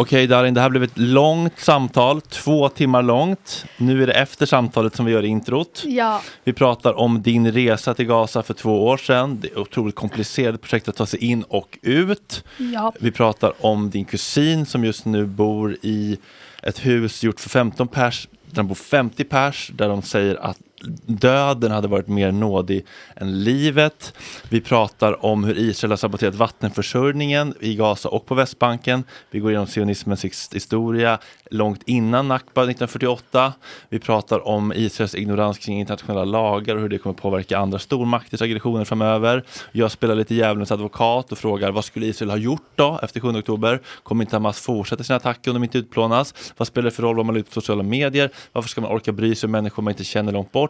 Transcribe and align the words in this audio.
Okej 0.00 0.26
Darin, 0.26 0.54
det 0.54 0.60
här 0.60 0.70
blev 0.70 0.82
ett 0.82 0.98
långt 0.98 1.60
samtal, 1.60 2.20
två 2.20 2.68
timmar 2.68 3.02
långt. 3.02 3.64
Nu 3.76 4.02
är 4.02 4.06
det 4.06 4.12
efter 4.12 4.46
samtalet 4.46 4.96
som 4.96 5.06
vi 5.06 5.12
gör 5.12 5.24
introt. 5.24 5.82
Ja. 5.86 6.22
Vi 6.44 6.52
pratar 6.52 6.98
om 6.98 7.22
din 7.22 7.52
resa 7.52 7.94
till 7.94 8.06
Gaza 8.06 8.42
för 8.42 8.54
två 8.54 8.86
år 8.86 8.96
sedan. 8.96 9.40
Det 9.40 9.48
är 9.48 9.52
ett 9.52 9.58
otroligt 9.58 9.94
komplicerat 9.94 10.60
projekt 10.60 10.88
att 10.88 10.96
ta 10.96 11.06
sig 11.06 11.24
in 11.24 11.42
och 11.42 11.78
ut. 11.82 12.44
Ja. 12.56 12.92
Vi 13.00 13.10
pratar 13.10 13.52
om 13.66 13.90
din 13.90 14.04
kusin 14.04 14.66
som 14.66 14.84
just 14.84 15.04
nu 15.04 15.26
bor 15.26 15.76
i 15.82 16.18
ett 16.62 16.86
hus 16.86 17.22
gjort 17.22 17.40
för 17.40 17.48
15 17.48 17.88
pers, 17.88 18.28
där 18.46 18.56
de 18.56 18.68
bor 18.68 18.74
50 18.74 19.24
pers, 19.24 19.70
där 19.74 19.88
de 19.88 20.02
säger 20.02 20.34
att 20.34 20.58
döden 21.06 21.70
hade 21.70 21.88
varit 21.88 22.08
mer 22.08 22.32
nådig 22.32 22.86
än 23.16 23.44
livet. 23.44 24.14
Vi 24.48 24.60
pratar 24.60 25.24
om 25.24 25.44
hur 25.44 25.58
Israel 25.58 25.92
har 25.92 25.96
saboterat 25.96 26.34
vattenförsörjningen 26.34 27.54
i 27.60 27.74
Gaza 27.74 28.08
och 28.08 28.26
på 28.26 28.34
Västbanken. 28.34 29.04
Vi 29.30 29.40
går 29.40 29.50
igenom 29.50 29.66
sionismens 29.66 30.24
historia 30.54 31.18
långt 31.50 31.82
innan 31.86 32.28
Nakba 32.28 32.62
1948. 32.62 33.52
Vi 33.88 33.98
pratar 33.98 34.48
om 34.48 34.72
Israels 34.76 35.14
ignorans 35.14 35.58
kring 35.58 35.80
internationella 35.80 36.24
lagar 36.24 36.76
och 36.76 36.82
hur 36.82 36.88
det 36.88 36.98
kommer 36.98 37.14
påverka 37.14 37.58
andra 37.58 37.78
stormakters 37.78 38.42
aggressioner 38.42 38.84
framöver. 38.84 39.44
Jag 39.72 39.90
spelar 39.90 40.14
lite 40.14 40.34
djävulens 40.34 40.72
advokat 40.72 41.32
och 41.32 41.38
frågar 41.38 41.70
vad 41.70 41.84
skulle 41.84 42.06
Israel 42.06 42.30
ha 42.30 42.36
gjort 42.36 42.70
då 42.74 43.00
efter 43.02 43.20
7 43.20 43.28
oktober? 43.28 43.80
Kommer 44.02 44.24
inte 44.24 44.36
Hamas 44.36 44.60
fortsätta 44.60 45.04
sina 45.04 45.16
attacker 45.16 45.50
om 45.50 45.54
de 45.54 45.64
inte 45.64 45.78
utplånas? 45.78 46.52
Vad 46.56 46.68
spelar 46.68 46.84
det 46.84 46.90
för 46.90 47.02
roll 47.02 47.16
vad 47.16 47.26
man 47.26 47.34
lägger 47.34 47.46
ut 47.46 47.54
på 47.54 47.60
sociala 47.60 47.82
medier? 47.82 48.30
Varför 48.52 48.68
ska 48.68 48.80
man 48.80 48.90
orka 48.90 49.12
bry 49.12 49.34
sig 49.34 49.46
om 49.46 49.50
människor 49.50 49.82
man 49.82 49.90
inte 49.90 50.04
känner 50.04 50.32
långt 50.32 50.52
bort? 50.52 50.67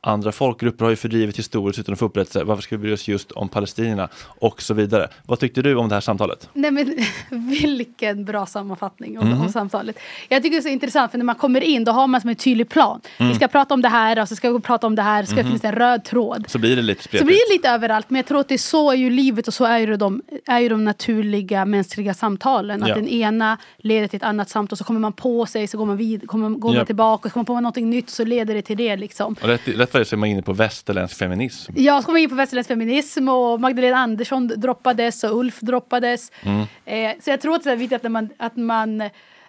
Andra 0.00 0.32
folkgrupper 0.32 0.84
har 0.84 0.90
ju 0.90 0.96
fördrivit 0.96 1.38
historiskt 1.38 1.78
utan 1.78 1.92
att 1.92 1.98
få 1.98 2.04
upprättelse. 2.06 2.44
Varför 2.44 2.62
ska 2.62 2.76
vi 2.76 2.82
bry 2.82 2.92
oss 2.92 3.08
just 3.08 3.32
om 3.32 3.48
palestinierna? 3.48 4.08
Och 4.24 4.62
så 4.62 4.74
vidare. 4.74 5.08
Vad 5.26 5.38
tyckte 5.38 5.62
du 5.62 5.74
om 5.76 5.88
det 5.88 5.94
här 5.94 6.00
samtalet? 6.00 6.48
Nej 6.52 6.70
men 6.70 6.94
vilken 7.50 8.24
bra 8.24 8.46
sammanfattning 8.46 9.18
om, 9.18 9.28
Mhm. 9.28 9.40
om 9.40 9.48
samtalet. 9.48 9.98
Jag 10.28 10.42
tycker 10.42 10.56
det 10.56 10.60
är 10.60 10.62
så 10.62 10.68
intressant 10.68 11.10
för 11.10 11.18
när 11.18 11.24
man 11.24 11.34
kommer 11.34 11.60
in 11.60 11.84
då 11.84 11.92
har 11.92 12.06
man 12.06 12.20
som 12.20 12.30
en 12.30 12.36
tydlig 12.36 12.68
plan. 12.68 13.00
Mm. 13.18 13.28
Vi 13.32 13.36
ska 13.36 13.48
prata 13.48 13.74
om 13.74 13.82
det 13.82 13.88
här 13.88 14.20
och 14.22 14.28
så 14.28 14.36
ska 14.36 14.52
vi 14.52 14.60
prata 14.60 14.86
om 14.86 14.94
det 14.94 15.02
här. 15.02 15.22
Så 15.22 15.26
ska 15.26 15.36
Mhm. 15.36 15.46
finnas 15.46 15.64
en 15.64 15.72
röd 15.72 16.04
tråd. 16.04 16.44
Så 16.48 16.58
blir 16.58 16.76
det 16.76 16.82
lite 16.82 17.02
Så 17.02 17.08
spretigt. 17.08 17.26
blir 17.26 17.48
det 17.48 17.54
lite 17.54 17.68
överallt 17.68 18.10
men 18.10 18.16
jag 18.16 18.26
tror 18.26 18.40
att 18.40 18.48
det 18.48 18.54
är 18.54 18.58
så 18.58 18.90
är 18.90 18.94
ju 18.96 19.10
livet 19.10 19.48
och 19.48 19.54
så 19.54 19.64
är 19.64 19.78
ju 19.78 19.96
de, 19.96 20.22
är 20.46 20.58
ju 20.60 20.68
de 20.68 20.84
naturliga 20.84 21.64
mänskliga 21.64 22.14
samtalen. 22.14 22.82
Att 22.82 22.88
Ja. 22.88 22.94
den 22.94 23.08
ena 23.08 23.58
leder 23.78 24.08
till 24.08 24.16
ett 24.16 24.22
annat 24.22 24.50
samtal 24.50 24.76
så 24.78 24.84
kommer 24.84 25.00
man 25.00 25.12
på 25.12 25.46
sig 25.46 25.66
så 25.66 25.78
går 25.78 25.86
man, 25.86 25.96
vid, 25.96 26.28
kommer, 26.28 26.48
går 26.50 26.72
Ja. 26.74 26.78
man 26.78 26.86
tillbaka 26.86 27.26
och 27.26 27.30
så 27.30 27.32
kommer 27.32 27.40
man 27.42 27.46
på 27.56 27.60
någonting 27.60 27.90
nytt 27.90 28.10
så 28.10 28.24
leder 28.24 28.54
det 28.54 28.62
till 28.62 28.76
det 28.76 28.96
liksom. 28.96 29.36
Och 29.42 29.48
rätt, 29.48 29.68
rätt 29.68 29.76
vad 29.94 30.00
det 30.00 30.02
är 30.02 30.04
så 30.04 30.14
är 30.14 30.18
man 30.18 30.28
inne 30.28 30.42
på 30.42 30.52
västerländsk 30.52 31.18
feminism. 31.18 31.72
Jag 31.76 32.04
kom 32.04 32.16
in 32.16 32.28
på 32.28 32.34
västerländsk 32.34 32.68
feminism 32.68 33.28
och 33.28 33.60
Magdalena 33.60 33.96
Andersson 33.96 34.46
droppades 34.56 35.24
och 35.24 35.38
Ulf 35.38 35.60
droppades. 35.60 36.32
Mm. 36.42 36.60
Eh, 36.84 37.12
så 37.24 37.30
jag 37.30 37.40
tror 37.40 37.54
att 37.54 37.64
det 37.64 37.72
är 37.72 37.76
viktigt 37.76 38.04
att 38.04 38.10
man, 38.12 38.28
att 38.38 38.56
man 38.56 39.00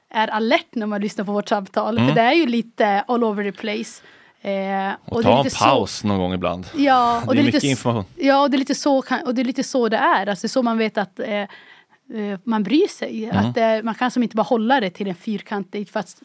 är 0.10 0.28
alert 0.28 0.68
när 0.72 0.86
man 0.86 1.02
lyssnar 1.02 1.26
på 1.26 1.32
vårt 1.32 1.50
samtal. 1.50 1.98
Mm. 1.98 2.08
För 2.10 2.16
det 2.16 2.22
är 2.22 2.34
ju 2.34 2.46
lite 2.46 3.02
all 3.08 3.24
over 3.24 3.44
the 3.44 3.52
place. 3.52 4.02
Eh, 4.42 4.92
Och 5.06 5.24
det 5.24 5.30
är 5.30 5.32
ta 5.32 5.38
en 5.38 5.44
lite 5.44 5.56
så- 5.56 5.64
paus 5.66 6.04
någon 6.04 6.20
gång 6.20 6.34
ibland. 6.34 6.66
Ja, 6.78 7.24
och 7.28 7.36
det 7.36 7.42
är 7.42 7.44
lite 7.44 7.46
mycket 7.56 7.64
s- 7.64 7.70
information. 7.70 8.06
Ja, 8.16 8.42
och 8.42 8.50
det 8.50 8.56
är 8.56 8.60
lite 8.60 8.76
så, 8.76 8.98
och 9.26 9.36
det, 9.36 9.42
är 9.42 9.46
lite 9.46 9.64
så 9.64 9.90
det 9.90 9.98
är. 9.98 10.28
Alltså, 10.28 10.42
det 10.42 10.46
är 10.48 10.50
så 10.50 10.64
man 10.64 10.78
vet 10.78 10.98
att 10.98 11.20
eh, 11.20 11.34
eh, 11.34 11.48
man 12.44 12.64
bryr 12.64 12.88
sig. 12.88 13.26
Mm. 13.26 13.38
Att, 13.46 13.58
eh, 13.58 13.84
man 13.84 13.96
kan 13.96 14.12
som 14.12 14.24
inte 14.24 14.36
bara 14.36 14.44
hålla 14.44 14.80
det 14.80 14.90
till 14.90 15.08
en 15.08 15.16
fyrkantig 15.16 15.90
för 15.90 16.00
att 16.00 16.22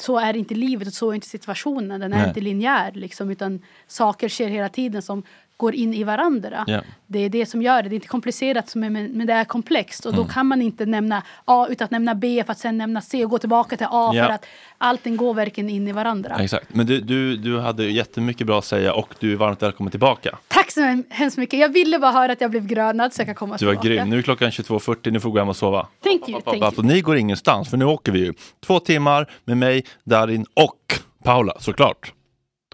så 0.00 0.18
är 0.18 0.36
inte 0.36 0.54
livet 0.54 0.88
och 0.88 0.94
så 0.94 1.10
är 1.10 1.14
inte 1.14 1.26
situationen. 1.26 2.00
Den 2.00 2.12
är 2.12 2.18
Nej. 2.18 2.28
inte 2.28 2.40
linjär 2.40 2.92
liksom, 2.94 3.30
utan 3.30 3.62
saker 3.86 4.28
sker 4.28 4.48
hela 4.48 4.68
tiden 4.68 5.02
som 5.02 5.22
går 5.56 5.74
in 5.74 5.94
i 5.94 6.04
varandra. 6.04 6.64
Ja. 6.66 6.80
Det 7.06 7.18
är 7.18 7.28
det 7.28 7.46
som 7.46 7.62
gör 7.62 7.82
det. 7.82 7.88
Det 7.88 7.92
är 7.92 7.96
inte 7.96 8.08
komplicerat 8.08 8.74
men, 8.74 8.92
men 8.92 9.26
det 9.26 9.32
är 9.32 9.44
komplext. 9.44 10.06
Och 10.06 10.12
då 10.12 10.20
Mm. 10.22 10.32
kan 10.32 10.46
man 10.46 10.62
inte 10.62 10.86
nämna 10.86 11.22
A 11.44 11.66
utan 11.70 11.84
att 11.84 11.90
nämna 11.90 12.14
B 12.14 12.42
för 12.46 12.52
att 12.52 12.58
sen 12.58 12.78
nämna 12.78 13.00
C 13.00 13.24
och 13.24 13.30
gå 13.30 13.38
tillbaka 13.38 13.76
till 13.76 13.86
A 13.90 14.10
Ja. 14.14 14.26
för 14.26 14.32
att 14.34 14.46
allting 14.78 15.16
går 15.16 15.34
verkligen 15.34 15.70
in 15.70 15.88
i 15.88 15.92
varandra. 15.92 16.36
Exakt. 16.40 16.74
Men 16.74 16.86
du, 16.86 17.00
du, 17.00 17.36
du 17.36 17.58
hade 17.60 17.84
jättemycket 17.84 18.46
bra 18.46 18.58
att 18.58 18.64
säga 18.64 18.94
och 18.94 19.14
du 19.18 19.32
är 19.32 19.36
varmt 19.36 19.62
välkommen 19.62 19.90
tillbaka. 19.90 20.38
Tack 20.48 20.70
så 20.70 21.02
hemskt 21.10 21.38
mycket. 21.38 21.60
Jag 21.60 21.68
ville 21.68 21.98
bara 21.98 22.12
höra 22.12 22.32
att 22.32 22.40
jag 22.40 22.50
blev 22.50 22.66
grönad 22.66 23.12
så 23.14 23.20
jag 23.20 23.26
kan 23.26 23.34
komma 23.34 23.56
Du 23.56 23.66
var 23.66 23.72
tillbaka. 23.72 23.88
grym. 23.88 24.10
Nu 24.10 24.18
är 24.18 24.22
klockan 24.22 24.50
22.40, 24.50 25.10
nu 25.10 25.20
får 25.20 25.28
du 25.28 25.32
gå 25.32 25.38
hem 25.38 25.48
och 25.48 25.56
sova. 25.56 25.86
Thank 26.02 26.28
you, 26.28 26.40
thank 26.40 26.62
you. 26.78 26.82
ni 26.86 27.00
går 27.00 27.16
ingenstans, 27.16 27.70
för 27.70 27.76
nu 27.76 27.84
åker 27.84 28.12
vi 28.12 28.18
ju. 28.18 28.34
Två 28.66 28.80
timmar 28.80 29.30
med 29.44 29.56
mig, 29.56 29.84
Darin 30.04 30.46
och 30.54 30.78
Paula, 31.24 31.56
såklart. 31.60 32.12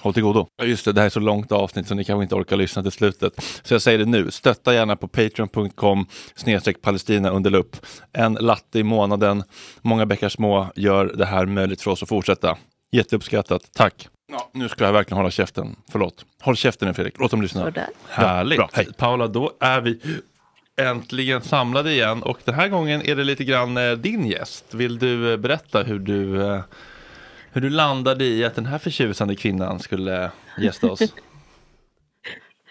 Håll 0.00 0.14
till 0.14 0.22
godo. 0.22 0.46
Ja, 0.56 0.64
Just 0.64 0.84
det, 0.84 0.92
det 0.92 1.00
här 1.00 1.06
är 1.06 1.10
så 1.10 1.20
långt 1.20 1.52
avsnitt 1.52 1.88
så 1.88 1.94
ni 1.94 2.04
kanske 2.04 2.22
inte 2.22 2.34
orkar 2.34 2.56
lyssna 2.56 2.82
till 2.82 2.92
slutet. 2.92 3.32
Så 3.62 3.74
jag 3.74 3.82
säger 3.82 3.98
det 3.98 4.04
nu, 4.04 4.30
stötta 4.30 4.74
gärna 4.74 4.96
på 4.96 5.08
patreon.com 5.08 6.06
snedstreck 6.34 6.82
palestina 6.82 7.30
under 7.30 7.50
lupp. 7.50 7.76
En 8.12 8.34
latte 8.34 8.78
i 8.78 8.82
månaden, 8.82 9.42
många 9.82 10.06
bäckar 10.06 10.28
små 10.28 10.72
gör 10.76 11.06
det 11.06 11.26
här 11.26 11.46
möjligt 11.46 11.82
för 11.82 11.90
oss 11.90 12.02
att 12.02 12.08
fortsätta. 12.08 12.56
Jätteuppskattat, 12.92 13.62
tack. 13.74 14.08
Ja, 14.32 14.50
nu 14.52 14.68
ska 14.68 14.84
jag 14.84 14.92
verkligen 14.92 15.16
hålla 15.16 15.30
käften. 15.30 15.76
Förlåt. 15.92 16.24
Håll 16.42 16.56
käften 16.56 16.88
nu 16.88 16.94
Fredrik, 16.94 17.14
låt 17.18 17.30
dem 17.30 17.42
lyssna. 17.42 17.64
Sådär. 17.64 17.88
Härligt. 18.08 18.58
Bra. 18.58 18.70
Hej. 18.72 18.88
Paula, 18.96 19.26
då 19.26 19.52
är 19.60 19.80
vi 19.80 20.00
äntligen 20.78 21.42
samlade 21.42 21.92
igen 21.92 22.22
och 22.22 22.38
den 22.44 22.54
här 22.54 22.68
gången 22.68 23.02
är 23.06 23.16
det 23.16 23.24
lite 23.24 23.44
grann 23.44 23.76
eh, 23.76 23.92
din 23.92 24.26
gäst. 24.26 24.74
Vill 24.74 24.98
du 24.98 25.32
eh, 25.32 25.36
berätta 25.36 25.82
hur 25.82 25.98
du, 25.98 26.46
eh, 26.46 26.60
hur 27.52 27.60
du 27.60 27.70
landade 27.70 28.24
i 28.24 28.44
att 28.44 28.54
den 28.54 28.66
här 28.66 28.78
förtjusande 28.78 29.34
kvinnan 29.36 29.78
skulle 29.80 30.30
gästa 30.58 30.90
oss? 30.90 31.00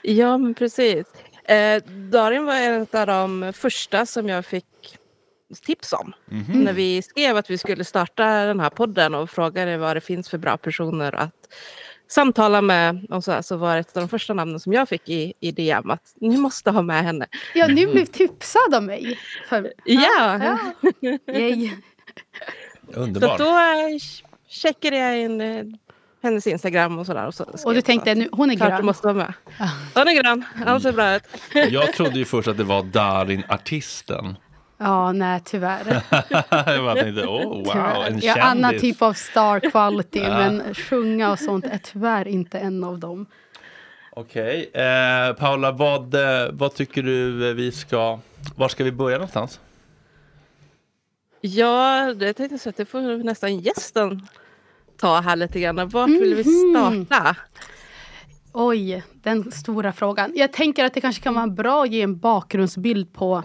Ja, 0.01 0.37
men 0.37 0.53
precis. 0.53 1.05
Eh, 1.43 1.83
Darin 2.11 2.45
var 2.45 2.55
en 2.55 2.87
av 2.93 3.07
de 3.07 3.53
första 3.55 4.05
som 4.05 4.29
jag 4.29 4.45
fick 4.45 4.65
tips 5.65 5.93
om. 5.93 6.13
Mhm. 6.25 6.59
När 6.63 6.73
vi 6.73 7.01
skrev 7.01 7.37
att 7.37 7.49
vi 7.49 7.57
skulle 7.57 7.83
starta 7.83 8.45
den 8.45 8.59
här 8.59 8.69
podden 8.69 9.15
och 9.15 9.29
frågade 9.29 9.77
vad 9.77 9.95
det 9.97 10.01
finns 10.01 10.29
för 10.29 10.37
bra 10.37 10.57
personer 10.57 11.15
att 11.15 11.33
samtala 12.07 12.61
med. 12.61 13.05
Och 13.09 13.23
så, 13.23 13.31
här, 13.31 13.41
så 13.41 13.57
var 13.57 13.73
det 13.73 13.79
ett 13.79 13.97
av 13.97 14.01
de 14.03 14.09
första 14.09 14.33
namnen 14.33 14.59
som 14.59 14.73
jag 14.73 14.89
fick 14.89 15.09
i, 15.09 15.33
i 15.39 15.51
DM 15.51 15.89
att 15.91 16.13
ni 16.15 16.37
måste 16.37 16.71
ha 16.71 16.81
med 16.81 17.03
henne. 17.03 17.27
Ja, 17.53 17.67
ni 17.67 17.87
blev 17.87 18.05
tipsad 18.05 18.73
av 18.75 18.83
mig. 18.83 19.19
För, 19.49 19.73
Ja. 19.85 20.39
ja. 20.43 20.59
Så 22.93 22.99
Underbart. 22.99 23.37
då 23.39 23.51
checkade 24.49 24.97
jag 24.97 25.19
in 25.19 25.41
eh, 25.41 25.63
hennes 26.23 26.47
Instagram 26.47 26.99
och 26.99 27.05
sådär. 27.05 27.27
Och, 27.27 27.33
så 27.33 27.43
Och 27.65 27.73
du 27.73 27.81
tänkte, 27.81 28.15
nu, 28.15 28.29
hon 28.31 28.51
är 28.51 28.55
Klart 28.55 28.69
du 28.69 28.75
grön. 28.75 28.85
måste 28.85 29.07
vara 29.07 29.17
med. 29.17 29.33
Hon 29.93 30.07
är 30.07 30.23
grön, 30.23 30.43
han 30.65 30.81
ser 30.81 30.91
bra 30.91 31.15
ut. 31.15 31.23
Jag 31.71 31.93
trodde 31.93 32.19
ju 32.19 32.25
först 32.25 32.47
att 32.47 32.57
det 32.57 32.63
var 32.63 32.83
Darin, 32.83 33.43
artisten. 33.49 34.37
Ja, 34.79 35.11
nej 35.11 35.41
tyvärr. 35.45 36.01
jag 36.49 36.83
bara 36.83 36.95
tänkte, 36.95 37.25
oh 37.25 37.43
wow, 37.49 37.63
tyvärr. 37.73 38.07
en 38.07 38.19
Jag 38.19 38.33
har 38.33 38.41
annan 38.41 38.71
kändis. 38.71 38.81
typ 38.81 39.01
av 39.01 39.13
star 39.13 39.59
quality, 39.71 40.19
Ja. 40.23 40.29
men 40.29 40.75
sjunga 40.75 41.31
och 41.31 41.39
sånt 41.39 41.65
är 41.65 41.77
tyvärr 41.77 42.27
inte 42.27 42.59
en 42.59 42.83
av 42.83 42.99
dem. 42.99 43.25
Okej, 44.11 44.69
eh, 44.73 45.33
Paula, 45.33 45.71
vad, 45.71 46.15
eh, 46.15 46.49
vad 46.51 46.73
tycker 46.73 47.03
du 47.03 47.53
vi 47.53 47.71
ska, 47.71 48.19
var 48.55 48.67
ska 48.69 48.83
vi 48.83 48.91
börja 48.91 49.17
någonstans? 49.17 49.59
Ja, 51.41 52.13
det 52.13 52.33
tänkte 52.33 52.53
jag 52.53 52.59
säga 52.59 52.69
att 52.69 52.77
det 52.77 52.85
får 52.85 53.23
nästan 53.23 53.59
gästen 53.59 54.27
ta 54.97 55.19
här 55.19 55.35
lite 55.35 55.59
grann. 55.59 55.89
Vart 55.89 56.09
vill 56.09 56.35
vi 56.35 56.43
starta? 56.43 57.35
Oj, 58.53 59.03
den 59.13 59.51
stora 59.51 59.93
frågan. 59.93 60.31
Jag 60.35 60.53
tänker 60.53 60.85
att 60.85 60.93
det 60.93 61.01
kanske 61.01 61.23
kan 61.23 61.33
vara 61.33 61.47
bra 61.47 61.83
att 61.83 61.91
ge 61.91 62.01
en 62.01 62.17
bakgrundsbild 62.17 63.13
på 63.13 63.43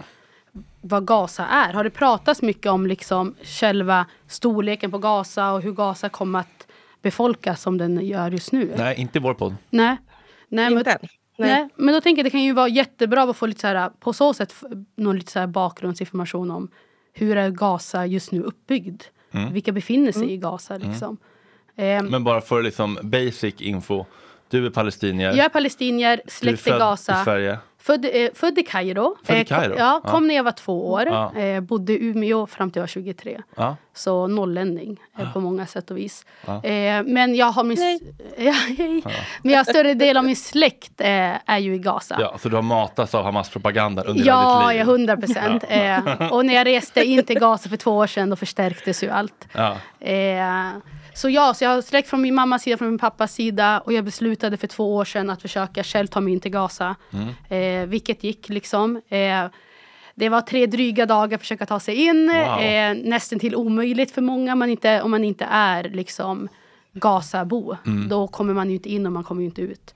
vad 0.81 1.07
Gaza 1.07 1.45
är. 1.45 1.73
Har 1.73 1.83
det 1.83 1.89
pratats 1.89 2.41
mycket 2.41 2.71
om 2.71 2.87
liksom 2.87 3.35
själva 3.43 4.05
storleken 4.27 4.91
på 4.91 4.97
Gaza 4.97 5.51
och 5.51 5.61
hur 5.61 5.71
Gaza 5.71 6.09
kommer 6.09 6.39
att 6.39 6.67
befolkas 7.01 7.61
som 7.61 7.77
den 7.77 8.05
gör 8.05 8.31
just 8.31 8.51
nu? 8.51 8.73
Nej, 8.77 8.95
inte 9.01 9.17
i 9.17 9.21
vår 9.21 9.33
podd. 9.33 9.55
Nej. 9.69 9.97
Nej, 10.47 10.69
men, 10.69 10.77
Inte 10.77 10.91
än. 10.91 10.97
nej. 11.01 11.49
Nej. 11.51 11.69
men 11.75 11.93
då 11.93 12.01
tänker 12.01 12.19
jag 12.19 12.23
att 12.27 12.31
det 12.31 12.37
kan 12.37 12.43
ju 12.43 12.53
vara 12.53 12.67
jättebra 12.67 13.23
att 13.23 13.37
få 13.37 13.45
lite 13.45 13.61
så 13.61 13.67
här, 13.67 13.89
på 13.89 14.13
så 14.13 14.33
sätt 14.33 14.53
någon 14.95 15.15
lite 15.17 15.31
så 15.31 15.39
här 15.39 15.47
bakgrundsinformation 15.47 16.51
om 16.51 16.69
hur 17.13 17.37
är 17.37 17.49
Gaza 17.49 18.05
just 18.05 18.31
nu 18.31 18.41
uppbyggd? 18.41 19.01
Mm. 19.31 19.53
Vilka 19.53 19.71
befinner 19.71 20.11
sig 20.11 20.31
i 20.31 20.37
Gaza 20.37 20.77
liksom? 20.77 21.17
Ehm, 21.75 22.05
Men 22.05 22.23
bara 22.23 22.41
för 22.41 22.63
liksom 22.63 22.97
basic 23.03 23.61
info. 23.61 24.05
Du 24.49 24.65
är 24.65 24.69
palestinier. 24.69 25.27
jag 25.29 25.45
är 25.45 25.49
palestinier, 25.49 26.21
släkt 26.27 26.67
i 26.67 26.69
Gaza. 26.69 27.21
i 27.21 27.23
Sverige. 27.23 27.57
Född, 27.85 28.05
eh, 28.13 28.29
född 28.33 28.57
i 28.59 28.63
Kairo. 28.63 29.15
Född 29.23 29.35
i 29.37 29.39
Eh, 29.39 29.45
Kairo? 29.45 29.75
Ja, 29.77 30.01
Ja. 30.03 30.09
kom 30.11 30.27
när 30.27 30.35
jag 30.35 30.43
var 30.43 30.51
två 30.51 30.91
år. 30.91 31.03
Ja. 31.07 31.35
Eh, 31.35 31.61
bodde 31.61 31.93
i 31.93 32.05
Umeå 32.05 32.47
fram 32.47 32.71
till 32.71 32.79
jag 32.79 32.83
var 32.83 32.87
23. 32.87 33.41
Ja. 33.55 33.75
Så 33.93 34.27
nollänning 34.27 34.99
eh, 35.19 35.33
på 35.33 35.39
många 35.39 35.65
sätt 35.65 35.91
och 35.91 35.97
vis. 35.97 36.25
Ja. 36.45 36.63
Eh, 36.63 37.03
men 37.03 37.35
jag 37.35 37.45
har 37.45 37.63
min... 37.63 37.77
Ja. 38.37 38.53
Men 39.41 39.53
jag 39.53 39.65
större 39.67 39.93
del 39.93 40.17
av 40.17 40.23
min 40.25 40.35
släkt 40.35 41.01
eh, 41.01 41.07
är 41.51 41.57
ju 41.57 41.75
i 41.75 41.77
Gaza. 41.79 42.15
ja, 42.19 42.37
så 42.39 42.49
du 42.49 42.55
har 42.55 42.63
matats 42.63 43.15
av 43.15 43.23
Hamas-propagandan 43.23 44.05
under 44.05 44.25
Ja, 44.25 44.39
hela 44.59 44.67
ditt 44.69 44.77
ja, 44.77 44.83
liv? 44.83 44.85
hundra 44.85 45.17
procent. 45.17 45.63
Eh, 45.69 46.31
och 46.33 46.45
när 46.45 46.53
jag 46.53 46.67
reste 46.67 47.03
in 47.03 47.23
till 47.25 47.39
Gaza 47.39 47.69
för 47.69 47.77
två 47.77 47.91
år 47.91 48.07
sedan 48.07 48.29
då 48.29 48.35
förstärktes 48.35 49.03
ju 49.03 49.09
allt. 49.09 49.47
Så 51.15 51.29
ja, 51.29 51.53
så 51.53 51.63
jag 51.63 51.69
har 51.69 51.81
släkt 51.81 52.09
från 52.09 52.21
min 52.21 52.35
mammas 52.35 52.63
sida, 52.63 52.77
från 52.77 52.89
min 52.89 52.99
pappas 52.99 53.33
sida 53.33 53.79
och 53.79 53.93
jag 53.93 54.05
beslutade 54.05 54.57
för 54.57 54.67
två 54.67 54.95
år 54.95 55.05
sedan 55.05 55.29
att 55.29 55.41
försöka 55.41 55.83
själv 55.83 56.07
ta 56.07 56.21
mig 56.21 56.33
in 56.33 56.39
till 56.39 56.51
Gaza. 56.51 56.95
Mm. 57.13 57.83
Eh, 57.83 57.89
vilket 57.89 58.23
gick 58.23 58.49
liksom. 58.49 59.01
Eh, 59.09 59.45
Det 60.15 60.29
var 60.29 60.41
tre 60.41 60.65
dryga 60.65 61.05
dagar 61.05 61.35
att 61.35 61.41
försöka 61.41 61.65
ta 61.65 61.79
sig 61.79 61.95
in. 61.95 62.27
Wow. 62.27 62.59
Eh, 62.61 62.95
nästan 62.95 63.39
till 63.39 63.55
omöjligt 63.55 64.11
för 64.11 64.21
många 64.21 64.55
man 64.55 64.69
inte, 64.69 65.01
om 65.01 65.11
man 65.11 65.23
inte 65.23 65.45
är 65.49 65.83
liksom 65.83 66.49
Gazabo. 66.93 67.75
Mm. 67.85 68.09
Då 68.09 68.27
kommer 68.27 68.53
man 68.53 68.69
ju 68.69 68.75
inte 68.75 68.89
in 68.89 69.05
och 69.05 69.11
man 69.11 69.23
kommer 69.23 69.41
ju 69.41 69.45
inte 69.47 69.61
ut. 69.61 69.93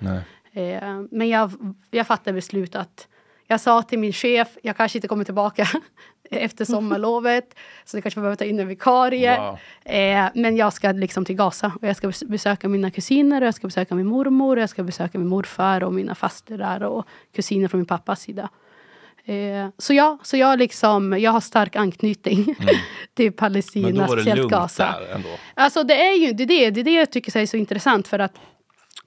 Eh, 0.54 1.02
men 1.12 1.30
jag, 1.30 1.52
jag 1.92 2.08
fattade 2.08 2.34
beslut 2.34 2.76
att 2.76 3.08
jag 3.48 3.62
sa 3.62 3.82
till 3.82 4.00
min 4.00 4.14
chef, 4.14 4.48
jag 4.62 4.78
kanske 4.78 4.98
inte 4.98 5.08
kommer 5.08 5.24
tillbaka 5.24 5.68
efter 6.32 6.66
sommarlovet. 6.66 7.56
Så 7.86 7.98
jag 7.98 8.04
kanske 8.04 8.20
behöver 8.20 8.36
ta 8.36 8.46
in 8.46 8.60
en 8.60 8.68
vikarie. 8.68 9.40
Wow. 9.40 9.58
Eh, 9.96 10.26
men 10.36 10.58
jag 10.58 10.74
ska 10.74 10.92
liksom 10.92 11.26
till 11.26 11.36
Gaza 11.36 11.72
och 11.82 11.88
jag 11.88 11.96
ska 11.96 12.08
bes- 12.08 12.28
besöka 12.28 12.68
mina 12.68 12.92
kusiner, 12.92 13.42
och 13.42 13.48
jag 13.48 13.54
ska 13.54 13.68
besöka 13.68 13.96
min 13.96 14.08
mormor, 14.08 14.58
och 14.58 14.62
jag 14.62 14.70
ska 14.70 14.84
besöka 14.84 15.18
min 15.20 15.28
morfar 15.28 15.84
och 15.84 15.94
mina 15.94 16.16
fastrar 16.16 16.84
och 16.84 17.06
kusiner 17.36 17.68
från 17.68 17.80
min 17.80 17.86
pappas 17.88 18.22
sida. 18.22 18.50
Eh, 19.26 19.68
så 19.78 19.94
ja, 19.94 20.18
så 20.24 20.38
jag, 20.38 20.60
liksom, 20.60 21.20
jag 21.20 21.32
har 21.32 21.40
stark 21.42 21.76
anknytning 21.76 22.44
till 23.14 23.26
Men 23.26 23.34
Palestina, 23.34 23.90
då 23.90 23.96
var 23.96 24.06
det 24.06 24.12
speciellt 24.22 24.38
lugnt 24.38 24.52
Gaza. 24.52 24.84
där 24.84 25.16
ändå. 25.16 25.30
Alltså 25.54 25.84
det 25.84 26.08
är 26.08 26.14
ju 26.18 26.34
det, 26.34 26.46
det, 26.46 26.70
det, 26.70 26.84
det 26.84 26.92
jag 26.92 27.12
tycker 27.12 27.38
är 27.38 27.46
så 27.46 27.58
intressant 27.58 28.08
för 28.08 28.20
att 28.20 28.34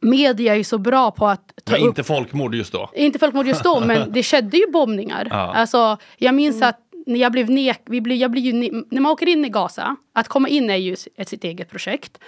media 0.01 0.53
är 0.53 0.57
ju 0.57 0.65
så 0.65 0.79
bra 0.79 1.11
på 1.11 1.27
att 1.27 1.53
ta 1.65 1.73
var 1.73 1.79
upp 1.79 1.87
inte 1.87 2.03
folkmord 2.03 2.55
just 2.55 2.73
då. 2.73 2.91
inte 2.95 3.19
folkmord 3.19 3.47
just 3.47 3.65
då, 3.65 3.81
men 3.81 4.13
det 4.13 4.23
skedde 4.23 4.57
ju 4.57 4.71
bombningar. 4.71 5.27
Ja. 5.31 5.37
Alltså, 5.37 5.99
jag 6.19 6.35
minns 6.35 6.63
att 6.63 6.81
när 7.07 7.21
jag 7.21 7.33
blev 7.33 7.51
nek, 7.51 7.81
vi 7.85 8.01
blev, 8.01 8.19
jag 8.19 8.31
blir 8.31 8.43
ju 8.43 8.53
ne, 8.53 8.71
när 8.91 9.01
man 9.01 9.13
åker 9.13 9.27
in 9.27 9.45
i 9.45 9.49
Gaza, 9.49 9.97
att 10.13 10.29
komma 10.29 10.49
in 10.49 10.71
är 10.71 10.77
ju 10.77 10.97
ett, 11.17 11.29
sitt 11.29 11.45
eget 11.45 11.71
projekt. 11.71 12.19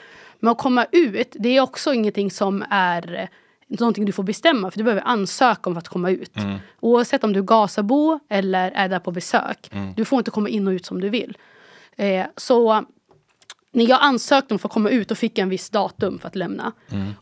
Men 0.40 0.52
att 0.52 0.58
komma 0.58 0.86
ut, 0.92 1.36
det 1.38 1.56
är 1.56 1.60
också 1.60 1.94
ingenting 1.94 2.30
som 2.30 2.64
är 2.70 3.14
eh, 3.14 3.28
någonting 3.78 4.04
du 4.04 4.12
får 4.12 4.22
bestämma, 4.22 4.70
för 4.70 4.78
du 4.78 4.84
behöver 4.84 5.02
ansöka 5.06 5.70
om 5.70 5.76
att 5.76 5.88
komma 5.88 6.10
ut. 6.10 6.32
Oavsett 6.80 7.25
om 7.25 7.32
du 7.32 7.38
är 7.40 7.44
Gazabo 7.44 8.18
eller 8.30 8.70
är 8.70 8.88
där 8.88 8.98
på 8.98 9.10
besök. 9.10 9.70
Du 9.96 10.04
får 10.04 10.18
inte 10.18 10.30
komma 10.30 10.48
in 10.48 10.68
och 10.68 10.72
ut 10.72 10.86
som 10.86 11.00
du 11.00 11.08
vill. 11.08 11.36
Eh, 11.96 12.26
så 12.36 12.84
när 13.72 13.88
jag 13.88 13.98
ansökte 14.02 14.54
om 14.54 14.56
att 14.56 14.62
få 14.62 14.69
komma 14.69 14.90
ut 14.90 15.10
och 15.10 15.19
fick 15.19 15.38
jag 15.38 15.42
en 15.42 15.48
viss 15.48 15.70
datum 15.70 16.19
för 16.19 16.28
att 16.28 16.36
lämna. 16.36 16.72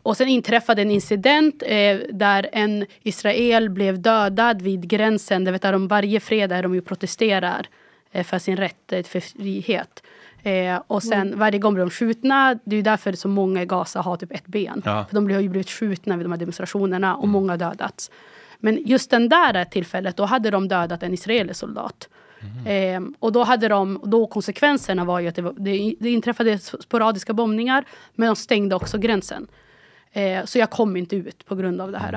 Och 0.03 0.17
sen 0.17 0.27
inträffade 0.27 0.81
en 0.81 0.91
incident 0.91 1.63
eh, 1.65 1.97
där 2.11 2.49
en 2.53 2.85
Israel 3.01 3.69
blev 3.69 4.01
dödad 4.01 4.61
vid 4.61 4.87
gränsen. 4.87 5.43
Det 5.43 5.51
vet, 5.51 5.61
där 5.61 5.71
de 5.71 5.87
varje 5.87 6.19
fredag 6.19 6.55
är 6.57 6.63
de 6.63 6.75
ju 6.75 6.81
protesterar 6.81 7.67
eh, 8.11 8.23
för 8.23 8.39
sin 8.39 8.57
rätt 8.57 8.93
eh, 8.93 9.03
för 9.03 9.19
frihet. 9.19 10.03
Eh, 10.43 10.81
och 10.87 11.03
sen 11.03 11.39
varje 11.39 11.59
gång 11.59 11.73
blir 11.73 11.85
de 11.85 11.89
skjutna. 11.89 12.59
Det 12.63 12.75
är 12.75 12.77
ju 12.77 12.81
därför 12.81 13.13
så 13.13 13.27
många 13.27 13.61
i 13.61 13.65
Gaza 13.65 14.01
har 14.01 14.17
typ 14.17 14.31
ett 14.31 14.47
ben. 14.47 14.81
Ja. 14.85 15.05
För 15.09 15.15
de 15.15 15.31
har 15.31 15.41
ju 15.41 15.49
blivit 15.49 15.69
skjutna 15.69 16.17
vid 16.17 16.25
de 16.25 16.31
här 16.31 16.39
demonstrationerna 16.39 17.15
och 17.15 17.27
många 17.27 17.53
har 17.53 17.57
dödats. 17.57 18.11
Men 18.59 18.83
just 18.85 19.11
den 19.11 19.29
där 19.29 19.65
tillfället, 19.65 20.17
då 20.17 20.25
hade 20.25 20.49
de 20.49 20.67
dödat 20.67 21.03
en 21.03 21.13
israelisk 21.13 21.59
soldat. 21.59 22.09
Ehm, 22.65 23.15
och 23.19 23.31
då 23.31 23.43
hade 23.43 23.67
de, 23.67 24.01
då 24.05 24.27
konsekvenserna 24.27 25.05
var 25.05 25.19
ju 25.19 25.27
att 25.27 25.35
det, 25.35 25.41
var, 25.41 25.53
det, 25.57 25.95
det 25.99 26.09
inträffade 26.09 26.59
sporadiska 26.59 27.33
bombningar, 27.33 27.85
men 28.15 28.27
de 28.27 28.35
stängde 28.35 28.75
också 28.75 28.97
gränsen. 28.97 29.47
Eh, 30.11 30.45
så 30.45 30.57
jag 30.59 30.69
kom 30.69 30.97
inte 30.97 31.15
ut 31.15 31.45
på 31.45 31.55
grund 31.55 31.81
av 31.81 31.91
det 31.91 31.97
här. 31.97 32.13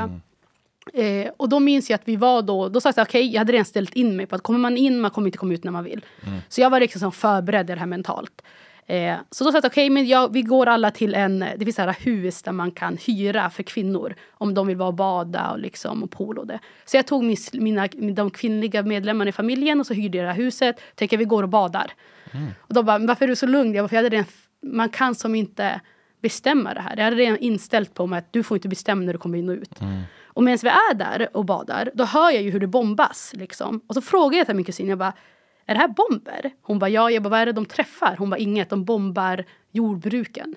Eh, 0.92 1.30
och 1.36 1.48
då 1.48 1.60
minns 1.60 1.90
jag 1.90 1.94
att 1.94 2.08
vi 2.08 2.16
var 2.16 2.42
då, 2.42 2.68
då 2.68 2.80
sa 2.80 2.92
jag 2.96 3.06
okej, 3.06 3.32
jag 3.32 3.40
hade 3.40 3.52
redan 3.52 3.64
ställt 3.64 3.94
in 3.94 4.16
mig 4.16 4.26
på 4.26 4.36
att 4.36 4.42
kommer 4.42 4.58
man 4.58 4.76
in, 4.76 5.00
man 5.00 5.10
kommer 5.10 5.28
inte 5.28 5.38
komma 5.38 5.54
ut 5.54 5.64
när 5.64 5.72
man 5.72 5.84
vill. 5.84 6.04
Så 6.48 6.60
jag 6.60 6.70
var 6.70 6.80
liksom 6.80 7.00
som 7.00 7.12
förberedd 7.12 7.70
i 7.70 7.72
det 7.74 7.80
här 7.80 7.86
mentalt. 7.86 8.42
Eh, 8.86 9.16
så 9.30 9.44
då 9.44 9.52
sa 9.52 9.56
jag 9.58 9.64
okej, 9.64 9.90
men 9.90 10.06
jag, 10.06 10.32
vi 10.32 10.42
går 10.42 10.66
alla 10.66 10.90
till 10.90 11.14
en, 11.14 11.38
det 11.38 11.64
finns 11.64 11.76
så 11.76 11.82
här 11.82 11.96
hus 12.00 12.42
där 12.42 12.52
man 12.52 12.70
kan 12.70 12.96
hyra 12.96 13.50
för 13.50 13.62
kvinnor 13.62 14.14
om 14.30 14.54
de 14.54 14.66
vill 14.66 14.76
vara 14.76 14.88
och 14.88 14.94
bada 14.94 15.50
och, 15.50 15.58
liksom, 15.58 16.02
och 16.02 16.10
pool 16.10 16.46
det. 16.46 16.58
Så 16.84 16.96
jag 16.96 17.06
tog 17.06 17.24
min, 17.24 17.36
mina, 17.52 17.88
de 18.14 18.30
kvinnliga 18.30 18.82
medlemmarna 18.82 19.28
i 19.28 19.32
familjen 19.32 19.80
och 19.80 19.86
så 19.86 19.94
hyrde 19.94 20.18
jag 20.18 20.26
det 20.26 20.32
här 20.32 20.36
huset. 20.38 20.80
Tänker 20.94 21.16
vi 21.18 21.24
går 21.24 21.42
och 21.42 21.48
badar. 21.48 21.92
Och 22.60 22.74
då 22.74 22.82
bara, 22.82 22.98
"Men 22.98 23.06
varför 23.06 23.24
är 23.24 23.28
du 23.28 23.36
så 23.36 23.46
lugn? 23.46 23.74
Jag 23.74 23.84
bara, 23.84 23.94
jag 23.94 24.02
hade 24.02 24.08
redan, 24.16 24.26
man 24.62 24.88
kan 24.88 25.14
som 25.14 25.34
inte 25.34 25.80
bestämma 26.22 26.74
det 26.74 26.80
här. 26.80 26.96
Jag 26.96 27.04
hade 27.04 27.16
redan 27.16 27.38
inställt 27.38 27.94
på 27.94 28.06
mig 28.06 28.18
att 28.18 28.32
du 28.32 28.42
får 28.42 28.56
inte 28.56 28.68
bestämma 28.68 29.02
när 29.02 29.12
du 29.12 29.18
kommer 29.18 29.38
in 29.38 29.48
och 29.48 29.54
ut. 29.54 29.80
Och 30.24 30.42
medan 30.42 30.58
vi 30.62 30.68
är 30.68 30.94
där 30.94 31.28
och 31.36 31.44
badar, 31.44 31.90
då 31.94 32.04
hör 32.04 32.30
jag 32.30 32.42
ju 32.42 32.50
hur 32.50 32.60
det 32.60 32.66
bombas. 32.66 33.32
Liksom. 33.36 33.80
Och 33.86 33.94
så 33.94 34.00
frågar 34.00 34.38
jag 34.38 34.46
till 34.46 34.56
min 34.56 34.64
kusin, 34.64 34.88
jag 34.88 34.98
bara, 34.98 35.12
är 35.66 35.74
det 35.74 35.80
här 35.80 35.88
bomber? 35.88 36.50
Hon 36.62 36.78
bara, 36.78 36.90
ja. 36.90 37.10
Jag 37.10 37.22
bara, 37.22 37.30
vad 37.30 37.40
är 37.40 37.46
det 37.46 37.52
de 37.52 37.66
träffar? 37.66 38.16
Hon 38.18 38.30
bara, 38.30 38.38
inget. 38.38 38.70
De 38.70 38.84
bombar 38.84 39.44
jordbruken. 39.70 40.56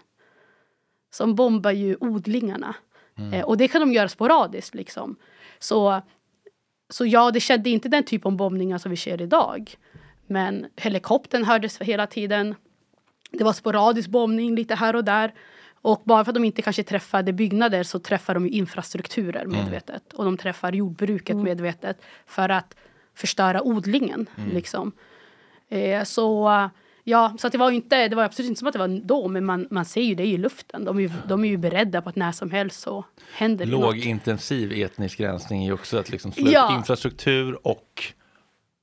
Så 1.11 1.23
de 1.23 1.35
bombar 1.35 1.71
ju 1.71 1.97
odlingarna. 1.99 2.75
Eh, 3.33 3.45
och 3.45 3.57
det 3.57 3.67
kan 3.67 3.81
de 3.81 3.93
göra 3.93 4.09
sporadiskt. 4.09 4.75
Liksom. 4.75 5.15
Så, 5.59 6.01
så 6.89 7.05
ja, 7.05 7.31
det 7.31 7.39
skedde 7.39 7.69
inte 7.69 7.89
den 7.89 8.03
typ 8.03 8.25
av 8.25 8.35
bombningar 8.35 8.77
som 8.77 8.91
vi 8.91 8.97
ser 8.97 9.21
idag. 9.21 9.75
Men 10.27 10.67
helikoptern 10.75 11.43
hördes 11.43 11.81
hela 11.81 12.07
tiden. 12.07 12.55
Det 13.31 13.43
var 13.43 13.53
sporadisk 13.53 14.09
bombning 14.09 14.55
lite 14.55 14.75
här 14.75 14.95
och 14.95 15.03
där. 15.03 15.33
Och 15.81 16.01
bara 16.05 16.25
för 16.25 16.31
att 16.31 16.35
de 16.35 16.43
inte 16.43 16.61
kanske 16.61 16.83
träffade 16.83 17.33
byggnader 17.33 17.83
så 17.83 17.99
träffar 17.99 18.33
de 18.33 18.47
infrastrukturer 18.47 19.45
medvetet. 19.45 20.13
Och 20.13 20.25
de 20.25 20.37
träffar 20.37 20.71
jordbruket 20.71 21.35
medvetet 21.35 22.01
för 22.25 22.49
att 22.49 22.75
förstöra 23.17 23.61
odlingen. 23.61 24.29
Liksom. 24.53 24.91
Eh, 25.69 26.03
så 26.03 26.49
ja, 27.03 27.33
så 27.39 27.49
det 27.49 27.57
var 27.57 27.71
inte, 27.71 28.07
det 28.07 28.15
var 28.15 28.23
absolut 28.23 28.49
inte 28.49 28.59
som 28.59 28.67
att 28.67 28.73
det 28.73 28.79
var 28.79 29.01
då, 29.03 29.27
men 29.27 29.45
man, 29.45 29.67
man 29.71 29.85
ser 29.85 30.01
ju 30.01 30.15
det 30.15 30.25
i 30.25 30.37
luften. 30.37 30.85
De 30.85 30.97
är 30.97 31.01
ju, 31.01 31.09
de 31.27 31.43
är 31.45 31.49
ju 31.49 31.57
beredda 31.57 32.01
på 32.01 32.09
att 32.09 32.15
när 32.15 32.31
som 32.31 32.51
helst 32.51 32.79
så 32.79 33.05
händer 33.33 33.65
det. 33.65 33.71
Lågintensiv 33.71 34.71
etnisk 34.71 35.19
rensning 35.19 35.61
är 35.61 35.65
ju 35.67 35.73
också 35.73 35.97
att 35.97 36.09
liksom 36.09 36.31
slå 36.31 36.51
Ja. 36.51 36.75
infrastruktur 36.77 37.67
och 37.67 38.03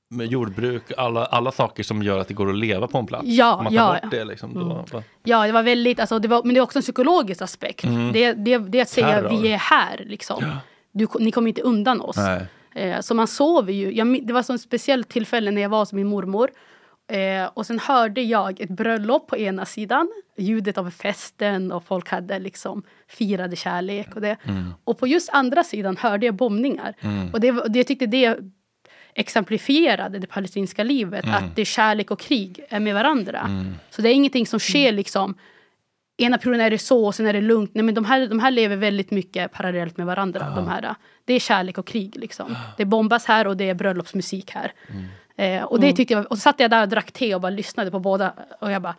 med 0.09 0.27
jordbruk, 0.27 0.83
alla, 0.97 1.25
alla 1.25 1.51
saker 1.51 1.83
som 1.83 2.03
gör 2.03 2.19
att 2.19 2.27
det 2.27 2.33
går 2.33 2.49
att 2.49 2.55
leva 2.57 2.87
på 2.87 2.97
en 2.97 3.05
plats. 3.05 3.25
Ja, 3.27 3.61
man 3.63 3.73
ja, 3.73 3.87
bort 3.93 3.99
ja. 4.03 4.09
det 4.19 4.25
liksom, 4.25 4.53
då, 4.53 4.85
va- 4.91 5.03
Ja, 5.23 5.45
det 5.45 5.51
var 5.51 5.63
väldigt, 5.63 5.99
alltså, 5.99 6.19
det 6.19 6.27
var, 6.27 6.43
men 6.43 6.53
det 6.53 6.59
är 6.59 6.61
också 6.61 6.79
en 6.79 6.83
psykologisk 6.83 7.41
aspekt. 7.41 7.81
Det, 8.13 8.33
det, 8.33 8.57
det 8.57 8.77
är 8.77 8.81
att 8.81 8.89
säga 8.89 9.07
Terror. 9.07 9.29
vi 9.41 9.51
är 9.53 9.57
här, 9.57 10.03
liksom. 10.05 10.43
Du, 10.91 11.07
ni 11.19 11.31
kommer 11.31 11.47
inte 11.47 11.61
undan 11.61 12.01
oss. 12.01 12.17
Nej. 12.17 12.45
Eh, 12.75 12.99
så 12.99 13.15
man 13.15 13.27
sover 13.27 13.73
ju. 13.73 13.93
Jag, 13.93 14.27
det 14.27 14.33
var 14.33 14.43
så 14.43 14.53
ett 14.53 14.61
speciellt 14.61 15.09
tillfälle 15.09 15.51
när 15.51 15.61
jag 15.61 15.69
var 15.69 15.79
hos 15.79 15.93
min 15.93 16.07
mormor. 16.07 16.49
Eh, 17.07 17.49
och 17.53 17.65
sen 17.65 17.79
hörde 17.79 18.21
jag 18.21 18.61
ett 18.61 18.69
bröllop 18.69 19.27
på 19.27 19.37
ena 19.37 19.65
sidan. 19.65 20.07
Ljudet 20.37 20.77
av 20.77 20.89
festen 20.91 21.71
och 21.71 21.85
folk 21.85 22.09
hade 22.09 22.39
liksom 22.39 22.83
firade 23.07 23.55
kärlek 23.55 24.15
och 24.15 24.21
det. 24.21 24.37
Och 24.83 24.99
på 24.99 25.07
just 25.07 25.29
andra 25.29 25.63
sidan 25.63 25.97
hörde 25.97 26.25
jag 26.25 26.35
bombningar. 26.35 26.93
Och 27.33 27.39
det, 27.39 27.51
var- 27.51 27.67
det, 27.69 27.79
jag 27.79 27.87
tyckte 27.87 28.05
det 28.05 28.37
exemplifierade 29.13 30.19
det 30.19 30.27
palestinska 30.27 30.83
livet. 30.83 31.25
Att 31.35 31.55
det 31.55 31.61
är 31.61 31.65
kärlek 31.65 32.11
och 32.11 32.19
krig 32.19 32.59
är 32.69 32.79
med 32.79 32.93
varandra. 32.93 33.49
Så 33.89 34.01
det 34.01 34.09
är 34.09 34.13
ingenting 34.13 34.45
som 34.47 34.59
sker 34.59 34.91
liksom 34.91 35.37
ena 36.17 36.37
perioden 36.37 36.61
är 36.61 36.69
det 36.69 36.77
så 36.77 37.05
och 37.05 37.15
sen 37.15 37.25
är 37.27 37.33
det 37.33 37.41
lugnt. 37.41 37.71
Nej, 37.73 37.83
men 37.83 37.95
de, 37.95 38.05
här, 38.05 38.27
de 38.27 38.39
här 38.39 38.51
lever 38.51 38.75
väldigt 38.75 39.11
mycket 39.11 39.51
parallellt 39.51 39.97
med 39.97 40.05
varandra. 40.05 40.53
De 40.55 40.67
här. 40.67 40.95
Det 41.25 41.33
är 41.33 41.39
kärlek 41.39 41.77
och 41.77 41.87
krig. 41.87 42.15
Liksom. 42.15 42.55
Det 42.77 42.85
bombas 42.85 43.25
här 43.25 43.47
och 43.47 43.57
det 43.57 43.69
är 43.69 43.73
bröllopsmusik 43.73 44.51
här. 44.51 44.73
Eh, 45.37 45.63
och, 45.63 45.79
det 45.79 45.93
tyckte 45.93 46.13
jag, 46.13 46.25
och 46.31 46.37
så 46.37 46.41
satt 46.41 46.59
jag 46.59 46.71
där 46.71 46.81
och 46.81 46.89
drack 46.89 47.11
te 47.11 47.35
och 47.35 47.41
bara 47.41 47.49
lyssnade 47.49 47.91
på 47.91 47.99
båda. 47.99 48.33
Och 48.59 48.71
jag 48.71 48.81
bara, 48.81 48.95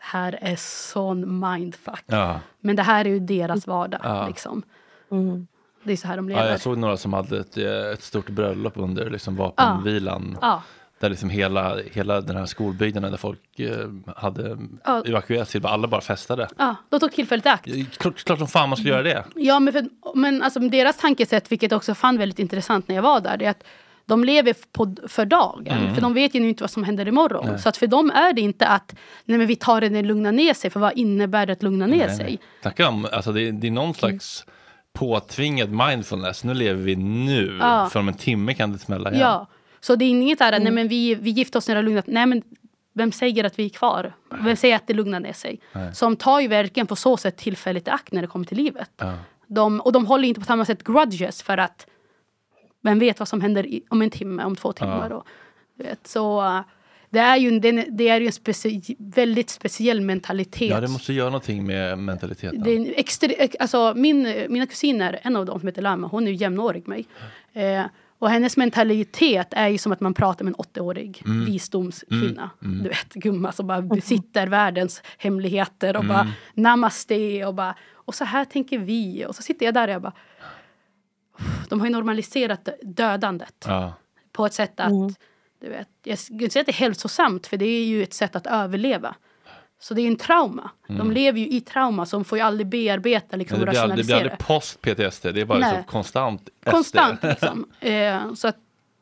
här 0.00 0.38
är 0.42 0.56
sån 0.92 1.40
mindfuck. 1.50 2.04
Ja. 2.06 2.40
Men 2.60 2.76
det 2.76 2.82
här 2.82 3.04
är 3.04 3.08
ju 3.08 3.20
deras 3.20 3.66
vardag. 3.66 4.00
Ja. 4.04 4.26
Liksom. 4.26 4.62
Mm. 5.10 5.46
Det 5.84 5.92
är 5.92 5.96
så 5.96 6.08
här 6.08 6.16
de 6.16 6.30
Ja, 6.30 6.36
lever. 6.36 6.50
jag 6.50 6.60
såg 6.60 6.78
några 6.78 6.96
som 6.96 7.12
hade 7.12 7.38
ett, 7.38 7.56
ett 7.92 8.02
stort 8.02 8.28
bröllop 8.30 8.72
under 8.76 9.10
liksom, 9.10 9.36
vapenvilan. 9.36 10.38
Ja. 10.40 10.62
Där 11.00 11.10
liksom 11.10 11.30
hela, 11.30 11.76
hela 11.92 12.20
den 12.20 12.36
här 12.36 12.46
skolbyggnaden 12.46 13.10
där 13.10 13.18
folk 13.18 13.58
eh, 13.60 13.76
hade 14.16 14.58
Ja. 14.84 15.02
evakuerats 15.06 15.50
till, 15.50 15.66
alla 15.66 15.88
bara 15.88 16.00
festade. 16.00 16.48
Ja, 16.58 16.76
de 16.88 17.00
tog 17.00 17.12
tillfället 17.12 17.46
i 17.46 17.48
akt. 17.48 17.98
Klart, 17.98 18.24
klart 18.24 18.38
som 18.38 18.48
fan 18.48 18.68
man 18.68 18.76
skulle 18.76 18.90
göra 18.90 19.02
det. 19.02 19.24
Ja, 19.34 19.60
men, 19.60 19.72
för, 19.72 19.84
men 20.14 20.42
alltså, 20.42 20.60
deras 20.60 20.96
tankesätt, 20.96 21.52
vilket 21.52 21.70
jag 21.70 21.76
också 21.78 21.94
fann 21.94 22.18
väldigt 22.18 22.38
intressant 22.38 22.88
när 22.88 22.94
jag 22.94 23.02
var 23.02 23.20
där, 23.20 23.36
det 23.36 23.44
är 23.44 23.50
att 23.50 23.64
de 24.06 24.24
lever 24.24 24.54
på, 24.72 24.96
för 25.08 25.24
dagen. 25.24 25.94
För 25.94 26.00
de 26.00 26.14
vet 26.14 26.34
ju 26.34 26.48
inte 26.48 26.62
vad 26.62 26.70
som 26.70 26.84
händer 26.84 27.08
imorgon. 27.08 27.58
Så 27.58 27.68
att 27.68 27.76
för 27.76 27.86
dem 27.86 28.10
är 28.10 28.32
det 28.32 28.40
inte 28.40 28.66
att 28.66 28.94
nej, 29.24 29.38
men 29.38 29.46
vi 29.46 29.56
tar 29.56 29.80
det 29.80 29.90
när 29.90 30.02
det 30.02 30.08
lugnar 30.08 30.32
ner 30.32 30.54
sig. 30.54 30.70
För 30.70 30.80
vad 30.80 30.92
innebär 30.98 31.46
det 31.46 31.52
att 31.52 31.62
lugna 31.62 31.86
ner 31.86 32.06
Nej, 32.06 32.16
sig? 32.16 32.24
nej. 32.26 32.38
Snacka 32.62 32.88
om, 32.88 33.06
alltså 33.12 33.32
det, 33.32 33.50
det 33.50 33.66
är 33.66 33.70
någon 33.70 33.94
slags 33.94 34.46
påtvingad 34.92 35.70
mindfulness. 35.70 36.44
Nu 36.44 36.54
lever 36.54 36.82
vi 36.82 36.96
nu, 36.96 37.58
Ja. 37.60 37.88
för 37.92 38.00
om 38.00 38.08
en 38.08 38.14
timme 38.14 38.54
kan 38.54 38.72
det 38.72 38.78
smälla 38.78 39.10
igen. 39.10 39.20
Ja. 39.22 39.46
Så 39.80 39.96
det 39.96 40.04
är 40.04 40.08
inget 40.08 40.38
där, 40.38 40.60
nej 40.60 40.72
men 40.72 40.88
vi, 40.88 41.14
vi 41.14 41.30
gifter 41.30 41.58
oss 41.58 41.68
när 41.68 41.74
det 41.74 41.82
lugnat 41.82 42.06
Nej 42.06 42.26
men 42.26 42.42
vem 42.92 43.12
säger 43.12 43.44
att 43.44 43.58
vi 43.58 43.64
är 43.64 43.68
kvar? 43.68 44.12
Vem 44.44 44.56
säger 44.56 44.76
att 44.76 44.86
det 44.86 44.94
lugnar 44.94 45.20
ner 45.20 45.32
sig? 45.32 45.60
Så 45.94 46.04
de 46.04 46.16
tar 46.16 46.40
ju 46.40 46.48
verkligen 46.48 46.86
på 46.86 46.96
så 46.96 47.16
sätt 47.16 47.36
tillfälligt 47.36 47.86
i 47.88 47.90
akt 47.90 48.12
när 48.12 48.20
det 48.22 48.28
kommer 48.28 48.44
till 48.44 48.56
livet. 48.56 48.90
Ja. 48.96 49.14
De, 49.46 49.80
och 49.80 49.92
de 49.92 50.06
håller 50.06 50.28
inte 50.28 50.40
på 50.40 50.46
samma 50.46 50.64
sätt 50.64 50.84
grudges 50.84 51.42
för 51.42 51.58
att 51.58 51.86
vem 52.82 52.98
vet 52.98 53.18
vad 53.18 53.28
som 53.28 53.40
händer 53.40 53.66
i, 53.66 53.82
om 53.88 54.02
en 54.02 54.10
timme, 54.10 54.44
om 54.44 54.56
två 54.56 54.72
timmar. 54.72 55.10
Och, 55.12 55.26
du 55.74 55.84
vet, 55.84 56.06
så 56.06 56.42
det 57.10 57.18
är 57.18 57.36
ju 57.36 57.48
en, 57.48 57.60
det 57.60 57.68
är- 57.68 57.86
det 57.90 58.08
är 58.08 58.20
ju 58.20 58.26
en 58.26 58.32
speci, 58.32 58.96
väldigt 58.98 59.50
speciell 59.50 60.00
mentalitet. 60.00 60.70
ja, 60.70 60.80
det 60.80 60.88
måste 60.88 61.12
göra 61.12 61.28
någonting 61.30 61.66
med 61.66 61.98
mentaliteten. 61.98 62.62
Det 62.62 62.70
är 62.70 62.76
en 62.76 62.92
extra, 62.96 63.30
alltså 63.60 63.92
min, 63.96 64.22
mina 64.48 64.66
kusiner, 64.66 65.20
en 65.22 65.36
av 65.36 65.46
dem 65.46 65.60
som 65.60 65.66
heter 65.68 65.82
Lama, 65.82 66.06
hon 66.08 66.26
är 66.26 66.30
ju 66.30 66.36
jämnårig 66.36 66.88
med 66.88 67.04
mig. 67.52 67.74
Eh, 67.76 67.84
Och 68.20 68.30
hennes 68.30 68.56
mentalitet 68.56 69.48
är 69.50 69.68
ju 69.68 69.78
som 69.78 69.92
att 69.92 70.00
man 70.00 70.14
pratar 70.14 70.44
med 70.44 70.50
en 70.50 70.56
80-årig 70.56 71.22
Mm. 71.26 71.44
visdomskvinna. 71.44 72.50
Du 72.60 72.88
vet, 72.88 73.12
gumma 73.14 73.52
som 73.52 73.66
bara 73.66 73.82
besitter 73.82 74.46
världens 74.46 75.02
hemligheter 75.18 75.96
och 75.96 76.04
bara 76.04 76.28
namaste 76.54 77.44
och 77.46 77.54
bara 77.54 77.74
och 77.92 78.14
så 78.14 78.24
här 78.24 78.44
tänker 78.44 78.78
vi. 78.78 79.24
Och 79.28 79.36
så 79.36 79.42
sitter 79.42 79.66
jag 79.66 79.74
där 79.74 79.88
och 79.88 79.94
jag 79.94 80.02
bara 80.02 80.12
de 81.68 81.80
har 81.80 81.86
ju 81.86 81.92
normaliserat 81.92 82.64
dö- 82.64 82.72
dödandet 82.82 83.64
Ja. 83.68 83.92
på 84.32 84.46
ett 84.46 84.54
sätt 84.54 84.80
att 84.80 84.92
du 85.60 85.68
vet, 85.68 85.88
jag 86.04 86.18
skulle 86.18 86.42
inte 86.42 86.52
säga 86.52 86.60
att 86.60 86.66
det 86.66 86.72
är 86.72 86.74
hälsosamt 86.74 87.46
för 87.46 87.56
det 87.56 87.64
är 87.64 87.84
ju 87.84 88.02
ett 88.02 88.14
sätt 88.14 88.36
att 88.36 88.46
överleva. 88.46 89.14
Så 89.80 89.94
det 89.94 90.02
är 90.02 90.06
en 90.06 90.16
trauma. 90.16 90.70
De 90.86 91.10
lever 91.10 91.38
ju 91.38 91.48
i 91.48 91.60
trauma 91.60 92.06
så 92.06 92.16
de 92.16 92.24
får 92.24 92.38
ju 92.38 92.44
aldrig 92.44 92.66
bearbeta 92.66 93.36
liksom, 93.36 93.60
och 93.60 93.66
det, 93.66 93.70
blir 93.70 93.80
aldrig, 93.80 93.98
det 93.98 94.04
blir 94.04 94.14
rationalisera. 94.14 94.32
aldrig 94.32 94.46
post-PTSD, 94.46 95.34
det 95.34 95.40
är 95.40 95.44
bara 95.44 95.58
liksom 95.58 95.84
konstant 95.84 96.42
SD. 96.42 96.70
Konstant 96.70 97.22
liksom. 97.22 97.66
Eh, 97.80 98.34
så 98.34 98.48
att 98.48 98.56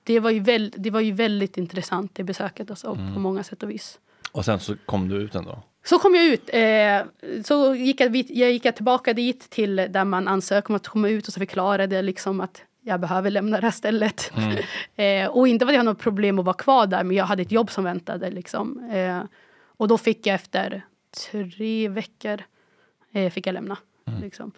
det 0.05 0.21
var, 0.21 0.31
ju 0.31 0.41
väl, 0.41 0.73
det 0.77 0.91
var 0.91 1.01
ju 1.01 1.13
väldigt 1.13 1.57
intressant 1.57 2.15
det 2.15 2.25
besöket 2.25 2.71
alltså, 2.71 2.95
på 2.95 3.21
många 3.21 3.43
sätt 3.43 3.63
och 3.63 3.71
vis. 3.71 3.99
Och 4.33 4.45
sen 4.45 4.61
så 4.61 4.77
kom 4.87 5.09
du 5.09 5.17
ut 5.17 5.35
ändå. 5.35 5.63
Så 5.85 5.99
kom 5.99 6.15
jag 6.15 6.25
ut. 6.25 6.51
Eh, 6.53 7.43
så 7.45 7.75
gick 7.75 8.01
jag, 8.01 8.17
jag 8.17 8.53
gick 8.53 8.65
jag 8.65 8.77
tillbaka 8.77 9.13
dit 9.13 9.51
till 9.51 9.77
där 9.77 10.05
man 10.05 10.29
ansöker 10.29 10.71
om 10.71 10.77
att 10.77 10.89
komma 10.89 11.09
ut 11.09 11.27
och 11.27 11.33
så 11.33 11.41
förklarade 11.41 11.97
jag 11.97 12.05
liksom 12.05 12.41
att 12.41 12.63
jag 12.83 13.01
behöver 13.01 13.31
lämna 13.31 13.57
det 13.57 13.67
här 13.67 13.71
stället. 13.71 14.33
eh, 14.97 15.27
och 15.27 15.49
inte 15.49 15.67
för 15.67 15.71
att 15.71 15.75
jag 15.75 15.81
har 15.81 15.85
något 15.85 15.99
problem 15.99 16.39
att 16.39 16.45
vara 16.45 16.57
kvar 16.57 16.87
där 16.87 17.05
men 17.05 17.17
jag 17.17 17.25
hade 17.25 17.43
ett 17.43 17.53
jobb 17.53 17.71
som 17.71 17.85
väntade. 17.85 18.31
Liksom. 18.31 18.91
Eh, 18.93 19.23
och 19.79 19.89
då 19.89 19.99
fick 19.99 20.27
jag 20.27 20.35
efter 20.35 20.83
tre 21.31 21.89
veckor 21.89 22.43
eh, 23.13 23.31
fick 23.31 23.47
jag 23.47 23.53
lämna. 23.53 23.79
Liksom. 24.23 24.53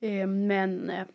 Eh, 0.00 0.26
men 0.26 0.90
eh, 0.90 1.06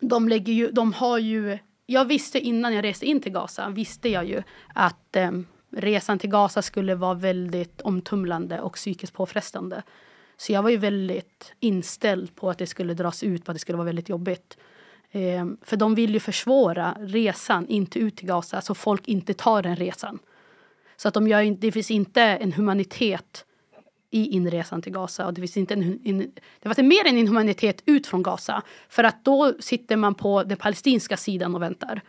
de, 0.00 0.28
lägger 0.28 0.52
ju, 0.52 0.70
de 0.70 0.92
har 0.92 1.18
ju... 1.18 1.58
Jag 1.86 2.04
visste 2.04 2.40
innan 2.40 2.74
jag 2.74 2.84
reste 2.84 3.06
in 3.06 3.20
till 3.20 3.32
Gaza 3.32 3.68
visste 3.68 4.08
jag 4.08 4.24
ju 4.24 4.42
att 4.74 5.16
eh, 5.16 5.30
resan 5.70 6.18
till 6.18 6.30
Gaza 6.30 6.62
skulle 6.62 6.94
vara 6.94 7.14
väldigt 7.14 7.80
omtumlande 7.80 8.60
och 8.60 8.74
psykiskt 8.74 9.12
påfrestande. 9.14 9.82
Så 10.36 10.52
jag 10.52 10.62
var 10.62 10.70
ju 10.70 10.76
väldigt 10.76 11.54
inställd 11.60 12.34
på 12.34 12.50
att 12.50 12.58
det 12.58 12.66
skulle 12.66 12.94
dras 12.94 13.22
ut, 13.22 13.44
på 13.44 13.50
att 13.50 13.54
det 13.54 13.60
skulle 13.60 13.78
vara 13.78 13.86
väldigt 13.86 14.08
jobbigt. 14.08 14.58
Eh, 15.10 15.46
för 15.62 15.76
de 15.76 15.94
vill 15.94 16.14
ju 16.14 16.20
försvåra 16.20 16.96
resan 17.00 17.66
inte 17.68 17.98
ut 17.98 18.16
till 18.16 18.28
Gaza 18.28 18.60
så 18.60 18.74
folk 18.74 19.08
inte 19.08 19.34
tar 19.34 19.62
den 19.62 19.76
resan. 19.76 20.18
Så 20.96 21.08
att 21.08 21.14
de 21.14 21.28
gör, 21.28 21.56
det 21.60 21.72
finns 21.72 21.90
inte 21.90 22.22
en 22.22 22.52
humanitet 22.52 23.44
i 24.10 24.26
inresan 24.26 24.82
till 24.82 24.92
Gaza. 24.92 25.26
Och 25.26 25.34
det, 25.34 25.40
finns 25.40 25.56
inte 25.56 25.74
en, 25.74 26.00
en, 26.04 26.18
det 26.60 26.68
var 26.68 26.82
mer 26.82 27.06
en 27.06 27.18
inhumanitet 27.18 27.82
ut 27.86 28.06
från 28.06 28.22
Gaza. 28.22 28.62
För 28.88 29.04
att 29.04 29.24
då 29.24 29.54
sitter 29.60 29.96
man 29.96 30.14
på 30.14 30.42
den 30.42 30.56
palestinska 30.56 31.16
sidan 31.16 31.54
och 31.54 31.62
väntar. 31.62 32.00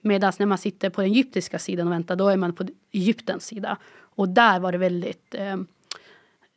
Medan 0.00 0.32
när 0.38 0.46
man 0.46 0.58
sitter 0.58 0.90
på 0.90 1.00
den 1.00 1.10
egyptiska 1.10 1.58
sidan 1.58 1.86
och 1.86 1.92
väntar, 1.92 2.16
då 2.16 2.28
är 2.28 2.36
man 2.36 2.52
på 2.52 2.66
Egyptens 2.92 3.46
sida. 3.46 3.76
Och 3.96 4.28
där 4.28 4.60
var 4.60 4.72
det 4.72 4.78
väldigt... 4.78 5.34
Eh, 5.34 5.56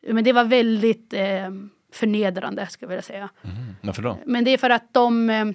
men 0.08 0.24
det 0.24 0.34
var 0.34 0.44
väldigt 0.44 1.13
eh, 1.13 1.51
förnedrande, 1.91 2.67
skulle 2.67 2.86
jag 2.86 2.89
vilja 2.89 3.01
säga. 3.01 3.29
Varför 3.82 4.01
då? 4.01 4.20
Men 4.25 4.44
det 4.44 4.51
är 4.51 4.58
för 4.58 4.70
att 4.70 4.94
de... 4.94 5.29
Eh, 5.29 5.46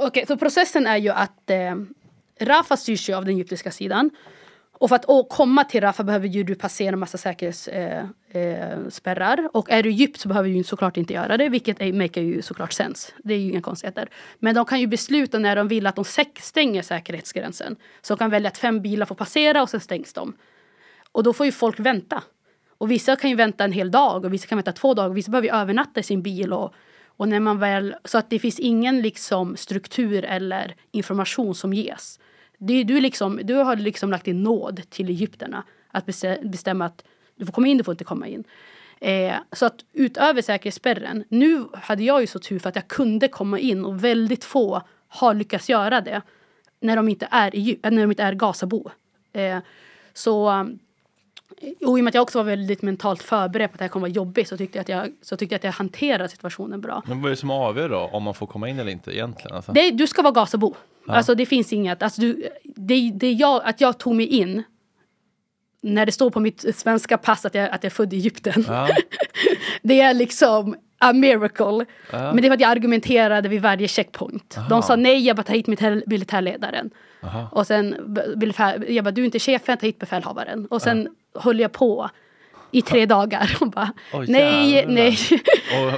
Okej, 0.00 0.26
så 0.26 0.36
processen 0.36 0.86
är 0.86 0.96
ju 0.96 1.10
att 1.10 1.50
eh, 1.50 1.74
Rafa 2.40 2.76
styrs 2.76 3.08
ju 3.08 3.14
av 3.14 3.24
den 3.24 3.34
egyptiska 3.34 3.70
sidan. 3.70 4.10
Och 4.80 4.88
för 4.88 4.96
att 4.96 5.04
å, 5.08 5.24
komma 5.24 5.64
till 5.64 5.80
Rafah 5.80 6.06
behöver 6.06 6.28
ju 6.28 6.42
du 6.42 6.54
passera 6.54 6.92
en 6.92 6.98
massa 6.98 7.18
säkerhetsspärrar. 7.18 9.38
Eh, 9.38 9.44
eh, 9.44 9.50
och 9.52 9.70
är 9.70 9.82
du 9.82 9.90
djupt 9.90 10.20
så 10.20 10.28
behöver 10.28 10.48
du 10.48 10.64
såklart 10.64 10.96
inte 10.96 11.14
göra 11.14 11.36
det, 11.36 11.48
vilket 11.48 11.80
är, 11.80 11.92
make 11.92 12.20
ju 12.20 12.42
såklart 12.42 12.72
sens. 12.72 13.14
Det 13.24 13.34
är 13.34 13.38
ju 13.38 13.50
inga 13.50 13.60
konstigheter. 13.60 14.08
Men 14.38 14.54
de 14.54 14.64
kan 14.64 14.80
ju 14.80 14.86
besluta 14.86 15.38
när 15.38 15.56
de 15.56 15.68
vill 15.68 15.86
att 15.86 15.96
de 15.96 16.04
stänger 16.40 16.82
säkerhetsgränsen. 16.82 17.76
Så 18.02 18.14
de 18.14 18.18
kan 18.18 18.30
välja 18.30 18.48
att 18.48 18.58
fem 18.58 18.82
bilar 18.82 19.06
får 19.06 19.14
passera 19.14 19.62
och 19.62 19.70
sen 19.70 19.80
stängs 19.80 20.12
de. 20.12 20.36
Och 21.12 21.22
då 21.22 21.32
får 21.32 21.46
ju 21.46 21.52
folk 21.52 21.80
vänta. 21.80 22.22
Och 22.78 22.90
vissa 22.90 23.16
kan 23.16 23.30
ju 23.30 23.36
vänta 23.36 23.64
en 23.64 23.72
hel 23.72 23.90
dag 23.90 24.24
och 24.24 24.32
vissa 24.32 24.46
kan 24.46 24.58
vänta 24.58 24.72
två 24.72 24.94
dagar. 24.94 25.10
Vissa 25.10 25.30
behöver 25.30 25.48
ju 25.48 25.54
övernatta 25.54 26.00
i 26.00 26.02
sin 26.02 26.22
bil. 26.22 26.52
Och, 26.52 26.74
och 27.06 27.28
när 27.28 27.40
man 27.40 27.58
väl, 27.58 27.94
så 28.04 28.18
att 28.18 28.30
det 28.30 28.38
finns 28.38 28.58
ingen 28.58 29.02
liksom 29.02 29.56
struktur 29.56 30.24
eller 30.24 30.74
information 30.92 31.54
som 31.54 31.72
ges. 31.72 32.18
Det, 32.62 32.84
du, 32.84 33.00
liksom, 33.00 33.40
du 33.42 33.54
har 33.54 33.76
liksom 33.76 34.10
lagt 34.10 34.24
din 34.24 34.42
nåd 34.42 34.82
till 34.90 35.08
egyptierna 35.08 35.62
att 35.90 36.06
bestämma 36.42 36.84
att 36.84 37.04
du 37.36 37.46
får 37.46 37.52
komma 37.52 37.66
in, 37.68 37.78
du 37.78 37.84
får 37.84 37.92
inte 37.92 38.04
komma 38.04 38.26
in. 38.26 38.44
Eh, 39.00 39.34
så 39.52 39.66
att 39.66 39.84
utöver 39.92 40.42
säkerhetsspärren, 40.42 41.24
nu 41.28 41.64
hade 41.74 42.04
jag 42.04 42.20
ju 42.20 42.26
så 42.26 42.38
tur 42.38 42.58
för 42.58 42.68
att 42.68 42.76
jag 42.76 42.88
kunde 42.88 43.28
komma 43.28 43.58
in 43.58 43.84
och 43.84 44.04
väldigt 44.04 44.44
få 44.44 44.82
har 45.08 45.34
lyckats 45.34 45.68
göra 45.68 46.00
det 46.00 46.22
när 46.80 46.96
de 46.96 47.08
inte 47.08 47.28
är, 47.30 47.50
när 47.90 48.02
de 48.02 48.10
inte 48.10 48.22
är 48.22 48.32
Gazabo. 48.32 48.90
Eh, 49.32 49.58
så 50.12 50.66
och 51.86 51.98
i 51.98 52.00
och 52.00 52.04
med 52.04 52.08
att 52.08 52.14
jag 52.14 52.22
också 52.22 52.38
var 52.38 52.44
väldigt 52.44 52.82
mentalt 52.82 53.22
förberedd 53.22 53.70
på 53.70 53.74
att 53.74 53.78
det 53.78 53.84
här 53.84 53.88
kommer 53.88 54.06
vara 54.06 54.14
jobbigt 54.14 54.48
så 54.48 54.56
tyckte 54.56 54.78
jag 54.78 54.82
att 54.82 54.88
jag, 54.88 55.12
så 55.22 55.36
tyckte 55.36 55.54
jag, 55.54 55.58
att 55.58 55.64
jag 55.64 55.72
hanterade 55.72 56.28
situationen 56.28 56.80
bra. 56.80 57.02
Men 57.06 57.20
vad 57.20 57.26
är 57.26 57.30
det 57.30 57.36
som 57.36 57.50
avgör 57.50 57.88
då 57.88 57.98
om 57.98 58.22
man 58.22 58.34
får 58.34 58.46
komma 58.46 58.68
in 58.68 58.78
eller 58.78 58.92
inte 58.92 59.16
egentligen? 59.16 59.56
Alltså? 59.56 59.72
Det, 59.72 59.90
du 59.90 60.06
ska 60.06 60.22
vara 60.22 60.32
Gazabo. 60.32 60.74
Alltså 61.06 61.34
det 61.34 61.46
finns 61.46 61.72
inget. 61.72 62.02
Alltså 62.02 62.20
du, 62.20 62.48
det, 62.64 63.10
det 63.14 63.32
jag, 63.32 63.62
att 63.64 63.80
jag 63.80 63.98
tog 63.98 64.14
mig 64.14 64.26
in 64.26 64.62
när 65.82 66.06
det 66.06 66.12
står 66.12 66.30
på 66.30 66.40
mitt 66.40 66.76
svenska 66.76 67.18
pass 67.18 67.44
att 67.44 67.54
jag, 67.54 67.64
att 67.70 67.84
jag 67.84 67.90
är 67.90 67.94
född 67.94 68.12
i 68.12 68.16
Egypten. 68.16 68.64
Ja. 68.68 68.88
Det 69.82 70.00
är 70.00 70.14
liksom 70.14 70.76
a 70.98 71.12
miracle. 71.12 71.86
Men 72.10 72.36
det 72.36 72.42
för 72.42 72.54
att 72.54 72.60
jag 72.60 72.70
argumenterade 72.70 73.48
vid 73.48 73.62
varje 73.62 73.88
checkpoint. 73.88 74.58
De 74.68 74.82
sa 74.82 74.96
nej, 74.96 75.26
jag 75.26 75.36
bara 75.36 75.42
tar 75.42 75.54
hit 75.54 75.66
militär, 75.66 76.02
militärledaren. 76.06 76.90
Och 77.52 77.66
sen 77.66 78.16
jag 78.88 79.04
bara 79.04 79.10
du 79.10 79.20
är 79.20 79.24
inte 79.24 79.38
chefen, 79.38 79.78
ta 79.78 79.86
hit 79.86 79.98
befälhavaren. 79.98 80.66
Och 80.66 80.82
sen 80.82 81.08
höll 81.34 81.60
jag 81.60 81.72
på 81.72 82.10
i 82.70 82.82
tre 82.82 83.06
dagar 83.06 83.56
och 83.60 83.70
bara 83.70 83.92
Oj, 84.12 84.26
nej, 84.28 84.70
jävlar. 84.70 84.94
nej. 84.94 85.18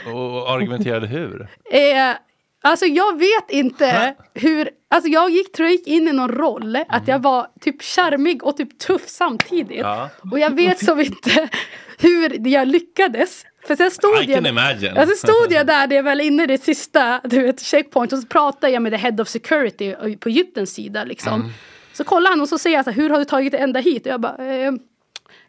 Och, 0.06 0.14
och 0.14 0.50
argumenterade 0.50 1.06
hur? 1.06 1.48
Eh, 1.72 2.16
alltså 2.62 2.86
jag 2.86 3.18
vet 3.18 3.50
inte 3.50 4.14
hur, 4.34 4.70
alltså 4.90 5.10
jag 5.10 5.30
gick, 5.30 5.52
tror 5.52 5.68
jag 5.68 5.72
gick 5.72 5.86
in 5.86 6.08
i 6.08 6.12
någon 6.12 6.28
roll 6.32 6.78
att 6.88 7.08
jag 7.08 7.18
var 7.22 7.46
typ 7.60 7.82
charmig 7.82 8.44
och 8.44 8.56
typ 8.56 8.78
tuff 8.78 9.02
samtidigt. 9.06 9.78
Ja. 9.80 10.08
Och 10.32 10.38
jag 10.38 10.56
vet 10.56 10.84
som 10.84 11.00
inte 11.00 11.48
hur 11.98 12.48
jag 12.48 12.68
lyckades. 12.68 13.44
För 13.66 13.76
sen 13.76 13.90
stod 13.90 14.22
I 14.22 14.26
can 14.26 14.44
jag, 14.44 14.46
imagine. 14.46 14.96
alltså 14.96 15.16
stod 15.16 15.52
jag 15.52 15.66
där, 15.66 15.86
det 15.86 15.96
är 15.96 16.02
väl 16.02 16.20
inne 16.20 16.42
i 16.42 16.46
det 16.46 16.58
sista 16.62 17.20
du 17.24 17.42
vet, 17.42 17.60
checkpoint 17.60 18.12
och 18.12 18.18
så 18.18 18.26
pratade 18.26 18.72
jag 18.72 18.82
med 18.82 18.92
the 18.92 18.98
head 18.98 19.16
of 19.22 19.28
security 19.28 19.94
på 20.16 20.28
Egyptens 20.28 20.74
sida 20.74 21.04
liksom. 21.04 21.34
Mm. 21.40 21.52
Så 21.92 22.04
kollar 22.04 22.30
han 22.30 22.40
och 22.40 22.48
så 22.48 22.58
säger 22.58 22.76
jag 22.76 22.84
så 22.84 22.90
här, 22.90 22.96
hur 22.96 23.10
har 23.10 23.18
du 23.18 23.24
tagit 23.24 23.52
dig 23.52 23.60
ända 23.60 23.80
hit? 23.80 24.06
Och 24.06 24.12
jag 24.12 24.20
bara, 24.20 24.46
eh, 24.54 24.72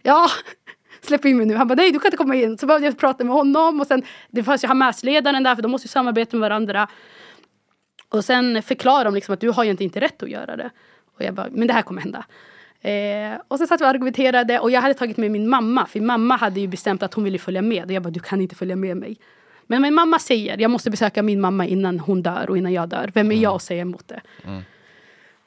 ja, 0.04 0.30
släpp 1.02 1.26
in 1.26 1.38
mig 1.38 1.46
nu. 1.46 1.56
Han 1.56 1.68
bara, 1.68 1.76
nej 1.76 1.92
du 1.92 2.00
kan 2.00 2.08
inte 2.08 2.18
komma 2.18 2.36
in. 2.36 2.58
Så 2.58 2.66
behövde 2.66 2.88
jag 2.88 2.98
prata 2.98 3.24
med 3.24 3.34
honom 3.34 3.82
och 3.82 3.88
sen, 3.88 4.04
det 4.30 4.44
fanns 4.44 4.64
ju 4.64 4.68
Hamas-ledaren 4.68 5.44
där 5.44 5.56
för 5.56 5.62
de 5.62 5.72
måste 5.72 5.86
ju 5.86 5.90
samarbeta 5.90 6.38
med 6.38 6.50
varandra. 6.50 6.88
Och 8.10 8.26
sen 8.26 8.64
förklarar 8.64 9.06
de 9.06 9.14
liksom 9.16 9.34
att 9.34 9.40
du 9.40 9.50
har 9.50 9.64
ju 9.64 9.72
inte, 9.72 9.84
inte 9.84 10.00
rätt 10.00 10.24
att 10.24 10.30
göra 10.30 10.56
det. 10.56 10.70
Och 11.16 11.24
jag 11.24 11.34
bara, 11.34 11.48
men 11.52 11.68
det 11.68 11.74
här 11.74 11.82
kommer 11.82 12.02
hända. 12.02 12.26
Eh, 12.82 13.42
och 13.48 13.58
sen 13.58 13.68
satt 13.68 13.82
vi 13.82 13.86
och 13.86 13.90
argumenterade 13.90 14.60
och 14.60 14.72
jag 14.72 14.82
hade 14.82 14.94
tagit 14.94 15.18
med 15.18 15.32
min 15.32 15.50
mamma. 15.50 15.86
För 15.86 16.00
mamma 16.00 16.36
hade 16.36 16.60
ju 16.60 16.68
bestämt 16.68 17.04
att 17.04 17.14
hon 17.14 17.24
ville 17.24 17.40
följa 17.40 17.62
med. 17.62 17.86
Och 17.86 17.92
jag 17.92 18.04
bara, 18.04 18.10
du 18.10 18.20
kan 18.20 18.42
inte 18.42 18.56
följa 18.56 18.76
med 18.76 18.98
mig. 18.98 19.18
Men 19.68 19.82
min 19.82 19.94
mamma 19.94 20.20
säger, 20.20 20.58
jag 20.58 20.72
måste 20.72 20.92
besöka 20.92 21.24
min 21.24 21.42
mamma 21.42 21.66
innan 21.66 22.00
hon 22.00 22.22
dör 22.22 22.50
och 22.50 22.58
innan 22.58 22.74
jag 22.74 22.90
dör. 22.90 23.12
Vem 23.14 23.32
är 23.32 23.36
jag 23.36 23.56
att 23.56 23.62
säga 23.62 23.82
emot 23.82 24.08
det? 24.08 24.22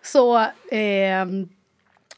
Så, 0.03 0.47
ehm, 0.71 1.49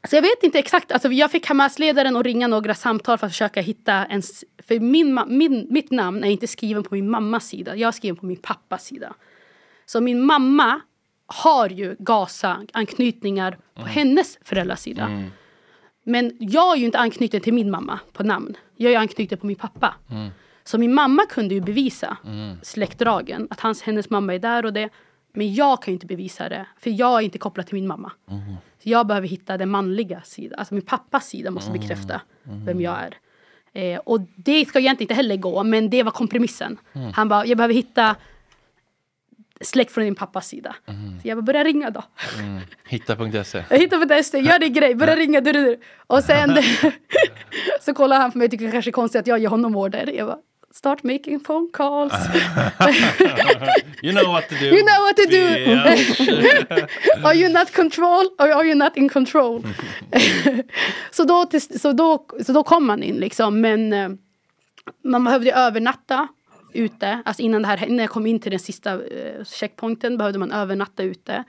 så 0.05 0.17
jag 0.17 0.23
vet 0.23 0.43
inte 0.43 0.59
exakt. 0.59 0.93
Alltså 0.93 1.09
jag 1.09 1.31
fick 1.31 1.47
Hamas-ledaren 1.47 2.17
att 2.17 2.25
ringa 2.25 2.47
några 2.47 2.75
samtal 2.75 3.19
för 3.19 3.27
att 3.27 3.33
försöka 3.33 3.61
hitta 3.61 3.93
en... 3.93 4.23
För 4.69 4.81
min, 4.81 5.21
min, 5.27 5.67
mitt 5.71 5.91
namn 5.91 6.25
är 6.25 6.29
inte 6.31 6.47
skriven 6.47 6.83
på 6.83 6.95
min 6.95 7.11
mammas 7.11 7.47
sida. 7.47 7.77
Jag 7.77 7.89
är 7.89 7.93
skriven 7.93 8.17
på 8.17 8.27
min 8.27 8.37
pappas 8.37 8.85
sida. 8.85 9.15
Så 9.87 10.01
min 10.01 10.23
mamma 10.23 10.81
har 11.27 11.69
ju 11.69 11.97
Gaza-anknytningar 11.99 13.59
på 13.75 13.83
hennes 13.83 14.39
föräldrars 14.43 14.79
sida. 14.79 15.09
Men 16.05 16.37
jag 16.41 16.73
är 16.73 16.79
ju 16.79 16.87
inte 16.87 16.99
anknuten 16.99 17.41
till 17.41 17.55
min 17.55 17.71
mamma 17.71 17.99
på 18.13 18.23
namn. 18.23 18.57
Jag 18.77 18.93
är 18.93 18.99
anknuten 18.99 19.39
på 19.39 19.47
min 19.47 19.57
pappa. 19.57 19.95
Så 20.65 20.79
min 20.79 20.95
mamma 20.95 21.27
kunde 21.27 21.55
ju 21.55 21.61
bevisa 21.61 22.17
släktdragen. 22.63 23.47
Att 23.51 23.61
hans, 23.61 23.83
hennes 23.83 24.11
mamma 24.11 24.35
är 24.35 24.39
där 24.39 24.65
och 24.65 24.73
det. 24.73 24.89
Men 25.33 25.55
jag 25.55 25.83
kan 25.83 25.93
ju 25.93 25.97
inte 25.97 26.07
bevisa 26.07 26.49
det. 26.49 26.67
För 26.81 26.91
jag 26.91 27.19
är 27.19 27.21
inte 27.21 27.39
kopplad 27.39 27.67
till 27.67 27.75
min 27.75 27.87
mamma. 27.87 28.13
Jag 28.89 29.07
behöver 29.07 29.29
hitta 29.29 29.57
den 29.57 29.71
manliga 29.71 30.23
sidan. 30.23 30.59
Alltså 30.59 30.75
min 30.75 30.83
pappas 30.83 31.29
sida 31.29 31.51
måste 31.51 31.71
bekräfta 31.71 32.21
vem 32.65 32.81
jag 32.81 32.97
är. 32.99 33.15
Eh, 33.73 33.99
och 33.99 34.21
det 34.37 34.69
ska 34.69 34.79
egentligen 34.79 35.05
inte 35.05 35.15
heller 35.15 35.37
gå. 35.37 35.65
Men 35.65 35.91
det 35.91 36.03
var 36.03 36.11
kompromissen. 36.11 36.79
Han 37.15 37.29
bara, 37.29 37.47
jag 37.47 37.57
behöver 37.57 37.75
hitta 37.75 38.17
släkt 39.61 39.93
från 39.93 40.05
din 40.05 40.15
pappas 40.15 40.49
sida. 40.49 40.77
Så 41.23 41.29
jag 41.29 41.39
bara, 41.39 41.43
börja 41.43 41.65
ringa 41.65 41.91
då. 41.91 42.03
Hitta.se. 42.85 43.65
Jag 43.71 43.79
hittar 43.79 43.99
på 43.99 44.09
testet, 44.09 44.45
gör 44.45 44.59
din 44.59 44.73
grej, 44.73 44.95
börja 44.95 45.17
ringa. 45.17 45.41
Du, 45.41 45.53
du, 45.53 45.65
du. 45.65 45.81
Och 46.07 46.25
sen 46.25 46.59
så 47.81 47.95
kollar 47.95 48.21
han 48.21 48.33
på 48.33 48.39
mig 48.39 48.45
och 48.45 48.51
tycker 48.51 48.65
det 48.65 48.73
kanske 48.73 48.91
är 48.91 48.93
konstigt 48.93 49.21
att 49.21 49.27
jag 49.27 49.39
ger 49.39 49.49
honom 49.49 49.77
order. 49.77 50.13
Jag 50.17 50.27
bara, 50.27 50.39
Start 50.71 51.05
making 51.05 51.41
phone 51.41 51.69
calls. 51.73 52.13
You 54.03 54.13
know 54.13 54.31
what 54.31 54.49
to 54.49 54.55
do. 54.55 54.67
You 54.67 54.85
know 54.85 55.03
what 55.03 55.17
to 55.17 55.27
do. 55.27 57.25
are 57.25 57.35
you 57.35 57.49
not 57.49 57.73
control 57.73 58.31
or 58.39 58.53
are 58.53 58.65
you 58.65 58.75
not 58.75 58.97
in 58.97 59.09
control? 59.09 59.63
så, 61.11 61.25
då, 61.25 61.47
så, 61.81 61.93
då, 61.93 62.27
så 62.47 62.53
då 62.53 62.63
kom 62.63 62.87
man 62.87 63.03
in 63.03 63.17
liksom. 63.17 63.61
Men 63.61 63.93
eh, 63.93 64.09
man 65.05 65.25
behövde 65.25 65.53
övernatta 65.53 66.29
ute. 66.75 67.23
Alltså 67.25 67.43
innan, 67.43 67.63
det 67.63 67.69
här, 67.69 67.85
innan 67.85 67.99
jag 67.99 68.11
kom 68.11 68.27
in 68.27 68.41
till 68.41 68.51
den 68.51 68.61
sista 68.61 68.93
eh, 68.93 69.45
checkpointen 69.45 70.19
behövde 70.19 70.39
man 70.39 70.53
övernatta 70.53 71.03
ute. 71.03 71.45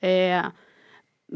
Eh, 0.00 0.44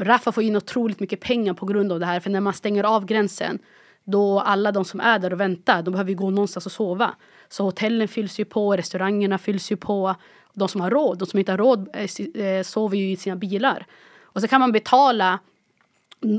Raffa 0.01 0.31
får 0.31 0.43
in 0.43 0.55
otroligt 0.55 0.99
mycket 0.99 1.19
pengar 1.19 1.53
på 1.53 1.65
grund 1.65 1.91
av 1.91 1.99
det 1.99 2.05
här. 2.05 2.19
För 2.19 2.29
när 2.29 2.39
man 2.41 2.53
stänger 2.53 2.83
av 2.83 3.05
gränsen 3.05 3.59
då 4.05 4.39
alla 4.39 4.71
de 4.71 4.85
som 4.85 4.99
är 4.99 5.19
där 5.19 5.33
och 5.33 5.39
väntar, 5.39 5.81
de 5.81 5.91
behöver 5.91 6.09
ju 6.09 6.17
gå 6.17 6.29
någonstans 6.29 6.65
och 6.65 6.71
sova. 6.71 7.15
Så 7.49 7.63
hotellen 7.63 8.07
fylls 8.07 8.39
ju 8.39 8.45
på, 8.45 8.75
restaurangerna 8.75 9.37
fylls 9.37 9.71
ju 9.71 9.77
på. 9.77 10.15
De 10.53 10.67
som 10.67 10.81
har 10.81 10.89
råd, 10.89 11.17
de 11.17 11.25
som 11.25 11.39
inte 11.39 11.51
har 11.51 11.57
råd 11.57 11.89
eh, 11.93 12.43
eh, 12.45 12.63
sover 12.63 12.97
ju 12.97 13.11
i 13.11 13.15
sina 13.15 13.35
bilar. 13.35 13.85
Och 14.23 14.41
så 14.41 14.47
kan 14.47 14.59
man 14.59 14.71
betala 14.71 15.39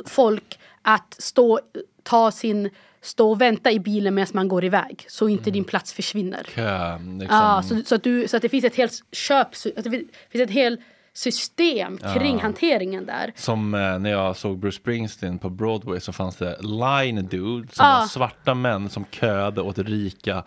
folk 0.06 0.58
att 0.82 1.16
stå, 1.18 1.60
ta 2.02 2.30
sin, 2.30 2.70
stå 3.00 3.30
och 3.30 3.40
vänta 3.40 3.70
i 3.70 3.80
bilen 3.80 4.14
medan 4.14 4.28
man 4.32 4.48
går 4.48 4.64
iväg. 4.64 5.06
Så 5.08 5.28
inte 5.28 5.50
din 5.50 5.64
plats 5.64 5.92
försvinner. 5.92 6.44
Kö, 6.44 6.98
liksom. 6.98 7.36
Ja, 7.36 7.62
så, 7.68 7.82
så, 7.86 7.94
att 7.94 8.02
du, 8.02 8.28
så 8.28 8.36
att 8.36 8.42
det 8.42 8.48
finns 8.48 8.64
ett 8.64 8.76
helt 8.76 9.02
köp, 9.12 9.48
att 9.76 9.84
det 9.84 9.90
finns 10.30 10.42
ett 10.42 10.50
helt 10.50 10.80
system 11.16 11.98
kring 12.14 12.38
hanteringen 12.38 13.06
där. 13.06 13.32
Som 13.36 13.74
eh, 13.74 13.98
när 13.98 14.10
jag 14.10 14.36
såg 14.36 14.58
Bruce 14.58 14.76
Springsteen 14.76 15.38
på 15.38 15.50
Broadway 15.50 16.00
så 16.00 16.12
fanns 16.12 16.36
det 16.36 16.56
line 16.62 17.26
dude 17.26 17.68
som 17.72 17.86
Ah. 17.86 17.98
var 18.00 18.06
svarta 18.06 18.54
män 18.54 18.90
som 18.90 19.04
köade 19.10 19.60
åt 19.60 19.78
rika 19.78 20.44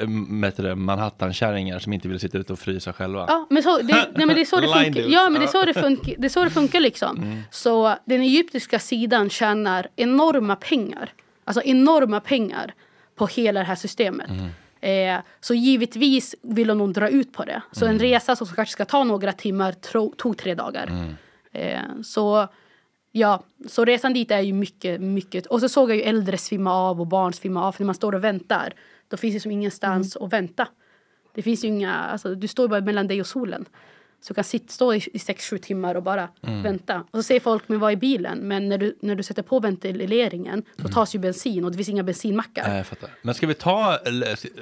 eh, 0.00 0.06
Manhattan-kärringar 0.76 1.78
som 1.78 1.92
inte 1.92 2.08
ville 2.08 2.20
sitta 2.20 2.38
ute 2.38 2.52
och 2.52 2.58
frysa 2.58 2.92
själva. 2.92 3.24
Ja, 3.28 3.46
men, 3.50 3.62
så, 3.62 3.76
det, 3.76 3.82
nej, 4.16 4.26
men 4.26 4.28
det 4.28 4.40
är 4.40 4.44
så 4.44 4.60
det 4.60 4.68
funkar. 4.84 5.00
Ja, 5.08 5.28
men 5.28 5.40
det 5.40 5.46
är 5.46 5.48
så 5.48 5.64
det 5.64 5.74
funkar, 5.74 6.14
det 6.18 6.26
är 6.26 6.28
så 6.28 6.44
det 6.44 6.50
funkar 6.50 6.80
liksom. 6.80 7.42
Så 7.50 7.96
den 8.04 8.20
egyptiska 8.20 8.78
sidan 8.78 9.30
tjänar 9.30 9.86
enorma 9.96 10.56
pengar. 10.56 11.12
Alltså 11.44 11.62
enorma 11.62 12.20
pengar 12.20 12.74
på 13.16 13.26
hela 13.26 13.60
det 13.60 13.66
här 13.66 13.74
systemet. 13.74 14.30
Eh, 14.80 15.16
så 15.40 15.54
givetvis 15.54 16.34
vill 16.42 16.68
de 16.68 16.78
nog 16.78 16.92
dra 16.92 17.08
ut 17.08 17.32
på 17.32 17.44
det. 17.44 17.62
Så 17.72 17.86
en 17.86 17.98
resa 17.98 18.36
som 18.36 18.46
kanske 18.46 18.72
ska 18.72 18.84
ta 18.84 19.04
några 19.04 19.32
timmar 19.32 19.72
tro, 19.72 20.14
tog 20.16 20.36
tre 20.36 20.54
dagar. 20.54 20.90
Eh, 21.52 21.80
så 22.04 22.48
ja, 23.12 23.42
så 23.66 23.84
resan 23.84 24.12
dit 24.12 24.30
är 24.30 24.40
ju 24.40 24.52
mycket, 24.52 25.00
mycket. 25.00 25.46
Och 25.46 25.60
så 25.60 25.68
såg 25.68 25.90
jag 25.90 25.96
ju 25.96 26.02
äldre 26.02 26.38
svimma 26.38 26.74
av 26.74 27.00
och 27.00 27.06
barn 27.06 27.32
svimma 27.32 27.64
av. 27.64 27.72
För 27.72 27.82
när 27.82 27.86
man 27.86 27.94
står 27.94 28.14
och 28.14 28.24
väntar, 28.24 28.72
då 29.08 29.16
finns 29.16 29.34
det 29.34 29.40
som 29.40 29.50
ingenstans 29.50 30.16
att 30.16 30.32
vänta. 30.32 30.68
Det 31.34 31.42
finns 31.42 31.64
ju 31.64 31.68
inga, 31.68 31.94
alltså, 31.94 32.34
du 32.34 32.48
står 32.48 32.68
bara 32.68 32.80
mellan 32.80 33.06
dig 33.06 33.20
och 33.20 33.26
solen. 33.26 33.64
Så 34.20 34.28
du 34.28 34.34
kan 34.34 34.44
sitta, 34.44 34.72
stå 34.72 34.94
i, 34.94 35.02
i 35.12 35.18
sex 35.18 35.50
sju 35.50 35.58
timmar 35.58 35.94
och 35.94 36.02
bara 36.02 36.28
vänta. 36.40 37.00
Och 37.10 37.18
så 37.18 37.22
säger 37.22 37.40
folk, 37.40 37.62
men 37.66 37.78
vad 37.80 37.92
är 37.92 37.96
bilen? 37.96 38.38
Men 38.38 38.68
när 38.68 38.78
du, 38.78 38.96
när 39.00 39.14
du 39.14 39.22
sätter 39.22 39.42
på 39.42 39.60
ventileringen, 39.60 40.62
då 40.76 40.88
tas 40.88 41.14
ju 41.14 41.18
bensin 41.18 41.64
och 41.64 41.70
det 41.70 41.76
finns 41.76 41.88
inga 41.88 42.02
bensinmackar. 42.02 42.68
Nej, 42.68 42.76
jag 42.76 42.86
fattar. 42.86 43.10
Men 43.22 43.34
ska 43.34 43.46
vi 43.46 43.54
ta, 43.54 43.98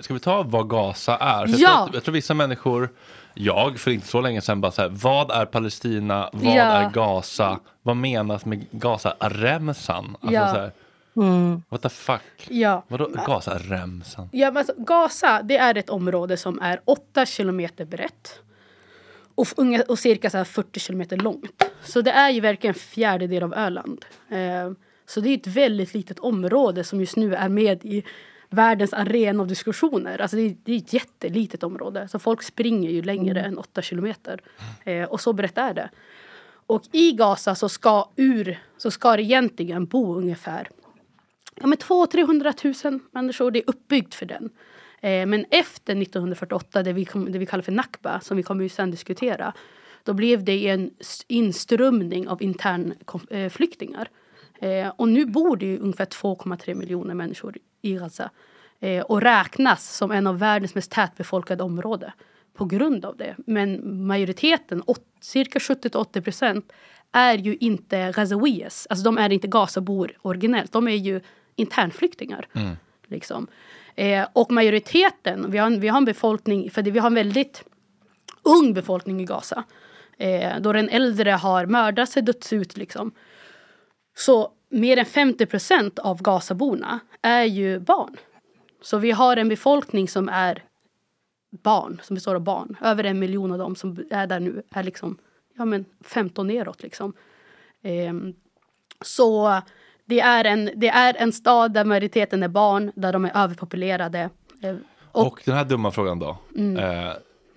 ska 0.01 0.15
vi 0.15 0.21
ta 0.21 0.43
vad 0.43 0.69
Gaza 0.71 1.17
är? 1.17 1.47
För 1.47 1.53
jag, 1.53 1.61
Ja. 1.61 1.75
tror, 1.77 1.85
att- 1.89 1.95
jag 1.95 2.05
tror 2.05 2.13
vissa 2.15 2.35
människor, 2.35 2.89
jag 3.35 3.79
för 3.79 3.91
inte 3.91 4.07
så 4.07 4.21
länge 4.21 4.41
sedan 4.41 4.61
bara 4.61 4.73
så 4.73 4.83
här, 4.83 4.89
vad 4.89 5.31
är 5.31 5.47
Palestina, 5.47 6.31
vad 6.33 6.45
Ja. 6.57 6.63
är 6.63 6.91
Gaza, 6.91 7.59
vad 7.83 7.97
menas 7.97 8.45
med 8.45 8.67
Gaza-remsan? 8.71 10.17
Alltså 10.21 10.35
Ja. 10.35 10.55
så 10.55 10.61
här, 10.61 10.73
what 11.69 11.83
the 11.83 11.89
fuck? 11.89 12.23
Ja. 12.49 12.85
Vadå 12.89 13.09
Gaza-remsan? 13.27 14.29
Ja, 14.33 14.47
men 14.51 14.57
alltså, 14.57 14.73
Gaza 14.77 15.43
det 15.43 15.57
är 15.57 15.75
ett 15.77 15.91
område 15.91 16.37
som 16.37 16.61
är 16.61 16.81
8 16.85 17.27
kilometer 17.27 17.85
brett 17.85 18.39
och, 19.37 19.47
unga- 19.57 19.83
och 19.89 19.99
cirka 19.99 20.31
så 20.31 20.37
här 20.37 20.45
40 20.45 20.81
kilometer 20.81 21.17
långt. 21.17 21.63
Så 21.85 22.01
det 22.01 22.11
är 22.11 22.31
ju 22.31 22.41
verkligen 22.41 22.75
en 22.75 22.81
fjärdedel 22.81 23.43
av 23.43 23.55
Öland. 23.55 24.05
Eh, 24.29 24.73
så 25.07 25.21
det 25.21 25.29
är 25.29 25.35
ett 25.35 25.47
väldigt 25.47 25.95
litet 25.95 26.19
område 26.19 26.85
som 26.85 27.01
just 27.01 27.17
nu 27.17 27.35
är 27.35 27.49
med 27.49 27.85
i 27.85 28.05
världens 28.51 28.93
arena 28.93 29.43
av 29.43 29.47
diskussioner. 29.47 30.21
Alltså 30.21 30.37
det, 30.37 30.43
är, 30.43 30.57
det 30.65 30.73
är 30.73 30.77
ett 30.77 30.93
jättelitet 30.93 31.63
område. 31.63 32.09
Så 32.09 32.19
folk 32.19 32.43
springer 32.43 32.91
ju 32.91 33.03
längre 33.03 33.41
än 33.41 33.59
8 33.59 33.83
kilometer. 33.83 34.41
Eh, 34.85 35.05
och 35.05 35.21
så 35.21 35.33
brett 35.33 35.59
är 35.59 35.75
det. 35.75 35.91
Och 36.67 36.83
i 36.93 37.13
Gaza 37.13 37.55
så 37.55 37.69
ska, 37.69 38.11
ur, 38.17 38.59
så 38.77 38.91
ska 38.91 39.17
det 39.17 39.23
egentligen 39.23 39.87
bo 39.87 40.15
ungefär 40.15 40.69
ja, 41.61 41.67
men 41.67 41.79
200 41.79 42.53
000 42.85 43.01
människor. 43.11 43.51
Det 43.51 43.59
är 43.59 43.71
uppbyggt 43.71 44.15
för 44.15 44.27
den. 44.27 44.51
Eh, 45.01 45.27
men 45.27 45.45
efter 45.51 46.03
1948, 46.03 46.83
det 46.83 46.93
vi, 46.93 47.05
kom, 47.05 47.33
det 47.33 47.39
vi 47.39 47.47
kallar 47.47 47.63
för 47.63 47.73
Nakba, 47.73 48.21
som 48.21 48.37
vi 48.37 48.43
kommer 48.43 48.63
ju 48.63 48.69
sen 48.69 48.91
diskutera, 48.91 49.53
då 50.03 50.13
blev 50.13 50.45
det 50.45 50.69
en 50.69 50.91
inströmning 51.29 52.29
av 52.29 52.43
internflyktingar. 52.43 54.09
Eh, 54.61 54.89
och 54.97 55.09
nu 55.09 55.27
bor 55.27 55.57
det 55.57 55.67
ju 55.67 55.79
ungefär 55.79 56.05
2,3 56.05 56.75
miljoner 56.75 57.15
människor 57.15 57.57
i 57.83 57.95
Gaza. 57.95 58.31
Eh, 58.81 59.03
och 59.03 59.21
räknas 59.21 59.97
som 59.97 60.11
en 60.11 60.27
av 60.27 60.39
världens 60.39 60.75
mest 60.75 60.91
tätbefolkade 60.91 61.63
områden 61.63 62.11
på 62.55 62.65
grund 62.65 63.05
av 63.05 63.17
det. 63.17 63.37
Men 63.47 63.81
majoriteten, 64.07 64.83
åt, 64.87 65.05
cirka 65.21 65.59
70-80 65.59 66.21
procent, 66.21 66.73
är 67.13 67.39
ju 67.39 67.57
inte 67.57 68.13
Ghazawies. 68.13 68.87
Alltså 68.91 69.05
de 69.05 69.19
är 69.19 69.33
inte 69.33 69.49
Gazabor 69.49 70.13
originellt. 70.23 70.73
De 70.73 70.89
är 70.89 70.97
ju 70.97 71.21
internflyktingar. 71.57 72.49
Liksom. 73.07 73.47
Eh, 73.97 74.27
och 74.33 74.51
majoriteten, 74.53 75.51
vi 75.51 75.59
har, 75.59 75.67
en- 75.67 75.81
vi 75.81 75.89
har 75.89 75.99
en 75.99 76.05
befolkning, 76.05 76.71
för 76.71 76.83
det, 76.83 76.91
vi 76.91 76.99
har 76.99 77.07
en 77.07 77.15
väldigt 77.15 77.65
ung 78.43 78.75
befolkning 78.75 79.21
i 79.21 79.25
Gaza. 79.25 79.65
Eh, 80.19 80.61
då 80.61 80.73
den 80.73 80.89
äldre 80.89 81.31
har 81.31 81.67
mördats 81.67 82.17
och 82.17 82.25
dött 82.25 82.53
ut. 82.53 82.77
Liksom. 82.77 83.13
Så 84.17 84.53
mer 84.69 84.97
än 84.97 85.05
50 85.05 85.47
procent 85.47 85.99
av 85.99 86.23
Gazaborna 86.23 87.01
är 87.23 87.45
ju 87.45 87.79
barn. 87.79 88.17
Så 88.83 88.99
vi 88.99 89.11
har 89.11 89.37
en 89.37 89.49
befolkning 89.49 90.09
som 90.09 90.29
är 90.29 90.63
barn, 91.63 92.01
som 92.03 92.15
består 92.15 92.35
av 92.35 92.41
barn. 92.41 92.77
Över 92.83 93.05
en 93.05 93.19
miljon 93.19 93.53
av 93.53 93.59
dem 93.59 93.77
som 93.77 94.07
är 94.11 94.27
där 94.27 94.41
nu 94.41 94.63
är 94.71 94.83
liksom 94.83 95.19
ja, 95.57 95.65
men 95.65 95.85
15 96.05 96.47
neråt. 96.47 96.83
Liksom. 96.83 97.13
Eh, 97.83 98.15
så 99.05 99.63
det 100.07 100.21
är, 100.21 100.45
en, 100.45 100.71
det 100.77 100.89
är 100.89 101.15
en 101.19 101.33
stad 101.33 101.73
där 101.73 101.85
majoriteten 101.85 102.43
är 102.43 102.49
barn, 102.49 102.93
där 102.95 103.13
de 103.13 103.25
är 103.25 103.31
överpopulerade. 103.35 104.31
Eh, 104.63 104.75
Och, 105.13 105.27
och, 105.27 105.41
den 105.45 105.55
här 105.57 105.65
dumma 105.65 105.91
frågan 105.91 106.19
då. 106.19 106.39
Mm. 106.57 106.77
Eh, 107.07 107.13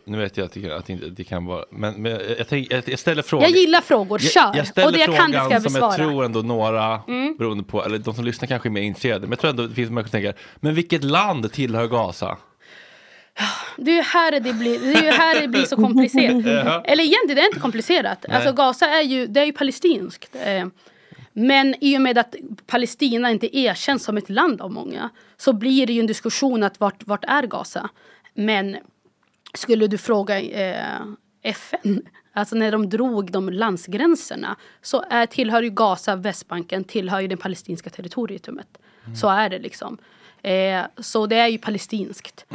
nu 0.05 0.17
vet 0.17 0.37
jag 0.37 0.45
att 0.45 0.51
det, 0.53 0.71
att 0.71 0.85
det, 0.85 0.93
inte- 0.93 1.09
det 1.09 1.23
kan 1.23 1.45
vara, 1.45 1.65
men, 1.71 2.01
men 2.01 2.11
jag, 2.11 2.47
tänk, 2.49 2.71
jag, 2.73 2.83
jag 2.89 2.99
ställer 2.99 3.21
frågan. 3.21 3.49
jag 3.49 3.59
gillar 3.59 3.81
frågor, 3.81 4.19
kör! 4.19 4.41
Jag, 4.41 4.55
jag 4.55 4.67
ställer 4.67 4.87
och 4.87 4.93
det 4.93 4.99
jag 4.99 5.15
kan 5.15 5.31
det 5.31 5.39
ska 5.39 5.53
jag 5.53 5.71
som 5.71 5.75
jag 5.81 5.95
tror 5.95 6.25
ändå 6.25 6.41
några, 6.41 7.01
beroende 7.37 7.63
på, 7.63 7.85
eller 7.85 7.97
de 7.97 8.13
som 8.13 8.25
lyssnar 8.25 8.47
kanske 8.47 8.69
är 8.69 8.71
mer 8.71 8.81
intresserade, 8.81 9.21
men 9.21 9.29
jag 9.29 9.39
tror 9.39 9.49
ändå 9.49 9.67
det 9.67 9.75
finns 9.75 9.89
människor 9.89 10.07
som 10.09 10.11
tänker, 10.11 10.35
men 10.55 10.75
vilket 10.75 11.03
land 11.03 11.51
tillhör 11.51 11.87
Gaza? 11.87 12.37
Det 13.77 13.91
är 13.91 13.95
ju 13.95 14.01
här 14.01 14.31
det 14.39 14.53
blir, 14.53 14.79
det 14.79 15.07
är 15.07 15.11
här 15.11 15.41
det 15.41 15.47
blir 15.47 15.63
så 15.63 15.75
komplicerat. 15.75 16.45
Eller 16.85 17.03
egentligen, 17.03 17.35
det 17.35 17.41
är 17.41 17.47
inte 17.47 17.59
komplicerat. 17.59 18.25
Alltså 18.29 18.51
Gaza 18.53 18.85
är 18.89 19.01
ju, 19.01 19.27
det 19.27 19.39
är 19.39 19.45
ju 19.45 19.53
palestinskt. 19.53 20.35
Men 21.39 21.75
i 21.81 21.97
och 21.97 22.01
med 22.01 22.17
att 22.17 22.35
Palestina 22.67 23.31
inte 23.31 23.57
erkänns 23.57 24.03
som 24.03 24.17
ett 24.17 24.29
land 24.29 24.61
av 24.61 24.71
många 24.71 25.09
så 25.37 25.53
blir 25.53 25.87
det 25.87 25.93
ju 25.93 25.99
en 25.99 26.07
diskussion 26.07 26.63
att 26.63 26.79
vart, 26.79 27.07
vart 27.07 27.23
är 27.23 27.43
Gaza? 27.43 27.89
Men 28.33 28.77
skulle 29.53 29.87
du 29.87 29.97
fråga 29.97 30.41
eh, 30.41 31.01
FN, 31.41 32.01
alltså 32.33 32.55
när 32.55 32.71
de 32.71 32.89
drog 32.89 33.31
de 33.31 33.49
landsgränserna 33.49 34.55
så 34.81 35.05
är, 35.09 35.25
tillhör 35.25 35.61
ju 35.61 35.69
Gaza, 35.69 36.15
Västbanken, 36.15 36.83
tillhör 36.83 37.19
ju 37.19 37.27
det 37.27 37.37
palestinska 37.37 37.89
territoriumet. 37.89 38.77
Så 39.15 39.29
är 39.29 39.49
det 39.49 39.59
liksom. 39.59 39.97
Eh, 40.41 40.81
så 40.97 41.27
det 41.27 41.35
är 41.35 41.47
ju 41.47 41.57
palestinskt. 41.57 42.45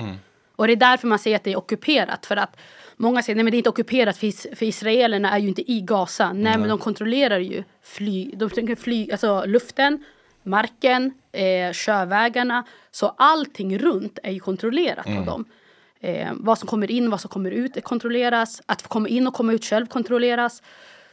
Och 0.56 0.66
det 0.66 0.72
är 0.72 0.76
därför 0.76 1.08
man 1.08 1.18
säger 1.18 1.36
att 1.36 1.44
det 1.44 1.52
är 1.52 1.58
ockuperat. 1.58 2.26
För 2.26 2.36
att 2.36 2.56
många 2.96 3.22
säger 3.22 3.36
nej 3.36 3.44
men 3.44 3.50
det 3.50 3.56
är 3.56 3.58
inte 3.58 3.70
ockuperat 3.70 4.16
för, 4.16 4.26
is- 4.26 4.46
för 4.54 4.66
israelerna 4.66 5.30
är 5.30 5.38
ju 5.38 5.48
inte 5.48 5.72
i 5.72 5.80
Gaza. 5.80 6.32
Nej 6.32 6.58
men 6.58 6.68
de 6.68 6.78
kontrollerar 6.78 7.38
ju 7.38 7.64
fly, 7.82 8.30
de 8.36 8.76
fly, 8.76 9.10
alltså 9.10 9.44
luften, 9.46 10.04
marken, 10.42 11.12
eh, 11.32 11.72
sjövägarna. 11.72 12.64
Så 12.90 13.08
allting 13.18 13.78
runt 13.78 14.18
är 14.22 14.30
ju 14.32 14.40
kontrollerat 14.40 15.06
av 15.06 15.26
dem. 15.26 15.44
Eh, 16.00 16.32
vad 16.34 16.58
som 16.58 16.68
kommer 16.68 16.90
in, 16.90 17.10
vad 17.10 17.20
som 17.20 17.30
kommer 17.30 17.50
ut 17.50 17.84
kontrolleras. 17.84 18.62
Att 18.66 18.82
få 18.82 18.88
komma 18.88 19.08
in 19.08 19.26
och 19.26 19.34
komma 19.34 19.52
ut 19.52 19.64
själv 19.64 19.86
kontrolleras. 19.86 20.62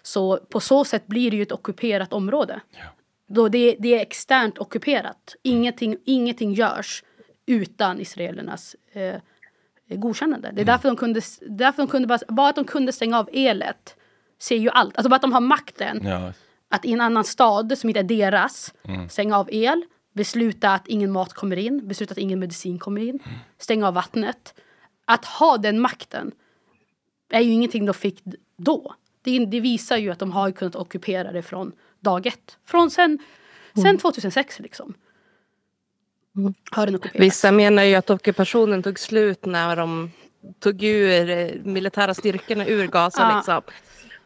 Så 0.02 0.38
på 0.38 0.60
så 0.60 0.86
sätt 0.86 1.08
blir 1.08 1.32
det 1.32 1.38
ju 1.38 1.44
ett 1.44 1.52
ockuperat 1.52 2.14
område. 2.14 2.60
Då 3.28 3.50
det, 3.50 3.76
det 3.80 3.96
är 3.96 4.00
externt 4.02 4.58
ockuperat. 4.58 5.36
Ingenting, 5.44 5.98
ingenting 6.06 6.54
görs 6.54 7.04
utan 7.46 8.00
israelernas 8.00 8.76
eh, 8.94 9.16
godkännande. 9.98 10.52
Det 10.54 10.62
är 10.62 10.66
därför 10.66 10.90
de 10.90 10.98
kunde, 10.98 11.22
därför 11.42 11.84
de 11.84 11.88
kunde 11.88 12.08
bara, 12.08 12.20
bara 12.28 12.50
att 12.50 12.56
de 12.56 12.66
kunde 12.66 12.92
stänga 12.92 13.20
av 13.20 13.30
elet 13.34 13.96
ser 14.40 14.56
ju 14.58 14.70
allt. 14.70 14.98
Alltså 14.98 15.10
bara 15.10 15.16
att 15.16 15.22
de 15.22 15.34
har 15.34 15.42
makten 15.42 16.02
Ja. 16.04 16.34
att 16.70 16.86
i 16.86 16.94
en 16.94 17.02
annan 17.02 17.24
stad 17.24 17.78
som 17.78 17.90
inte 17.90 18.00
är 18.00 18.04
deras 18.04 18.74
stänga 19.10 19.38
av 19.38 19.50
el 19.52 19.84
besluta 20.14 20.74
att 20.74 20.88
ingen 20.88 21.12
mat 21.12 21.34
kommer 21.34 21.58
in, 21.58 21.88
besluta 21.88 22.12
att 22.12 22.18
ingen 22.18 22.40
medicin 22.40 22.80
kommer 22.80 23.02
in, 23.02 23.20
stänga 23.58 23.88
av 23.88 23.94
vattnet. 23.94 24.54
Att 25.06 25.26
ha 25.26 25.58
den 25.58 25.80
makten 25.80 26.32
är 27.30 27.40
ju 27.40 27.52
ingenting 27.52 27.86
de 27.86 27.94
fick 27.94 28.22
då. 28.58 28.96
Det, 29.22 29.46
det 29.46 29.60
visar 29.60 29.98
ju 29.98 30.12
att 30.12 30.20
de 30.20 30.32
har 30.32 30.52
kunnat 30.52 30.76
ockupera 30.76 31.32
det 31.32 31.42
från 31.42 31.72
dag 32.00 32.26
ett. 32.28 32.58
Från 32.66 32.92
sen, 32.92 33.20
sen 33.82 33.98
2006 33.98 34.60
liksom. 34.60 34.94
Har 36.72 36.86
den. 36.86 37.00
Vissa 37.14 37.52
menar 37.52 37.84
ju 37.84 37.96
att 37.96 38.10
ockupationen 38.10 38.84
tog 38.84 39.00
slut 39.00 39.46
när 39.46 39.76
de 39.76 40.12
tog 40.60 40.84
ur 40.84 41.30
eh, 41.30 41.50
militära 41.64 42.14
styrkorna 42.14 42.66
ur 42.68 42.88
Gaza. 42.88 43.22
Ja. 43.22 43.36
Liksom. 43.38 43.62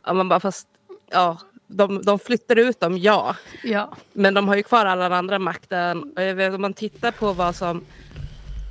Ja, 0.05 0.13
man 0.13 0.29
bara, 0.29 0.39
fast, 0.39 0.67
ja, 1.11 1.37
de, 1.67 2.01
de 2.03 2.19
flyttar 2.19 2.55
ut 2.55 2.79
dem, 2.79 2.97
ja. 2.97 3.35
Ja. 3.63 3.93
Men 4.13 4.33
de 4.33 4.47
har 4.47 4.55
ju 4.55 4.63
kvar 4.63 4.85
all 4.85 4.99
den 4.99 5.13
andra 5.13 5.39
makten. 5.39 6.03
Och 6.03 6.39
vet, 6.39 6.53
om 6.53 6.61
man 6.61 6.73
tittar 6.73 7.11
på 7.11 7.33
vad 7.33 7.55
som 7.55 7.85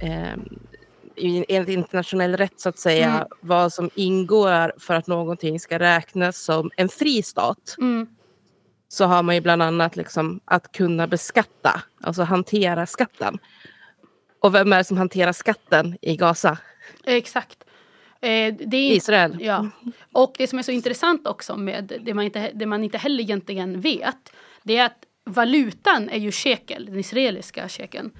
eh, 0.03 0.35
enligt 1.17 1.69
internationell 1.69 2.37
rätt 2.37 2.61
så 2.61 2.69
att 2.69 2.79
säga, 2.79 3.11
Mm. 3.15 3.27
vad 3.41 3.73
som 3.73 3.91
ingår 3.95 4.73
för 4.79 4.95
att 4.95 5.07
någonting 5.07 5.61
ska 5.61 5.79
räknas 5.79 6.39
som 6.45 6.71
en 6.77 6.89
fri 6.89 7.23
stat. 7.23 7.75
Mm. 7.79 8.07
Så 8.95 9.05
har 9.05 9.23
man 9.23 9.35
ju 9.35 9.41
bland 9.41 9.63
annat 9.63 9.97
liksom 9.97 10.41
att 10.45 10.73
kunna 10.73 11.07
beskatta, 11.07 11.83
alltså 12.01 12.23
hantera 12.23 12.87
skatten. 12.87 13.39
Och 14.41 14.55
vem 14.55 14.73
är 14.73 14.79
det 14.79 14.85
som 14.85 14.97
hanterar 14.97 15.33
skatten 15.33 15.97
i 16.01 16.17
Gaza? 16.17 16.59
Exakt. 17.05 17.65
Eh, 18.21 18.55
det 18.67 18.77
är, 18.77 18.93
Israel. 18.93 19.37
Ja. 19.41 19.67
Och 20.13 20.35
det 20.39 20.47
som 20.47 20.59
är 20.59 20.63
så 20.63 20.71
intressant 20.71 21.27
också 21.27 21.57
med 21.57 21.93
det 22.05 22.15
man 22.15 22.25
inte, 22.25 22.51
det 22.55 22.67
man 22.67 22.85
inte 22.85 22.99
heller 22.99 23.21
egentligen 23.21 23.81
vet. 23.81 24.33
Det 24.63 24.77
är 24.79 24.87
att 24.87 25.05
valutan 25.25 26.09
är 26.09 26.19
ju 26.19 26.33
shekel, 26.33 26.87
den 26.87 26.99
israeliska 26.99 27.69
shekeln. 27.69 28.11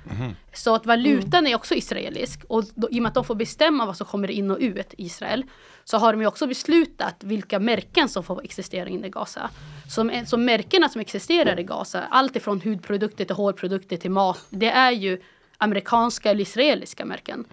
Så 0.53 0.75
att 0.75 0.87
valutan 0.87 1.47
är 1.47 1.55
också 1.55 1.75
israelisk. 1.75 2.45
Och 2.49 2.65
då, 2.75 2.89
i 2.91 2.99
och 2.99 3.03
med 3.03 3.09
att 3.09 3.15
de 3.15 3.25
får 3.25 3.35
bestämma 3.35 3.87
vad 3.87 3.97
som 3.97 4.07
kommer 4.07 4.31
in 4.31 4.51
och 4.51 4.59
ut 4.61 4.95
i 4.99 5.05
Israel. 5.05 5.45
Så 5.85 5.99
har 5.99 6.13
de 6.13 6.21
ju 6.21 6.27
också 6.27 6.47
beslutat 6.47 7.25
vilka 7.25 7.59
märken 7.59 8.09
som 8.09 8.23
får 8.23 8.45
existera 8.45 8.89
inne 8.89 9.07
i 9.07 9.11
Gaza. 9.11 9.51
Så, 9.89 10.11
så 10.27 10.37
märkena 10.37 10.89
som 10.89 11.01
existerar 11.01 11.61
i 11.61 11.63
Gaza, 11.63 12.03
allt 12.11 12.37
ifrån 12.37 12.61
hudprodukter 12.61 13.25
till 13.25 13.37
hårprodukter 13.37 13.97
till 13.97 14.11
mat. 14.11 14.47
Det 14.51 14.71
är 14.71 14.93
ju 14.93 15.21
amerikanska 15.59 16.31
eller 16.31 16.41
israeliska 16.41 17.05
märken. 17.05 17.45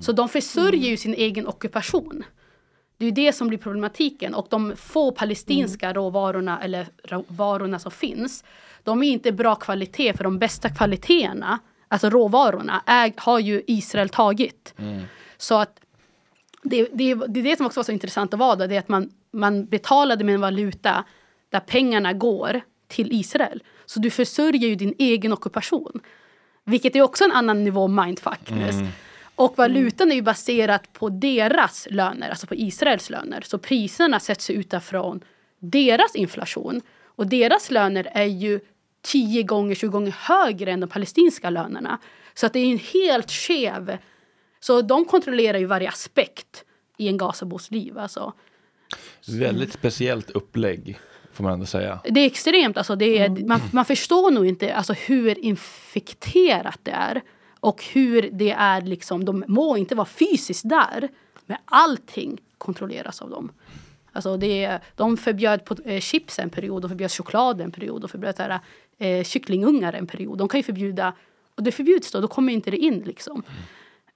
Så 0.00 0.12
de 0.12 0.28
försörjer 0.28 0.90
ju 0.90 0.96
sin 0.96 1.14
egen 1.14 1.46
ockupation. 1.46 2.24
Det 2.96 3.06
är 3.06 3.12
det 3.12 3.32
som 3.32 3.48
blir 3.48 3.58
problematiken. 3.58 4.34
Och 4.34 4.46
de 4.50 4.76
få 4.76 5.12
palestinska 5.12 5.92
råvarorna 5.92 6.62
eller 6.62 6.86
varorna 7.28 7.78
som 7.78 7.92
finns, 7.92 8.44
de 8.82 9.02
är 9.02 9.12
inte 9.12 9.32
bra 9.32 9.54
kvalitet 9.54 10.12
för 10.12 10.24
de 10.24 10.38
bästa 10.38 10.68
kvaliteterna, 10.68 11.58
alltså 11.88 12.10
råvarorna, 12.10 12.82
är, 12.86 13.12
har 13.16 13.38
ju 13.38 13.62
Israel 13.66 14.08
tagit. 14.08 14.74
Så 15.36 15.54
att 15.54 15.80
det, 16.62 16.88
det, 16.92 17.14
det 17.14 17.40
är 17.40 17.44
det 17.44 17.56
som 17.56 17.66
också 17.66 17.80
var 17.80 17.84
så 17.84 17.92
intressant 17.92 18.34
att 18.34 18.40
vara 18.40 18.56
då, 18.56 18.66
det 18.66 18.74
är 18.74 18.78
att 18.78 18.88
man, 18.88 19.10
man 19.32 19.66
betalade 19.66 20.24
med 20.24 20.34
en 20.34 20.40
valuta 20.40 21.04
där 21.50 21.60
pengarna 21.60 22.12
går 22.12 22.60
till 22.88 23.12
Israel. 23.12 23.62
Så 23.86 24.00
du 24.00 24.10
försörjer 24.10 24.68
ju 24.68 24.74
din 24.74 24.94
egen 24.98 25.32
ockupation. 25.32 26.00
Vilket 26.64 26.96
är 26.96 27.02
också 27.02 27.24
en 27.24 27.32
annan 27.32 27.64
nivå 27.64 27.88
mindfuckness. 27.88 28.74
Och 29.34 29.58
valutan 29.58 30.10
är 30.12 30.16
ju 30.16 30.22
baserat 30.22 30.92
på 30.92 31.08
deras 31.08 31.88
löner, 31.90 32.30
alltså 32.30 32.46
på 32.46 32.54
Israels 32.54 33.10
löner. 33.10 33.40
Så 33.40 33.58
priserna 33.58 34.20
sätts 34.20 34.50
utifrån 34.50 35.20
deras 35.58 36.16
inflation. 36.16 36.80
Och 37.18 37.26
deras 37.26 37.70
löner 37.70 38.08
är 38.14 38.24
ju 38.24 38.60
10 39.02 39.42
gånger, 39.42 39.74
20 39.74 39.90
gånger 39.90 40.16
högre 40.18 40.72
än 40.72 40.80
de 40.80 40.86
palestinska 40.86 41.50
lönerna. 41.50 41.98
Så 42.34 42.46
att 42.46 42.52
det 42.52 42.58
är 42.58 42.72
en 42.72 42.78
helt 42.78 43.30
skev... 43.30 43.98
Så 44.60 44.82
de 44.82 45.04
kontrollerar 45.04 45.58
ju 45.58 45.66
varje 45.66 45.88
aspekt 45.88 46.64
i 46.96 47.08
en 47.08 47.16
Gazabos 47.16 47.70
liv. 47.70 47.98
Alltså. 47.98 48.32
Väldigt 49.28 49.72
speciellt 49.72 50.30
upplägg, 50.30 50.98
får 51.32 51.44
man 51.44 51.52
ändå 51.52 51.66
säga. 51.66 52.00
Det 52.04 52.20
är 52.20 52.26
extremt. 52.26 52.76
Alltså 52.76 52.96
det 52.96 53.18
är, 53.18 53.46
man, 53.46 53.60
man 53.72 53.84
förstår 53.84 54.30
nog 54.30 54.46
inte 54.46 54.74
alltså, 54.74 54.92
hur 54.92 55.38
infekterat 55.38 56.80
det 56.82 56.90
är. 56.90 57.22
Och 57.60 57.84
hur 57.84 58.30
det 58.32 58.50
är 58.50 58.80
liksom, 58.80 59.24
de 59.24 59.44
må 59.48 59.76
inte 59.76 59.94
vara 59.94 60.06
fysiskt 60.06 60.68
där. 60.68 61.08
Men 61.46 61.58
allting 61.64 62.40
kontrolleras 62.58 63.22
av 63.22 63.30
dem. 63.30 63.52
Alltså 64.12 64.36
det, 64.36 64.64
är- 64.64 64.80
de 64.96 65.16
förbjöd 65.16 65.64
på, 65.64 65.76
eh, 65.84 66.00
chips 66.00 66.38
en 66.38 66.50
period, 66.50 66.82
de 66.82 66.88
förbjöd 66.88 67.10
choklad 67.12 67.60
en 67.60 67.70
period, 67.72 68.00
de 68.00 68.08
förbjöd 68.08 68.34
här, 68.38 68.60
eh, 68.98 69.24
kycklingungar 69.24 69.92
en 69.92 70.06
period. 70.06 70.38
De 70.38 70.48
kan 70.48 70.58
ju 70.58 70.64
förbjuda, 70.64 71.12
och 71.54 71.62
det 71.62 71.72
förbjuds 71.72 72.12
då, 72.12 72.20
då 72.20 72.28
kommer 72.28 72.52
inte 72.52 72.70
det 72.70 72.76
in 72.76 72.98
liksom. 73.06 73.42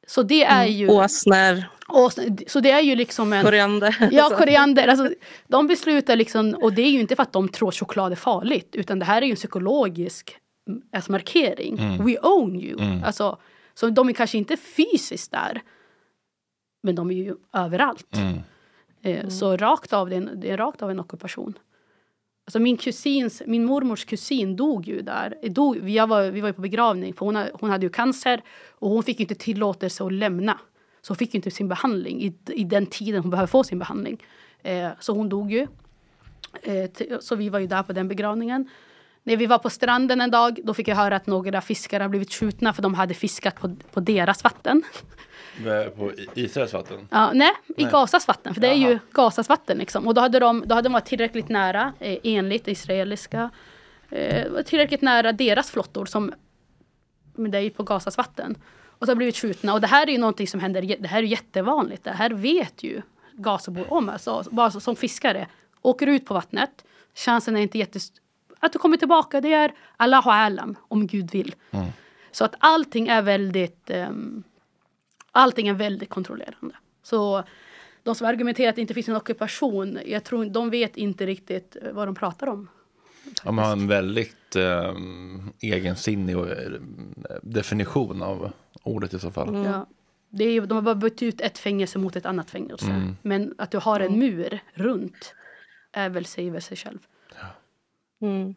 Så 0.07 0.23
det 0.23 0.45
är 0.45 0.67
ju... 0.67 0.89
Åsnor, 0.89 1.65
Och, 1.89 2.13
så 2.47 2.61
det 2.61 2.71
är 2.71 2.81
ju 2.81 2.95
liksom 2.97 3.33
en... 3.33 3.45
koriander. 3.45 3.97
Ja, 4.13 4.31
koriander. 4.39 4.89
Alltså, 4.89 5.11
de 5.49 5.67
beslutar 5.67 6.17
liksom, 6.17 6.55
och 6.55 6.73
det 6.73 6.83
är 6.83 6.91
ju 6.91 7.01
inte 7.01 7.17
för 7.17 7.23
att 7.23 7.33
de 7.33 7.49
tror 7.49 7.71
choklad 7.71 8.13
är 8.13 8.17
farligt, 8.17 8.75
utan 8.77 8.99
det 8.99 9.05
här 9.05 9.23
är 9.23 9.27
ju 9.27 9.31
en 9.31 9.37
psykologisk 9.37 10.37
mm, 10.69 10.83
alltså 10.93 11.13
markering. 11.13 12.05
We 12.05 12.19
own 12.19 12.61
you. 12.61 12.81
Alltså, 13.05 13.39
så 13.75 13.91
de 13.91 14.09
är 14.09 14.13
kanske 14.13 14.39
inte 14.39 14.57
fysiskt 14.57 15.31
där, 15.33 15.61
men 16.83 16.95
de 16.95 17.11
är 17.11 17.15
ju 17.15 17.35
överallt. 17.53 18.17
Eh, 19.03 19.29
Så 19.29 19.57
rakt 19.57 19.93
av, 19.93 20.09
det 20.09 20.17
är, 20.17 20.21
en, 20.21 20.41
det 20.41 20.51
är 20.51 20.57
rakt 20.57 20.83
av 20.83 20.91
en 20.91 21.01
ockupation. 21.01 21.59
Alltså 22.45 22.59
min 22.59 22.77
kusins, 22.77 23.43
min 23.47 23.65
mormors 23.65 24.05
kusin 24.05 24.57
dog 24.57 24.88
ju 24.88 25.03
där. 25.03 25.35
Dog, 25.49 25.77
vi, 25.77 25.97
jag 25.97 26.07
var, 26.07 26.31
vi 26.31 26.41
var 26.41 26.49
ju 26.49 26.53
på 26.53 26.61
begravning 26.61 27.15
för 27.15 27.27
hon, 27.27 27.37
hon 27.61 27.71
hade 27.71 27.87
ju 27.87 27.91
cancer 27.91 28.43
och 28.71 28.91
hon 28.91 29.03
fick 29.03 29.21
inte 29.21 29.35
tillåtelse 29.35 30.05
att 30.05 30.12
lämna. 30.12 30.59
Så 31.03 31.11
hon 31.11 31.17
fick 31.17 31.35
inte 31.35 31.51
sin 31.51 31.69
behandling 31.69 32.23
i, 32.23 32.35
i 32.47 32.65
den 32.65 32.87
tiden 32.87 33.23
hon 33.23 33.31
behöver 33.31 33.47
få 33.47 33.65
sin 33.65 33.79
behandling. 33.79 34.23
Eh, 34.62 34.91
så 35.01 35.12
hon 35.12 35.29
dog 35.29 35.53
ju. 35.53 35.67
Eh, 36.62 36.91
så 37.21 37.37
vi 37.37 37.49
var 37.49 37.59
ju 37.59 37.67
där 37.67 37.83
på 37.83 37.93
den 37.93 38.09
begravningen. 38.09 38.69
När 39.23 39.37
vi 39.37 39.47
var 39.47 39.59
på 39.59 39.71
stranden 39.71 40.21
en 40.21 40.31
dag 40.31 40.61
då 40.65 40.75
fick 40.75 40.88
jag 40.88 40.97
höra 40.97 41.17
att 41.17 41.27
några 41.27 41.61
fiskare 41.61 42.03
har 42.03 42.09
blivit 42.09 42.33
skjutna 42.33 42.73
för 42.73 42.83
de 42.83 42.95
hade 42.95 43.15
fiskat 43.15 43.61
på, 43.61 43.77
på 43.93 44.01
deras 44.01 44.45
vatten. 44.45 44.83
På 45.97 46.12
Israels 46.35 46.73
vatten? 46.73 47.09
Ja, 47.11 47.33
nej, 47.33 47.53
i 47.77 47.83
Nej. 47.83 47.93
Gazas 47.93 48.29
vatten. 48.29 48.55
För 48.55 48.61
det 48.61 48.69
är 48.69 48.75
ju. 48.75 48.99
Gazas 49.12 49.49
vatten. 49.49 49.79
Liksom. 49.79 50.07
Och 50.07 50.15
då 50.15 50.21
hade, 50.21 50.38
de, 50.38 50.62
då 50.67 50.75
hade 50.75 50.88
de 50.88 50.93
varit 50.93 51.07
tillräckligt 51.07 51.49
nära, 51.49 51.93
eh, 51.99 52.19
enligt 52.23 52.69
israeliska, 52.69 53.51
eh, 54.11 54.62
tillräckligt 54.62 55.03
nära 55.03 55.33
deras 55.33 55.71
flottor 55.71 56.07
som 56.07 56.33
men 57.35 57.51
det 57.51 57.59
är 57.59 57.62
ju 57.62 57.71
på 57.71 57.83
Gazas 57.83 58.17
vatten. 58.17 58.57
Och 58.87 59.07
så 59.07 59.11
har 59.11 59.17
blivit 59.17 59.37
skjutna. 59.37 59.75
Och 59.75 59.81
det 59.81 59.87
här 59.87 60.07
är 60.07 60.12
ju 60.12 60.19
någonting 60.19 60.47
som 60.47 60.61
händer, 60.61 60.97
det 60.99 61.09
här 61.09 61.19
är 61.19 61.27
jättevanligt. 61.27 62.05
Det 62.05 62.11
här 62.11 62.31
vet 62.31 62.83
ju 62.83 63.03
Gazabor 63.33 63.93
om. 63.93 64.09
Alltså, 64.09 64.45
bara 64.51 64.71
som 64.71 64.97
fiskare, 64.97 65.47
åker 65.83 66.07
ut 66.07 66.27
på 66.27 66.35
vattnet. 66.35 66.85
Chansen 67.15 67.57
är 67.57 67.61
inte 67.61 67.79
jättestor. 67.79 68.23
Att 68.59 68.73
du 68.73 68.79
kommer 68.79 68.97
tillbaka, 68.97 69.41
det 69.41 69.53
är 69.53 69.73
Allahu 69.97 70.31
alam, 70.31 70.77
om 70.88 71.07
Gud 71.07 71.31
vill. 71.31 71.55
Så 72.33 72.45
att 72.45 72.55
allting 72.59 73.09
är 73.09 73.23
väldigt 73.23 73.91
ehm, 73.91 74.43
allting 75.33 75.68
är 75.68 75.75
väldigt 75.75 76.11
kontrollerande. 76.11 76.75
Så 77.03 77.45
de 78.03 78.14
som 78.14 78.27
argumenterar 78.27 78.68
att 78.68 78.75
det 78.75 78.81
inte 78.81 78.95
finns 78.95 79.09
en 79.09 79.16
ockupation, 79.16 79.99
jag 80.07 80.25
tror 80.25 80.45
de 80.45 80.71
vet 80.71 80.97
inte 80.97 81.27
riktigt 81.27 81.77
eh, 81.83 81.92
vad 81.92 82.09
de 82.09 82.14
pratar 82.14 82.47
om. 82.47 82.68
De 83.45 83.59
har 83.59 83.73
en 83.73 83.88
väldigt 83.88 84.57
eh, 84.57 84.95
egensinnig 85.61 86.38
och, 86.38 86.49
eh, 86.51 86.71
definition 87.42 88.23
av 88.23 88.53
ordet 88.83 89.14
i 89.14 89.18
så 89.18 89.31
fall. 89.31 89.64
Ja. 89.64 89.87
Det 90.31 90.45
är, 90.45 90.51
ju- 90.53 90.66
de 90.66 90.75
har 90.75 90.83
bara 90.83 90.95
bytt 90.95 91.23
ut 91.23 91.40
ett 91.40 91.59
fängelse 91.59 91.99
mot 91.99 92.16
ett 92.16 92.27
annat 92.27 92.51
fängelse. 92.51 92.87
Men 93.23 93.55
att 93.59 93.71
du 93.71 93.79
har 93.79 94.01
en 94.01 94.18
mur 94.18 94.59
runt 94.75 95.35
är 95.92 96.09
väl 96.09 96.25
säger 96.25 96.51
väl 96.51 96.62
sig 96.62 96.77
själv. 96.77 96.99
Mm. 98.23 98.55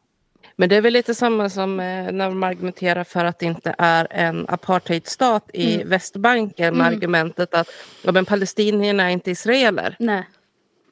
Men 0.56 0.70
det 0.70 0.76
är 0.76 0.82
väl 0.82 0.94
lite 0.94 1.16
samma 1.16 1.50
som 1.50 1.80
eh, 1.80 2.12
när 2.12 2.30
de 2.30 2.44
argumenterar 2.44 3.04
för 3.04 3.26
att 3.26 3.40
det 3.40 3.46
inte 3.46 3.76
är 3.78 4.08
en 4.10 4.46
apartheidstat 4.50 5.50
i 5.54 5.76
Mm. 5.76 5.90
Västbanken 5.90 6.78
med 6.78 6.88
argumentet 6.88 7.54
att 7.54 7.70
ja, 8.02 8.12
men 8.12 8.26
palestinierna 8.26 9.04
är 9.04 9.10
inte 9.10 9.32
israeler. 9.32 9.96
Nej. 10.00 10.24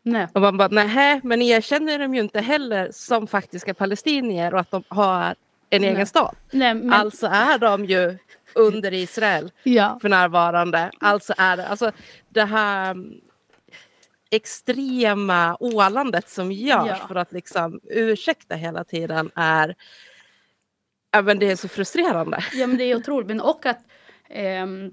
Nej. 0.04 0.28
Och 0.34 0.42
man 0.42 0.58
bara, 0.58 0.68
nej, 0.68 1.22
men 1.24 1.42
erkänner 1.42 2.00
de 2.00 2.16
ju 2.16 2.22
inte 2.22 2.42
heller 2.42 2.90
som 2.92 3.28
faktiska 3.28 3.74
palestinier 3.74 4.54
och 4.54 4.60
att 4.60 4.72
de 4.72 4.84
har 4.88 5.36
en 5.70 5.82
Nej. 5.82 5.90
egen 5.90 6.06
stat. 6.06 6.36
Nej 6.52 6.74
men, 6.74 6.94
Alltså 6.94 7.28
är 7.28 7.58
de 7.58 7.86
ju 7.86 8.18
under 8.56 8.94
Israel 8.94 9.52
ja. 9.64 9.98
för 10.02 10.10
närvarande. 10.10 10.92
Alltså 11.00 11.34
är 11.38 11.58
det, 11.58 11.68
alltså 11.68 11.92
det 12.30 12.46
här 12.46 12.92
mm, 12.92 13.14
extrema 14.36 15.58
ålandet 15.60 16.30
som 16.30 16.52
görs 16.52 16.88
Ja. 17.00 17.08
för 17.08 17.16
att 17.16 17.32
liksom 17.32 17.80
ursäkta 17.84 18.56
hela 18.56 18.84
tiden 18.84 19.32
är 19.36 19.76
Ja, 21.12 21.22
men 21.22 21.40
det 21.40 21.52
är 21.52 21.56
så 21.56 21.68
frustrerande. 21.68 22.44
ja 22.54 22.68
men 22.68 22.78
det 22.78 22.84
är 22.84 22.96
otroligt. 22.96 23.28
Men 23.28 23.42
och 23.42 23.66
att 23.66 23.80
ehm, 24.30 24.92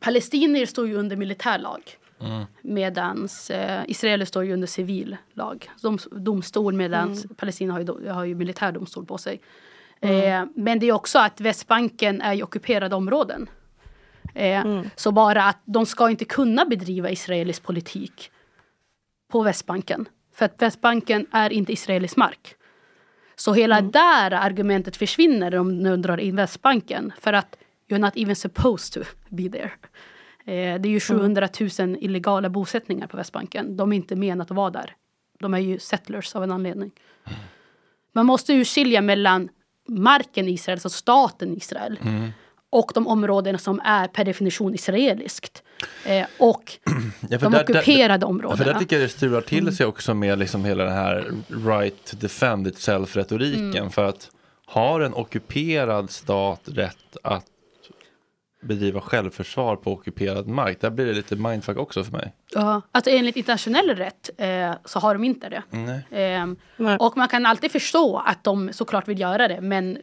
palestinier 0.00 0.66
står 0.66 0.86
ju 0.88 0.94
under 0.94 1.16
militärlag. 1.16 1.82
Medans 2.62 3.50
eh, 3.50 3.82
israeler 3.88 4.24
står 4.24 4.44
ju 4.44 4.52
under 4.52 4.66
civil 4.66 5.16
lag. 5.32 5.70
Dom, 5.82 5.98
domstol 6.10 6.74
medans 6.74 7.26
Palestina 7.36 7.72
har 7.72 7.80
ju, 7.80 8.08
har 8.08 8.24
ju 8.24 8.34
militärdomstol 8.34 9.06
på 9.06 9.18
sig. 9.18 9.40
Eh, 10.00 10.44
men 10.54 10.78
det 10.78 10.86
är 10.86 10.92
också 10.92 11.18
att 11.18 11.40
Västbanken 11.40 12.20
är 12.20 12.34
ju 12.34 12.42
ockuperade 12.42 12.94
områden. 12.96 13.48
Eh, 14.34 14.66
Mm. 14.66 14.90
Så 14.96 15.12
bara 15.12 15.44
att 15.44 15.58
de 15.64 15.86
ska 15.86 16.10
inte 16.10 16.24
kunna 16.24 16.64
bedriva 16.64 17.10
israelisk 17.10 17.62
politik 17.62 18.30
på 19.28 19.42
Västbanken. 19.42 20.08
För 20.34 20.44
att 20.44 20.62
Västbanken 20.62 21.26
är 21.30 21.52
inte 21.52 21.72
israelisk 21.72 22.16
mark. 22.16 22.54
Så 23.36 23.52
hela 23.52 23.80
där 23.80 24.30
argumentet 24.30 24.96
försvinner 24.96 25.54
om 25.54 25.82
de 25.82 26.02
drar 26.02 26.18
in 26.18 26.36
Västbanken. 26.36 27.12
För 27.20 27.32
att 27.32 27.56
you're 27.88 27.98
not 27.98 28.16
even 28.16 28.36
supposed 28.36 28.92
to 28.92 29.10
be 29.28 29.48
there. 29.48 29.70
Eh, 30.44 30.80
det 30.80 30.88
är 30.88 30.90
ju 30.90 31.00
700 31.00 31.48
000 31.78 31.96
illegala 32.00 32.48
bosättningar 32.48 33.06
på 33.06 33.16
Västbanken. 33.16 33.76
De 33.76 33.92
är 33.92 33.96
inte 33.96 34.16
menat 34.16 34.50
att 34.50 34.56
vara 34.56 34.70
där. 34.70 34.94
De 35.38 35.54
är 35.54 35.58
ju 35.58 35.78
settlers 35.78 36.36
av 36.36 36.42
en 36.42 36.52
anledning. 36.52 36.90
Man 38.12 38.26
måste 38.26 38.52
ju 38.52 38.64
skilja 38.64 39.00
mellan 39.00 39.48
marken 39.88 40.48
Israel, 40.48 40.76
alltså 40.76 40.90
staten 40.90 41.56
Israel. 41.56 41.98
Och 42.70 42.90
de 42.94 43.06
områdena 43.06 43.58
som 43.58 43.80
är 43.84 44.08
per 44.08 44.24
definition 44.24 44.74
israeliskt. 44.74 45.62
Eh, 46.04 46.26
och 46.38 46.72
Ja, 47.30 47.38
för 47.38 47.46
de 47.46 47.52
där- 47.52 47.64
där- 47.64 47.80
ockuperade 47.80 48.24
Ja, 48.24 48.28
områdena. 48.28 48.56
för 48.56 48.64
där 48.72 48.78
tycker 48.80 48.96
jag 48.96 49.04
det 49.04 49.08
strular 49.12 49.40
till 49.40 49.76
sig 49.76 49.86
också 49.86 50.14
med 50.14 50.38
liksom 50.38 50.64
hela 50.64 50.84
den 50.84 50.92
här 50.92 51.32
right 51.68 52.04
to 52.04 52.16
defend 52.16 52.66
itself-retoriken. 52.66 53.90
För 53.90 54.04
att 54.04 54.30
har 54.66 55.00
en 55.00 55.14
ockuperad 55.14 56.10
stat 56.10 56.60
rätt 56.64 57.16
att 57.22 57.44
bedriva 58.62 59.00
självförsvar 59.00 59.76
på 59.76 59.92
ockuperad 59.92 60.46
mark? 60.48 60.80
Där 60.80 60.90
blir 60.90 61.06
det 61.06 61.12
lite 61.12 61.36
mindfuck 61.36 61.76
också 61.78 62.04
för 62.04 62.12
mig. 62.12 62.32
Ja, 62.54 62.82
alltså 62.92 63.10
enligt 63.10 63.36
internationell 63.36 63.90
rätt 63.96 64.30
eh, 64.36 64.72
så 64.84 64.98
har 64.98 65.14
de 65.14 65.24
inte 65.24 65.48
det. 65.48 65.62
Nej. 65.70 66.06
Ehm, 66.10 66.56
Nej. 66.76 66.96
och 67.00 67.16
man 67.16 67.28
kan 67.28 67.46
alltid 67.46 67.72
förstå 67.72 68.22
att 68.26 68.44
de 68.44 68.72
såklart 68.72 69.08
vill 69.08 69.20
göra 69.20 69.48
det 69.48 69.60
men 69.60 69.98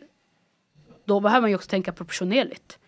då 1.06 1.20
behöver 1.20 1.42
man 1.42 1.50
ju 1.50 1.56
också 1.56 1.70
tänka 1.70 1.92
proportionerligt. 1.92 2.80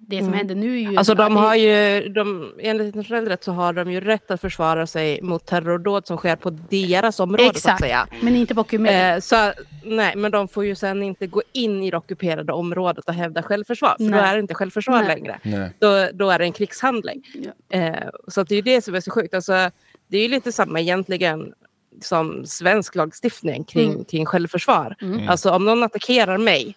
Det 0.00 0.24
som 0.24 0.32
händer 0.32 0.54
nu 0.54 0.74
är 0.84 0.90
ju... 0.90 0.96
Alltså 0.96 1.14
de 1.14 1.36
har 1.36 1.54
ju, 1.54 2.08
de, 2.08 2.52
enligt 2.58 2.86
internationell 2.86 3.28
rätt 3.28 3.44
så 3.44 3.52
har 3.52 3.72
de 3.72 3.92
ju 3.92 4.00
rätt 4.00 4.30
att 4.30 4.40
försvara 4.40 4.86
sig 4.86 5.22
mot 5.22 5.46
terrordåd 5.46 6.06
som 6.06 6.16
sker 6.16 6.36
på 6.36 6.50
deras 6.50 7.20
område 7.20 7.42
så 7.44 7.48
att 7.50 7.56
Exakt, 7.56 7.80
säga. 7.80 8.06
men 8.20 8.36
inte 8.36 8.54
på 8.54 8.60
ockuperad. 8.60 9.14
Eh, 9.14 9.20
så, 9.20 9.52
nej, 9.84 10.16
men 10.16 10.30
de 10.32 10.48
får 10.48 10.64
ju 10.64 10.74
sen 10.74 11.02
inte 11.02 11.26
gå 11.26 11.42
in 11.52 11.82
i 11.82 11.90
det 11.90 11.96
ockuperade 11.96 12.52
området 12.52 13.04
och 13.08 13.14
hävda 13.14 13.42
självförsvar. 13.42 13.94
För 13.98 14.04
då 14.04 14.10
Nej. 14.10 14.20
är 14.20 14.34
det 14.34 14.40
inte 14.40 14.54
självförsvar 14.54 14.98
Nej. 14.98 15.06
längre. 15.06 15.38
Nej. 15.42 15.70
Då, 15.78 16.08
då 16.14 16.30
är 16.30 16.38
det 16.38 16.44
en 16.44 16.52
krigshandling. 16.52 17.22
Ja. 17.34 17.78
Eh, 17.78 18.08
så 18.28 18.40
att 18.40 18.48
det 18.48 18.54
är 18.54 18.56
ju 18.56 18.62
det 18.62 18.82
som 18.84 18.94
är 18.94 19.00
så 19.00 19.10
sjukt. 19.10 19.34
Alltså, 19.34 19.70
det 20.08 20.18
är 20.18 20.22
ju 20.22 20.28
lite 20.28 20.52
samma 20.52 20.80
egentligen 20.80 21.52
som 22.00 22.42
svensk 22.46 22.94
lagstiftning 22.94 23.64
kring, 23.64 23.92
Mm. 23.92 24.04
kring 24.04 24.26
självförsvar. 24.26 24.96
Alltså 25.28 25.50
om 25.50 25.64
någon 25.64 25.82
attackerar 25.82 26.38
mig 26.38 26.74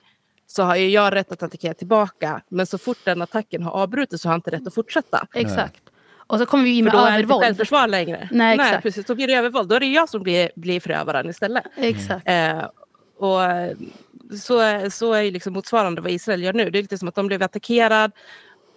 så 0.55 0.63
har 0.63 0.75
ju 0.75 0.89
jag 0.89 1.15
rätt 1.15 1.31
att 1.31 1.43
attackera 1.43 1.73
tillbaka. 1.73 2.41
Men 2.49 2.65
så 2.65 2.77
fort 2.77 2.97
den 3.03 3.21
attacken 3.21 3.63
har 3.63 3.71
avbrutits 3.71 4.21
så 4.23 4.29
har 4.29 4.33
jag 4.33 4.37
inte 4.37 4.51
rätt 4.51 4.67
att 4.67 4.73
fortsätta. 4.73 5.27
Exakt. 5.33 5.81
Och 6.27 6.39
så 6.39 6.45
kommer 6.45 6.63
vi 6.63 6.77
in 6.77 6.85
För 6.85 6.91
med 6.91 7.01
då 7.01 7.05
är 7.05 7.11
det 7.11 7.15
inte 7.17 7.23
övervåld. 7.23 7.43
självförsvar 7.43 7.87
längre. 7.87 8.29
Nej, 8.31 8.55
exakt. 8.55 8.83
precis. 8.83 9.05
Då 9.05 9.15
blir 9.15 9.27
det 9.27 9.33
övervåld. 9.33 9.69
Då 9.69 9.75
är 9.75 9.79
det 9.79 9.85
jag 9.85 10.09
som 10.09 10.23
blir, 10.23 10.51
blir 10.55 10.79
förövaren 10.79 11.29
istället. 11.29 11.63
Exakt. 11.77 12.27
Eh, 12.29 12.63
och 13.17 13.39
så, 14.39 14.59
är- 14.59 14.89
så 14.89 15.13
är 15.13 15.21
ju 15.21 15.31
liksom 15.31 15.53
motsvarande 15.53 16.01
vad 16.01 16.11
Israel 16.11 16.43
gör 16.43 16.53
nu. 16.53 16.69
Det 16.69 16.77
är 16.79 16.81
lite 16.81 16.97
som 16.97 17.07
att 17.07 17.15
de 17.15 17.27
blev 17.27 17.43
attackerad 17.43 18.11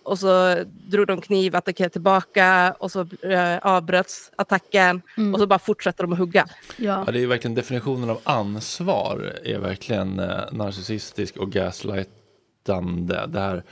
och 0.04 0.18
så 0.18 0.56
drog 0.64 1.06
de 1.06 1.20
kniv, 1.20 1.56
attackerade 1.56 1.92
tillbaka 1.92 2.74
och 2.78 2.90
så 2.90 3.00
eh, 3.22 3.58
avbröts 3.58 4.32
attacken 4.36 5.02
och 5.32 5.38
så 5.38 5.46
bara 5.46 5.58
fortsätter 5.58 6.04
de 6.04 6.12
att 6.12 6.18
hugga. 6.18 6.46
Ja. 6.76 7.04
Ja, 7.06 7.12
det 7.12 7.18
är 7.18 7.20
ju 7.20 7.26
verkligen 7.26 7.54
definitionen 7.54 8.10
av 8.10 8.20
ansvar 8.24 9.32
är 9.44 9.58
verkligen 9.58 10.18
eh, 10.18 10.52
narcissistisk 10.52 11.36
och 11.36 11.52
gaslightande. 11.52 13.26
Det 13.28 13.40
här, 13.40 13.62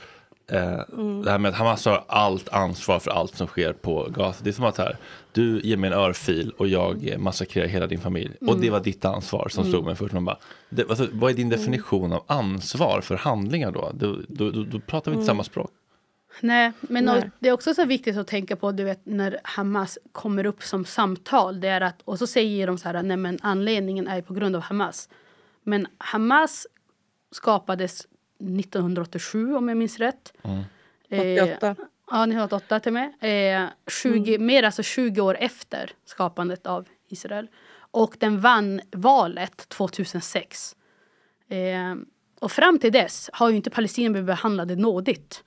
eh, 0.51 0.95
det 1.23 1.31
här 1.31 1.37
med 1.37 1.49
att 1.49 1.55
Hamas 1.55 1.85
har 1.85 2.03
allt 2.07 2.49
ansvar 2.49 2.99
för 2.99 3.11
allt 3.11 3.35
som 3.35 3.47
sker 3.47 3.73
på 3.73 4.07
Gaza. 4.15 4.43
Det 4.43 4.49
är 4.49 4.53
som 4.53 4.65
att 4.65 4.77
här, 4.77 4.97
du 5.31 5.61
ger 5.63 5.77
mig 5.77 5.87
en 5.87 5.97
örfil 5.97 6.53
och 6.57 6.67
jag 6.67 7.07
eh, 7.07 7.17
massakrerar 7.17 7.67
hela 7.67 7.87
din 7.87 7.99
familj. 7.99 8.35
Och 8.47 8.59
det 8.59 8.69
var 8.69 8.79
ditt 8.79 9.05
ansvar 9.05 9.47
som 9.49 9.63
slog 9.65 9.85
mig 9.85 9.95
först. 9.95 10.13
Man 10.13 10.25
bara, 10.25 10.37
det, 10.69 10.89
alltså, 10.89 11.07
vad 11.11 11.31
är 11.31 11.35
din 11.35 11.49
definition 11.49 12.13
av 12.13 12.23
ansvar 12.27 13.01
för 13.01 13.15
handlingar 13.15 13.71
då? 13.71 13.91
Då, 13.93 14.17
då, 14.27 14.51
då, 14.51 14.63
då 14.63 14.79
pratar 14.79 15.11
vi 15.11 15.15
inte 15.15 15.27
samma 15.27 15.43
språk. 15.43 15.71
Nej, 16.41 16.71
men 16.81 17.05
Nej. 17.05 17.17
och- 17.17 17.23
det 17.39 17.49
är 17.49 17.53
också 17.53 17.73
så 17.73 17.85
viktigt 17.85 18.17
att 18.17 18.27
tänka 18.27 18.55
på 18.55 18.71
du 18.71 18.83
vet, 18.83 19.05
när 19.05 19.39
Hamas 19.43 19.97
kommer 20.11 20.45
upp 20.45 20.63
som 20.63 20.85
samtal. 20.85 21.59
Det 21.59 21.67
är 21.67 21.81
att, 21.81 22.01
och 22.01 22.19
så 22.19 22.27
säger 22.27 22.67
de 22.67 22.77
så 22.77 22.89
här, 22.89 23.03
nej 23.03 23.17
men 23.17 23.39
anledningen 23.41 24.07
är 24.07 24.21
på 24.21 24.33
grund 24.33 24.55
av 24.55 24.61
Hamas. 24.61 25.09
Men 25.63 25.87
Hamas 25.97 26.67
skapades 27.31 28.07
1987 28.39 29.55
om 29.55 29.69
jag 29.69 29.77
minns 29.77 29.99
rätt. 29.99 30.33
Eh, 31.09 31.43
88. 31.43 31.75
Ja, 32.11 32.23
1988 32.23 32.79
till 32.79 32.93
med. 32.93 33.13
Eh, 33.63 33.69
20, 33.87 34.37
Mer 34.39 34.63
alltså 34.63 34.83
20 34.83 35.21
år 35.21 35.37
efter 35.39 35.91
skapandet 36.05 36.67
av 36.67 36.87
Israel. 37.07 37.47
Och 37.91 38.15
den 38.19 38.39
vann 38.39 38.81
valet 38.91 39.69
2006. 39.69 40.75
Eh, 41.49 41.95
och 42.39 42.51
fram 42.51 42.79
till 42.79 42.91
dess 42.91 43.29
har 43.33 43.49
ju 43.49 43.55
inte 43.55 43.69
Palestina 43.69 44.09
blivit 44.11 44.27
behandlade 44.27 44.75
nådigt. 44.75 45.43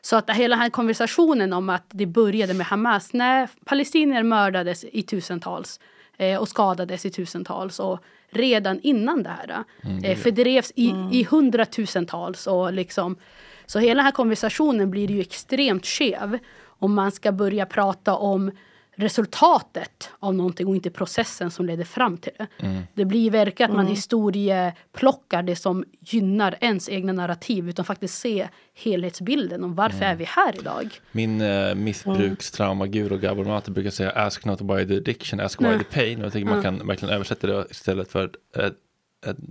Så 0.00 0.16
att 0.16 0.30
hela 0.30 0.56
den 0.56 0.62
här 0.62 0.70
konversationen 0.70 1.52
om 1.52 1.68
att 1.68 1.84
det 1.88 2.06
började 2.06 2.54
med 2.54 2.66
Hamas. 2.66 3.12
Nej, 3.12 3.48
palestinier 3.64 4.22
mördades 4.22 4.84
i 4.84 5.02
tusentals 5.02 5.80
eh, 6.16 6.40
och 6.40 6.48
skadades 6.48 7.06
i 7.06 7.10
tusentals. 7.10 7.80
Och 7.80 7.98
redan 8.30 8.80
innan 8.80 9.22
det 9.22 9.30
här 9.30 9.64
eh, 10.04 10.16
fördrevs 10.16 10.72
i, 10.74 10.94
i 11.12 11.26
hundratusentals. 11.30 12.46
Och 12.46 12.72
liksom, 12.72 13.16
så 13.66 13.78
hela 13.78 13.98
den 13.98 14.04
här 14.04 14.12
konversationen 14.12 14.90
blir 14.90 15.10
ju 15.10 15.20
extremt 15.20 15.86
skev 15.86 16.38
om 16.64 16.94
man 16.94 17.12
ska 17.12 17.32
börja 17.32 17.66
prata 17.66 18.14
om 18.14 18.50
resultatet 18.96 20.10
av 20.18 20.34
någonting 20.34 20.66
och 20.66 20.74
inte 20.74 20.90
processen 20.90 21.50
som 21.50 21.66
leder 21.66 21.84
fram 21.84 22.16
till 22.16 22.32
det. 22.38 22.82
Det 22.94 23.04
blir 23.04 23.30
verkligen 23.30 23.70
att 23.70 23.76
man 23.76 23.86
historieplockar 23.86 25.42
det 25.42 25.56
som 25.56 25.84
gynnar 26.00 26.56
ens 26.60 26.88
egna 26.88 27.12
narrativ 27.12 27.68
utan 27.68 27.84
faktiskt 27.84 28.18
se 28.18 28.48
helhetsbilden 28.74 29.64
om 29.64 29.74
varför 29.74 30.04
är 30.04 30.14
vi 30.14 30.24
här 30.24 30.54
idag. 30.58 31.00
Min 31.12 31.40
eh, 31.40 31.74
missbrukstraumaguru 31.74 33.18
Gabor 33.18 33.44
Mate 33.44 33.70
brukar 33.70 33.90
säga 33.90 34.10
ask 34.10 34.44
not 34.44 34.60
why 34.60 34.86
the 34.86 34.96
addiction, 34.96 35.40
ask 35.40 35.62
why 35.62 35.78
the 35.78 35.84
pain. 35.84 36.18
Och 36.18 36.24
jag 36.24 36.32
tänker 36.32 36.50
man 36.50 36.62
kan 36.62 36.86
verkligen 36.86 37.14
översätta 37.14 37.46
det 37.46 37.66
istället 37.70 38.12
för 38.12 38.30
eh, 38.56 38.70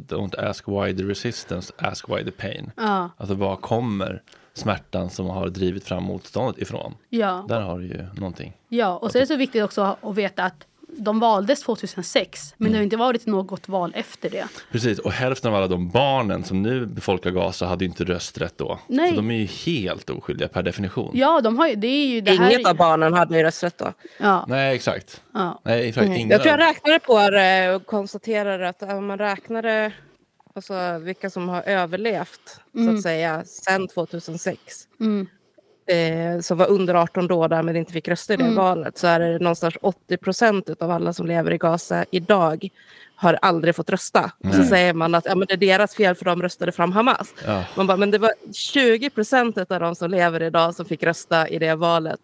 don't 0.08 0.50
ask 0.50 0.68
why 0.68 0.98
the 0.98 1.04
resistance, 1.04 1.74
ask 1.78 2.10
why 2.10 2.24
the 2.24 2.32
pain. 2.32 2.72
Ja, 2.78 3.10
Alltså 3.18 3.36
var 3.36 3.56
kommer 3.56 4.22
smärtan 4.60 5.10
som 5.10 5.26
har 5.30 5.48
drivit 5.50 5.84
fram 5.84 6.04
motståndet 6.04 6.62
ifrån? 6.62 6.96
ja, 7.10 7.46
Där 7.48 7.62
har 7.62 7.80
du 7.80 7.86
ju 7.88 8.06
någonting. 8.18 8.54
ja. 8.70 8.98
och 8.98 9.12
så 9.12 9.18
är 9.18 9.20
det 9.20 9.28
så 9.28 9.36
viktigt 9.36 9.64
också 9.64 9.98
att 10.02 10.16
veta 10.16 10.44
att 10.44 10.66
de 10.98 11.20
valdes 11.20 11.62
2006 11.64 12.54
men 12.58 12.72
det 12.72 12.78
har 12.78 12.84
inte 12.84 12.98
varit 12.98 13.26
något 13.26 13.68
val 13.68 13.94
efter 13.96 14.30
det. 14.30 14.48
Precis, 14.72 15.00
och 15.00 15.12
hälften 15.12 15.50
av 15.52 15.56
alla 15.58 15.68
de 15.68 15.90
barnen 15.90 16.44
som 16.44 16.62
nu 16.62 16.86
befolkar 16.86 17.32
Gaza 17.32 17.66
hade 17.66 17.86
ju 17.86 17.90
inte 17.90 18.04
rösträtt 18.04 18.58
då. 18.58 18.80
Nej. 18.88 19.10
Så 19.10 19.16
de 19.16 19.32
är 19.32 19.36
ju 19.36 19.46
helt 19.46 20.10
oskyldiga 20.10 20.48
per 20.48 20.64
definition. 20.64 21.12
Ja, 21.14 21.42
de 21.42 21.58
har 21.58 21.68
ju, 21.68 21.76
det 21.76 21.88
är 21.88 22.08
ju 22.08 22.22
det 22.22 22.32
här. 22.32 22.52
Inget 22.52 22.68
av 22.68 22.76
barnen 22.76 23.14
hade 23.14 23.38
ju 23.38 23.44
rösträtt 23.44 23.78
då. 23.78 23.94
Ja, 24.20 24.46
Nej, 24.48 24.76
exakt. 24.76 25.22
ja, 25.34 25.62
Nej, 25.64 25.90
exakt. 25.90 26.08
Ingen 26.08 26.30
Jag 26.30 26.42
tror 26.42 26.52
jag 26.60 26.70
räknade 26.70 27.00
på 27.00 27.30
det 27.30 27.76
och 27.76 27.86
konstaterade 27.86 28.70
att 28.70 28.84
om 28.84 29.08
man 29.08 29.18
räknade 29.18 29.92
alltså, 30.60 31.06
vilka 31.06 31.30
som 31.30 31.50
har 31.50 31.62
överlevt 31.62 32.60
så 32.74 32.90
att 32.96 33.02
säga 33.02 33.44
sedan 33.46 33.88
2006 33.88 34.88
mm, 35.00 35.28
eh, 35.88 36.42
som 36.42 36.58
var 36.58 36.68
under 36.68 36.96
18 36.96 37.28
då 37.28 37.42
och 37.42 37.50
därmed 37.50 37.76
inte 37.78 37.94
fick 37.94 38.08
rösta 38.08 38.34
i 38.34 38.38
det 38.38 38.44
Mm. 38.44 38.56
valet 38.56 38.98
så 38.98 39.08
är 39.08 39.20
det 39.20 39.40
någonstans 39.40 39.76
80 39.82 40.18
procent 40.18 40.70
av 40.82 40.92
alla 40.92 41.14
som 41.14 41.28
lever 41.28 41.52
i 41.54 41.58
Gaza 41.58 42.06
idag 42.12 42.70
har 43.16 43.40
aldrig 43.42 43.76
fått 43.76 43.90
rösta. 43.90 44.32
Och 44.44 44.56
så 44.56 44.64
säger 44.64 44.94
man 44.94 45.16
att 45.16 45.26
ja, 45.26 45.36
men 45.36 45.48
det 45.48 45.54
är 45.54 45.58
deras 45.58 45.96
fel 45.96 46.16
för 46.16 46.26
de 46.26 46.42
röstade 46.42 46.72
fram 46.72 46.92
Hamas. 46.92 47.34
Ja. 47.46 47.64
Man 47.78 47.88
bara, 47.88 47.98
men 47.98 48.12
det 48.12 48.18
var 48.18 48.32
20 48.54 49.10
procent 49.10 49.58
av 49.58 49.80
de 49.80 49.96
som 49.96 50.12
lever 50.12 50.42
idag 50.44 50.76
som 50.76 50.86
fick 50.86 51.04
rösta 51.04 51.48
i 51.48 51.60
det 51.60 51.76
valet. 51.76 52.20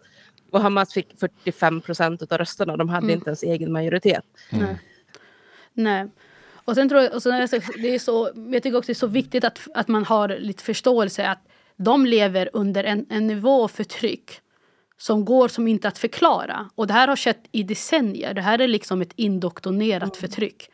Och 0.52 0.62
Hamas 0.62 0.94
fick 0.94 1.20
45 1.20 1.82
procent 1.82 2.32
av 2.32 2.38
rösterna. 2.38 2.78
De 2.78 2.90
hade 2.90 3.06
Mm. 3.06 3.16
inte 3.16 3.30
ens 3.30 3.44
egen 3.44 3.72
majoritet. 3.72 4.24
nej. 5.74 6.08
Och 6.66 6.76
sen 6.76 6.90
tror 6.90 7.02
jag, 7.02 7.14
och 7.14 7.24
sen 7.24 7.34
är 7.34 7.82
det, 7.82 7.96
är 7.96 8.00
så, 8.00 8.32
jag 8.52 8.64
tycker 8.64 8.78
också 8.78 8.88
det 8.88 8.92
är 8.92 8.94
så 8.94 9.08
viktigt 9.08 9.44
att, 9.44 9.68
att 9.74 9.88
man 9.88 10.06
har 10.06 10.30
lite 10.30 10.64
förståelse 10.64 11.28
att 11.28 11.48
de 11.78 12.06
lever 12.06 12.50
under 12.54 12.84
en, 12.84 13.06
en 13.10 13.28
nivå 13.28 13.64
av 13.64 13.68
förtryck 13.68 14.42
som 14.98 15.26
går 15.26 15.48
som 15.48 15.68
inte 15.68 15.88
att 15.88 15.98
förklara. 15.98 16.70
Och 16.76 16.88
det 16.88 16.94
här 16.94 17.08
har 17.08 17.16
skett 17.16 17.44
i 17.52 17.64
decennier. 17.64 18.34
Det 18.34 18.42
här 18.42 18.60
är 18.62 18.68
liksom 18.68 19.02
ett 19.02 19.14
indoktrinerat 19.16 20.18
förtryck. 20.18 20.70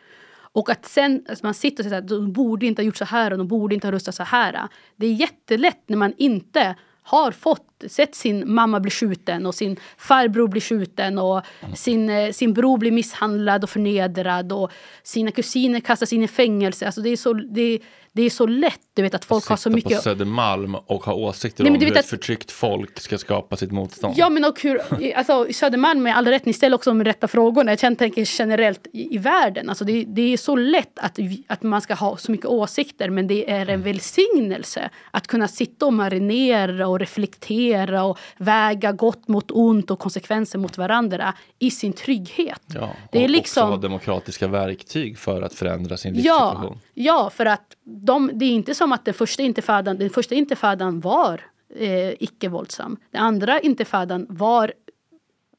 Och 0.54 0.70
att 0.70 0.86
sen 0.86 1.26
alltså 1.30 1.46
man 1.46 1.54
sitter 1.54 1.84
och 1.84 1.90
säger 1.90 2.02
att 2.02 2.08
de 2.08 2.32
borde 2.32 2.66
inte 2.66 2.82
ha 2.82 2.86
gjort 2.86 2.98
så 2.98 3.06
här 3.06 3.32
och 3.32 3.38
de 3.38 3.48
borde 3.48 3.76
inte 3.76 3.88
ha 3.88 3.92
röstat 3.92 4.16
så 4.16 4.24
här. 4.24 4.68
Det 4.96 5.06
är 5.06 5.14
jättelätt 5.14 5.84
när 5.88 5.98
man 5.98 6.14
inte 6.18 6.76
har 7.04 7.32
fått 7.32 7.71
sett 7.88 8.16
sin 8.16 8.54
mamma 8.54 8.80
bli 8.80 8.92
skjuten 8.92 9.46
och 9.46 9.56
sin 9.56 9.78
farbror 9.98 10.48
bli 10.48 10.62
skjuten 10.62 11.18
och 11.18 11.42
sin, 11.76 12.10
eh, 12.10 12.32
sin 12.32 12.54
bror 12.54 12.78
bli 12.78 12.92
misshandlad 12.92 13.64
och 13.64 13.70
förnedrad 13.70 14.52
och 14.54 14.72
sina 15.04 15.32
kusiner 15.32 15.80
kastas 15.80 16.14
in 16.14 16.24
i 16.24 16.28
fängelse. 16.28 16.86
Alltså 16.86 17.02
det 17.02 17.10
är 17.10 17.18
så, 17.18 17.34
det, 17.34 17.80
det 18.14 18.22
är 18.24 18.30
så 18.30 18.46
lätt, 18.46 18.80
du 18.94 19.02
vet 19.02 19.16
att 19.16 19.26
folk 19.26 19.48
har 19.48 19.56
så 19.56 19.62
Sitta 19.62 19.76
mycket... 19.76 19.98
på 19.98 20.02
Södermalm 20.02 20.76
och 20.76 21.04
ha 21.04 21.14
åsikter 21.14 21.64
Nej, 21.64 21.74
om 21.74 21.80
hur 21.80 21.92
ett 21.92 21.98
att- 21.98 22.06
förtryckt 22.06 22.52
folk 22.52 23.00
ska 23.00 23.18
skapa 23.18 23.58
sitt 23.58 23.72
motstånd. 23.72 24.14
Ja 24.18 24.30
men 24.30 24.46
och 24.46 24.62
hur, 24.62 24.82
alltså 25.16 25.48
Södermalm 25.54 26.04
med 26.04 26.18
all 26.18 26.28
rätt, 26.28 26.46
ni 26.46 26.54
ställer 26.54 26.76
också 26.76 26.90
de 26.90 27.04
rätta 27.04 27.28
frågorna. 27.28 27.72
Jag 27.72 27.80
tänker 27.98 28.40
generellt 28.40 28.88
i, 28.94 29.16
i 29.16 29.18
världen. 29.18 29.70
Alltså 29.70 29.86
det, 29.86 30.04
det 30.08 30.22
är 30.34 30.38
så 30.38 30.56
lätt 30.56 31.00
att, 31.00 31.20
att 31.48 31.64
man 31.64 31.82
ska 31.82 31.94
ha 31.94 32.18
så 32.18 32.32
mycket 32.32 32.46
åsikter 32.46 33.10
men 33.10 33.28
det 33.28 33.52
är 33.52 33.70
en 33.70 33.82
välsignelse 33.82 34.90
att 35.12 35.28
kunna 35.28 35.48
sitta 35.48 35.86
och 35.86 35.94
marinera 35.94 36.88
och 36.88 37.00
reflektera 37.00 37.71
och 38.04 38.18
väga 38.38 38.92
gott 38.92 39.28
mot 39.28 39.52
ont 39.52 39.92
och 39.92 40.00
konsekvenser 40.00 40.60
mot 40.60 40.78
varandra 40.78 41.34
i 41.60 41.72
sin 41.72 41.94
trygghet. 41.94 42.62
Ja, 42.74 42.90
Det 43.12 43.20
är 43.20 43.24
och 43.24 43.30
liksom- 43.30 43.64
också 43.64 43.72
ha 43.76 43.82
demokratiska 43.82 44.48
verktyg 44.48 45.18
för 45.18 45.42
att 45.42 45.54
förändra 45.54 45.98
sin 45.98 46.16
Ja, 46.16 46.20
livssituation. 46.20 46.80
ja, 46.94 47.30
för 47.30 47.46
att 47.46 47.76
de, 47.84 48.32
det 48.34 48.46
är 48.46 48.52
inte 48.52 48.76
som 48.76 48.92
att 48.92 49.06
den 49.06 49.14
första 49.14 49.44
intifadan, 49.44 49.98
den 49.98 50.10
första 50.10 50.36
intifadan 50.36 51.00
var 51.00 51.42
eh, 51.76 52.10
icke-våldsam. 52.20 52.98
Den 53.12 53.22
andra 53.22 53.60
intifadan 53.60 54.26
var 54.30 54.74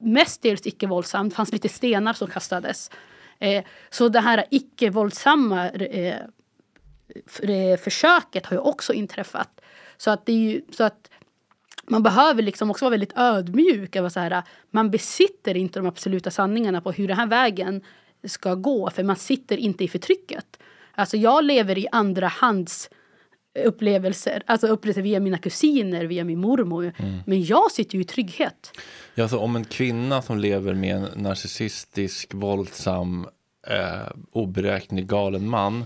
mestadels 0.00 0.66
icke-våldsam. 0.66 1.28
Det 1.28 1.34
fanns 1.34 1.52
lite 1.52 1.68
stenar 1.68 2.12
som 2.12 2.28
kastades. 2.28 2.90
Eh, 3.38 3.64
så 3.90 4.08
det 4.08 4.20
här 4.20 4.44
icke-våldsamma 4.50 5.70
eh, 5.70 6.14
eh, 7.42 7.76
försöket 7.78 8.46
har 8.46 8.56
ju 8.56 8.60
också 8.60 8.92
inträffat. 8.92 9.60
Så 9.96 10.10
att, 10.10 10.26
det 10.26 10.32
är 10.32 10.36
ju, 10.36 10.62
så 10.76 10.84
att 10.84 11.10
man 11.88 12.02
behöver 12.02 12.42
liksom 12.42 12.70
också 12.70 12.84
vara 12.84 12.90
väldigt 12.90 13.16
ödmjuk. 13.16 13.96
över 13.96 14.08
Så 14.08 14.20
här, 14.20 14.42
man 14.70 14.90
besitter 14.90 15.56
inte 15.56 15.78
de 15.78 15.86
absoluta 15.86 16.30
sanningarna 16.30 16.80
på 16.80 16.92
hur 16.92 17.08
den 17.08 17.16
här 17.16 17.26
vägen 17.26 17.82
ska 18.24 18.54
gå. 18.54 18.90
För 18.90 19.02
man 19.02 19.16
sitter 19.16 19.56
inte 19.56 19.84
i 19.84 19.88
förtrycket. 19.88 20.46
Alltså 20.94 21.16
jag 21.16 21.44
lever 21.44 21.78
i 21.78 21.86
andra 21.92 22.28
hands 22.28 22.90
upplevelser. 23.64 24.42
Alltså 24.46 24.66
upplevelser 24.66 25.02
via 25.02 25.20
mina 25.20 25.38
kusiner, 25.38 26.04
via 26.04 26.24
min 26.24 26.38
mormor. 26.38 26.92
Men 27.26 27.44
jag 27.44 27.70
sitter 27.72 27.94
ju 27.94 28.00
i 28.00 28.04
trygghet. 28.04 28.72
Ja, 29.14 29.22
alltså, 29.22 29.38
om 29.38 29.56
en 29.56 29.64
kvinna 29.64 30.22
som 30.22 30.38
lever 30.38 30.74
med 30.74 30.96
en 30.96 31.22
narcissistisk, 31.22 32.34
våldsam, 32.34 33.26
eh, 33.66 34.12
oberäknelig, 34.32 35.06
galen 35.06 35.48
man 35.48 35.84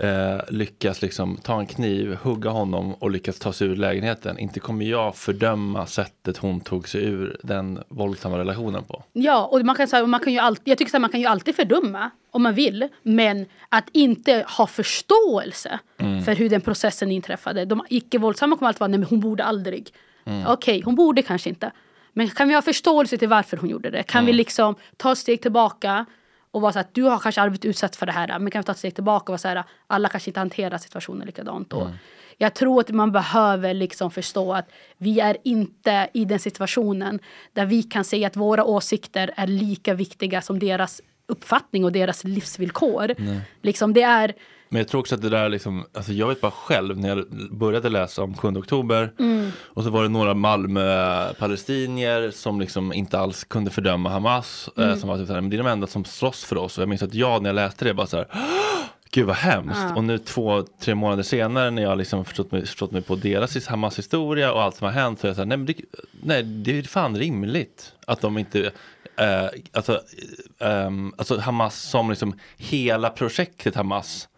eh, 0.00 0.40
lyckas 0.48 1.02
liksom 1.02 1.36
ta 1.36 1.58
en 1.58 1.66
kniv, 1.66 2.16
hugga 2.22 2.50
honom 2.50 2.94
och 2.94 3.10
lyckas 3.10 3.38
ta 3.38 3.52
sig 3.52 3.68
ur 3.68 3.76
lägenheten. 3.76 4.38
Inte 4.38 4.60
kommer 4.60 4.84
jag 4.84 5.16
fördöma 5.16 5.86
sättet 5.86 6.36
hon 6.36 6.60
tog 6.60 6.88
sig 6.88 7.04
ur 7.04 7.36
den 7.42 7.82
våldsamma 7.88 8.38
relationen 8.38 8.84
på. 8.84 9.02
Ja, 9.12 9.44
och 9.44 9.64
man 9.64 9.76
kan, 9.76 9.88
säga, 9.88 10.06
man 10.06 10.20
kan 10.20 10.32
ju 10.32 10.38
alltid, 10.38 10.68
jag 10.68 10.78
tycker 10.78 10.90
så 10.90 10.96
här, 10.96 11.00
man 11.00 11.10
kan 11.10 11.20
ju 11.20 11.26
alltid 11.26 11.56
fördöma 11.56 12.10
om 12.30 12.42
man 12.42 12.54
vill. 12.54 12.88
Men 13.02 13.46
att 13.68 13.88
inte 13.92 14.44
ha 14.48 14.66
förståelse 14.66 15.78
för 16.24 16.34
hur 16.34 16.48
den 16.48 16.60
processen 16.60 17.10
inträffade. 17.10 17.64
De 17.64 17.82
icke-våldsamma 17.88 18.56
kommer 18.56 18.68
alltid 18.68 18.80
vara, 18.80 18.88
nej 18.88 18.98
men 18.98 19.08
hon 19.08 19.20
borde 19.20 19.44
aldrig. 19.44 19.92
Okej, 20.46 20.82
hon 20.84 20.94
borde 20.94 21.22
kanske 21.22 21.48
inte. 21.48 21.70
Men 22.12 22.28
kan 22.28 22.48
vi 22.48 22.54
ha 22.54 22.62
förståelse 22.62 23.18
till 23.18 23.28
varför 23.28 23.56
hon 23.56 23.70
gjorde 23.70 23.90
det? 23.90 24.02
Kan 24.02 24.26
vi 24.26 24.32
liksom 24.32 24.74
ta 24.96 25.12
ett 25.12 25.18
steg 25.18 25.42
tillbaka 25.42 26.06
och 26.54 26.60
vara 26.60 26.72
så 26.72 26.78
att 26.78 26.94
du 26.94 27.02
har 27.02 27.18
kanske 27.18 27.40
blivit 27.42 27.64
utsatt 27.64 27.96
för 27.96 28.06
det 28.06 28.12
här. 28.12 28.38
Men 28.38 28.50
kan 28.50 28.60
vi 28.60 28.64
ta 28.64 28.72
ett 28.72 28.78
steg 28.78 28.94
tillbaka 28.94 29.24
och 29.24 29.28
vara 29.28 29.38
så 29.38 29.48
här, 29.48 29.64
alla 29.86 30.08
kanske 30.08 30.30
inte 30.30 30.40
hanterar 30.40 30.78
situationen 30.78 31.26
likadant. 31.26 31.72
Och 31.72 31.88
jag 32.38 32.54
tror 32.54 32.80
att 32.80 32.90
man 32.90 33.12
behöver 33.12 33.74
liksom 33.74 34.10
förstå 34.10 34.52
att 34.54 34.68
vi 34.98 35.20
är 35.20 35.36
inte 35.44 36.08
i 36.14 36.24
den 36.24 36.38
situationen 36.38 37.18
där 37.52 37.66
vi 37.66 37.82
kan 37.82 38.04
säga 38.04 38.26
att 38.26 38.36
våra 38.36 38.64
åsikter 38.64 39.30
är 39.36 39.46
lika 39.46 39.94
viktiga 39.94 40.42
som 40.42 40.58
deras 40.58 41.00
uppfattning 41.26 41.84
och 41.84 41.92
deras 41.92 42.24
livsvillkor. 42.24 43.14
Liksom 43.62 43.92
det 43.94 44.02
är, 44.02 44.34
Men 44.68 44.78
jag 44.78 44.88
tror 44.88 45.00
också 45.00 45.14
att 45.14 45.22
det 45.22 45.28
där 45.28 45.48
liksom, 45.48 45.84
alltså 45.92 46.12
jag 46.12 46.28
vet 46.28 46.40
bara 46.40 46.50
själv 46.50 46.98
när 46.98 47.08
jag 47.08 47.26
började 47.50 47.88
läsa 47.88 48.22
om 48.22 48.36
7 48.36 48.48
oktober 48.48 49.12
och 49.62 49.84
så 49.84 49.90
var 49.90 50.02
det 50.02 50.08
några 50.08 50.34
Malmö-palestinier 50.34 52.30
som 52.30 52.60
liksom 52.60 52.92
inte 52.92 53.18
alls 53.18 53.44
kunde 53.44 53.70
fördöma 53.70 54.10
Hamas. 54.10 54.68
Eh, 54.78 54.96
som 54.96 55.08
var 55.08 55.18
typ 55.18 55.26
så 55.26 55.32
här, 55.32 55.40
men 55.40 55.50
det 55.50 55.56
är 55.56 55.58
de 55.58 55.66
enda 55.66 55.86
som 55.86 56.04
slåss 56.04 56.44
för 56.44 56.56
oss. 56.56 56.78
Och 56.78 56.82
jag 56.82 56.88
minns 56.88 57.02
att 57.02 57.14
jag 57.14 57.42
när 57.42 57.48
jag 57.48 57.54
läste 57.54 57.84
det 57.84 57.94
bara 57.94 58.06
så 58.06 58.16
här, 58.16 58.26
gud 59.10 59.26
vad 59.26 59.36
hemskt. 59.36 59.96
Och 59.96 60.04
nu 60.04 60.18
två, 60.18 60.62
tre 60.80 60.94
månader 60.94 61.22
senare 61.22 61.70
när 61.70 61.82
jag 61.82 61.98
liksom 61.98 62.24
förstått 62.24 62.52
mig, 62.52 62.66
förstått 62.66 62.90
mig 62.90 63.02
på 63.02 63.16
deras 63.16 63.66
Hamas 63.66 63.98
historia 63.98 64.52
och 64.52 64.62
allt 64.62 64.76
som 64.76 64.84
har 64.84 64.92
hänt. 64.92 65.20
Så 65.20 65.26
är 65.26 65.28
jag 65.28 65.36
så 65.36 65.42
här, 65.42 65.46
nej, 65.46 65.58
men 65.58 65.66
det, 65.66 65.74
nej 66.22 66.42
det 66.42 66.78
är 66.78 66.82
fan 66.82 67.16
rimligt 67.16 67.92
att 68.06 68.20
de 68.20 68.38
inte 68.38 68.70
Eh, 69.16 69.48
alltså, 69.72 70.00
eh, 70.58 70.84
ehm, 70.84 71.14
alltså 71.18 71.38
Hamas 71.38 71.82
som 71.82 72.10
liksom 72.10 72.38
hela 72.56 73.10
projektet 73.10 73.74
Hamas 73.74 74.28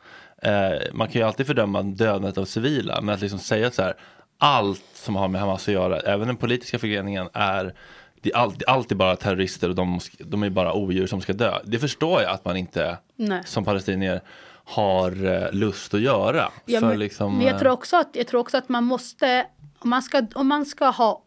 Eh, 0.46 0.82
man 0.92 1.09
kan 1.09 1.20
ju 1.20 1.26
alltid 1.26 1.46
fördöma 1.46 1.82
dödandet 1.82 2.38
av 2.38 2.44
civila, 2.44 3.00
men 3.00 3.14
att 3.14 3.20
liksom 3.20 3.38
säga 3.38 3.70
så 3.70 3.82
här, 3.82 3.94
allt 4.38 4.85
som 4.94 5.16
har 5.16 5.28
med 5.28 5.40
Hamas 5.40 5.68
att 5.68 5.74
göra, 5.74 6.00
även 6.00 6.26
den 6.26 6.37
politiska 6.37 6.78
förgreningen, 6.78 7.28
är 7.32 7.74
det 8.20 8.32
är 8.32 8.37
alltid, 8.37 8.64
alltid 8.68 8.96
bara 8.96 9.16
terrorister 9.16 9.68
och 9.68 9.74
de, 9.74 10.00
de 10.18 10.42
är 10.42 10.50
bara 10.50 10.74
odjur 10.74 11.06
som 11.06 11.20
ska 11.20 11.32
dö. 11.32 11.59
Det 11.64 11.78
förstår 11.78 12.22
jag 12.22 12.30
att 12.30 12.44
man 12.44 12.56
inte 12.56 12.98
Nej. 13.16 13.42
som 13.44 13.64
palestinier 13.64 14.20
har 14.64 15.24
eh, 15.24 15.52
lust 15.52 15.94
att 15.94 16.00
göra. 16.00 16.48
Ja, 16.64 16.80
men, 16.80 16.98
liksom, 16.98 17.37
men 17.37 17.46
jag, 17.46 17.54
eh, 17.54 17.61
tror 17.61 17.72
också 17.72 17.96
att, 17.96 18.09
jag 18.12 18.26
tror 18.26 18.40
också 18.40 18.56
att 18.56 18.68
man 18.68 18.85
måste, 18.85 19.46
om 19.78 19.90
man 19.90 20.02
ska, 20.02 20.26
om 20.35 20.48
man 20.48 20.66
ska 20.66 20.90
ha, 20.90 21.24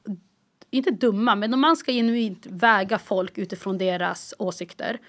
inte 0.71 0.91
dumma, 0.91 1.35
men 1.35 1.53
om 1.53 1.59
man 1.59 1.75
ska 1.75 1.91
genuint 1.91 2.45
väga 2.45 2.99
folk 2.99 3.37
utifrån 3.37 3.77
deras 3.77 4.33
åsikter 4.37 4.99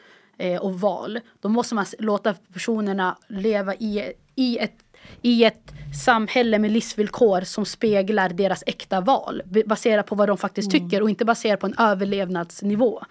eh, 0.41 0.61
och 0.61 0.81
val, 0.81 1.21
då 1.41 1.49
måste 1.49 1.75
man 1.75 1.87
låta 1.99 2.35
personerna 2.53 3.19
leva 3.29 3.75
i, 3.75 4.13
i, 4.35 4.59
ett, 4.59 4.85
i 5.23 5.45
ett 5.45 5.73
samhälle 6.05 6.59
med 6.59 6.71
livsvillkor 6.71 7.41
som 7.41 7.65
speglar 7.65 8.29
deras 8.29 8.65
äkta 8.67 9.01
val, 9.01 9.43
baserat 9.67 10.07
på 10.07 10.15
vad 10.15 10.29
de 10.29 10.39
faktiskt 10.39 10.71
tycker 10.71 11.03
och 11.03 11.11
inte 11.11 11.25
baserat 11.25 11.61
på 11.61 11.67
en 11.67 11.79
överlevnadsnivå. 11.79 13.03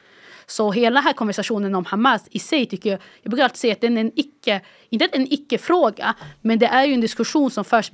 Så 0.47 0.71
hela 0.71 0.95
den 0.95 1.03
här 1.03 1.13
konversationen 1.13 1.75
om 1.75 1.85
Hamas 1.85 2.27
i 2.31 2.39
sig 2.39 2.65
tycker 2.65 2.89
jag, 2.89 2.99
jag 3.21 3.31
brukar 3.31 3.43
alltid 3.43 3.57
säga 3.57 3.73
att 3.73 3.81
den 3.81 3.97
är 3.97 4.01
en 4.01 4.11
icke, 4.15 4.61
inte 4.89 5.05
en 5.05 5.33
icke-fråga, 5.33 6.15
men 6.41 6.59
det 6.59 6.65
är 6.65 6.85
ju 6.85 6.93
en 6.93 7.01
diskussion 7.01 7.51
som 7.51 7.65
förs 7.65 7.91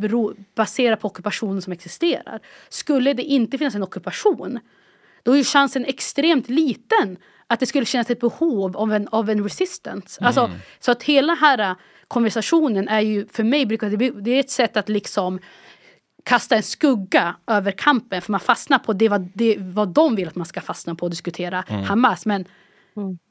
baserat 0.56 1.00
på 1.00 1.08
ockupationen 1.08 1.62
som 1.62 1.74
existerar. 1.74 2.40
Skulle 2.70 3.14
det 3.14 3.24
inte 3.24 3.58
finnas 3.58 3.76
en 3.76 3.84
ockupation, 3.84 4.60
då 5.24 5.38
är 5.38 5.44
chansen 5.44 5.86
extremt 5.86 6.50
liten 6.50 7.18
att 7.48 7.60
det 7.60 7.66
skulle 7.66 7.86
finnas 7.86 8.10
ett 8.10 8.20
behov 8.20 8.78
av 8.78 8.94
en, 8.94 9.08
av 9.08 9.30
en 9.30 9.44
resistance. 9.44 10.26
Alltså, 10.26 10.52
så 10.80 10.92
att 10.92 11.04
hela 11.04 11.34
här 11.34 11.60
äh, 11.60 11.76
konversationen 12.08 12.88
är 12.88 13.02
ju, 13.02 13.28
för 13.28 13.44
mig, 13.44 13.66
brukar 13.66 13.90
det, 13.90 14.12
det 14.12 14.32
är 14.32 14.40
ett 14.40 14.50
sätt 14.50 14.78
att 14.78 14.90
liksom 14.90 15.40
kasta 16.24 16.56
en 16.56 16.64
skugga 16.64 17.36
över 17.48 17.72
kampen 17.72 18.22
för 18.22 18.32
man 18.32 18.40
fastnar 18.40 18.80
på 18.80 18.94
det 18.94 19.10
vad, 19.10 19.32
det 19.34 19.56
vad 19.60 19.88
de 19.90 20.16
vill 20.16 20.28
att 20.28 20.36
man 20.36 20.46
ska 20.46 20.62
fastna 20.62 20.96
på 20.96 21.06
och 21.06 21.10
diskutera 21.10 21.64
Hamas. 21.68 22.26
Men 22.26 22.46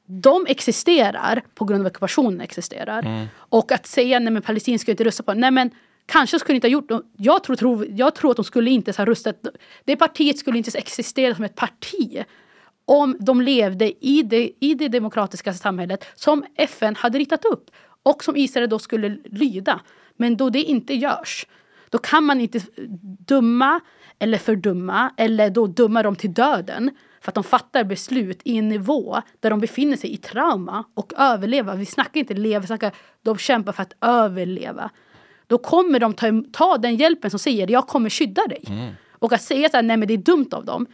de 0.05 0.45
existerar 0.49 1.43
på 1.55 1.65
grund 1.65 1.81
av 1.81 1.87
att 1.87 1.91
ockupationen 1.91 2.41
existerar. 2.41 3.27
Och 3.35 3.71
att 3.71 3.85
säga 3.85 4.19
nej 4.19 4.33
men 4.33 4.41
Palestina 4.41 4.77
ska 4.77 4.91
inte 4.91 5.03
rösta 5.03 5.23
på 5.23 5.33
nej 5.33 5.51
men 5.51 5.71
kanske 6.05 6.39
skulle 6.39 6.55
inte 6.55 6.67
ha 6.67 6.71
gjort 6.71 6.91
jag 7.17 7.43
tror, 7.43 7.55
tror, 7.55 7.87
jag 7.89 8.15
tror 8.15 8.31
att 8.31 8.37
de 8.37 8.45
skulle 8.45 8.71
inte 8.71 8.93
ha 8.97 9.05
röstat. 9.05 9.35
Det 9.85 9.95
partiet 9.95 10.39
skulle 10.39 10.57
inte 10.57 10.77
existera 10.77 11.35
som 11.35 11.43
ett 11.43 11.55
parti 11.55 12.25
om 12.85 13.17
de 13.19 13.41
levde 13.41 14.05
i 14.05 14.23
det, 14.23 14.51
i 14.59 14.73
det 14.73 14.87
demokratiska 14.87 15.53
samhället 15.53 16.05
som 16.15 16.45
FN 16.55 16.95
hade 16.95 17.19
ritat 17.19 17.45
upp 17.45 17.71
och 18.03 18.23
som 18.23 18.35
Israel 18.35 18.69
då 18.69 18.79
skulle 18.79 19.17
lyda. 19.25 19.81
Men 20.17 20.37
då 20.37 20.49
det 20.49 20.63
inte 20.63 20.93
görs, 20.93 21.45
då 21.89 21.97
kan 21.97 22.23
man 22.23 22.41
inte 22.41 22.61
döma 23.27 23.79
eller 24.19 24.37
fördöma 24.37 25.13
eller 25.17 25.49
då 25.49 25.67
döma 25.67 26.03
dem 26.03 26.15
till 26.15 26.33
döden 26.33 26.91
för 27.21 27.31
att 27.31 27.35
de 27.35 27.43
fattar 27.43 27.83
beslut 27.83 28.41
i 28.43 28.57
en 28.57 28.69
nivå 28.69 29.21
där 29.39 29.49
de 29.49 29.59
befinner 29.59 29.97
sig 29.97 30.13
i 30.13 30.17
trauma 30.17 30.83
och 30.93 31.13
överleva. 31.17 31.75
Vi 31.75 31.85
snackar 31.85 32.19
inte 32.19 32.33
leva, 32.33 32.59
vi 32.59 32.67
snackar 32.67 32.95
de 33.21 33.37
kämpar 33.37 33.71
för 33.71 33.81
att 33.81 33.93
överleva. 34.01 34.89
Då 35.47 35.57
kommer 35.57 35.99
de 35.99 36.13
ta, 36.13 36.27
ta 36.51 36.77
den 36.77 36.95
hjälpen 36.95 37.29
som 37.29 37.39
säger 37.39 37.71
jag 37.71 37.87
kommer 37.87 38.09
skydda 38.09 38.47
dig. 38.47 38.63
Och 39.11 39.33
att 39.33 39.41
säga 39.41 39.69
så 39.69 39.77
här, 39.77 39.83
nej 39.83 39.97
men 39.97 40.07
det 40.07 40.13
är 40.13 40.17
dumt 40.17 40.49
av 40.51 40.65
dem. 40.65 40.87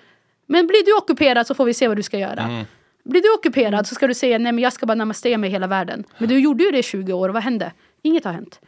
Men 0.51 0.67
blir 0.67 0.85
du 0.85 0.97
ockuperad 0.97 1.47
så 1.47 1.53
får 1.53 1.65
vi 1.65 1.73
se 1.73 1.87
vad 1.87 1.97
du 1.97 2.03
ska 2.03 2.17
göra. 2.17 2.65
Blir 3.03 3.21
du 3.21 3.33
ockuperad 3.33 3.87
så 3.87 3.95
ska 3.95 4.07
du 4.07 4.13
säga 4.13 4.37
nej 4.37 4.51
men 4.51 4.63
jag 4.63 4.73
ska 4.73 4.85
bara 4.85 4.95
namaste 4.95 5.37
med 5.37 5.49
hela 5.49 5.67
världen. 5.67 6.03
Men 6.17 6.29
du 6.29 6.39
gjorde 6.39 6.63
ju 6.63 6.71
det 6.71 6.77
i 6.77 6.83
20 6.83 7.13
år 7.13 7.29
och 7.29 7.33
vad 7.33 7.43
hände? 7.43 7.71
Inget 8.01 8.25
har 8.25 8.33
hänt. 8.33 8.59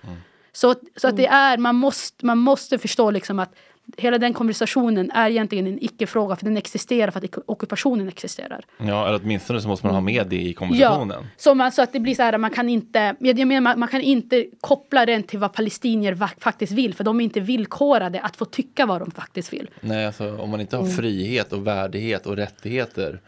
Så, 0.52 0.76
så 0.96 1.08
att 1.08 1.18
det 1.18 1.28
är, 1.28 1.58
man 1.58 1.76
måste, 1.76 2.26
man 2.26 2.38
måste 2.38 2.78
förstå 2.78 3.12
liksom 3.12 3.40
att 3.40 3.56
hela 3.98 4.18
den 4.18 4.34
konversationen 4.34 5.12
är 5.12 5.30
egentligen 5.30 5.68
en 5.68 5.84
icke-fråga 5.84 6.36
för 6.36 6.46
den 6.46 6.58
existerar 6.58 7.12
för 7.12 7.20
att 7.20 7.38
ockupationen 7.46 8.08
existerar. 8.08 8.66
Ja, 8.78 9.08
eller 9.08 9.20
åtminstone 9.24 9.62
så 9.62 9.68
måste 9.68 9.86
man 9.86 9.96
ha 9.96 10.02
med 10.02 10.28
det 10.28 10.42
i 10.42 10.54
konversationen. 10.54 11.18
Ja, 11.22 11.30
så 11.38 11.54
man, 11.54 11.72
så 11.72 11.82
att 11.82 11.94
det 11.94 12.00
blir 12.00 12.16
så 12.16 12.22
här, 12.22 12.38
man 12.38 12.52
kan 12.52 12.70
inte, 12.70 13.16
jag 13.20 13.48
menar, 13.48 13.62
man, 13.62 13.80
man 13.80 13.90
kan 13.90 14.02
inte 14.02 14.46
koppla 14.62 15.06
den 15.06 15.24
till 15.24 15.40
vad 15.40 15.54
palestinier 15.54 16.16
faktiskt 16.40 16.72
vill 16.72 16.94
för 16.94 17.04
de 17.04 17.20
är 17.20 17.24
inte 17.24 17.40
villkorade 17.40 18.22
att 18.22 18.36
få 18.36 18.46
tycka 18.46 18.86
vad 18.86 19.02
de 19.02 19.12
faktiskt 19.12 19.54
vill. 19.54 19.70
Nej, 19.82 20.06
alltså 20.06 20.38
om 20.38 20.50
man 20.50 20.62
inte 20.62 20.78
har 20.78 20.86
frihet 20.86 21.54
och 21.54 21.68
värdighet 21.68 22.26
och 22.26 22.36
rättigheter 22.36 23.22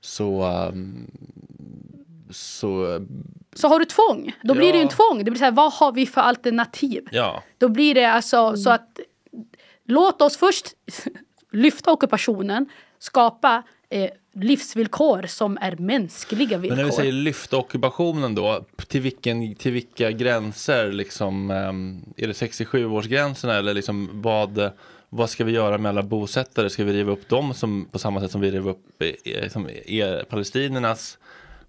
så 0.00 0.46
um, 0.68 1.10
så... 2.30 3.00
Så 3.54 3.68
har 3.68 3.78
du 3.78 3.84
tvång. 3.84 4.32
Då 4.42 4.54
blir 4.54 4.72
det 4.72 4.78
ju 4.78 4.82
en 4.82 4.88
tvång. 4.88 5.24
Det 5.24 5.30
blir 5.30 5.38
så 5.38 5.44
här, 5.44 5.52
vad 5.52 5.72
har 5.72 5.92
vi 5.92 6.06
för 6.06 6.20
alternativ? 6.20 7.08
Ja. 7.10 7.42
Då 7.58 7.68
blir 7.68 7.94
det 7.94 8.04
alltså 8.04 8.36
mm. 8.36 8.56
så 8.56 8.70
att 8.70 9.00
låt 9.88 10.22
oss 10.22 10.36
först 10.36 10.66
lyfta 11.52 11.92
ockupationen, 11.92 12.68
skapa 12.98 13.62
eh, 13.90 14.10
livsvillkor 14.34 15.26
som 15.26 15.58
är 15.60 15.76
mänskliga 15.76 16.58
villkor. 16.58 16.76
Men 16.76 16.84
när 16.84 16.90
vi 16.90 16.96
säger 16.96 17.12
lyfta 17.12 17.56
ockupationen 17.56 18.34
då, 18.34 18.64
till, 18.86 19.00
vilken, 19.00 19.54
till 19.54 19.72
vilka 19.72 20.10
gränser? 20.10 20.92
Liksom, 20.92 21.50
um, 21.50 22.04
är 22.16 22.26
det 22.26 22.32
67-årsgränserna 22.32 23.58
eller 23.58 23.74
liksom 23.74 24.10
vad, 24.12 24.70
vad 25.08 25.30
ska 25.30 25.44
vi 25.44 25.52
göra 25.52 25.78
med 25.78 25.88
alla 25.88 26.02
bosättare? 26.02 26.70
Ska 26.70 26.84
vi 26.84 26.92
riva 26.92 27.12
upp 27.12 27.28
dem 27.28 27.54
som, 27.54 27.84
på 27.92 27.98
samma 27.98 28.20
sätt 28.20 28.30
som 28.30 28.40
vi 28.40 28.50
river 28.50 28.70
upp 28.70 29.02
eh, 29.24 29.48
som 29.48 29.68
är 29.86 30.24
palestiniernas 30.24 31.18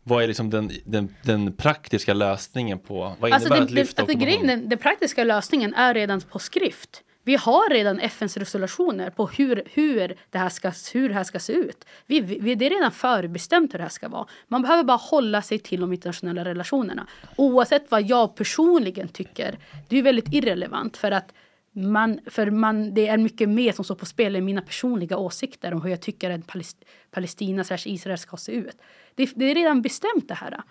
vad 0.04 0.24
är 0.24 0.28
liksom 0.28 0.50
den, 0.50 0.72
den, 0.86 1.16
den, 1.24 1.54
praktiska 1.54 2.14
lösningen 2.14 2.80
på, 2.80 3.16
vad 3.20 3.34
alltså 3.34 3.48
innebär 3.48 3.60
det, 3.60 3.64
att 3.64 3.72
lyfta 3.72 4.02
alltså 4.02 4.18
grejen, 4.18 4.48
den, 4.48 4.70
den 4.70 4.78
praktiska 4.78 5.24
lösningen 5.24 5.74
är 5.74 5.94
redan 5.94 6.22
på 6.22 6.40
skrift. 6.40 7.04
Vi 7.30 7.36
har 7.36 7.70
redan 7.70 8.00
FNs 8.00 8.38
resolutioner 8.38 9.10
på 9.10 9.28
hur, 9.28 9.64
hur, 9.74 10.16
det, 10.30 10.38
här 10.38 10.50
ska, 10.50 10.72
hur 10.94 11.10
det 11.10 11.16
här 11.16 11.24
ska 11.24 11.40
se 11.40 11.54
ut. 11.54 11.86
Vi, 12.06 12.22
vi, 12.22 12.56
det 12.56 12.66
är 12.66 12.70
redan 12.70 12.92
förbestämt 12.92 13.74
hur 13.74 13.78
det 13.78 13.84
här 13.84 13.90
ska 13.90 14.10
vara. 14.10 14.28
Man 14.48 14.62
behöver 14.62 14.84
bara 14.84 14.98
hålla 14.98 15.42
sig 15.42 15.60
till 15.60 15.82
de 15.82 15.94
internationella 15.94 16.46
relationerna. 16.46 17.08
Oavsett 17.36 17.92
vad 17.92 18.02
jag 18.02 18.36
personligen 18.36 19.08
tycker. 19.08 19.58
Det 19.90 19.98
är 19.98 20.04
väldigt 20.04 20.34
irrelevant 20.34 20.98
för 20.98 21.12
att 21.12 21.34
man, 21.72 22.20
för 22.26 22.52
man, 22.52 22.94
det 22.94 23.08
är 23.08 23.18
mycket 23.18 23.50
mer 23.50 23.72
som 23.72 23.86
står 23.86 23.96
på 23.96 24.06
spel 24.06 24.36
än 24.36 24.46
mina 24.46 24.62
personliga 24.62 25.18
åsikter 25.18 25.74
om 25.74 25.82
hur 25.82 25.90
jag 25.90 26.02
tycker 26.02 26.30
att 26.30 26.48
Palest, 26.48 26.78
Palestina 27.12 27.64
Israel 27.86 28.18
ska 28.18 28.38
se 28.38 28.52
ut. 28.52 28.78
Det, 29.16 29.32
det 29.36 29.46
är 29.46 29.56
redan 29.56 29.82
bestämt 29.82 30.28
det 30.28 30.34
här. 30.34 30.62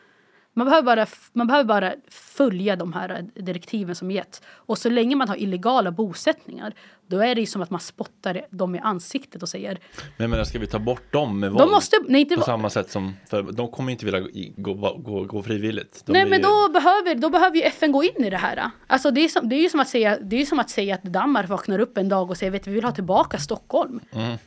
Man 0.59 0.65
behöver, 0.65 0.83
bara, 0.83 1.07
man 1.33 1.47
behöver 1.47 1.65
bara 1.65 1.95
följa 2.09 2.77
de 2.77 2.93
här 2.93 3.27
direktiven 3.35 3.95
som 3.95 4.11
getts. 4.11 4.43
Och 4.47 4.79
så 4.79 4.91
länge 4.91 5.17
man 5.17 5.29
har 5.29 5.37
illegala 5.37 5.91
bosättningar 5.91 6.75
då 7.07 7.19
är 7.19 7.35
det 7.35 7.41
ju 7.41 7.47
som 7.47 7.63
att 7.63 7.71
man 7.71 7.81
spottar 7.81 8.47
dem 8.51 8.75
i 8.75 8.79
ansiktet 8.79 9.43
och 9.43 9.49
säger 9.49 9.79
Men 10.17 10.31
menar, 10.31 10.45
ska 10.45 10.59
vi 10.59 10.67
ta 10.67 10.79
bort 10.79 11.13
dem 11.13 11.41
med 11.41 11.51
våld? 11.51 11.63
De 11.63 11.71
måste, 11.71 11.97
nej, 12.09 12.21
inte, 12.21 12.35
på 12.35 12.43
samma 12.43 12.71
sätt 12.71 12.91
som, 12.91 13.17
för 13.31 13.43
de 13.43 13.71
kommer 13.71 13.93
inte 13.93 14.05
vilja 14.05 14.21
gå, 14.57 14.75
gå, 14.99 15.25
gå 15.25 15.43
frivilligt. 15.43 16.03
De 16.07 16.13
nej 16.13 16.27
men 16.27 16.43
då, 16.43 16.69
behöver, 16.73 17.15
då 17.15 17.31
behöver 17.31 17.57
ju 17.57 17.63
FN 17.63 17.93
gå 17.93 18.05
in 18.05 18.25
i 18.25 18.31
det 18.31 18.37
här. 18.37 18.71
Alltså 18.87 19.11
det 19.11 19.21
är, 19.21 19.29
som, 19.29 19.49
det 19.49 19.57
är 19.57 19.63
ju 19.63 19.69
som 19.69 19.81
att 19.81 19.89
säga, 19.89 20.19
det 20.21 20.37
är 20.37 20.47
som 20.47 20.59
att 20.59 20.71
säga 20.71 20.95
att 20.95 21.03
Danmark 21.03 21.49
vaknar 21.49 21.79
upp 21.79 21.99
en 21.99 22.09
dag 22.09 22.31
och 22.31 22.37
säger 22.37 22.53
vet 22.53 22.67
vi 22.67 22.73
vill 22.73 22.85
ha 22.85 22.93
tillbaka 22.93 23.39
Stockholm. 23.39 24.01
Mm. 24.13 24.39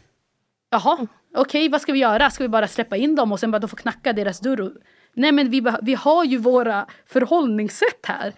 Jaha, 0.70 0.94
okej 0.94 1.42
okay, 1.42 1.70
vad 1.70 1.82
ska 1.82 1.94
vi 1.94 2.00
göra? 2.00 2.30
Ska 2.30 2.44
vi 2.44 2.50
bara 2.50 2.68
släppa 2.68 2.98
in 2.98 3.16
dem 3.16 3.32
och 3.32 3.40
sen 3.40 3.52
bara 3.52 3.60
de 3.60 3.68
får 3.68 3.78
knacka 3.78 4.14
deras 4.14 4.40
dörr? 4.40 4.72
Nej 5.14 5.32
men 5.32 5.50
vi, 5.50 5.64
vi 5.82 5.94
har 5.94 6.26
ju 6.26 6.38
våra 6.38 6.86
förhållningssätt 7.06 8.06
här. 8.06 8.34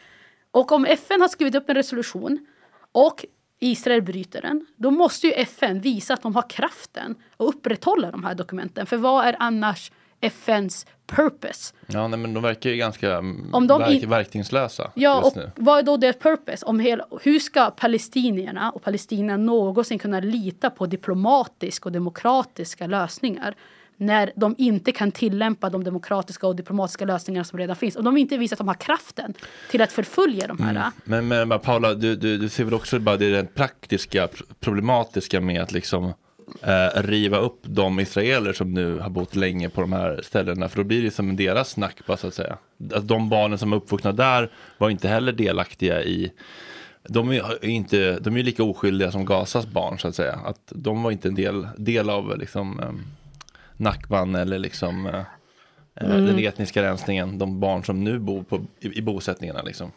Och 0.51 0.71
om 0.71 0.85
FN 0.85 1.21
har 1.21 1.27
skrivit 1.27 1.55
upp 1.55 1.69
en 1.69 1.75
resolution 1.75 2.45
och 2.91 3.25
Israel 3.59 4.01
bryter 4.01 4.41
den, 4.41 4.65
då 4.75 4.91
måste 4.91 5.27
ju 5.27 5.33
FN 5.33 5.79
visa 5.79 6.13
att 6.13 6.21
de 6.21 6.35
har 6.35 6.49
kraften 6.49 7.15
att 7.37 7.47
upprätthålla 7.47 8.11
de 8.11 8.23
här 8.23 8.35
dokumenten. 8.35 8.85
För 8.85 8.97
vad 8.97 9.25
är 9.25 9.35
annars 9.39 9.91
FNs 10.21 10.85
purpose? 11.07 11.73
Ja, 11.87 12.07
nej, 12.07 12.19
men 12.19 12.33
de 12.33 12.43
verkar 12.43 12.69
ju 12.69 12.75
ganska 12.75 13.17
om 13.51 13.67
de 13.67 13.79
verk, 13.79 14.03
verkningslösa. 14.03 14.91
Ja, 14.95 15.21
och 15.21 15.35
nu. 15.35 15.51
vad 15.55 15.79
är 15.79 15.83
då 15.83 15.97
deras 15.97 16.15
purpose? 16.15 16.65
Om 16.65 16.79
hela, 16.79 17.05
hur 17.21 17.39
ska 17.39 17.71
palestinierna 17.71 18.71
och 18.71 18.83
Palestina 18.83 19.37
någonsin 19.37 19.99
kunna 19.99 20.19
lita 20.19 20.69
på 20.69 20.85
diplomatiska 20.85 21.89
och 21.89 21.91
demokratiska 21.91 22.87
lösningar? 22.87 23.55
När 23.97 24.31
de 24.35 24.55
inte 24.57 24.91
kan 24.91 25.11
tillämpa 25.11 25.69
de 25.69 25.83
demokratiska 25.83 26.47
och 26.47 26.55
diplomatiska 26.55 27.05
lösningar 27.05 27.43
som 27.43 27.59
redan 27.59 27.75
finns. 27.75 27.95
Och 27.95 28.03
de 28.03 28.17
inte 28.17 28.37
visar 28.37 28.55
att 28.55 28.57
de 28.57 28.67
har 28.67 28.75
kraften 28.75 29.33
till 29.71 29.81
att 29.81 29.91
förfölja 29.91 30.47
de 30.47 30.59
här. 30.63 30.69
Mm. 30.71 30.91
Men, 31.03 31.27
men, 31.27 31.47
men, 31.47 31.59
Paula, 31.59 31.93
du, 31.93 32.15
du, 32.15 32.37
du 32.37 32.49
ser 32.49 32.63
väl 32.63 32.73
också 32.73 32.99
bara 32.99 33.17
det 33.17 33.33
rent 33.33 33.55
praktiska 33.55 34.27
problematiska 34.59 35.41
med 35.41 35.61
att 35.61 35.71
liksom 35.71 36.13
eh, 36.61 37.01
riva 37.01 37.37
upp 37.37 37.59
de 37.63 37.99
israeler 37.99 38.53
som 38.53 38.73
nu 38.73 38.99
har 38.99 39.09
bott 39.09 39.35
länge 39.35 39.69
på 39.69 39.81
de 39.81 39.93
här 39.93 40.21
ställena. 40.23 40.69
För 40.69 40.77
då 40.77 40.83
blir 40.83 41.03
det 41.03 41.11
som 41.11 41.35
deras 41.35 41.69
snack 41.69 42.05
bara 42.07 42.17
så 42.17 42.27
att 42.27 42.33
säga. 42.33 42.57
Att 42.93 43.07
de 43.07 43.29
barnen 43.29 43.57
som 43.57 43.73
är 43.73 43.77
uppvuxna 43.77 44.11
där 44.11 44.51
var 44.77 44.89
inte 44.89 45.07
heller 45.07 45.31
delaktiga 45.31 46.03
i 46.03 46.31
de 47.07 47.31
är, 47.31 47.65
inte, 47.65 48.19
de 48.19 48.37
är 48.37 48.43
lika 48.43 48.63
oskyldiga 48.63 49.11
som 49.11 49.25
Gazas 49.25 49.67
barn 49.67 49.99
så 49.99 50.07
att 50.07 50.15
säga. 50.15 50.39
Att 50.45 50.61
de 50.69 51.03
var 51.03 51.11
inte 51.11 51.27
en 51.27 51.35
del, 51.35 51.67
del 51.77 52.09
av 52.09 52.37
liksom, 52.37 52.79
um, 52.79 53.03
Nakban 53.77 54.35
eller 54.35 54.59
liksom 54.59 55.05
eh, 55.05 55.23
eh, 55.95 56.11
mm. 56.11 56.25
den 56.25 56.39
etniska 56.39 56.83
rensningen, 56.83 57.37
de 57.37 57.59
barn 57.59 57.83
som 57.83 58.03
nu 58.03 58.19
bor 58.19 58.43
på, 58.43 58.65
i, 58.79 58.97
i 58.97 59.01
bosättningarna 59.01 59.61
liksom. 59.61 59.91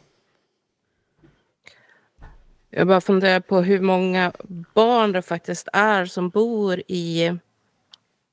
Jag 2.70 2.86
bara 2.86 3.00
funderar 3.00 3.40
på 3.40 3.60
hur 3.60 3.80
många 3.80 4.32
barn 4.74 5.12
det 5.12 5.22
faktiskt 5.22 5.68
är 5.72 6.04
som 6.06 6.28
bor 6.28 6.82
i 6.86 7.38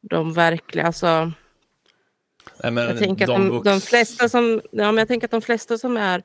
de 0.02 0.34
verkliga, 0.34 0.86
alltså 0.86 1.32
Nej, 2.64 2.86
jag 2.86 2.98
tänker 2.98 3.28
de 3.28 3.58
att 3.58 3.64
de, 3.64 3.72
de, 3.72 3.82
flesta 3.82 4.30
som, 4.30 4.62
ja, 4.72 4.92
men 4.92 4.98
jag 4.98 5.08
tänker 5.08 5.28
att 5.28 5.32
de 5.32 5.42
flesta 5.42 5.78
som 5.78 5.98
är 5.98 6.24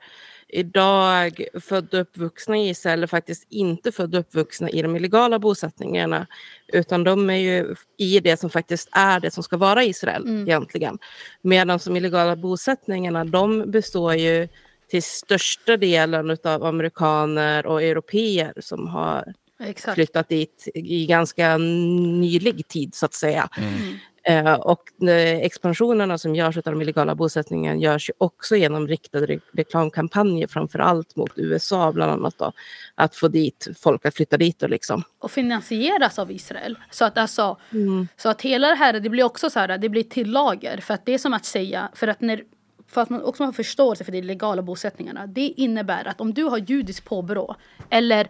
idag 0.49 1.44
födda 1.61 1.96
och 1.96 2.03
uppvuxna 2.03 2.57
i 2.57 2.68
Israel 2.68 3.03
är 3.03 3.07
faktiskt 3.07 3.46
inte 3.49 3.92
födda 3.92 4.18
och 4.18 4.24
uppvuxna 4.24 4.70
i 4.70 4.82
de 4.82 4.96
illegala 4.96 5.38
bosättningarna. 5.38 6.26
Utan 6.72 7.05
de 7.05 7.30
är 7.30 7.36
ju 7.36 7.74
i 7.96 8.20
det 8.20 8.36
som 8.36 8.51
faktiskt 8.51 8.88
är 8.92 9.20
det 9.20 9.30
som 9.30 9.42
ska 9.42 9.57
vara 9.57 9.84
Israel 9.84 10.22
mm. 10.22 10.42
egentligen. 10.42 10.99
Medan 11.42 11.78
de 11.84 11.96
illegala 11.96 12.36
bosättningarna 12.36 13.24
de 13.24 13.70
består 13.70 14.14
ju 14.14 14.49
till 14.90 15.03
största 15.03 15.76
delen 15.76 16.36
av 16.44 16.64
amerikaner 16.64 17.66
och 17.66 17.82
europeer 17.82 18.53
som 18.61 18.88
har 18.88 19.34
Exakt. 19.61 19.94
flyttat 19.94 20.28
dit 20.28 20.68
i 20.74 21.07
ganska 21.07 21.59
nylig 21.59 22.68
tid 22.68 22.94
så 22.94 23.07
att 23.07 23.14
säga. 23.14 23.49
Mm. 23.59 23.99
Eh, 24.28 24.54
och 24.54 25.02
eh, 25.02 25.38
expansionerna 25.38 26.18
som 26.18 26.34
görs 26.34 26.56
av 26.56 26.62
de 26.62 26.82
illegala 26.82 27.14
bosättningarna 27.14 27.76
görs 27.76 28.08
ju 28.08 28.12
också 28.18 28.56
genom 28.56 28.88
riktade 28.88 29.26
re 29.26 29.40
reklamkampanjer 29.52 30.46
framför 30.46 30.78
allt 30.78 31.16
mot 31.16 31.30
USA 31.36 31.92
bland 31.92 32.12
annat 32.12 32.38
då. 32.38 32.52
Att 32.94 33.16
få 33.16 33.28
dit 33.28 33.68
folk 33.78 34.06
att 34.06 34.14
flytta 34.14 34.36
dit 34.36 34.62
och 34.62 34.70
liksom. 34.70 35.02
Och 35.18 35.30
finansieras 35.30 36.18
av 36.18 36.32
Israel. 36.32 36.78
Så 36.90 37.04
att 37.04 37.18
alltså, 37.18 37.56
mm. 37.72 38.08
så 38.16 38.28
att 38.28 38.42
hela 38.42 38.68
det 38.68 38.74
här, 38.74 39.00
det 39.00 39.10
blir 39.10 39.24
också 39.24 39.50
så 39.50 39.58
här, 39.58 39.78
det 39.78 39.88
blir 39.88 40.02
till 40.02 40.30
lager. 40.30 40.80
För 40.80 40.94
att 40.94 41.06
det 41.06 41.14
är 41.14 41.18
som 41.18 41.34
att 41.34 41.44
säga, 41.44 41.88
för 41.94 42.08
att 42.08 42.20
när 42.20 42.42
för 42.88 43.00
att 43.00 43.10
man 43.10 43.22
också 43.22 43.44
har 43.44 43.52
förståelse 43.52 44.04
för 44.04 44.12
de 44.12 44.18
illegala 44.18 44.62
bosättningarna. 44.62 45.26
Det 45.26 45.48
innebär 45.56 46.08
att 46.08 46.20
om 46.20 46.34
du 46.34 46.44
har 46.44 46.58
judiskt 46.58 47.04
påbrå 47.04 47.56
eller 47.90 48.28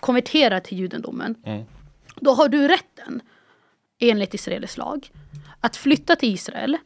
konverterar 0.00 0.60
till 0.60 0.78
judendomen. 0.78 1.34
Mm. 1.44 1.64
Då 2.20 2.30
har 2.30 2.48
du 2.48 2.68
rätten 2.68 3.22
enligt 4.10 4.34
israelisk 4.34 4.76
lag 4.76 5.10
att 5.60 5.76
flytta 5.76 6.16
till 6.16 6.34
Israel 6.34 6.78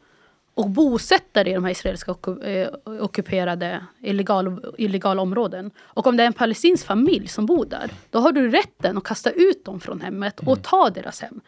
och 0.55 0.71
bosätta 0.71 1.45
dig 1.45 1.53
i 1.53 1.55
de 1.55 1.64
här 1.64 1.71
israeliska 1.71 2.14
eh, 2.45 2.69
ockuperade 2.85 3.85
illegala, 4.01 4.61
illegala 4.79 5.23
områden. 5.23 5.71
Och 5.79 6.07
om 6.07 6.16
det 6.16 6.23
är 6.23 6.27
en 6.27 6.33
palestinsk 6.33 6.87
familj 6.87 7.29
som 7.29 7.47
bor 7.47 7.64
där, 7.64 7.91
då 8.11 8.19
har 8.19 8.33
du 8.33 8.51
rätten 8.51 8.99
att 8.99 9.05
kasta 9.05 9.31
ut 9.31 9.64
dem 9.64 9.81
från 9.81 10.01
hemmet 10.01 10.41
och 10.41 10.47
mm. 10.47 10.62
ta 10.62 10.91
deras 10.91 11.21
hem. 11.21 11.41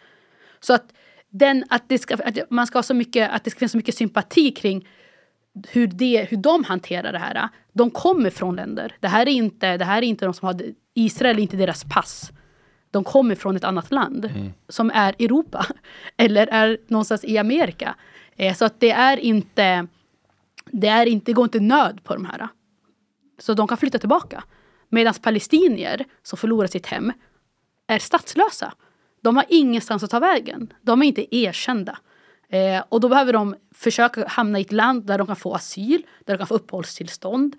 Så 0.61 0.75
att, 0.75 0.93
den, 1.29 1.65
att, 1.71 1.83
det 1.89 1.99
ska, 1.99 2.15
att 2.15 2.51
man 2.51 2.67
ska 2.67 2.79
ha 2.79 2.83
så 2.83 2.95
mycket, 2.95 3.31
att 3.31 3.45
det 3.45 3.51
ska 3.51 3.59
finnas 3.59 3.73
så 3.73 3.79
mycket 3.79 3.95
sympati 3.95 4.51
kring 4.51 4.89
hur, 5.69 5.87
det, 5.87 6.27
hur 6.31 6.37
de 6.37 6.65
hanterar 6.65 7.13
det 7.13 7.19
här. 7.19 7.49
De 7.73 7.91
kommer 7.91 8.31
från 8.31 8.57
länder. 8.57 8.97
Det 9.01 9.09
här 9.09 9.29
är 9.29 9.33
inte, 9.33 9.77
det 9.77 9.85
här 9.85 9.99
är 10.03 10.07
inte 10.07 10.25
de 10.25 10.35
som 10.35 10.47
har... 10.47 10.63
Israel 10.95 11.39
är 11.39 11.43
inte 11.43 11.57
deras 11.57 11.85
pass 11.85 12.33
de 12.91 13.05
kommer 13.05 13.35
från 13.35 13.57
ett 13.57 13.65
annat 13.65 13.91
land 13.91 14.25
mm. 14.25 14.53
som 14.69 14.91
är 14.95 15.15
Europa 15.19 15.67
eller 16.17 16.47
är 16.47 16.79
någonstans 16.87 17.25
i 17.25 17.39
Amerika. 17.39 17.95
Eh, 18.37 18.55
så 18.55 18.65
att 18.65 18.81
det 18.81 18.91
är 18.91 19.17
inte, 19.17 19.87
det 20.65 20.89
är 20.89 21.07
inte, 21.07 21.33
går 21.33 21.45
inte 21.45 21.61
nöd 21.61 22.05
på 22.05 22.15
de 22.15 22.25
här. 22.25 22.49
Så 23.39 23.55
de 23.55 23.69
kan 23.69 23.77
flytta 23.77 23.99
tillbaka. 23.99 24.45
Medan 24.89 25.15
palestinier 25.15 26.05
som 26.23 26.39
förlorar 26.39 26.67
sitt 26.67 26.87
hem 26.87 27.13
är 27.87 27.99
statslösa. 27.99 28.73
De 29.21 29.37
har 29.37 29.45
ingenstans 29.49 30.03
att 30.03 30.11
ta 30.11 30.19
vägen. 30.19 30.73
De 30.83 31.03
är 31.03 31.07
inte 31.07 31.37
erkända. 31.37 31.99
Eh, 32.49 32.85
och 32.89 33.01
då 33.01 33.09
behöver 33.09 33.33
de 33.33 33.55
försöka 33.75 34.29
hamna 34.29 34.59
i 34.59 34.63
ett 34.63 34.73
land 34.73 35.07
där 35.07 35.19
de 35.19 35.27
kan 35.27 35.37
få 35.37 35.55
asyl, 35.55 36.03
där 36.25 36.35
de 36.35 36.39
kan 36.39 36.47
få 36.47 36.55
uppehållstillstånd. 36.55 37.57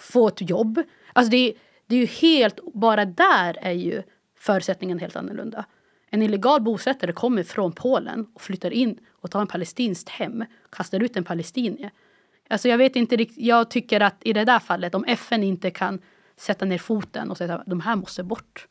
få 0.00 0.28
ett 0.28 0.50
jobb. 0.50 0.82
Alltså 1.12 1.30
det, 1.30 1.54
det 1.86 1.96
är 1.96 2.00
ju 2.00 2.06
helt, 2.06 2.58
bara 2.74 3.04
där 3.04 3.58
är 3.60 3.72
ju 3.72 4.02
Förutsättningarna 4.44 5.00
helt 5.00 5.16
annorlunda. 5.16 5.64
En 6.10 6.22
illegal 6.22 6.60
bosättare 6.62 7.12
kommer 7.12 7.42
från 7.42 7.72
Polen 7.72 8.26
och 8.34 8.40
flyttar 8.40 8.70
in 8.70 8.98
och 9.10 9.30
tar 9.30 9.40
en 9.40 9.46
palestinskt 9.46 10.08
hem, 10.08 10.44
kastar 10.70 11.02
ut 11.02 11.16
en 11.16 11.24
palestinier. 11.24 11.90
Alltså 12.48 12.68
jag 12.68 12.78
vet 12.78 12.96
inte 12.96 13.16
riktigt, 13.16 13.44
jag 13.44 13.70
tycker 13.70 14.00
att 14.00 14.14
i 14.20 14.32
det 14.32 14.44
där 14.44 14.58
fallet, 14.58 14.94
om 14.94 15.04
FN 15.04 15.42
inte 15.42 15.70
kan 15.70 15.98
sätta 16.36 16.64
ner 16.64 16.78
foten 16.78 17.30
och 17.30 17.36
säga 17.36 17.54
att 17.54 17.66
de 17.66 17.80
här 17.80 17.96
måste 17.96 18.22
bort. 18.22 18.66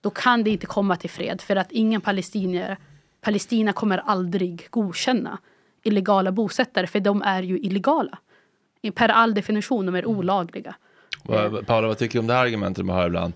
Då 0.00 0.10
kan 0.10 0.44
det 0.44 0.50
inte 0.50 0.66
komma 0.66 0.96
till 0.96 1.10
fred 1.10 1.40
för 1.40 1.56
att 1.56 1.72
ingen 1.72 2.00
palestinier, 2.00 2.76
Palestina 3.20 3.72
kommer 3.72 3.98
aldrig 3.98 4.66
godkänna 4.70 5.38
illegala 5.82 6.32
bosättare 6.32 6.86
för 6.86 7.00
de 7.00 7.22
är 7.22 7.42
ju 7.42 7.58
illegala. 7.58 8.18
Per 8.94 9.08
all 9.08 9.34
definition, 9.34 9.86
de 9.86 9.94
är 9.94 10.06
olagliga. 10.06 10.74
Paula, 11.66 11.88
vad 11.88 11.98
tycker 11.98 12.12
du 12.14 12.18
om 12.20 12.26
det 12.26 12.34
här 12.34 12.44
argumentet 12.44 12.84
man 12.84 12.96
hör 12.96 13.06
ibland? 13.06 13.32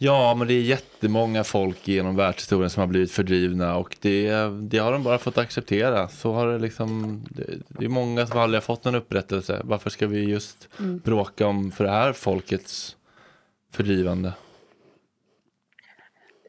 Ja, 0.00 0.34
men 0.34 0.48
det 0.48 0.54
är 0.54 0.60
jättemånga 0.60 1.44
folk 1.44 1.88
genom 1.88 2.16
världshistorien 2.16 2.70
som 2.70 2.80
har 2.80 2.86
blivit 2.86 3.12
fördrivna 3.12 3.76
och 3.76 3.96
det, 4.00 4.32
det 4.60 4.78
har 4.78 4.92
de 4.92 5.02
bara 5.02 5.18
fått 5.18 5.38
acceptera. 5.38 6.08
Så 6.08 6.32
har 6.32 6.46
det 6.46 6.58
liksom, 6.58 7.20
det, 7.30 7.44
det 7.68 7.84
är 7.84 7.88
många 7.88 8.26
som 8.26 8.40
aldrig 8.40 8.56
har 8.56 8.64
fått 8.64 8.84
någon 8.84 8.94
upprättelse. 8.94 9.60
Varför 9.64 9.90
ska 9.90 10.06
vi 10.06 10.24
just 10.24 10.68
bråka 10.78 11.46
om 11.46 11.70
för 11.70 11.84
det 11.84 11.90
här 11.90 12.12
folkets 12.12 12.96
fördrivande? 13.72 14.32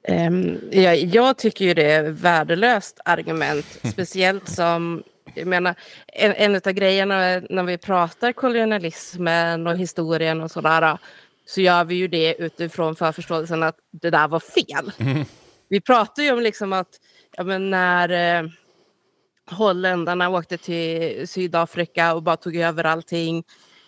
Ehm, 0.03 0.57
jag, 0.71 0.97
jag 0.97 1.37
tycker 1.37 1.65
ju 1.65 1.73
det 1.73 1.91
är 1.91 2.03
värdelöst 2.03 2.99
argument, 3.05 3.65
speciellt 3.83 4.49
som 4.49 5.03
jag 5.35 5.47
menar, 5.47 5.75
en, 6.07 6.33
en 6.33 6.55
av 6.55 6.71
grejerna 6.71 7.41
när 7.49 7.63
vi 7.63 7.77
pratar 7.77 8.31
kolonialismen 8.31 9.67
och 9.67 9.77
historien 9.77 10.41
och 10.41 10.51
sådär, 10.51 10.97
så 11.49 11.61
gör 11.61 11.83
vi 11.85 11.95
ju 11.95 12.07
det 12.07 12.35
utifrån 12.39 12.95
förförståelsen 12.95 13.63
att 13.63 13.77
det 13.91 14.09
där 14.09 14.27
var 14.27 14.39
fel. 14.39 14.91
Vi 15.69 15.81
pratar 15.81 16.23
ju 16.23 16.31
om 16.31 16.39
liksom 16.39 16.73
att 16.73 16.99
ja, 17.37 17.43
men 17.43 17.69
när 17.69 18.09
eh, 18.39 18.49
holländarna 19.45 20.29
åkte 20.29 20.57
till 20.57 21.27
Sydafrika 21.27 22.13
och 22.13 22.23
bara 22.23 22.37
tog 22.37 22.55
över 22.55 22.83
allting, 22.83 23.43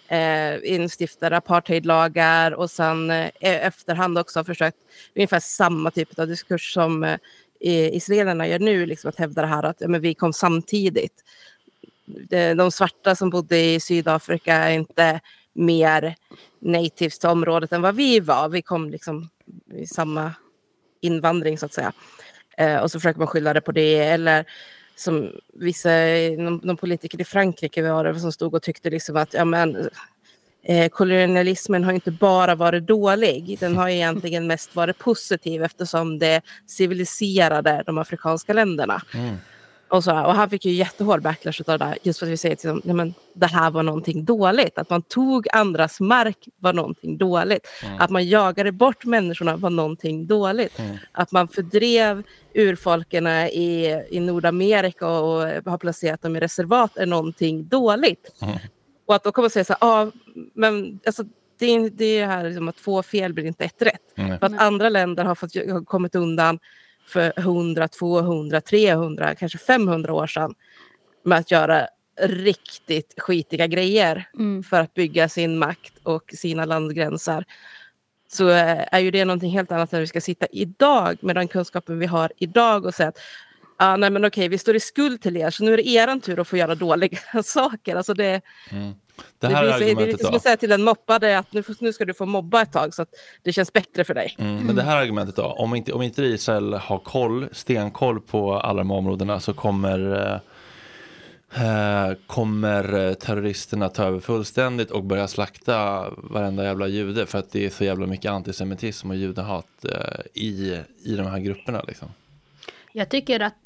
eh, 0.08 0.74
instiftade 0.74 1.38
apartheidlagar 1.38 2.52
och 2.52 2.72
sen 2.72 3.12
eh, 3.12 3.28
i 3.28 3.32
efterhand 3.48 4.18
också 4.18 4.40
har 4.40 4.44
försökt 4.44 4.78
ungefär 5.16 5.40
samma 5.40 5.92
typ 5.92 6.20
av 6.20 6.28
diskurs 6.28 6.74
som 6.74 7.04
eh, 7.04 7.96
israelerna 7.96 8.48
gör 8.48 8.60
nu, 8.60 8.86
liksom 8.86 9.10
att 9.10 9.20
hävda 9.20 9.42
det 9.42 9.48
här 9.48 9.64
att 9.64 9.78
ja, 9.80 9.88
men 9.88 10.02
vi 10.02 10.14
kom 10.14 10.34
samtidigt. 10.34 11.24
De, 12.06 12.54
de 12.54 12.72
svarta 12.72 13.16
som 13.16 13.30
bodde 13.30 13.60
i 13.60 13.80
Sydafrika 13.80 14.56
är 14.56 14.72
inte 14.72 15.22
mer 15.54 16.16
natives 16.60 17.20
till 17.20 17.30
området 17.30 17.72
än 17.72 17.82
vad 17.82 17.96
vi 17.96 18.20
var. 18.20 18.50
Vi 18.50 18.62
kom 18.62 18.90
liksom 18.90 19.30
i 19.74 19.86
samma 19.88 20.34
invandring 21.02 21.58
så 21.58 21.66
att 21.66 21.74
säga. 21.74 21.94
Eh, 22.58 22.78
och 22.78 22.92
så 22.92 23.00
försöker 23.00 23.20
man 23.20 23.28
skylla 23.28 23.54
det 23.54 23.62
på 23.62 23.72
det. 23.72 23.98
Eller 23.98 24.46
som 24.96 25.32
vissa, 25.54 25.90
någon, 26.38 26.60
någon 26.64 26.78
politiker 26.78 27.22
i 27.22 27.24
Frankrike 27.24 27.82
var 27.82 28.04
det 28.04 28.20
som 28.20 28.32
stod 28.32 28.54
och 28.54 28.64
tyckte 28.64 28.90
liksom 28.90 29.18
att 29.18 29.34
ja, 29.34 29.46
men, 29.46 29.90
eh, 30.64 30.90
kolonialismen 30.90 31.84
har 31.84 31.94
inte 31.94 32.12
bara 32.12 32.56
varit 32.56 32.88
dålig. 32.88 33.58
Den 33.60 33.78
har 33.78 33.90
egentligen 33.90 34.48
mest 34.48 34.76
varit 34.76 34.98
positiv 34.98 35.64
eftersom 35.64 36.20
det 36.20 36.42
civiliserade 36.68 37.84
de 37.86 37.98
afrikanska 37.98 38.54
länderna. 38.54 39.02
Mm. 39.14 39.36
Och, 39.92 40.04
så, 40.04 40.12
och 40.12 40.34
han 40.34 40.50
fick 40.50 40.66
ju 40.66 40.72
jättehård 40.72 41.22
backlash 41.22 41.62
av 41.68 41.80
det 41.80 41.86
där, 41.86 41.98
just 42.04 42.20
för 42.20 42.26
att 42.26 42.32
vi 42.32 42.38
säger 42.38 42.94
men 42.94 43.14
det 43.34 43.46
här 43.46 43.72
var 43.72 43.84
någonting 43.84 44.26
dåligt. 44.26 44.78
Att 44.78 44.90
man 44.90 45.02
tog 45.02 45.48
andras 45.54 46.00
mark 46.00 46.38
var 46.60 46.74
någonting 46.74 47.18
dåligt. 47.18 47.68
Att 48.00 48.10
man 48.10 48.28
jagade 48.28 48.72
bort 48.72 49.06
människorna 49.06 49.56
var 49.56 49.70
någonting 49.70 50.28
dåligt. 50.28 50.82
Att 51.12 51.32
man 51.32 51.48
fördrev 51.48 52.24
urfolken 52.54 53.28
i, 53.28 54.04
i 54.10 54.20
Nordamerika 54.20 55.08
och, 55.08 55.34
och 55.34 55.72
har 55.72 55.78
placerat 55.78 56.22
dem 56.22 56.36
i 56.36 56.40
reservat 56.40 56.98
är 56.98 57.06
någonting 57.06 57.68
dåligt. 57.68 58.42
Och 59.06 59.16
att 59.16 59.24
då 59.24 59.32
kommer 59.32 59.44
man 59.44 59.50
säga 59.50 59.66
så 59.66 59.76
här, 59.80 59.88
ah, 59.88 60.12
men 60.54 61.00
alltså, 61.06 61.24
det 61.60 61.66
är 61.66 61.90
det 61.90 62.20
är 62.20 62.28
här 62.28 62.44
liksom 62.44 62.68
att 62.68 62.78
två 62.78 63.04
fel 63.04 63.34
blir 63.34 63.46
inte 63.46 63.64
ett 63.64 63.82
rätt. 63.82 64.18
Mm. 64.18 64.40
För 64.40 64.46
att 64.46 64.62
andra 64.62 64.90
länder 64.90 65.26
har, 65.26 65.36
fått, 65.36 65.56
har 65.56 65.86
kommit 65.86 66.16
undan 66.16 66.60
för 67.12 67.34
100, 67.38 67.88
200, 67.88 68.62
300, 68.62 69.36
kanske 69.36 69.58
500 69.58 70.14
år 70.14 70.28
sedan 70.28 70.54
med 71.24 71.38
att 71.38 71.52
göra 71.52 71.88
riktigt 72.22 73.14
skitiga 73.18 73.68
grejer 73.68 74.30
Mm. 74.34 74.64
för 74.64 74.80
att 74.80 74.94
bygga 74.94 75.30
sin 75.30 75.58
makt 75.60 75.94
och 76.04 76.32
sina 76.34 76.66
landgränser. 76.66 77.46
Så 78.28 78.50
eh, 78.50 78.86
är 78.92 79.00
ju 79.00 79.12
det 79.12 79.26
någonting 79.26 79.52
helt 79.52 79.72
annat 79.72 79.92
när 79.92 80.00
vi 80.00 80.08
ska 80.08 80.22
sitta 80.22 80.46
idag 80.52 81.18
med 81.22 81.36
den 81.36 81.48
kunskapen 81.48 82.00
vi 82.00 82.06
har 82.06 82.32
idag 82.38 82.86
och 82.86 82.96
säga 82.96 83.10
att 83.10 83.20
ah, 83.82 83.96
nej 83.98 84.10
men 84.10 84.26
okej, 84.26 84.48
vi 84.48 84.58
står 84.58 84.76
i 84.76 84.80
skuld 84.80 85.22
till 85.22 85.38
er 85.38 85.50
så 85.50 85.64
nu 85.64 85.74
är 85.74 85.78
det 85.78 85.88
er 85.88 86.20
tur 86.20 86.40
att 86.40 86.48
få 86.48 86.58
göra 86.58 86.76
dåliga 86.76 87.18
saker. 87.44 87.96
Alltså 87.96 88.14
det, 88.14 88.42
Det 88.70 89.48
det, 89.48 89.48
här 89.48 89.64
blir, 89.64 89.72
så- 89.74 89.80
det 89.80 90.04
är 90.04 90.08
lite 90.08 90.24
som 90.24 90.32
då? 90.32 90.38
att 90.38 90.44
säga 90.44 90.58
till 90.58 90.72
en 90.72 90.84
mobbade 90.84 91.38
att 91.38 91.54
nu, 91.54 91.64
nu 91.80 91.94
ska 91.94 92.06
du 92.06 92.14
få 92.14 92.26
mobba 92.26 92.62
ett 92.62 92.72
tag 92.72 92.94
så 92.94 93.02
att 93.02 93.10
det 93.44 93.54
känns 93.54 93.74
bättre 93.74 94.04
för 94.04 94.14
dig. 94.14 94.36
Mm, 94.40 94.66
men 94.66 94.76
det 94.76 94.82
här 94.84 94.98
argumentet 94.98 95.36
då, 95.36 95.44
om 95.44 95.76
inte, 95.76 95.94
om 95.94 96.02
inte 96.02 96.24
Israel 96.24 96.74
har 96.74 97.00
koll, 97.00 97.48
stenkoll 97.52 98.22
på 98.22 98.54
alla 98.60 98.78
de 98.78 98.90
här 98.90 98.98
områdena 98.98 99.40
så 99.40 99.54
kommer, 99.54 100.00
eh, 100.26 100.40
eh, 102.10 102.14
kommer 102.28 103.08
eh, 103.08 103.14
terroristerna 103.14 103.90
ta 103.90 104.04
över 104.04 104.20
fullständigt 104.20 104.92
och 104.92 105.04
börja 105.04 105.28
slakta 105.28 106.06
varenda 106.18 106.64
jävla 106.64 106.88
jude 106.88 107.26
för 107.26 107.40
att 107.40 107.52
det 107.52 107.66
är 107.66 107.70
så 107.70 107.84
jävla 107.84 108.08
mycket 108.08 108.32
antisemitism 108.32 109.10
och 109.10 109.16
judehat 109.16 109.86
eh, 109.86 110.22
i, 110.34 110.80
i 111.04 111.16
de 111.16 111.26
här 111.28 111.40
grupperna. 111.40 111.84
Liksom. 111.88 112.08
Jag 112.94 113.10
tycker 113.10 113.40
att, 113.40 113.61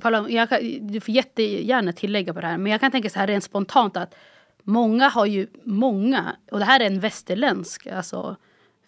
Paula, 0.00 0.28
jag 0.28 0.48
kan, 0.48 0.86
du 0.86 1.00
får 1.00 1.14
jättegärna 1.14 1.92
tillägga 1.92 2.34
på 2.34 2.40
det 2.40 2.46
här, 2.46 2.58
men 2.58 2.72
jag 2.72 2.80
kan 2.80 2.90
tänka 2.90 3.10
så 3.10 3.18
här 3.18 3.26
rent 3.26 3.44
spontant 3.44 3.96
att 3.96 4.14
många 4.62 5.08
har 5.08 5.26
ju, 5.26 5.46
många, 5.64 6.36
och 6.50 6.58
det 6.58 6.64
här 6.64 6.80
är 6.80 6.86
en 6.86 7.00
västerländsk, 7.00 7.86
alltså 7.86 8.36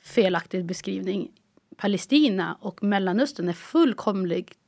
felaktig 0.03 0.65
beskrivning. 0.65 1.31
Palestina 1.77 2.57
och 2.61 2.83
Mellanöstern 2.83 3.49
är 3.49 3.53
fullkomligt 3.53 4.59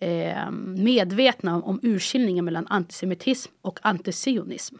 eh, 0.00 0.50
medvetna 0.76 1.56
om, 1.56 1.64
om 1.64 1.80
urskiljningen 1.82 2.44
mellan 2.44 2.66
antisemitism 2.66 3.52
och 3.62 3.78
antisionism. 3.82 4.76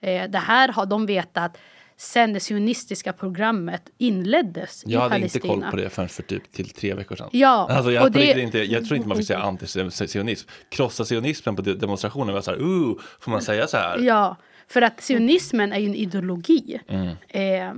Eh, 0.00 0.30
det 0.30 0.38
här 0.38 0.68
har 0.68 0.86
de 0.86 1.06
vetat 1.06 1.58
sen 2.00 2.32
det 2.32 2.40
sionistiska 2.40 3.12
programmet 3.12 3.82
inleddes 3.98 4.82
Jag 4.86 4.92
i 4.92 5.02
hade 5.02 5.10
Palestina. 5.14 5.44
inte 5.54 5.62
koll 5.62 5.70
på 5.70 5.76
det 5.76 5.90
förrän 5.90 6.08
för 6.08 6.22
typ 6.22 6.52
till 6.52 6.70
tre 6.70 6.94
veckor 6.94 7.16
sedan. 7.16 7.28
Ja, 7.32 7.68
Alltså 7.70 7.92
jag, 7.92 8.04
och 8.04 8.10
det- 8.12 8.40
inte, 8.40 8.58
jag 8.58 8.84
tror 8.86 8.96
inte 8.96 9.08
man 9.08 9.16
får 9.16 9.24
säga 9.24 9.38
antisionism. 9.38 10.48
Krossa 10.68 11.04
sionismen 11.04 11.56
på 11.56 11.62
de- 11.62 11.74
demonstrationen 11.74 12.34
var 12.34 12.40
så 12.42 12.50
här, 12.50 12.58
uh, 12.62 12.94
får 13.20 13.30
man 13.30 13.42
säga 13.42 13.66
så 13.66 13.76
här? 13.76 13.98
Ja, 13.98 14.36
för 14.68 14.82
att 14.82 15.00
sionismen 15.02 15.72
är 15.72 15.78
ju 15.78 15.86
en 15.86 15.94
ideologi. 15.94 16.80
Eh, 17.28 17.72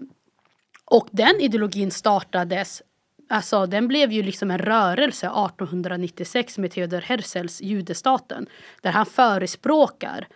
och 0.85 1.09
den 1.11 1.41
ideologin 1.41 1.91
startades, 1.91 2.83
alltså 3.29 3.67
den 3.67 3.89
blev 3.89 4.13
ju 4.13 4.23
liksom 4.23 4.51
en 4.51 4.59
rörelse 4.59 5.27
1896 5.27 6.59
med 6.59 6.71
Theodor 6.71 7.01
Herzls 7.01 7.63
judestaten. 7.63 8.47
Där 8.83 8.91
han 8.91 9.07
förespråkar 9.07 10.29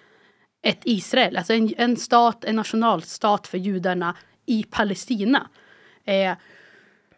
ett 0.63 0.81
Israel, 0.85 1.37
alltså 1.37 1.53
en, 1.53 1.75
en 1.77 1.97
stat, 1.97 2.45
en 2.45 2.57
nationalstat 2.57 3.47
för 3.47 3.59
judarna 3.59 4.17
i 4.47 4.65
Palestina. 4.71 5.49
Eh, 6.05 6.33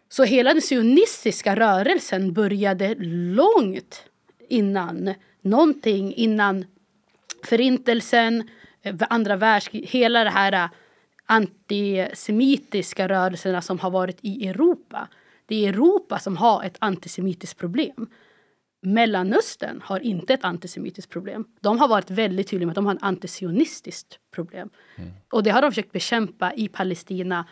så 0.09 0.24
hela 0.24 0.53
den 0.53 0.62
sionistiska 0.62 1.57
rörelsen 1.57 2.32
började 2.32 2.95
långt 3.34 4.05
innan 4.49 5.14
någonting, 5.41 6.14
innan 6.14 6.64
Förintelsen, 7.45 8.49
eh, 8.82 8.95
andra 9.01 9.36
världskriget, 9.36 9.91
hela 9.91 10.24
det 10.24 10.30
här 10.30 10.53
eh, 10.53 10.70
antisemitiska 11.26 13.09
rörelserna 13.09 13.62
som 13.62 13.78
har 13.78 13.91
varit 13.91 14.18
i 14.20 14.49
Europa. 14.49 15.09
Det 15.47 15.64
är 15.64 15.68
Europa 15.68 16.18
som 16.18 16.36
har 16.36 16.64
ett 16.64 16.76
antisemitiskt 16.78 17.59
problem. 17.59 18.09
Mellanöstern 18.80 19.80
har 19.84 20.00
inte 20.00 20.34
ett 20.34 20.44
antisemitiskt 20.44 21.12
problem. 21.12 21.44
De 21.60 21.78
har 21.78 21.88
varit 21.88 22.10
väldigt 22.10 22.48
tydliga 22.48 22.66
med 22.66 22.72
att 22.72 22.74
de 22.74 22.86
har 22.86 22.94
ett 22.94 23.02
antisionistiskt 23.02 24.18
problem. 24.34 24.70
Och 25.32 25.42
det 25.42 25.50
har 25.50 25.62
de 25.62 25.70
försökt 25.70 25.92
bekämpa 25.92 26.52
i 26.54 26.68
Palestina 26.68 27.46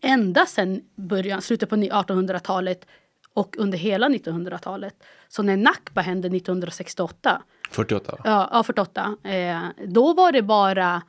ända 0.00 0.46
sedan 0.46 0.80
början, 0.94 1.42
slutet 1.42 1.68
på 1.68 1.76
1800-talet 1.76 2.86
och 3.32 3.56
under 3.58 3.78
hela 3.78 4.08
1900-talet. 4.08 4.94
Så 5.28 5.42
när 5.42 5.56
Nakba 5.56 6.00
hände 6.00 6.28
1968 6.28 7.42
48. 7.70 8.18
Ja, 8.24 8.48
ja 8.52 8.62
48. 8.62 9.16
Eh, 9.24 9.62
då 9.86 10.14
var 10.14 10.32
det 10.32 10.42
bara 10.42 11.02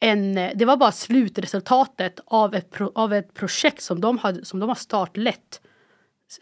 en, 0.00 0.34
det 0.34 0.64
var 0.64 0.76
bara 0.76 0.92
slutresultatet 0.92 2.20
av 2.24 2.54
ett, 2.54 2.70
pro, 2.70 2.92
av 2.94 3.12
ett 3.12 3.34
projekt 3.34 3.82
som 3.82 4.00
de, 4.00 4.18
hade, 4.18 4.44
som 4.44 4.60
de 4.60 4.68
har 4.68 4.76
startlett 4.76 5.60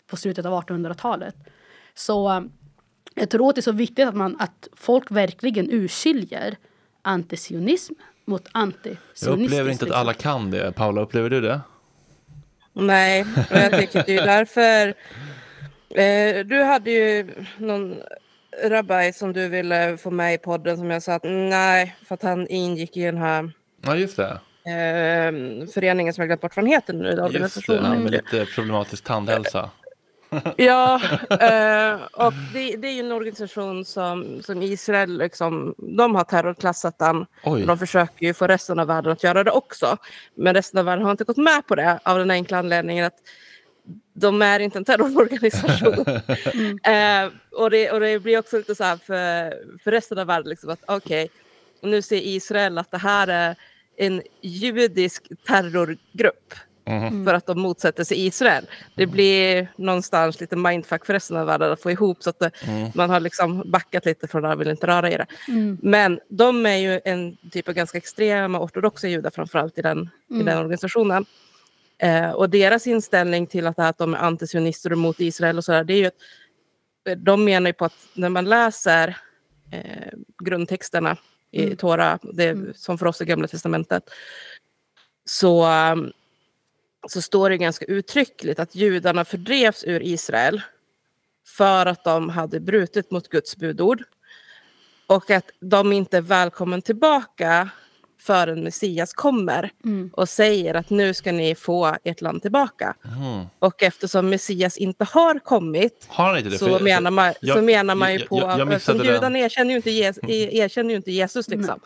på 0.06 0.16
slutet 0.16 0.46
av 0.46 0.62
1800-talet. 0.62 1.36
Så 1.94 2.30
eh, 2.32 2.40
jag 3.14 3.30
tror 3.30 3.48
att 3.48 3.54
det 3.54 3.60
är 3.60 3.62
så 3.62 3.72
viktigt 3.72 4.08
att, 4.08 4.14
man, 4.16 4.36
att 4.40 4.68
folk 4.76 5.10
verkligen 5.10 5.70
urskiljer 5.70 6.56
antisionism 7.02 7.92
mot 8.24 8.42
Jag 8.52 8.60
antisionistiskt. 8.62 9.26
upplever 9.28 9.70
inte 9.70 9.84
att 9.84 9.88
liksom. 9.88 10.00
alla 10.00 10.12
kan 10.14 10.50
det. 10.50 10.72
Paula, 10.72 11.00
upplever 11.00 11.30
du 11.30 11.40
det? 11.40 11.60
Nej, 12.72 13.22
och 13.50 13.56
jag 13.56 13.78
tycker 13.80 14.02
det 14.06 14.16
är 14.16 14.26
därför... 14.26 14.94
Eh, 15.94 16.44
du 16.46 16.62
hade 16.62 16.90
ju 16.90 17.30
någon 17.58 17.96
rabbaj 18.64 19.12
som 19.12 19.32
du 19.32 19.48
ville 19.48 19.96
få 19.96 20.10
med 20.10 20.34
i 20.34 20.38
podden 20.38 20.76
som 20.76 20.90
jag 20.90 21.02
sa 21.02 21.12
att 21.14 21.24
nej, 21.24 21.96
för 22.06 22.14
att 22.14 22.22
han 22.22 22.46
ingick 22.48 22.96
i 22.96 23.02
den 23.04 23.16
här 23.16 23.52
Ja, 23.82 23.96
just 23.96 24.16
det. 24.16 24.30
eh, 24.64 25.66
föreningen 25.74 26.14
som 26.14 26.22
jag 26.22 26.28
glömt 26.28 26.40
bort 26.40 26.56
vad 26.56 26.64
den 26.64 26.72
heter 26.72 26.92
nu, 26.94 27.28
Just 27.32 27.66
det. 27.66 27.80
med 27.80 28.10
lite 28.10 28.46
problematisk 28.54 29.04
tandhälsa. 29.04 29.70
Ja, 30.56 31.00
eh, 31.30 32.00
och 32.12 32.32
det, 32.52 32.76
det 32.76 32.88
är 32.88 32.92
ju 32.92 33.00
en 33.00 33.12
organisation 33.12 33.84
som, 33.84 34.42
som 34.42 34.62
Israel, 34.62 35.18
liksom, 35.18 35.74
de 35.78 36.14
har 36.14 36.24
terrorklassat 36.24 36.98
den. 36.98 37.26
Oj. 37.44 37.66
De 37.66 37.78
försöker 37.78 38.26
ju 38.26 38.34
få 38.34 38.46
resten 38.46 38.78
av 38.78 38.86
världen 38.86 39.12
att 39.12 39.24
göra 39.24 39.44
det 39.44 39.50
också. 39.50 39.96
Men 40.34 40.54
resten 40.54 40.78
av 40.78 40.84
världen 40.84 41.04
har 41.04 41.10
inte 41.10 41.24
gått 41.24 41.36
med 41.36 41.66
på 41.66 41.74
det 41.74 41.98
av 42.02 42.18
den 42.18 42.30
enkla 42.30 42.58
anledningen 42.58 43.06
att 43.06 43.18
de 44.12 44.42
är 44.42 44.60
inte 44.60 44.78
en 44.78 44.84
terrororganisation. 44.84 46.06
eh, 46.84 47.30
och, 47.52 47.70
det, 47.70 47.90
och 47.90 48.00
det 48.00 48.18
blir 48.18 48.38
också 48.38 48.56
lite 48.56 48.74
så 48.74 48.84
här 48.84 48.96
för, 48.96 49.54
för 49.84 49.90
resten 49.90 50.18
av 50.18 50.26
världen, 50.26 50.50
liksom 50.50 50.70
att 50.70 50.82
okej, 50.86 51.28
nu 51.82 52.02
ser 52.02 52.16
Israel 52.16 52.78
att 52.78 52.90
det 52.90 52.98
här 52.98 53.28
är 53.28 53.56
en 53.96 54.22
judisk 54.40 55.28
terrorgrupp 55.46 56.54
Mhm. 56.84 57.24
för 57.24 57.34
att 57.34 57.46
de 57.46 57.60
motsätter 57.60 58.04
sig 58.04 58.26
Israel. 58.26 58.66
Det 58.94 59.06
blir 59.06 59.68
någonstans 59.76 60.40
lite 60.40 60.56
mindfuck 60.56 61.06
för 61.06 61.12
resten 61.12 61.36
av 61.36 61.46
världen 61.46 61.72
att 61.72 61.82
få 61.82 61.90
ihop 61.90 62.22
så 62.22 62.30
att 62.30 62.38
det, 62.38 62.50
Mm. 62.66 62.90
man 62.94 63.10
har 63.10 63.20
liksom 63.20 63.62
backat 63.66 64.06
lite 64.06 64.28
från 64.28 64.44
och 64.44 64.60
vill 64.60 64.68
inte 64.70 64.86
röra 64.86 65.10
i 65.10 65.16
det. 65.16 65.26
Mm. 65.48 65.78
Men 65.82 66.20
de 66.28 66.66
är 66.66 66.76
ju 66.76 67.00
en 67.04 67.36
typ 67.50 67.68
av 67.68 67.74
ganska 67.74 67.98
extrema 67.98 68.60
ortodoxa 68.60 69.08
judar 69.08 69.30
framförallt 69.30 69.78
i 69.78 69.82
den, 69.82 70.10
i 70.30 70.42
den 70.42 70.58
organisationen. 70.58 71.24
Eh, 71.98 72.30
och 72.30 72.50
deras 72.50 72.86
inställning 72.86 73.46
till 73.46 73.66
att, 73.66 73.76
det 73.76 73.82
här 73.82 73.90
att 73.90 73.98
de 73.98 74.14
är 74.14 74.18
antisionister 74.18 74.92
och 74.92 74.98
mot 74.98 75.20
Israel 75.20 75.58
och 75.58 75.64
sådär, 75.64 75.84
det 75.84 75.94
är 75.94 75.98
ju 75.98 76.06
att 76.06 76.14
eh, 77.08 77.16
de 77.16 77.44
menar 77.44 77.68
ju 77.68 77.72
på 77.74 77.84
att 77.84 77.96
när 78.14 78.28
man 78.28 78.44
läser 78.44 79.16
eh, 79.72 80.12
grundtexterna 80.44 81.16
i 81.52 81.64
Mm. 81.64 81.76
Tora, 81.76 82.18
det, 82.22 82.76
som 82.76 82.98
för 82.98 83.06
oss 83.06 83.20
är 83.20 83.24
Gamla 83.24 83.48
Testamentet, 83.48 84.02
så, 85.24 85.66
um, 85.92 86.12
så 87.08 87.22
står 87.22 87.50
det 87.50 87.56
ganska 87.56 87.84
uttryckligt 87.84 88.60
att 88.60 88.74
judarna 88.74 89.24
fördrevs 89.24 89.84
ur 89.84 90.02
Israel 90.02 90.60
för 91.46 91.86
att 91.86 92.04
de 92.04 92.28
hade 92.28 92.60
brutit 92.60 93.10
mot 93.10 93.28
Guds 93.28 93.56
budord 93.56 94.02
och 95.06 95.30
att 95.30 95.50
de 95.60 95.92
inte 95.92 96.16
är 96.16 96.20
välkommen 96.20 96.82
tillbaka 96.82 97.68
förrän 98.20 98.62
Messias 98.64 99.12
kommer 99.12 99.70
Mm. 99.84 100.10
och 100.12 100.28
säger 100.28 100.74
att 100.74 100.90
nu 100.90 101.14
ska 101.14 101.32
ni 101.32 101.54
få 101.54 101.96
ert 102.04 102.20
land 102.20 102.42
tillbaka. 102.42 102.94
Mhm. 103.04 103.44
Och 103.58 103.82
eftersom 103.82 104.28
Messias 104.30 104.76
inte 104.78 105.04
har 105.04 105.38
kommit 105.38 106.06
Har 106.08 106.36
inte 106.38 106.50
det? 106.50 106.58
så, 106.58 106.68
För- 106.68 106.80
menar 106.84 107.10
man, 107.10 107.34
jag- 107.40 107.56
så 107.56 107.62
menar 107.62 107.94
man 107.94 108.12
ju 108.12 108.18
jag- 108.18 108.28
på... 108.28 108.38
jag- 108.38 108.58
jag. 108.58 108.88
Mm. 108.90 109.06
judarna 109.06 109.38
erkänner 109.38 109.70
ju 109.70 109.76
inte, 109.76 109.90
Jesus, 109.90 110.24
erkänner 110.28 110.90
ju 110.90 110.96
inte 110.96 111.10
Jesus. 111.12 111.48
Liksom. 111.48 111.80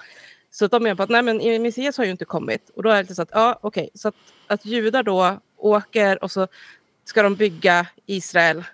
Så 0.55 0.67
de 0.67 0.83
menar 0.83 0.97
på 0.97 1.03
att 1.03 1.11
nej, 1.11 1.23
men 1.23 1.63
Messias 1.63 1.99
har 1.99 2.05
ju 2.05 2.11
inte 2.11 2.25
kommit. 2.25 2.71
Och 2.75 2.83
då 2.83 2.91
är 2.91 2.95
det 2.95 3.03
lite 3.03 3.15
så 3.15 3.23
att, 3.23 3.31
ja 3.33 3.59
okej, 3.63 3.91
så 3.95 4.09
att, 4.09 4.15
att 4.47 4.67
judar 4.67 5.03
då 5.03 5.41
åker 5.57 6.25
och 6.25 6.31
så 6.31 6.49
ska 7.05 7.23
de 7.23 7.35
bygga 7.35 7.87
Israel 8.07 8.65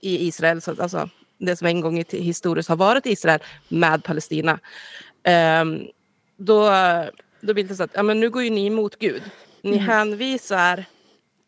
i 0.00 0.26
Israel, 0.28 0.62
så 0.62 0.70
att, 0.70 0.80
alltså 0.80 1.10
det 1.38 1.56
som 1.56 1.66
en 1.66 1.80
gång 1.80 1.98
i 1.98 2.04
historiskt 2.10 2.68
har 2.68 2.76
varit 2.76 3.06
Israel 3.06 3.40
med 3.68 4.04
Palestina. 4.04 4.58
Ehm, 5.22 5.80
då, 6.36 6.70
då 7.40 7.54
blir 7.54 7.64
det 7.64 7.74
så 7.74 7.82
att 7.82 7.90
ja, 7.94 8.02
men 8.02 8.20
nu 8.20 8.30
går 8.30 8.42
ju 8.42 8.50
ni 8.50 8.66
emot 8.66 8.98
Gud. 8.98 9.22
Ni 9.62 9.76
hänvisar 9.76 10.84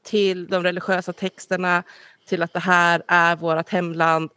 till 0.02 0.46
de 0.46 0.62
religiösa 0.62 1.12
texterna, 1.12 1.82
till 2.26 2.42
att 2.42 2.52
det 2.52 2.60
här 2.60 3.02
är 3.08 3.36
vårt 3.36 3.68
hemland, 3.68 4.30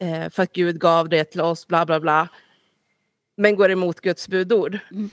eh, 0.00 0.30
för 0.30 0.42
att 0.42 0.52
Gud 0.52 0.80
gav 0.80 1.08
det 1.08 1.24
till 1.24 1.40
oss, 1.40 1.66
bla 1.66 1.86
bla 1.86 2.00
bla. 2.00 2.28
Men 3.38 3.56
går 3.56 3.70
emot 3.70 4.00
Guds 4.00 4.28
budord. 4.28 4.78
En 4.90 5.10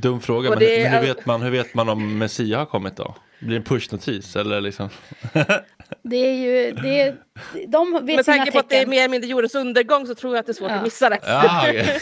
Dum 0.00 0.20
fråga, 0.20 0.50
men, 0.50 0.58
det 0.58 0.80
är- 0.82 0.90
men 0.90 1.00
hur, 1.02 1.06
vet 1.14 1.26
man, 1.26 1.42
hur 1.42 1.50
vet 1.50 1.74
man 1.74 1.88
om 1.88 2.18
Messia 2.18 2.58
har 2.58 2.66
kommit 2.66 2.96
då? 2.96 3.14
Blir 3.38 3.50
det 3.50 3.56
en 3.56 3.62
pushnotis 3.64 4.36
eller 4.36 4.60
liksom? 4.60 4.88
Det 6.02 6.16
är 6.16 6.34
ju, 6.34 6.72
det 6.72 7.00
är, 7.00 7.16
de 7.68 7.92
vet 7.92 8.16
Med 8.16 8.24
tanke 8.26 8.52
på 8.52 8.58
att 8.58 8.68
det 8.68 8.76
är 8.82 8.86
mer 8.86 8.98
eller 8.98 9.08
mindre 9.08 9.30
jordens 9.30 9.54
undergång 9.54 10.06
så 10.06 10.14
tror 10.14 10.34
jag 10.34 10.40
att 10.40 10.46
det 10.46 10.52
är 10.52 10.54
svårt 10.54 10.70
Ja. 10.70 10.76
att 10.76 10.82
missa 10.82 11.08
det. 11.08 11.18
Ja, 11.26 11.64
okej. 11.68 12.00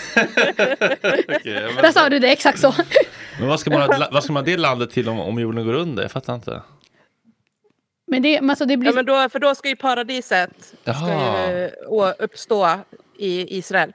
Okej, 1.28 1.62
men- 1.74 1.82
Där 1.82 1.93
sa 1.93 2.09
du 2.09 2.18
det, 2.18 2.28
exakt 2.32 2.59
så. 2.61 2.74
Men 3.39 3.49
vad 3.49 3.61
ska 3.61 3.70
man, 3.70 3.89
vad 4.12 4.24
ska 4.24 4.32
man 4.32 4.43
ha 4.43 4.47
det 4.51 4.57
landet 4.57 4.91
till 4.91 5.09
om, 5.09 5.20
om 5.20 5.39
jorden 5.41 5.66
går 5.66 5.74
under? 5.74 6.03
Jag 6.03 6.12
fattar 6.12 6.34
inte. 6.34 6.62
Men 8.07 8.22
det, 8.22 8.39
alltså 8.39 8.64
det 8.64 8.76
blir... 8.76 8.91
Ja, 8.91 8.95
men 8.95 9.07
då, 9.07 9.28
för 9.28 9.39
då 9.39 9.55
ska 9.55 9.68
ju 9.68 9.76
paradiset 9.76 10.51
ska 10.82 11.51
ju, 11.51 11.70
å- 11.89 12.12
uppstå 12.18 12.68
i 13.19 13.59
Israel. 13.59 13.93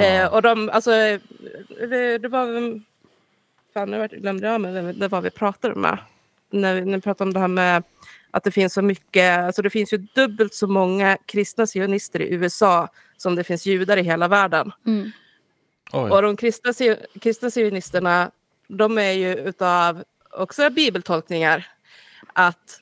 Eh, 0.00 0.26
och 0.26 0.42
de, 0.42 0.70
alltså, 0.70 0.90
det, 0.90 2.18
det 2.18 2.28
var... 2.28 2.46
Fan, 3.74 3.90
nu 3.90 4.08
glömde 4.08 4.46
jag 4.46 4.60
men 4.60 4.98
det, 4.98 5.08
var 5.08 5.20
vi 5.20 5.30
pratade 5.30 5.74
med. 5.74 5.98
När 6.50 6.80
när 6.84 6.96
vi 6.96 7.00
pratade 7.00 7.28
om 7.28 7.34
det 7.34 7.40
här 7.40 7.48
med 7.48 7.82
att 8.30 8.44
det 8.44 8.50
finns 8.50 8.74
så 8.74 8.82
mycket, 8.82 9.38
alltså 9.38 9.62
det 9.62 9.70
finns 9.70 9.92
ju 9.92 9.96
dubbelt 9.96 10.54
så 10.54 10.66
många 10.66 11.18
kristna 11.26 11.66
sionister 11.66 12.22
i 12.22 12.34
USA 12.34 12.88
som 13.16 13.36
det 13.36 13.44
finns 13.44 13.66
judar 13.66 13.96
i 13.96 14.02
hela 14.02 14.28
världen. 14.28 14.72
mm. 14.86 16.12
Och 16.12 16.22
de 16.22 16.36
kristna, 16.36 16.72
kristna 17.20 17.50
sionisterna, 17.50 18.30
de 18.68 18.98
är 18.98 19.12
ju 19.12 19.34
utav 19.34 20.04
också 20.30 20.70
bibeltolkningar 20.70 21.66
att 22.32 22.80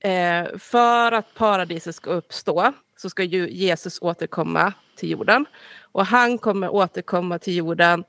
eh, 0.00 0.58
för 0.58 1.12
att 1.12 1.34
paradiset 1.34 1.94
ska 1.94 2.10
uppstå 2.10 2.72
så 2.96 3.10
ska 3.10 3.22
ju 3.22 3.50
Jesus 3.50 3.98
återkomma 4.02 4.72
till 4.96 5.10
jorden. 5.10 5.46
Och 5.92 6.06
han 6.06 6.38
kommer 6.38 6.68
återkomma 6.68 7.38
till 7.38 7.56
jorden 7.56 8.04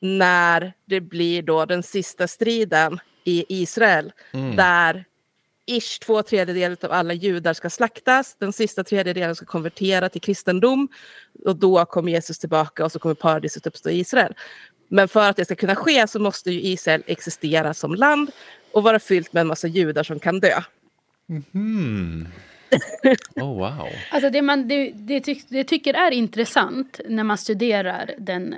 när 0.00 0.72
det 0.84 1.00
blir 1.00 1.42
då 1.42 1.64
den 1.64 1.82
sista 1.82 2.28
striden 2.28 3.00
i 3.24 3.44
Israel. 3.48 4.12
Mm. 4.32 4.56
Där 4.56 5.04
ish 5.66 5.98
två 6.00 6.22
tredjedelar 6.22 6.76
av 6.82 6.92
alla 6.92 7.14
judar 7.14 7.52
ska 7.52 7.70
slaktas. 7.70 8.36
Den 8.38 8.52
sista 8.52 8.84
tredjedelen 8.84 9.36
ska 9.36 9.46
konvertera 9.46 10.08
till 10.08 10.20
kristendom. 10.20 10.88
Och 11.44 11.56
då 11.56 11.84
kommer 11.84 12.12
Jesus 12.12 12.38
tillbaka 12.38 12.84
och 12.84 12.92
så 12.92 12.98
kommer 12.98 13.14
paradiset 13.14 13.66
uppstå 13.66 13.90
i 13.90 13.98
Israel. 13.98 14.34
Men 14.88 15.08
för 15.08 15.28
att 15.28 15.36
det 15.36 15.44
ska 15.44 15.54
kunna 15.54 15.74
ske 15.74 16.08
så 16.08 16.18
måste 16.18 16.50
ju 16.50 16.60
Israel 16.60 17.02
existera 17.06 17.74
som 17.74 17.94
land 17.94 18.30
och 18.72 18.82
vara 18.82 18.98
fyllt 18.98 19.32
med 19.32 19.40
en 19.40 19.46
massa 19.46 19.68
judar 19.68 20.02
som 20.02 20.18
kan 20.18 20.40
dö. 20.40 20.62
Hmm. 21.52 22.28
Oh 23.36 23.58
wow. 23.58 23.88
Alltså 24.10 24.30
det 24.30 24.42
man 24.42 24.68
det, 24.68 24.90
det, 24.94 25.20
tyck, 25.20 25.44
det 25.48 25.64
tycker 25.64 25.94
är 25.94 26.10
intressant 26.10 27.00
när 27.08 27.24
man 27.24 27.38
studerar 27.38 28.14
den 28.18 28.54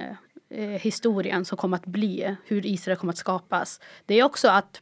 eh, 0.50 0.68
historien 0.68 1.44
som 1.44 1.58
kommer 1.58 1.76
att 1.76 1.86
bli, 1.86 2.36
hur 2.46 2.66
Israel 2.66 2.98
kommer 2.98 3.12
att 3.12 3.18
skapas. 3.18 3.80
Det 4.06 4.14
är 4.14 4.24
också 4.24 4.48
att 4.48 4.80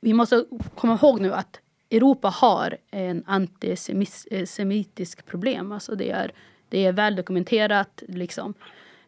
vi 0.00 0.12
måste 0.12 0.44
komma 0.74 0.98
ihåg 1.02 1.20
nu 1.20 1.32
att 1.32 1.60
Europa 1.90 2.28
har 2.28 2.76
en 2.90 3.24
antisemitisk 3.26 5.26
problem. 5.26 5.72
Alltså 5.72 5.94
det 5.94 6.10
är, 6.10 6.32
det 6.68 6.84
är 6.84 6.92
väl 6.92 7.16
dokumenterat 7.16 8.02
liksom. 8.08 8.54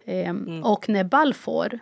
Ehm, 0.04 0.64
Och 0.64 0.88
när 0.88 1.04
Balfour 1.04 1.78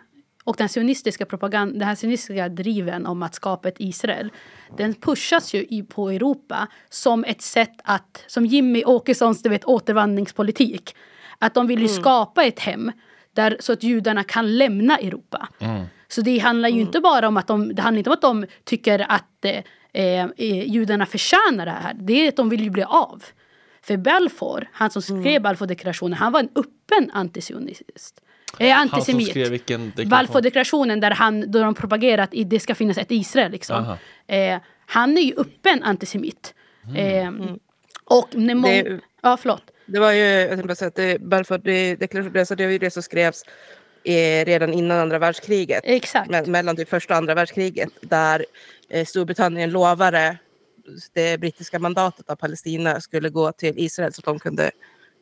och 0.49 0.55
den 0.57 0.69
sionistiska 0.69 1.25
propagandan, 1.25 1.79
den 1.79 1.87
här 1.87 1.95
sionistiska 1.95 2.49
driven 2.49 3.05
om 3.05 3.23
att 3.23 3.35
skapa 3.35 3.67
ett 3.67 3.75
Israel, 3.77 4.31
den 4.77 4.93
pushas 4.93 5.53
ju 5.53 5.65
i, 5.69 5.83
på 5.83 6.09
Europa 6.09 6.67
som 6.89 7.23
ett 7.23 7.41
sätt 7.41 7.73
att, 7.83 8.23
som 8.27 8.45
Jimmy 8.45 8.83
Åkessons 8.85 9.41
du 9.41 9.49
vet, 9.49 9.65
återvandringspolitik. 9.65 10.95
Att 11.39 11.53
de 11.53 11.67
vill 11.67 11.81
ju 11.81 11.87
skapa 11.87 12.43
ett 12.43 12.59
hem 12.59 12.91
där, 13.33 13.57
så 13.59 13.73
att 13.73 13.83
judarna 13.83 14.23
kan 14.23 14.57
lämna 14.57 14.97
Europa. 14.97 15.47
Så 16.07 16.21
det 16.21 16.37
handlar 16.37 16.69
ju 16.69 16.81
inte 16.81 16.99
bara 16.99 17.27
om 17.27 17.37
att 17.37 17.47
de, 17.47 17.75
det 17.75 17.81
handlar 17.81 17.97
inte 17.97 18.09
om 18.09 18.13
att 18.13 18.21
de 18.21 18.45
tycker 18.63 19.05
att 19.11 19.45
eh, 19.45 19.63
eh, 19.93 20.27
judarna 20.67 21.05
förtjänar 21.05 21.65
det 21.65 21.71
här. 21.71 21.93
Det 21.99 22.13
är 22.13 22.29
att 22.29 22.35
de 22.35 22.49
vill 22.49 22.63
ju 22.63 22.69
bli 22.69 22.83
av. 22.83 23.23
För 23.81 23.97
Balfour, 23.97 24.69
han 24.71 24.89
som 24.89 25.01
skrev 25.01 25.41
Balfour-deklarationen, 25.41 26.13
han 26.13 26.31
var 26.31 26.39
en 26.39 26.49
öppen 26.55 27.11
antisionist. 27.13 28.21
Eh, 28.59 28.77
antisemit. 28.77 29.27
Balfour-deklarationen 30.09 30.99
där, 30.99 31.11
han, 31.11 31.51
där 31.51 31.63
de 31.63 31.75
propagerar 31.75 32.23
att 32.23 32.33
det 32.45 32.59
ska 32.59 32.75
finnas 32.75 32.97
ett 32.97 33.11
Israel. 33.11 33.51
Liksom. 33.51 33.75
Eh, 34.27 34.59
han 34.85 35.17
är 35.17 35.21
ju 35.21 35.33
öppen 35.37 35.83
antisemit. 35.83 36.53
Eh, 36.97 37.31
och 38.03 38.27
när 38.31 38.55
mång... 38.55 38.71
Det- 38.71 38.99
Ja, 39.21 39.37
förlåt. 39.37 39.63
Det 39.85 39.99
var 39.99 40.11
ju, 40.11 40.23
jag 40.23 40.49
tänkte 40.49 40.67
bara 40.67 40.75
säga 40.75 40.87
att 40.87 40.95
det, 41.63 41.95
deklaration- 41.95 42.39
alltså 42.39 42.55
det 42.55 42.65
var 42.65 42.71
ju 42.71 42.77
det 42.77 42.91
som 42.91 43.03
skrevs 43.03 43.43
eh, 44.03 44.45
redan 44.45 44.73
innan 44.73 44.97
andra 44.99 45.19
världskriget. 45.19 45.81
Exakt. 45.83 46.31
Me- 46.31 46.47
mellan 46.49 46.75
typ 46.75 46.89
första 46.89 47.13
och 47.13 47.17
andra 47.17 47.35
världskriget 47.35 47.89
där 48.01 48.45
eh, 48.89 49.05
Storbritannien 49.05 49.71
lovade 49.71 50.37
det 51.13 51.39
brittiska 51.39 51.79
mandatet 51.79 52.29
av 52.29 52.35
Palestina 52.35 53.01
skulle 53.01 53.29
gå 53.29 53.51
till 53.51 53.73
Israel 53.77 54.13
så 54.13 54.19
att 54.21 54.25
de 54.25 54.39
kunde 54.39 54.71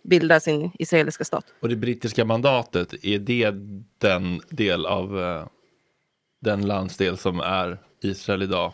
bilda 0.04 0.40
sin 0.40 0.72
israeliska 0.80 1.24
stat. 1.24 1.46
Och 1.60 1.70
det 1.70 1.76
brittiska 1.76 2.26
mandatet, 2.26 2.94
är 3.06 3.20
det 3.20 3.52
den 3.98 4.42
del 4.50 4.86
av 4.86 5.20
eh, 5.22 5.48
den 6.42 6.68
landsdel 6.68 7.18
som 7.18 7.40
är 7.40 7.78
Israel 8.02 8.42
idag? 8.44 8.74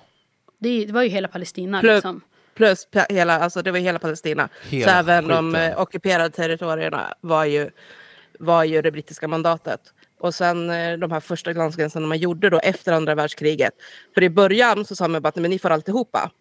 Det, 0.60 0.86
det 0.86 0.94
var 0.94 1.04
ju 1.04 1.10
hela 1.10 1.28
Palestina. 1.28 1.80
Plus- 1.82 1.94
Liksom. 1.96 2.22
Plus 2.56 2.88
hela, 3.10 3.40
alltså 3.40 3.62
det 3.62 3.72
var 3.72 3.80
hela 3.80 4.00
Palestina. 4.00 4.50
Hela 4.70 4.92
så 4.92 4.98
även 5.00 5.28
de 5.28 5.52
skiten. 5.54 5.72
eh, 5.72 5.82
ockuperade 5.82 6.30
territorierna 6.30 7.14
var 7.22 7.46
ju, 7.46 7.70
var 8.40 8.64
ju 8.64 8.82
det 8.82 8.92
brittiska 8.92 9.28
mandatet. 9.28 9.80
Och 10.20 10.36
sen 10.36 10.70
eh, 10.70 10.98
de 10.98 11.12
här 11.12 11.20
första 11.20 11.52
landsgränserna 11.54 12.08
man 12.08 12.18
gjorde 12.18 12.50
då 12.50 12.60
efter 12.60 12.92
andra 12.92 13.16
världskriget. 13.16 13.74
För 14.14 14.24
i 14.24 14.30
början 14.30 14.86
så 14.86 14.96
sa 14.96 15.08
man 15.08 15.22
bara 15.22 15.30
att 15.30 15.36
"Nej, 15.36 15.42
men 15.42 15.52
ni 15.52 15.60
får 15.60 15.70
alltihopa. 15.70 16.32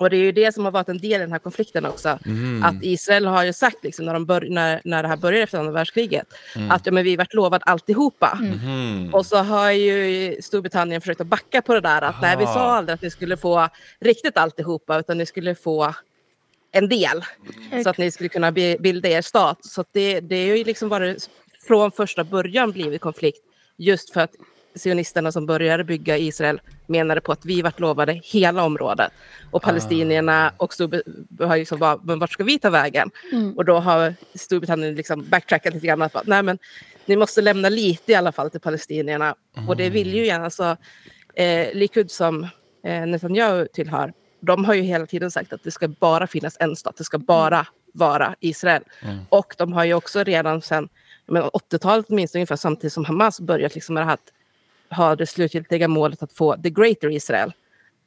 Och 0.00 0.10
det 0.10 0.16
är 0.16 0.20
ju 0.20 0.32
det 0.32 0.54
som 0.54 0.64
har 0.64 0.72
varit 0.72 0.88
en 0.88 0.98
del 0.98 1.12
i 1.12 1.18
den 1.18 1.32
här 1.32 1.38
konflikten 1.38 1.86
också. 1.86 2.18
Mm. 2.26 2.62
Att 2.62 2.74
Israel 2.82 3.26
har 3.26 3.44
ju 3.44 3.52
sagt 3.52 3.84
liksom, 3.84 4.04
när, 4.04 4.12
de 4.12 4.26
bör, 4.26 4.40
när, 4.50 4.80
när 4.84 5.02
det 5.02 5.08
här 5.08 5.16
började 5.16 5.42
efter 5.42 5.58
andra 5.58 5.72
världskriget 5.72 6.26
Mm. 6.56 6.70
att 6.70 6.86
ja, 6.86 6.92
men 6.92 7.04
vi 7.04 7.16
varit 7.16 7.34
lovad 7.34 7.62
alltihopa. 7.66 8.38
Mhm. 8.40 9.14
Och 9.14 9.26
så 9.26 9.36
har 9.36 9.70
ju 9.70 10.36
Storbritannien 10.42 11.00
försökt 11.00 11.20
att 11.20 11.26
backa 11.26 11.62
på 11.62 11.74
det 11.74 11.80
där. 11.80 12.02
Att 12.02 12.22
nej, 12.22 12.36
vi 12.38 12.44
sa 12.44 12.60
aldrig 12.76 12.94
att 12.94 13.02
ni 13.02 13.10
skulle 13.10 13.36
få 13.36 13.68
riktigt 14.00 14.36
alltihopa, 14.36 14.98
utan 14.98 15.18
ni 15.18 15.26
skulle 15.26 15.54
få 15.54 15.94
en 16.72 16.88
del. 16.88 17.24
Så 17.82 17.90
att 17.90 17.98
ni 17.98 18.10
skulle 18.10 18.28
kunna 18.28 18.52
bi- 18.52 18.76
bilda 18.80 19.08
er 19.08 19.22
stat. 19.22 19.58
Så 19.64 19.80
att 19.80 19.88
det, 19.92 20.20
det 20.20 20.36
är 20.36 20.56
ju 20.56 20.64
liksom 20.64 20.88
varit 20.88 21.30
från 21.66 21.90
första 21.92 22.24
början 22.24 22.72
blivit 22.72 23.00
konflikt. 23.00 23.38
Just 23.76 24.10
för 24.12 24.20
att 24.20 24.30
sionisterna 24.74 25.32
som 25.32 25.46
började 25.46 25.84
bygga 25.84 26.16
Israel 26.16 26.60
menade 26.86 27.20
på 27.20 27.32
att 27.32 27.44
vi 27.44 27.62
vart 27.62 27.80
lovade 27.80 28.20
hela 28.24 28.64
området. 28.64 29.12
Och 29.50 29.62
palestinierna 29.62 30.52
och 30.56 30.74
Storbritannien 30.74 31.48
har 31.48 31.56
liksom 31.56 31.78
bara, 31.78 32.00
men 32.02 32.18
vart 32.18 32.30
ska 32.30 32.44
vi 32.44 32.58
ta 32.58 32.70
vägen? 32.70 33.10
Mm. 33.32 33.56
Och 33.56 33.64
då 33.64 33.78
har 33.78 34.14
Storbritannien 34.34 34.94
liksom 34.94 35.24
backtrackat 35.28 35.74
lite 35.74 35.86
grann. 35.86 36.02
Att 36.02 36.12
bara, 36.12 36.22
nej 36.26 36.42
men 36.42 36.58
ni 37.06 37.16
måste 37.16 37.40
lämna 37.40 37.68
lite 37.68 38.12
i 38.12 38.14
alla 38.14 38.32
fall 38.32 38.50
till 38.50 38.60
palestinierna. 38.60 39.34
Och 39.68 39.76
det 39.76 39.90
vill 39.90 40.14
ju 40.14 40.26
gärna 40.26 40.50
så. 40.50 40.76
Eh, 41.34 41.74
Likud 41.74 42.10
som 42.10 42.44
eh, 42.84 43.06
Netanyahu 43.06 43.66
tillhör, 43.72 44.12
de 44.40 44.64
har 44.64 44.74
ju 44.74 44.82
hela 44.82 45.06
tiden 45.06 45.30
sagt 45.30 45.52
att 45.52 45.64
det 45.64 45.70
ska 45.70 45.88
bara 45.88 46.26
finnas 46.26 46.56
en 46.60 46.76
stat. 46.76 46.96
Det 46.96 47.04
ska 47.04 47.18
bara 47.18 47.66
vara 47.92 48.34
Israel. 48.40 48.82
Och 49.28 49.54
de 49.58 49.72
har 49.72 49.84
ju 49.84 49.94
också 49.94 50.24
redan 50.24 50.62
sedan 50.62 50.88
jag 51.26 51.32
menar, 51.32 51.50
80-talet 51.50 52.10
minst 52.10 52.34
ungefär 52.34 52.56
samtidigt 52.56 52.92
som 52.92 53.04
Hamas 53.04 53.40
börjat 53.40 53.74
liksom 53.74 53.94
med 53.94 54.02
det 54.02 54.06
här 54.06 54.14
att 54.14 54.32
ha 54.90 55.16
det 55.16 55.26
slutgiltiga 55.26 55.88
målet 55.88 56.22
att 56.22 56.32
få 56.32 56.56
the 56.62 56.70
greater 56.70 57.10
Israel. 57.10 57.52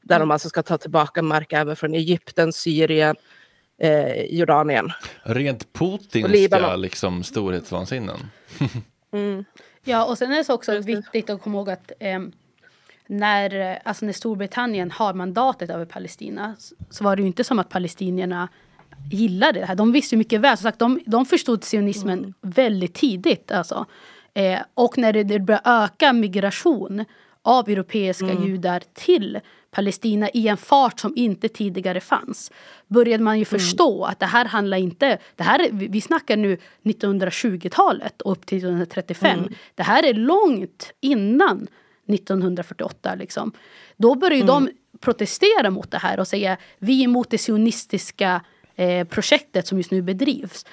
Där 0.02 0.20
de 0.20 0.32
alltså 0.32 0.50
ska 0.50 0.64
ta 0.64 0.78
tillbaka 0.78 1.22
mark 1.22 1.54
även 1.54 1.76
från 1.76 1.94
Egypten, 1.94 2.54
Syrien, 2.54 3.16
eh, 3.82 4.22
Jordanien. 4.22 4.92
Rent 5.24 5.74
Putinska 5.74 6.76
liksom, 6.76 7.24
storhetsvansinnen. 7.24 8.20
Ja, 9.84 10.06
och 10.06 10.18
sen 10.18 10.32
är 10.32 10.38
det 10.38 10.44
så 10.44 10.54
också 10.54 10.80
viktigt 10.80 11.30
att 11.30 11.42
komma 11.42 11.58
ihåg 11.58 11.70
att 11.70 11.92
ehm, 12.00 12.32
när, 13.08 13.72
eh, 13.72 13.78
alltså 13.84 14.06
när 14.06 14.14
Storbritannien 14.14 14.92
har 14.92 15.14
mandatet 15.14 15.70
över 15.70 15.86
Palestina 15.86 16.56
så 16.90 17.04
var 17.04 17.16
det 17.16 17.22
ju 17.22 17.28
inte 17.28 17.44
som 17.44 17.60
att 17.60 17.70
palestinierna 17.70 18.50
gillade 19.12 19.60
det 19.60 19.66
här. 19.66 19.76
De 19.76 19.92
visste 19.92 20.18
mycket 20.18 20.42
väl, 20.42 20.58
som 20.58 20.64
sagt, 20.64 20.80
de, 20.80 21.00
de 21.06 21.26
förstod 21.26 21.64
sionismen 21.64 22.34
väldigt 22.42 22.94
tidigt. 22.94 23.52
Alltså. 23.52 23.86
Eh, 24.34 24.60
och 24.74 24.98
när 24.98 25.14
det, 25.14 25.24
det 25.24 25.40
började 25.40 25.70
öka 25.70 26.14
migration 26.14 27.06
av 27.42 27.70
europeiska 27.70 28.26
judar 28.46 28.84
till 28.94 29.40
Palestina 29.72 30.30
i 30.30 30.48
en 30.48 30.58
fart 30.58 31.00
som 31.00 31.14
inte 31.16 31.50
tidigare 31.50 32.00
fanns 32.00 32.52
började 32.88 33.24
man 33.24 33.40
ju 33.40 33.46
förstå 33.46 34.04
att 34.06 34.20
det 34.20 34.26
här 34.26 34.46
handlar 34.46 34.78
inte... 34.78 35.18
Det 35.36 35.44
här, 35.44 35.60
är- 35.60 35.70
vi 35.72 36.02
snackar 36.02 36.38
nu 36.38 36.58
1920-talet 36.84 38.22
och 38.22 38.32
upp 38.32 38.46
till 38.46 38.58
1935. 38.58 39.40
Det 39.76 39.84
här 39.84 40.04
är 40.06 40.14
långt 40.14 40.94
innan 41.02 41.68
1948. 42.08 43.16
Liksom. 43.16 43.52
Då 43.98 44.16
började 44.16 44.36
ju 44.36 44.44
de 44.44 44.70
protestera 45.00 45.70
mot 45.70 45.92
det 45.92 45.98
här 45.98 46.20
och 46.20 46.28
säga 46.28 46.58
vi 46.78 47.00
är 47.00 47.04
emot 47.04 47.30
det 47.30 47.38
sionistiska 47.38 48.42
eh, 48.76 49.08
projektet 49.08 49.68
som 49.68 49.78
just 49.78 49.92
nu 49.92 50.02
bedrivs. 50.02 50.66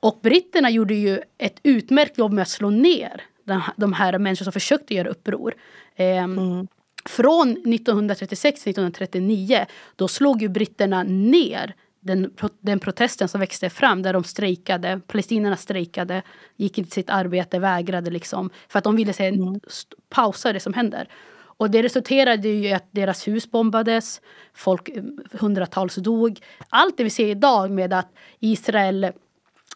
Och 0.00 0.18
britterna 0.22 0.70
gjorde 0.70 0.94
ju 0.94 1.20
ett 1.38 1.60
utmärkt 1.62 2.18
jobb 2.18 2.32
med 2.32 2.42
att 2.42 2.48
slå 2.48 2.70
ner 2.70 3.22
den, 3.44 3.60
de 3.76 3.92
här 3.92 4.18
människorna 4.18 4.44
som 4.44 4.52
försökte 4.52 4.94
göra 4.94 5.08
uppror. 5.08 5.54
Ehm, 5.96 6.66
Från 7.06 7.50
1936 7.50 8.62
till 8.62 8.70
1939 8.70 9.66
då 9.96 10.08
slog 10.08 10.42
ju 10.42 10.48
britterna 10.48 11.02
ner 11.02 11.74
den, 12.00 12.30
den 12.60 12.80
protesten 12.80 13.28
som 13.28 13.40
växte 13.40 13.70
fram 13.70 14.02
där 14.02 14.12
de 14.12 14.24
strejkade, 14.24 15.00
palestinierna 15.06 15.56
strejkade, 15.56 16.22
gick 16.56 16.78
inte 16.78 16.90
till 16.90 16.94
sitt 17.02 17.10
arbete, 17.10 17.58
vägrade 17.58 18.10
liksom. 18.10 18.50
För 18.68 18.78
att 18.78 18.84
de 18.84 18.96
ville 18.96 19.12
säga, 19.12 19.32
st- 19.66 19.96
pausa 20.08 20.52
det 20.52 20.60
som 20.60 20.74
händer. 20.74 21.08
Och 21.56 21.70
det 21.70 21.82
resulterade 21.82 22.48
i 22.48 22.72
att 22.72 22.88
deras 22.90 23.28
hus 23.28 23.50
bombades, 23.50 24.20
folk, 24.54 24.88
eh, 24.88 25.02
hundratals 25.32 25.94
dog. 25.94 26.40
Allt 26.68 26.96
det 26.96 27.04
vi 27.04 27.10
ser 27.10 27.26
idag 27.26 27.70
med 27.70 27.92
att 27.92 28.08
Israel 28.40 29.12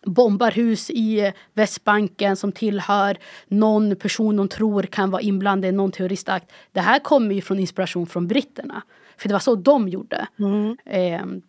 bombar 0.04 0.50
hus 0.50 0.90
i 0.90 1.20
eh, 1.20 1.32
Västbanken 1.54 2.36
som 2.36 2.52
tillhör 2.52 3.18
någon 3.48 3.96
person 3.96 4.36
de 4.36 4.48
tror 4.48 4.82
kan 4.82 5.10
vara 5.10 5.22
inblandad 5.22 5.68
i 5.68 5.72
någon 5.72 5.92
terroristakt. 5.92 6.52
Det 6.72 6.80
här 6.80 6.98
kommer 6.98 7.34
ju 7.34 7.40
från 7.40 7.58
inspiration 7.58 8.06
från 8.06 8.28
britterna. 8.28 8.82
För 9.16 9.28
det 9.28 9.32
var 9.32 9.40
så 9.40 9.54
de 9.54 9.88
gjorde. 9.88 10.26
Ehm, 10.86 11.42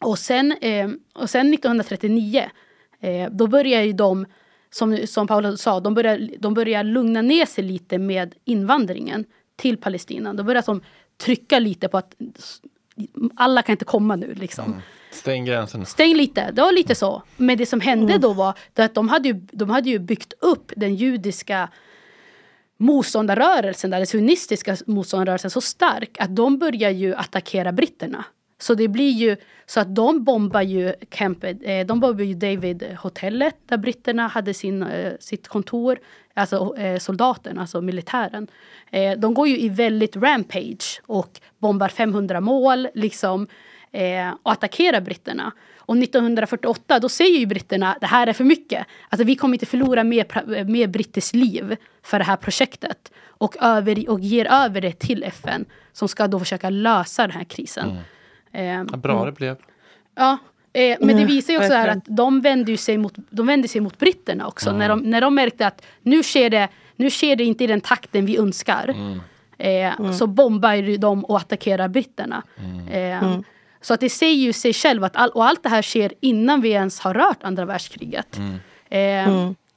och, 0.00 0.18
sen, 0.18 0.54
ehm, 0.60 0.98
och 1.14 1.30
sen 1.30 1.54
1939, 1.54 2.50
eh, 3.00 3.30
då 3.30 3.46
börjar 3.46 3.82
ju 3.82 3.92
de, 3.92 4.26
som, 4.70 5.06
som 5.06 5.26
Paula 5.26 5.56
sa, 5.56 5.80
de 5.80 5.94
börjar, 5.94 6.30
de 6.38 6.54
börjar 6.54 6.84
lugna 6.84 7.22
ner 7.22 7.46
sig 7.46 7.64
lite 7.64 7.98
med 7.98 8.34
invandringen 8.44 9.24
till 9.56 9.76
Palestina. 9.76 10.34
Då 10.34 10.42
börjar 10.42 10.62
de 10.66 10.80
trycka 11.16 11.58
lite 11.58 11.88
på 11.88 11.98
att 11.98 12.14
alla 13.34 13.62
kan 13.62 13.72
inte 13.72 13.84
komma 13.84 14.16
nu. 14.16 14.34
Liksom. 14.34 14.82
Stäng 15.10 15.44
gränsen. 15.44 15.86
Stäng 15.86 16.14
lite, 16.14 16.50
det 16.50 16.62
var 16.62 16.72
lite 16.72 16.94
så. 16.94 17.22
Men 17.36 17.58
det 17.58 17.66
som 17.66 17.80
hände 17.80 18.18
då 18.18 18.32
var 18.32 18.58
att 18.74 18.94
de 18.94 19.08
hade, 19.08 19.28
ju, 19.28 19.34
de 19.52 19.70
hade 19.70 19.90
ju 19.90 19.98
byggt 19.98 20.32
upp 20.40 20.72
den 20.76 20.94
judiska 20.94 21.68
motståndarrörelsen, 22.76 23.90
där 23.90 23.98
den 23.98 24.06
sionistiska 24.06 24.76
motståndarrörelsen 24.86 25.50
så 25.50 25.60
stark 25.60 26.16
att 26.20 26.36
de 26.36 26.58
börjar 26.58 26.90
ju 26.90 27.14
attackera 27.14 27.72
britterna. 27.72 28.24
Så 28.64 28.74
det 28.74 28.88
blir 28.88 29.10
ju 29.10 29.36
så 29.66 29.80
att 29.80 29.94
de 29.94 30.24
bombar 30.24 30.62
ju 30.62 30.92
campet, 31.08 31.56
eh, 31.62 31.86
de 31.86 32.00
bombar 32.00 32.24
ju 32.24 32.34
David-hotellet 32.34 33.56
där 33.66 33.76
britterna 33.76 34.26
hade 34.26 34.54
sin, 34.54 34.82
eh, 34.82 35.12
sitt 35.20 35.48
kontor, 35.48 35.98
alltså 36.34 36.58
soldaterna, 36.58 37.00
soldaten, 37.00 37.58
alltså 37.58 37.80
militären. 37.80 38.46
De 39.18 39.34
går 39.34 39.48
ju 39.48 39.58
i 39.58 39.68
väldigt 39.68 40.16
rampage 40.16 41.02
och 41.06 41.40
bombar 41.58 41.88
500 41.88 42.40
mål 42.40 42.88
liksom 42.94 43.46
och 44.42 44.52
attackerar 44.52 45.00
britterna. 45.00 45.52
Och 45.78 45.96
1948 45.96 46.98
då 46.98 47.08
säger 47.08 47.38
ju 47.38 47.46
britterna 47.46 47.96
det 48.00 48.06
här 48.06 48.26
är 48.26 48.32
för 48.32 48.44
mycket. 48.44 48.86
Alltså 49.08 49.24
vi 49.24 49.36
kommer 49.36 49.54
inte 49.54 49.66
förlora 49.66 50.04
mer, 50.04 50.64
mer 50.64 50.86
brittiskt 50.86 51.34
liv 51.34 51.76
för 52.02 52.18
det 52.18 52.24
här 52.24 52.36
projektet. 52.36 53.12
Och, 53.26 53.56
över, 53.60 54.10
och 54.10 54.20
ger 54.20 54.46
över 54.52 54.80
det 54.80 54.98
till 54.98 55.22
FN 55.22 55.64
som 55.92 56.08
ska 56.08 56.26
då 56.26 56.38
försöka 56.38 56.70
lösa 56.70 57.22
den 57.22 57.36
här 57.36 57.44
krisen. 57.44 57.90
Mm. 57.90 58.02
Eh, 58.54 58.64
Ja, 58.64 58.84
bra 58.84 59.24
det 59.24 59.32
blev. 59.32 59.56
Ja, 60.14 60.38
eh, 60.72 60.96
men 61.00 61.16
det 61.16 61.24
visar 61.24 61.52
ju 61.52 61.58
också 61.58 61.72
här 61.72 61.88
att 61.88 62.04
de 62.06 62.40
vände 62.40 62.70
ju 62.70 62.76
sig 62.76 62.98
mot, 62.98 63.14
de 63.30 63.46
vände 63.46 63.68
sig 63.68 63.80
mot 63.80 63.98
britterna 63.98 64.46
också. 64.46 64.72
När, 64.72 64.88
de, 64.88 64.98
när 65.00 65.20
de 65.20 65.34
märkte 65.34 65.66
att 65.66 65.86
nu 66.02 66.22
sker, 66.22 66.50
det, 66.50 66.68
nu 66.96 67.10
sker 67.10 67.36
det 67.36 67.44
inte 67.44 67.64
i 67.64 67.66
den 67.66 67.80
takten 67.80 68.26
vi 68.26 68.36
önskar. 68.38 68.94
Eh, 69.58 70.12
Så 70.12 70.26
bombar 70.26 70.98
de 70.98 71.24
och 71.24 71.36
attackerar 71.36 71.88
britterna. 71.88 72.42
Eh, 72.90 73.38
Så 73.80 73.94
att 73.94 74.00
det 74.00 74.10
säger 74.10 74.34
ju 74.34 74.52
sig 74.52 74.72
själv 74.72 75.04
att 75.04 75.16
all, 75.16 75.30
och 75.30 75.44
allt 75.46 75.62
det 75.62 75.68
här 75.68 75.82
sker 75.82 76.12
innan 76.20 76.60
vi 76.60 76.68
ens 76.70 77.00
har 77.00 77.14
rört 77.14 77.42
andra 77.44 77.64
världskriget. 77.64 78.38
Eh, 78.88 79.28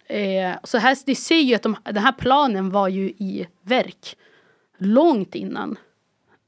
eh, 0.07 0.55
så 0.63 0.77
här, 0.77 0.97
det 1.05 1.15
säger 1.15 1.43
ju 1.43 1.55
att 1.55 1.61
de, 1.63 1.75
den 1.83 2.03
här 2.03 2.11
planen 2.11 2.69
var 2.69 2.87
ju 2.87 3.03
i 3.07 3.47
verk 3.61 4.15
långt 4.77 5.35
innan 5.35 5.77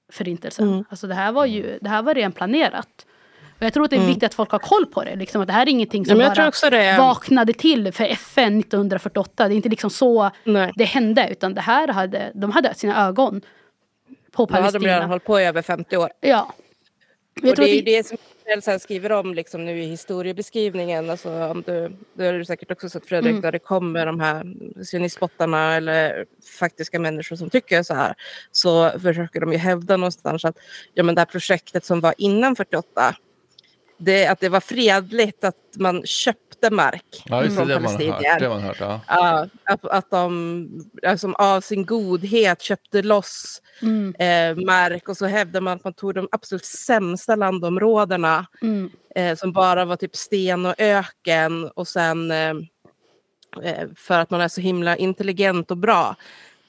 förintelsen. 0.10 0.86
Alltså 0.90 1.08
det 1.08 1.14
här 1.14 1.32
var 1.32 1.46
ju 1.46 1.80
det 1.82 1.90
här 1.90 2.02
var 2.02 2.14
redan 2.14 2.32
planerat. 2.32 3.06
Och 3.60 3.66
jag 3.66 3.74
tror 3.74 3.84
att 3.84 3.90
det 3.90 3.96
är 3.96 4.06
viktigt 4.06 4.24
att 4.24 4.34
folk 4.34 4.52
har 4.52 4.60
koll 4.60 4.86
på 4.86 5.04
det. 5.04 5.16
Liksom, 5.16 5.42
att 5.42 5.48
det 5.48 5.54
här 5.54 5.62
är 5.66 5.70
ingenting 5.70 6.06
som 6.06 6.20
tror 6.20 6.70
bara 6.70 6.70
det. 6.70 6.98
vaknade 6.98 7.54
till 7.54 7.92
för 7.92 8.04
FN 8.04 8.60
1948. 8.60 9.48
Det 9.48 9.54
är 9.54 9.56
inte 9.56 9.70
liksom 9.70 9.90
så 9.90 10.32
Nej. 10.44 10.72
det 10.76 10.84
hände. 10.84 11.28
Utan 11.32 11.54
det 11.54 11.62
här 11.62 11.88
hade, 11.88 12.32
de 12.36 12.52
hade 12.52 12.74
sina 12.74 13.08
ögon 13.08 13.42
på 14.32 14.46
Då 14.46 14.54
hade 14.54 14.66
de 14.66 14.80
redan 14.80 14.82
Palestina. 14.82 15.08
hållit 15.08 15.24
på 15.26 15.40
i 15.40 15.46
över 15.46 15.62
50 15.62 15.98
år. 15.98 16.10
Ja. 16.22 16.54
Jag 17.42 17.50
och 17.50 17.56
tror 17.56 17.66
det 17.66 17.72
är 17.72 17.80
att 17.80 17.86
det 17.86 18.08
som 18.08 18.18
Israel 18.50 18.62
sen 18.62 18.80
skriver 18.80 19.12
om 19.12 19.34
liksom 19.34 19.66
nu 19.66 19.84
i 19.84 19.86
historiebeskrivningen. 19.86 21.10
Alltså, 21.10 21.30
om 21.30 21.62
du, 21.66 21.92
det 22.14 22.26
har 22.26 22.34
du 22.34 22.46
säkert 22.46 22.72
också 22.72 22.90
sett 22.90 23.06
Fredrik, 23.06 23.30
Mm. 23.30 23.42
där 23.42 23.52
det 23.52 23.60
kommer 23.60 24.06
de 24.06 24.20
här 24.20 24.44
sionistbottarna 24.92 25.76
eller 25.76 26.26
faktiska 26.60 27.00
människor 27.00 27.36
som 27.36 27.50
tycker 27.50 27.84
så 27.84 27.94
här. 27.94 28.14
Så 28.52 29.00
försöker 29.00 29.40
de 29.40 29.52
ju 29.52 29.58
hävda 29.58 29.98
någonstans 29.98 30.46
att 30.46 30.58
ja, 30.94 31.04
men 31.04 31.16
det 31.16 31.22
här 31.22 31.26
projektet 31.26 31.86
som 31.86 32.00
var 32.02 32.14
innan 32.18 32.56
48 32.56 33.16
det, 34.00 34.28
att 34.28 34.40
det 34.40 34.50
var 34.50 34.60
fredligt 34.60 35.44
att 35.44 35.56
man 35.76 36.06
köpte 36.06 36.70
mark 36.72 37.24
Ja, 37.26 37.42
från 37.44 37.68
det 37.68 37.74
har 37.74 37.82
man 37.82 37.92
hört. 37.92 38.00
palestinier. 38.00 38.40
Det 38.40 38.50
man 38.50 38.62
hört 38.62 38.78
ja. 38.80 39.02
Ja, 39.08 39.48
att, 39.64 39.86
att 39.86 40.12
de 40.12 40.68
alltså, 41.08 41.32
av 41.32 41.62
sin 41.62 41.86
godhet 41.86 42.62
köpte 42.62 43.02
loss 43.02 43.62
Mm, 43.82 44.16
eh, 44.20 44.66
mark 44.66 45.10
och 45.10 45.18
så 45.18 45.26
hävdade 45.26 45.62
man 45.62 45.78
att 45.78 45.84
man 45.84 45.94
tog 45.94 46.14
de 46.14 46.28
absolut 46.32 46.66
sämsta 46.66 47.36
landområdena 47.36 48.46
mm, 48.62 48.90
eh, 49.16 49.36
som 49.36 49.52
bara 49.52 49.86
var 49.86 49.96
typ 49.96 50.16
sten 50.16 50.66
och 50.66 50.76
öken 50.78 51.68
och 51.68 51.88
sen 51.88 52.32
eh, 52.32 52.54
eh, 53.64 53.88
för 53.96 54.20
att 54.20 54.30
man 54.30 54.42
är 54.42 54.48
så 54.48 54.62
himla 54.62 54.98
intelligent 54.98 55.72
och 55.72 55.78
bra 55.78 56.16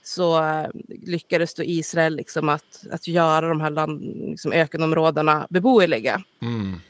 så 0.02 0.44
eh, 0.44 0.66
lyckades 0.88 1.54
då 1.54 1.62
Israel 1.62 2.16
liksom 2.16 2.48
att, 2.48 2.86
att 2.90 3.08
göra 3.08 3.48
de 3.48 3.60
här 3.60 3.70
land, 3.70 4.02
liksom 4.30 4.52
ökenområdena 4.52 5.46
beboeliga. 5.50 6.22
Mm. 6.42 6.80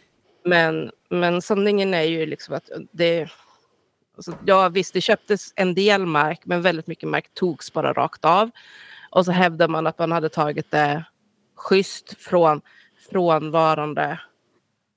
Men, 0.45 0.91
men 1.09 1.43
sanningen 1.43 1.95
är 1.95 2.03
ju 2.03 2.27
liksom 2.27 2.55
att 2.55 2.71
det... 2.93 3.29
Alltså, 4.17 4.35
ja 4.47 4.69
visst, 4.69 4.95
det 4.95 5.01
köptes 5.01 5.53
en 5.57 5.75
del 5.75 6.07
mark 6.07 6.41
men 6.45 6.63
väldigt 6.63 6.87
mycket 6.87 7.09
mark 7.09 7.35
togs 7.35 7.73
bara 7.73 7.93
rakt 7.93 8.25
av. 8.25 8.51
Och 9.11 9.25
så 9.25 9.33
hävdar 9.33 9.69
man 9.69 9.87
att 9.87 9.99
man 9.99 10.13
hade 10.13 10.29
tagit 10.29 10.71
det 10.71 11.05
schysst 11.57 12.23
från 12.23 12.61
frånvarande 13.11 14.21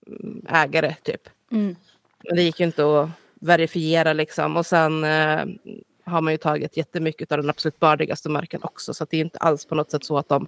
mm, 0.07 0.45
ägare 0.49 0.95
typ. 1.03 1.29
mm. 1.51 1.75
Men 2.23 2.35
det 2.35 2.43
gick 2.43 2.59
ju 2.59 2.65
inte 2.65 3.01
att 3.01 3.09
verifiera 3.33 4.13
liksom. 4.13 4.57
Och 4.57 4.65
sen 4.65 5.03
eh, 5.03 5.45
har 6.05 6.21
man 6.21 6.33
ju 6.33 6.37
tagit 6.37 6.77
jättemycket 6.77 7.31
av 7.31 7.37
den 7.37 7.49
absolut 7.49 7.79
bördigaste 7.79 8.29
marken 8.29 8.63
också. 8.63 8.93
Så 8.93 9.05
det 9.09 9.17
är 9.17 9.21
inte 9.21 9.39
alls 9.39 9.65
på 9.65 9.75
något 9.75 9.91
sätt 9.91 10.05
så 10.05 10.17
att 10.17 10.29
de 10.29 10.47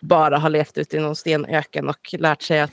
bara 0.00 0.38
har 0.38 0.50
levt 0.50 0.78
ute 0.78 0.96
i 0.96 1.00
någon 1.00 1.16
stenöken 1.16 1.88
och 1.88 2.14
lärt 2.18 2.42
sig 2.42 2.60
att 2.60 2.72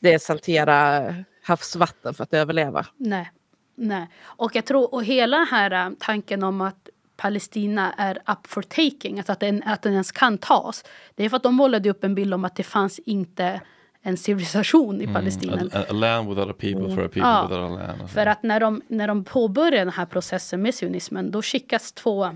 det 0.00 0.12
är 0.14 0.18
saltera 0.18 1.14
havsvatten 1.42 2.14
för 2.14 2.22
att 2.24 2.34
överleva. 2.34 2.86
Nej. 2.96 3.30
Nej. 3.74 4.08
Och 4.22 4.56
jag 4.56 4.64
tror, 4.64 4.94
och 4.94 5.04
hela 5.04 5.36
den 5.36 5.46
här 5.46 5.86
äh, 5.86 5.92
tanken 5.98 6.42
om 6.42 6.60
att 6.60 6.88
Palestina 7.16 7.92
är 7.92 8.16
up 8.16 8.46
for 8.46 8.62
taking, 8.62 9.18
alltså 9.18 9.32
att 9.32 9.40
den, 9.40 9.62
att 9.66 9.82
den 9.82 9.92
ens 9.92 10.12
kan 10.12 10.38
tas. 10.38 10.84
Det 11.14 11.24
är 11.24 11.28
för 11.28 11.36
att 11.36 11.42
de 11.42 11.54
målade 11.54 11.90
upp 11.90 12.04
en 12.04 12.14
bild 12.14 12.34
om 12.34 12.44
att 12.44 12.56
det 12.56 12.62
fanns 12.62 12.98
inte 12.98 13.60
en 14.02 14.16
civilisation 14.16 15.00
i 15.00 15.06
Palestina. 15.14 15.52
Mm. 15.52 15.70
A, 15.74 15.84
a 15.88 15.92
land 15.92 16.28
without 16.28 16.50
a 16.50 16.54
people 16.58 16.94
for 16.94 17.04
a 17.04 17.08
people 17.08 17.20
Ja. 17.20 17.46
without 17.48 17.70
a 17.70 17.74
land. 17.86 18.02
och 18.02 18.08
så. 18.08 18.14
För 18.14 18.26
att 18.26 18.42
när 18.42 18.60
de, 18.60 18.82
när 18.88 19.08
de 19.08 19.24
påbörjar 19.24 19.84
den 19.84 19.94
här 19.94 20.06
processen 20.06 20.62
med 20.62 20.74
sionismen 20.74 21.30
då 21.30 21.42
skickas 21.42 21.92
två 21.92 22.30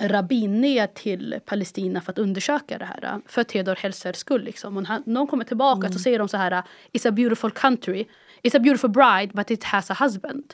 rabbin 0.00 0.60
ner 0.60 0.86
till 0.86 1.40
Palestina 1.44 2.00
för 2.00 2.12
att 2.12 2.18
undersöka 2.18 2.78
det 2.78 2.84
här. 2.84 3.20
För 3.26 3.44
Theodor 3.44 3.74
Herzls 3.74 4.18
skull. 4.18 4.42
Liksom. 4.42 4.76
Och 4.76 4.82
när 4.82 5.14
de 5.14 5.26
kommer 5.26 5.44
tillbaka 5.44 5.92
så 5.92 5.98
säger 5.98 6.18
de 6.18 6.28
så 6.28 6.36
här. 6.36 6.62
It's 6.92 7.08
a 7.08 7.10
beautiful 7.10 7.50
country. 7.50 8.04
It's 8.42 8.56
a 8.56 8.60
beautiful 8.60 8.90
bride 8.90 9.32
but 9.32 9.50
it 9.50 9.64
has 9.64 9.90
a 9.90 9.96
husband. 10.00 10.44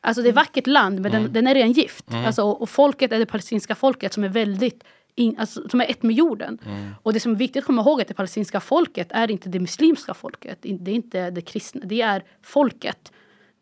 Alltså 0.00 0.22
det 0.22 0.28
är 0.28 0.30
ett 0.30 0.36
vackert 0.36 0.66
land 0.66 1.00
men 1.00 1.12
den, 1.12 1.32
den 1.32 1.46
är 1.46 1.54
redan 1.54 1.72
gift. 1.72 2.04
Alltså, 2.26 2.42
och, 2.42 2.62
och 2.62 2.70
folket 2.70 3.12
är 3.12 3.18
det 3.18 3.26
palestinska 3.26 3.74
folket 3.74 4.12
som 4.12 4.24
är 4.24 4.28
väldigt 4.28 4.84
in, 5.14 5.36
alltså, 5.38 5.68
som 5.68 5.80
är 5.80 5.90
ett 5.90 6.02
med 6.02 6.16
jorden. 6.16 6.58
Och 7.02 7.12
det 7.12 7.20
som 7.20 7.32
är 7.32 7.36
viktigt 7.36 7.60
att 7.60 7.66
komma 7.66 7.82
ihåg 7.82 7.98
är 8.00 8.04
att 8.04 8.08
det 8.08 8.14
palestinska 8.14 8.60
folket 8.60 9.08
är 9.10 9.30
inte 9.30 9.48
det 9.48 9.60
muslimska 9.60 10.14
folket. 10.14 10.58
Det 10.62 10.90
är 10.90 10.94
inte 10.94 11.30
det 11.30 11.40
kristna. 11.40 11.80
Det 11.84 12.02
är 12.02 12.22
folket. 12.42 13.12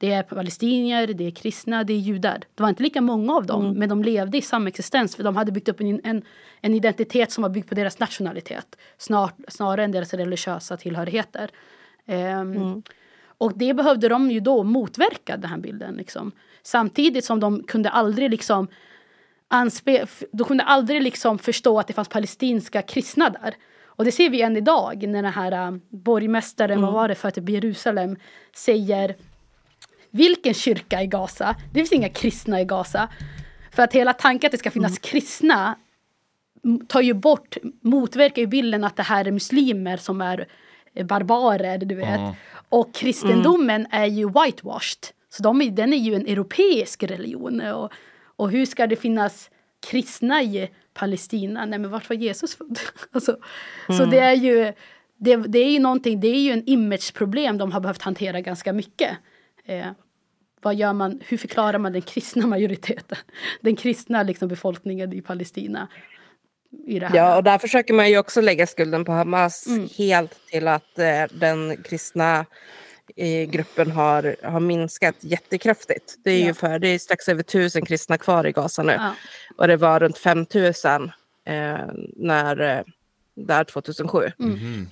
Det 0.02 0.12
är 0.12 0.22
palestinier, 0.22 1.06
det 1.06 1.26
är 1.26 1.30
kristna, 1.30 1.84
det 1.84 1.92
är 1.92 1.98
judar. 1.98 2.38
Det 2.54 2.62
var 2.62 2.68
inte 2.68 2.82
lika 2.82 3.00
många 3.00 3.34
av 3.36 3.46
dem, 3.46 3.64
men 3.78 3.88
de 3.88 4.02
levde 4.02 4.38
i 4.38 4.42
samexistens 4.42 5.16
för 5.16 5.22
de 5.24 5.36
hade 5.36 5.52
byggt 5.52 5.68
upp 5.68 5.80
en, 5.80 6.00
en, 6.04 6.22
en 6.60 6.74
identitet 6.74 7.32
som 7.32 7.42
var 7.42 7.48
byggd 7.50 7.68
på 7.68 7.74
deras 7.74 7.98
nationalitet 7.98 8.76
snart, 8.98 9.34
snarare 9.48 9.84
än 9.84 9.92
deras 9.92 10.14
religiösa 10.14 10.76
tillhörigheter. 10.76 11.50
Ehm, 12.06 12.82
Och 13.38 13.52
det 13.58 13.74
behövde 13.74 14.08
de 14.08 14.30
ju 14.30 14.40
då 14.40 14.62
motverka, 14.62 15.36
den 15.36 15.50
här 15.50 15.58
bilden. 15.58 15.94
Liksom. 15.94 16.32
Samtidigt 16.62 17.24
som 17.24 17.40
de 17.40 17.62
kunde 17.62 17.90
aldrig 17.90 18.30
liksom 18.30 18.68
anspe- 19.50 20.24
de 20.32 20.44
kunde 20.44 20.64
aldrig 20.64 21.02
liksom 21.02 21.38
förstå 21.38 21.78
att 21.78 21.86
det 21.86 21.92
fanns 21.92 22.08
palestinska 22.08 22.82
kristna 22.82 23.30
där. 23.30 23.54
Och 23.86 24.04
det 24.04 24.12
ser 24.12 24.30
vi 24.30 24.42
än 24.42 24.56
idag 24.56 25.08
när 25.08 25.22
den 25.22 25.32
här 25.32 25.52
äh, 25.52 25.76
borgmästaren, 25.88 26.82
vad 26.82 26.92
var 26.92 27.08
det 27.08 27.14
för 27.14 27.30
typ 27.30 27.48
Jerusalem, 27.48 28.16
säger 28.56 29.14
vilken 30.12 30.54
kyrka 30.54 31.02
i 31.02 31.06
Gaza? 31.06 31.56
Det 31.72 31.74
finns 31.80 31.92
inga 31.92 32.08
kristna 32.08 32.60
i 32.60 32.64
Gaza. 32.64 33.08
För 33.70 33.82
att 33.82 33.92
hela 33.92 34.12
tanken 34.12 34.48
att 34.48 34.52
det 34.52 34.58
ska 34.58 34.70
finnas 34.70 34.98
kristna 34.98 35.78
m- 36.64 36.80
tar 36.88 37.00
ju 37.00 37.14
bort, 37.14 37.56
motverkar 37.80 38.42
ju 38.42 38.46
bilden 38.46 38.84
att 38.84 38.96
det 38.96 39.02
här 39.02 39.24
är 39.24 39.30
muslimer 39.30 39.96
som 39.96 40.20
är 40.20 40.46
eh, 40.94 41.06
barbarer, 41.06 41.78
du 41.78 41.94
vet. 41.94 42.20
Och 42.68 42.94
kristendomen 42.94 43.86
är 43.90 44.06
ju 44.06 44.26
whitewashed. 44.28 45.06
Så 45.28 45.42
de 45.42 45.74
den 45.74 45.92
är 45.92 45.96
ju 45.96 46.14
en 46.14 46.26
europeisk 46.26 47.02
religion. 47.02 47.60
Och, 47.60 47.92
och 48.36 48.50
hur 48.50 48.66
ska 48.66 48.86
det 48.86 48.96
finnas 48.96 49.50
kristna 49.90 50.42
i 50.42 50.70
Palestina? 50.94 51.64
Nej 51.64 51.78
men 51.78 51.90
vart 51.90 52.08
var 52.08 52.16
Jesus 52.16 52.56
född? 52.56 52.78
alltså, 53.12 53.36
Så 53.98 54.04
det 54.04 54.18
är 54.18 54.34
ju 54.34 54.72
det, 55.16 55.36
det 55.36 55.58
är 55.58 55.70
ju 55.70 55.78
någonting, 55.78 56.20
det 56.20 56.28
är 56.28 56.40
ju 56.40 56.50
en 56.52 56.62
imageproblem 56.68 57.58
de 57.58 57.72
har 57.72 57.80
behövt 57.80 58.02
hantera 58.02 58.40
ganska 58.40 58.72
mycket. 58.72 59.10
Eh, 59.66 59.86
vad 60.60 60.74
gör 60.74 60.92
man, 60.92 61.20
hur 61.28 61.36
förklarar 61.38 61.78
man 61.78 61.92
den 61.92 62.02
kristna 62.02 62.46
majoriteten? 62.46 63.18
Den 63.60 63.76
kristna 63.76 64.22
liksom, 64.22 64.48
befolkningen 64.48 65.12
i 65.12 65.22
Palestina. 65.22 65.88
I 66.86 66.98
det 66.98 67.06
här. 67.06 67.16
Ja, 67.16 67.36
och 67.36 67.44
där 67.44 67.58
försöker 67.58 67.94
man 67.94 68.10
ju 68.10 68.18
också 68.18 68.40
lägga 68.40 68.66
skulden 68.66 69.04
på 69.04 69.12
Hamas 69.12 69.66
Mm. 69.66 69.88
helt 69.98 70.46
till 70.46 70.68
att 70.68 70.98
eh, 70.98 71.24
den 71.32 71.76
kristna 71.82 72.46
eh, 73.16 73.50
gruppen 73.50 73.90
har, 73.90 74.36
har 74.42 74.60
minskat 74.60 75.14
jättekraftigt. 75.20 76.14
Det 76.24 76.30
är 76.30 76.40
Ja. 76.40 76.46
ju 76.46 76.54
för, 76.54 76.78
det 76.78 76.88
är 76.88 76.98
strax 76.98 77.28
över 77.28 77.42
tusen 77.42 77.84
kristna 77.84 78.18
kvar 78.18 78.46
i 78.46 78.52
Gaza 78.52 78.82
nu. 78.82 78.92
Ja. 78.92 79.14
Och 79.56 79.68
det 79.68 79.76
var 79.76 80.00
runt 80.00 80.18
5000 80.18 81.02
eh, 81.44 81.78
när, 82.16 82.60
eh, 82.78 82.84
där 83.34 83.64
2007. 83.64 84.32
Mm. 84.38 84.86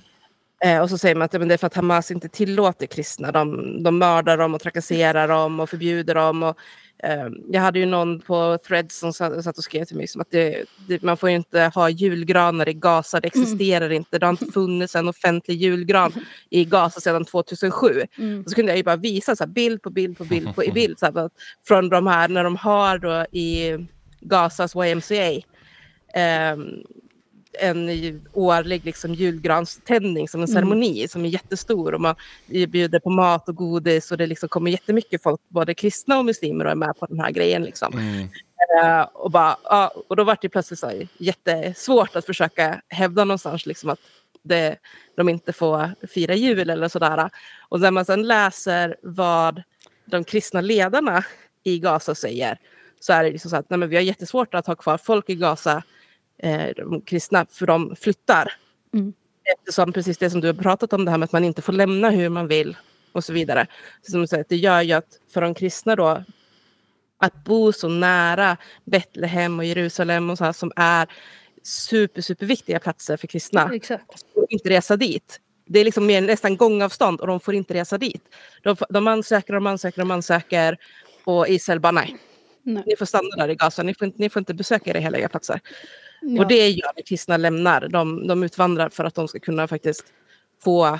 Eh, 0.63 0.81
och 0.81 0.89
så 0.89 0.97
säger 0.97 1.15
man 1.15 1.25
att 1.25 1.33
men 1.33 1.47
det 1.47 1.53
är 1.53 1.57
för 1.57 1.67
att 1.67 1.75
Hamas 1.75 2.11
inte 2.11 2.29
tillåter 2.29 2.85
kristna. 2.85 3.31
De, 3.31 3.83
de 3.83 3.97
mördar 3.97 4.37
dem 4.37 4.53
och 4.53 4.61
trakasserar 4.61 5.27
dem 5.27 5.59
och 5.59 5.69
förbjuder 5.69 6.15
dem. 6.15 6.43
Och, 6.43 6.57
eh, 7.03 7.27
jag 7.51 7.61
hade 7.61 7.79
ju 7.79 7.85
någon 7.85 8.19
på 8.19 8.57
Threads 8.67 8.99
som 8.99 9.13
satt, 9.13 9.57
och 9.57 9.63
skrev 9.63 9.85
till 9.85 9.97
mig 9.97 10.07
som 10.07 10.21
att 10.21 10.31
det, 10.31 10.65
det, 10.87 11.01
man 11.01 11.17
får 11.17 11.29
ju 11.29 11.35
inte 11.35 11.71
ha 11.75 11.89
julgranar 11.89 12.69
i 12.69 12.73
Gaza. 12.73 13.19
Det 13.19 13.27
existerar 13.27 13.89
inte. 13.89 14.19
Det 14.19 14.25
har 14.25 14.31
inte 14.31 14.51
funnits 14.53 14.95
en 14.95 15.07
offentlig 15.07 15.57
julgran 15.57 16.13
i 16.49 16.65
Gaza 16.65 16.99
sedan 16.99 17.25
2007. 17.25 18.01
Mm. 18.17 18.43
Och 18.43 18.49
så 18.49 18.55
kunde 18.55 18.71
jag 18.71 18.77
ju 18.77 18.83
bara 18.83 18.95
visa 18.95 19.35
så 19.35 19.43
här, 19.43 19.51
bild 19.51 19.81
på 19.81 19.89
bild 19.89 20.17
på 20.17 20.23
bild 20.23 20.55
på 20.55 20.63
i 20.63 20.71
bild. 20.71 20.99
Så 20.99 21.05
här, 21.05 21.29
från 21.67 21.89
de 21.89 22.07
här 22.07 22.27
när 22.27 22.43
de 22.43 22.55
har 22.55 22.97
då 22.97 23.25
i 23.31 23.77
Gazas 24.19 24.75
YMCA. 24.75 25.41
ehm, 26.13 26.83
en 27.59 28.21
årlig 28.33 28.85
liksom, 28.85 29.13
julgranständning 29.13 30.27
som 30.27 30.41
en 30.41 30.47
ceremoni 30.47 31.07
som 31.07 31.25
är 31.25 31.29
jättestor. 31.29 31.93
Och 31.93 32.01
man 32.01 32.15
bjuder 32.47 32.99
på 32.99 33.09
mat 33.09 33.49
och 33.49 33.55
godis 33.55 34.11
och 34.11 34.17
det 34.17 34.27
liksom 34.27 34.49
kommer 34.49 34.71
jättemycket 34.71 35.23
folk, 35.23 35.41
både 35.47 35.73
kristna 35.73 36.19
och 36.19 36.25
muslimer, 36.25 36.65
och 36.65 36.71
är 36.71 36.75
med 36.75 36.97
på 36.99 37.05
den 37.05 37.19
här 37.19 37.31
grejen. 37.31 37.63
Liksom. 37.63 37.93
Mm. 37.93 38.27
Eh, 38.79 39.01
och, 39.01 39.31
bara, 39.31 39.57
ja, 39.63 39.93
och 40.07 40.15
då 40.15 40.23
var 40.23 40.37
det 40.41 40.49
plötsligt 40.49 40.79
så 40.79 40.87
här, 40.87 41.07
jättesvårt 41.17 42.15
att 42.15 42.25
försöka 42.25 42.81
hävda 42.87 43.23
någonstans 43.23 43.65
liksom, 43.65 43.89
att 43.89 43.99
det, 44.43 44.77
de 45.15 45.29
inte 45.29 45.53
får 45.53 46.07
fira 46.07 46.35
jul 46.35 46.69
eller 46.69 46.87
sådär. 46.87 47.29
Och 47.69 47.79
när 47.79 47.91
man 47.91 48.05
sen 48.05 48.27
läser 48.27 48.95
vad 49.01 49.63
de 50.05 50.23
kristna 50.23 50.61
ledarna 50.61 51.25
i 51.63 51.79
Gaza 51.79 52.15
säger 52.15 52.57
så 52.99 53.13
är 53.13 53.23
det 53.23 53.31
liksom 53.31 53.51
så 53.51 53.57
att 53.57 53.69
nej, 53.69 53.79
men 53.79 53.89
vi 53.89 53.95
har 53.95 54.03
jättesvårt 54.03 54.53
att 54.53 54.67
ha 54.67 54.75
kvar 54.75 54.97
folk 54.97 55.29
i 55.29 55.35
Gaza, 55.35 55.83
de 56.75 57.01
kristna, 57.01 57.45
för 57.51 57.67
de 57.67 57.95
flyttar. 57.95 58.53
Mm. 58.93 59.13
Eftersom 59.57 59.93
precis 59.93 60.17
det 60.17 60.29
som 60.29 60.41
du 60.41 60.47
har 60.47 60.53
pratat 60.53 60.93
om, 60.93 61.05
det 61.05 61.11
här 61.11 61.17
med 61.17 61.25
att 61.25 61.31
man 61.31 61.43
inte 61.43 61.61
får 61.61 61.73
lämna 61.73 62.09
hur 62.09 62.29
man 62.29 62.47
vill 62.47 62.77
och 63.11 63.23
så 63.23 63.33
vidare. 63.33 63.67
Så 64.01 64.11
som 64.11 64.27
säger, 64.27 64.45
det 64.49 64.55
gör 64.55 64.81
ju 64.81 64.93
att 64.93 65.19
för 65.33 65.41
de 65.41 65.53
kristna 65.53 65.95
då, 65.95 66.23
att 67.17 67.43
bo 67.43 67.73
så 67.73 67.87
nära 67.87 68.57
Betlehem 68.85 69.59
och 69.59 69.65
Jerusalem 69.65 70.29
och 70.29 70.37
så 70.37 70.43
här, 70.43 70.51
som 70.51 70.71
är 70.75 71.07
super, 71.63 72.21
superviktiga 72.21 72.79
platser 72.79 73.17
för 73.17 73.27
kristna 73.27 73.69
Exakt. 73.73 74.25
får 74.33 74.45
inte 74.49 74.69
resa 74.69 74.97
dit. 74.97 75.39
Det 75.65 75.79
är 75.79 75.85
liksom 75.85 76.05
mer 76.05 76.21
nästan 76.21 76.57
gångavstånd 76.57 77.21
och 77.21 77.27
de 77.27 77.39
får 77.39 77.53
inte 77.53 77.73
resa 77.73 77.97
dit. 77.97 78.23
De, 78.63 78.75
de 78.89 79.07
ansöker, 79.07 79.53
de 79.53 79.67
ansöker, 79.67 80.01
de 80.01 80.11
ansöker 80.11 80.77
och 81.23 81.49
Israel 81.49 81.79
bara 81.79 81.91
nej. 81.91 82.17
Nej. 82.63 82.83
Ni 82.85 82.95
får 82.95 83.05
stanna 83.05 83.35
där 83.37 83.49
i 83.49 83.55
Gaza, 83.55 83.83
ni 83.83 83.93
får 83.93 84.05
inte, 84.05 84.21
ni 84.21 84.29
får 84.29 84.39
inte 84.39 84.53
besöka 84.53 84.89
era 84.89 84.99
heliga 84.99 85.29
platser. 85.29 85.59
Ja. 86.21 86.41
Och 86.41 86.47
det 86.47 86.69
gör 86.69 86.89
att 86.89 87.07
kristna 87.07 87.37
lämnar. 87.37 87.87
De, 87.87 88.27
de 88.27 88.43
utvandrar 88.43 88.89
för 88.89 89.03
att 89.03 89.15
de 89.15 89.27
ska 89.27 89.39
kunna 89.39 89.67
faktiskt 89.67 90.05
få 90.63 90.85
eh, 90.85 90.99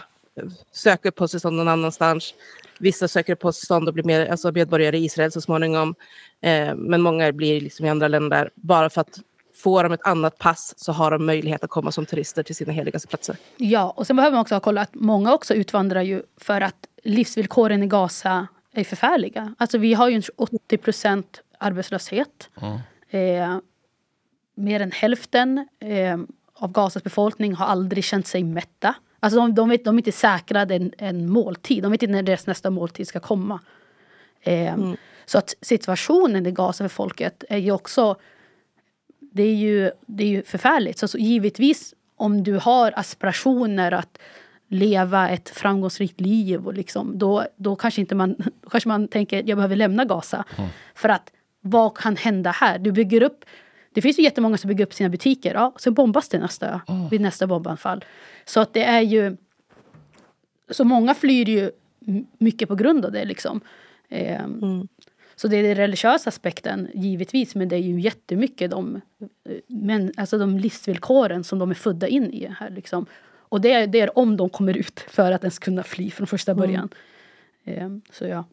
söka 0.71 1.09
uppehållstillstånd 1.09 1.55
någon 1.57 1.67
annanstans. 1.67 2.33
Vissa 2.79 3.07
söker 3.07 3.33
uppehållstillstånd 3.33 3.87
och 3.87 3.93
blir 3.93 4.03
med, 4.03 4.29
alltså 4.29 4.51
medborgare 4.51 4.97
i 4.97 5.05
Israel 5.05 5.31
så 5.31 5.41
småningom. 5.41 5.95
Eh, 6.41 6.75
men 6.75 7.01
många 7.01 7.31
blir 7.31 7.61
liksom 7.61 7.85
i 7.85 7.89
andra 7.89 8.07
länder 8.07 8.49
bara 8.55 8.89
för 8.89 9.01
att 9.01 9.19
får 9.53 9.83
de 9.83 9.91
ett 9.91 10.07
annat 10.07 10.37
pass 10.37 10.73
så 10.77 10.91
har 10.91 11.11
de 11.11 11.25
möjlighet 11.25 11.63
att 11.63 11.69
komma 11.69 11.91
som 11.91 12.05
turister 12.05 12.43
till 12.43 12.55
sina 12.55 12.73
heligaste 12.73 13.07
platser. 13.07 13.35
Ja, 13.57 13.93
och 13.97 14.07
sen 14.07 14.15
behöver 14.15 14.35
man 14.35 14.41
också 14.41 14.55
ha 14.55 14.59
koll 14.59 14.77
att 14.77 14.95
många 14.95 15.33
också 15.33 15.53
utvandrar 15.53 16.01
ju 16.01 16.23
för 16.37 16.61
att 16.61 16.87
livsvillkoren 17.03 17.83
i 17.83 17.87
Gaza 17.87 18.47
är 18.73 18.83
förfärliga. 18.83 19.55
Alltså 19.57 19.77
vi 19.77 19.93
har 19.93 20.09
ju 20.09 20.21
80 20.35 20.77
procent 20.77 21.41
arbetslöshet. 21.61 22.49
Mm. 22.61 22.79
Eh, 23.09 23.59
mer 24.55 24.79
än 24.79 24.91
hälften 24.91 25.67
eh, 25.79 26.19
av 26.53 26.71
Gazas 26.71 27.03
befolkning 27.03 27.53
har 27.53 27.65
aldrig 27.65 28.03
känt 28.03 28.27
sig 28.27 28.43
mätta. 28.43 28.95
Alltså 29.19 29.39
de, 29.39 29.55
de, 29.55 29.69
vet, 29.69 29.85
de 29.85 29.95
är 29.95 29.99
inte 29.99 30.11
säkrade 30.11 30.75
en, 30.75 30.93
en 30.97 31.29
måltid. 31.29 31.83
De 31.83 31.91
vet 31.91 32.03
inte 32.03 32.13
när 32.13 32.23
deras 32.23 32.47
nästa 32.47 32.69
måltid 32.69 33.07
ska 33.07 33.19
komma. 33.19 33.59
Eh, 34.41 34.73
Mm. 34.73 34.97
Så 35.25 35.37
att 35.37 35.53
situationen 35.61 36.45
i 36.45 36.51
Gaza 36.51 36.83
för 36.83 36.89
folket 36.89 37.43
är 37.49 37.57
ju 37.57 37.71
också... 37.71 38.15
Det 39.19 39.43
är 39.43 39.55
ju, 39.55 39.91
det 40.05 40.23
är 40.23 40.27
ju 40.27 40.43
förfärligt. 40.43 40.99
Så, 40.99 41.07
så 41.07 41.17
givetvis 41.17 41.93
om 42.15 42.43
du 42.43 42.57
har 42.57 42.93
aspirationer 42.95 43.91
att 43.91 44.17
leva 44.67 45.29
ett 45.29 45.49
framgångsrikt 45.49 46.21
liv 46.21 46.67
och 46.67 46.73
liksom, 46.73 47.17
då, 47.17 47.45
då 47.55 47.75
kanske 47.75 48.01
inte 48.01 48.15
man, 48.15 48.35
då 48.61 48.69
kanske 48.69 48.89
man 48.89 49.07
tänker 49.07 49.43
jag 49.45 49.57
behöver 49.57 49.75
lämna 49.75 50.05
Gaza. 50.05 50.45
För 50.95 51.09
att 51.09 51.31
vad 51.61 51.97
kan 51.97 52.15
hända 52.15 52.51
här? 52.51 52.79
Du 52.79 52.91
bygger 52.91 53.23
upp 53.23 53.45
det 53.93 54.01
finns 54.01 54.19
ju 54.19 54.23
jättemånga 54.23 54.57
som 54.57 54.67
bygger 54.67 54.85
upp 54.85 54.93
sina 54.93 55.09
butiker. 55.09 55.53
Ja, 55.53 55.73
sen 55.77 55.93
bombas 55.93 56.29
det 56.29 56.39
nästa, 56.39 56.81
vid 57.11 57.21
nästa 57.21 57.47
bombanfall. 57.47 58.05
Så 58.45 58.59
att 58.59 58.73
det 58.73 58.83
är 58.83 59.01
ju... 59.01 59.37
Så 60.69 60.83
många 60.83 61.13
flyr 61.13 61.49
ju 61.49 61.71
mycket 62.37 62.69
på 62.69 62.75
grund 62.75 63.05
av 63.05 63.11
det. 63.11 63.25
Liksom. 63.25 63.61
Ehm, 64.09 64.59
Mm. 64.63 64.87
Så 65.35 65.47
det 65.47 65.57
är 65.57 65.63
den 65.63 65.75
religiösa 65.75 66.29
aspekten, 66.29 66.87
givetvis. 66.93 67.55
Men 67.55 67.69
det 67.69 67.75
är 67.75 67.79
ju 67.79 67.99
jättemycket 67.99 68.71
de, 68.71 69.01
eh, 69.45 69.57
men, 69.67 70.11
alltså 70.17 70.37
de 70.37 70.57
livsvillkoren 70.57 71.43
som 71.43 71.59
de 71.59 71.69
är 71.69 71.75
födda 71.75 72.07
in 72.07 72.33
i. 72.33 72.47
här 72.59 72.69
liksom. 72.69 73.05
Och 73.33 73.61
det 73.61 73.71
är, 73.71 73.87
det 73.87 73.99
är 73.99 74.17
om 74.17 74.37
de 74.37 74.49
kommer 74.49 74.77
ut 74.77 74.99
för 74.99 75.31
att 75.31 75.43
ens 75.43 75.59
kunna 75.59 75.83
fly 75.83 76.11
från 76.11 76.27
första 76.27 76.55
början. 76.55 76.89
Ehm, 77.65 78.01
så 78.11 78.25
ja. 78.25 78.45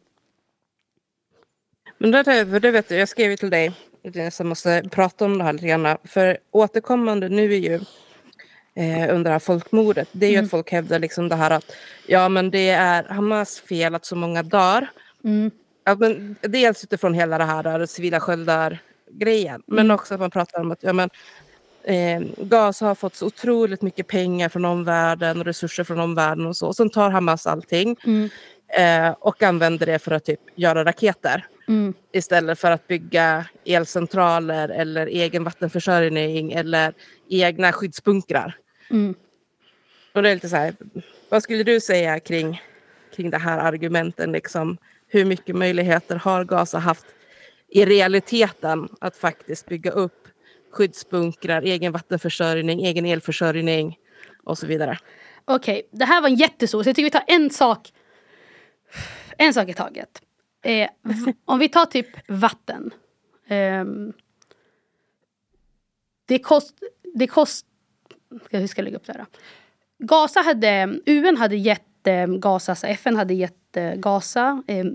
Men 1.99 2.11
det, 2.11 2.23
det 2.59 2.71
vet 2.71 2.89
du, 2.89 2.95
jag 2.95 3.09
skrev 3.09 3.31
ju 3.31 3.37
till 3.37 3.49
dig 3.49 3.71
jag 4.01 4.45
måste 4.45 4.83
prata 4.91 5.25
om 5.25 5.37
det 5.37 5.43
här 5.43 5.53
lite 5.53 5.67
grann. 5.67 5.97
För 6.03 6.37
återkommande 6.51 7.29
nu 7.29 7.53
är 7.53 7.57
ju 7.57 7.73
eh, 8.75 9.15
under 9.15 9.23
det 9.23 9.29
här 9.29 9.39
folkmordet, 9.39 10.07
det 10.11 10.25
är 10.25 10.29
ju 10.29 10.35
Mm. 10.35 10.45
att 10.45 10.51
folk 10.51 10.71
hävdar 10.71 10.99
liksom 10.99 11.29
det 11.29 11.35
här 11.35 11.51
att 11.51 11.71
ja 12.07 12.29
men 12.29 12.51
det 12.51 12.69
är 12.69 13.03
Hamas 13.03 13.59
fel 13.59 13.95
att 13.95 14.05
så 14.05 14.15
många 14.15 14.43
dör. 14.43 14.87
Mm. 15.23 15.51
Ja, 15.83 15.95
men 15.95 16.35
dels 16.41 16.83
utifrån 16.83 17.13
hela 17.13 17.37
det 17.37 17.43
här 17.43 17.63
där, 17.63 17.85
civila 17.85 18.19
sköldar-grejen. 18.19 19.63
Men 19.65 19.85
Mm. 19.85 19.95
också 19.95 20.13
att 20.13 20.19
man 20.19 20.31
pratar 20.31 20.59
om 20.61 20.71
att 20.71 20.83
ja, 20.83 20.93
men, 20.93 21.09
eh, 21.83 22.21
Gaza 22.37 22.85
har 22.85 22.95
fått 22.95 23.15
så 23.15 23.25
otroligt 23.25 23.81
mycket 23.81 24.07
pengar 24.07 24.49
från 24.49 24.65
omvärlden 24.65 25.39
och 25.39 25.45
resurser 25.45 25.83
från 25.83 25.99
omvärlden 25.99 26.45
och 26.45 26.57
så. 26.57 26.67
Och 26.67 26.75
sen 26.75 26.89
tar 26.89 27.09
Hamas 27.09 27.47
allting 27.47 27.95
Mm. 28.05 28.29
eh, 28.77 29.15
och 29.19 29.43
använder 29.43 29.85
det 29.85 29.99
för 29.99 30.11
att 30.11 30.25
typ 30.25 30.39
göra 30.55 30.85
raketer. 30.85 31.45
Mm. 31.69 31.93
Istället 32.11 32.59
för 32.59 32.71
att 32.71 32.87
bygga 32.87 33.45
elcentraler 33.65 34.69
eller 34.69 35.07
egen 35.07 35.43
vattenförsörjning 35.43 36.51
eller 36.51 36.93
egna 37.29 37.71
skyddsbunkrar. 37.71 38.57
Mm. 38.89 39.15
Och 40.13 40.23
det 40.23 40.29
är 40.29 40.33
lite 40.33 40.49
så 40.49 40.55
här, 40.55 40.75
vad 41.29 41.43
skulle 41.43 41.63
du 41.63 41.79
säga 41.79 42.19
kring, 42.19 42.61
kring 43.15 43.29
det 43.29 43.37
här 43.37 43.57
argumenten? 43.57 44.31
Liksom? 44.31 44.77
Hur 45.07 45.25
mycket 45.25 45.55
möjligheter 45.55 46.15
har 46.15 46.43
Gaza 46.43 46.79
haft 46.79 47.05
i 47.69 47.85
realiteten 47.85 48.89
att 49.01 49.17
faktiskt 49.17 49.65
bygga 49.65 49.91
upp 49.91 50.27
skyddsbunkrar, 50.71 51.61
egen 51.61 51.91
vattenförsörjning, 51.91 52.85
egen 52.85 53.05
elförsörjning 53.05 53.97
och 54.43 54.57
så 54.57 54.67
vidare? 54.67 54.97
Okej, 55.45 55.89
det 55.91 56.05
här 56.05 56.21
var 56.21 56.29
en 56.29 56.35
jättestor, 56.35 56.83
så 56.83 56.89
jag 56.89 56.95
tycker 56.95 57.05
vi 57.05 57.11
tar 57.11 57.23
en 57.27 57.49
sak 57.49 57.91
En 59.37 59.53
sak 59.53 59.69
i 59.69 59.73
taget. 59.73 60.21
Eh, 60.61 60.89
om 61.45 61.59
vi 61.59 61.69
tar 61.69 61.85
typ 61.85 62.07
vatten. 62.27 62.93
Eh, 63.47 63.85
det 66.25 66.39
kost... 66.39 66.73
Det 67.13 67.27
kost 67.27 67.65
hur 68.49 68.67
ska 68.67 68.79
jag 68.79 68.83
lägga 68.83 68.97
upp 68.97 69.05
det 69.05 69.13
här? 69.13 69.25
Gaza 69.99 70.41
hade... 70.41 70.99
UN 71.05 71.37
hade 71.37 71.55
gett 71.55 72.07
eh, 72.07 72.27
Gaza, 72.27 72.71
alltså 72.71 72.87
FN 72.87 73.15
hade 73.15 73.33
gett 73.33 73.77
eh, 73.77 73.93
Gaza 73.93 74.63
eh, 74.67 74.85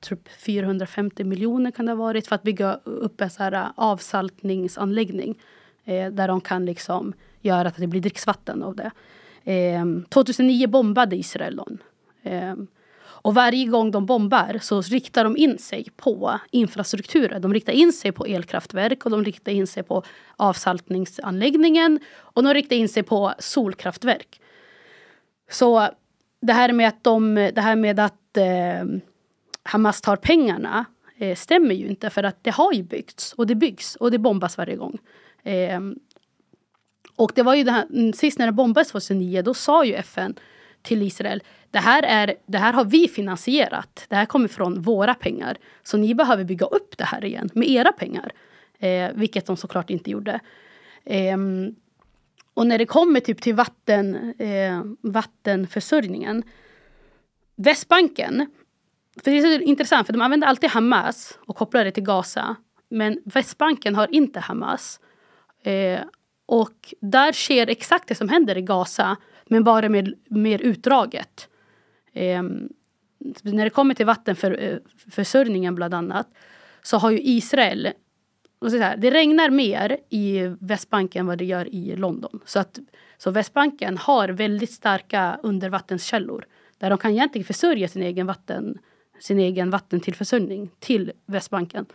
typ 0.00 0.28
450 0.28 1.24
miljoner 1.24 1.70
kan 1.70 1.86
det 1.86 1.92
ha 1.92 1.96
varit 1.96 2.26
för 2.26 2.34
att 2.34 2.42
bygga 2.42 2.80
upp 2.84 3.20
en 3.20 3.30
så 3.30 3.42
här 3.42 3.68
avsaltningsanläggning. 3.74 5.38
Eh, 5.84 6.10
där 6.10 6.28
de 6.28 6.40
kan 6.40 6.66
liksom 6.66 7.12
göra 7.40 7.68
att 7.68 7.76
det 7.76 7.86
blir 7.86 8.00
dricksvatten 8.00 8.62
av 8.62 8.76
det. 8.76 8.90
Eh, 9.52 9.84
2009 10.08 10.66
bombade 10.66 11.16
Israel 11.16 11.56
dem. 11.56 11.78
Och 13.22 13.34
varje 13.34 13.66
gång 13.66 13.90
de 13.90 14.06
bombar 14.06 14.58
så 14.62 14.80
riktar 14.82 15.24
de 15.24 15.36
in 15.36 15.58
sig 15.58 15.86
på 15.96 16.38
infrastrukturen. 16.50 17.42
De 17.42 17.54
riktar 17.54 17.72
in 17.72 17.92
sig 17.92 18.12
på 18.12 18.26
elkraftverk 18.26 19.04
och 19.04 19.10
de 19.10 19.24
riktar 19.24 19.52
in 19.52 19.66
sig 19.66 19.82
på 19.82 20.02
avsaltningsanläggningen 20.36 22.00
och 22.16 22.42
de 22.42 22.54
riktar 22.54 22.76
in 22.76 22.88
sig 22.88 23.02
på 23.02 23.34
solkraftverk. 23.38 24.40
Så 25.50 25.88
det 26.40 26.52
här 26.52 26.72
med 26.72 26.88
att, 26.88 27.04
de, 27.04 27.34
det 27.34 27.60
här 27.60 27.76
med 27.76 28.00
att 28.00 28.36
eh, 28.36 28.84
Hamas 29.62 30.00
tar 30.00 30.16
pengarna 30.16 30.84
eh, 31.18 31.36
stämmer 31.36 31.74
ju 31.74 31.88
inte 31.88 32.10
för 32.10 32.22
att 32.22 32.44
det 32.44 32.50
har 32.50 32.72
ju 32.72 32.82
byggts 32.82 33.32
och 33.32 33.46
det 33.46 33.54
byggs 33.54 33.96
och 33.96 34.10
det 34.10 34.18
bombas 34.18 34.58
varje 34.58 34.76
gång. 34.76 34.98
Eh, 35.42 35.80
och 37.16 37.32
det 37.34 37.42
var 37.42 37.54
ju 37.54 37.64
det 37.64 37.70
här, 37.70 37.86
mm, 37.92 38.12
sist 38.12 38.38
när 38.38 38.46
det 38.46 38.52
bombades 38.52 38.88
2009 38.88 39.42
då 39.42 39.54
sa 39.54 39.84
ju 39.84 39.94
FN 39.94 40.34
till 40.82 41.02
Israel 41.02 41.42
det 41.70 41.78
här, 41.78 42.02
är, 42.02 42.34
det 42.46 42.58
här 42.58 42.72
har 42.72 42.84
vi 42.84 43.08
finansierat. 43.08 44.06
Det 44.08 44.16
här 44.16 44.26
kommer 44.26 44.48
från 44.48 44.82
våra 44.82 45.14
pengar. 45.14 45.56
Så 45.82 45.96
ni 45.96 46.14
behöver 46.14 46.44
bygga 46.44 46.66
upp 46.66 46.98
det 46.98 47.04
här 47.04 47.24
igen 47.24 47.50
med 47.54 47.68
era 47.68 47.92
pengar. 47.92 48.32
Eh, 48.78 49.10
vilket 49.14 49.46
de 49.46 49.56
såklart 49.56 49.90
inte 49.90 50.10
gjorde. 50.10 50.40
Eh, 51.04 51.36
och 52.54 52.66
när 52.66 52.78
det 52.78 52.86
kommer 52.86 53.20
typ 53.20 53.42
till 53.42 53.54
vatten, 53.54 54.34
eh, 54.38 54.82
vattenförsörjningen. 55.00 56.42
Västbanken. 57.56 58.46
För 59.24 59.30
det 59.30 59.38
är 59.38 59.58
så 59.58 59.64
intressant 59.64 60.06
för 60.06 60.12
de 60.12 60.22
använder 60.22 60.48
alltid 60.48 60.70
Hamas 60.70 61.38
och 61.46 61.56
kopplar 61.56 61.84
det 61.84 61.90
till 61.90 62.02
Gaza. 62.02 62.56
Men 62.88 63.20
Västbanken 63.24 63.94
har 63.94 64.14
inte 64.14 64.40
Hamas. 64.40 65.00
Eh, 65.62 66.00
och 66.46 66.94
där 67.00 67.32
sker 67.32 67.66
exakt 67.66 68.08
det 68.08 68.14
som 68.14 68.28
händer 68.28 68.58
i 68.58 68.62
Gaza, 68.62 69.16
men 69.46 69.64
bara 69.64 69.88
mer, 69.88 70.14
mer 70.28 70.58
utdraget. 70.58 71.48
Eh, 72.12 72.42
när 73.42 73.64
det 73.64 73.70
kommer 73.70 73.94
till 73.94 74.06
vattenförsörjningen 74.06 75.74
eh, 75.74 75.76
bland 75.76 75.94
annat 75.94 76.28
så 76.82 76.98
har 76.98 77.10
ju 77.10 77.20
Israel 77.22 77.88
och 78.60 78.70
så 78.70 78.78
här, 78.78 78.96
det 78.96 79.10
regnar 79.10 79.50
mer 79.50 79.98
i 80.10 80.40
Västbanken 80.60 81.20
än 81.20 81.26
vad 81.26 81.38
det 81.38 81.44
gör 81.44 81.74
i 81.74 81.96
London. 81.96 82.40
Så, 82.44 82.58
att, 82.58 82.78
så 83.18 83.30
Västbanken 83.30 83.98
har 83.98 84.28
väldigt 84.28 84.72
starka 84.72 85.38
undervattenskällor 85.42 86.44
där 86.78 86.90
de 86.90 86.98
kan 86.98 87.10
egentligen 87.10 87.44
försörja 87.44 87.88
sin 87.88 88.02
egen, 88.02 88.26
vatten, 88.26 88.78
sin 89.20 89.38
egen 89.38 89.70
vattentillförsörjning 89.70 90.70
till 90.78 91.12
Västbanken. 91.26 91.86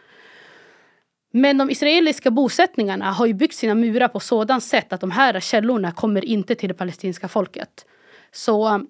Men 1.32 1.58
de 1.58 1.70
israeliska 1.70 2.32
bosättningarna 2.32 3.12
har 3.12 3.26
ju 3.26 3.34
byggt 3.34 3.56
sina 3.56 3.76
murar 3.76 4.08
på 4.08 4.20
sådant 4.20 4.64
sätt 4.64 4.94
att 4.94 5.02
de 5.02 5.12
här 5.12 5.40
källorna 5.40 5.92
kommer 5.92 6.26
inte 6.26 6.56
till 6.56 6.70
det 6.70 6.76
palestinska 6.76 7.28
folket. 7.28 7.86
Så 8.32 8.86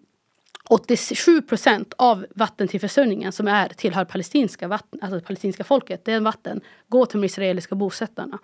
87 0.69 1.41
procent 1.41 1.93
av 1.97 2.25
vattentillförsörjningen 2.35 3.31
som 3.31 3.47
är 3.47 3.67
tillhör 3.67 4.05
palestinska, 4.05 4.67
vatten, 4.67 4.99
alltså 5.01 5.15
det 5.15 5.25
palestinska 5.25 5.63
folket, 5.63 6.05
det 6.05 6.19
vatten 6.19 6.61
går 6.87 7.05
till 7.05 7.21
de 7.21 7.25
israeliska 7.25 7.75
bosättarna. 7.75 8.39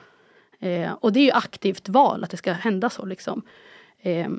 Eh, 0.60 0.92
och 0.94 1.14
det 1.14 1.20
är 1.20 1.24
ju 1.24 1.32
aktivt 1.32 1.90
val 1.90 2.24
att 2.24 2.30
det 2.30 2.38
ska 2.38 2.52
hända 2.52 2.90
så. 2.90 3.06
Liksom. 3.06 3.42
Eh, 4.02 4.30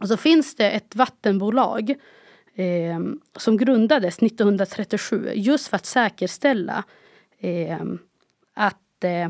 och 0.00 0.08
så 0.08 0.16
finns 0.16 0.56
det 0.56 0.70
ett 0.70 0.96
vattenbolag 0.96 1.90
eh, 2.54 3.00
som 3.36 3.56
grundades 3.56 4.18
1937 4.18 5.30
just 5.34 5.68
för 5.68 5.76
att 5.76 5.86
säkerställa 5.86 6.84
eh, 7.38 7.84
att, 8.54 9.04
eh, 9.04 9.28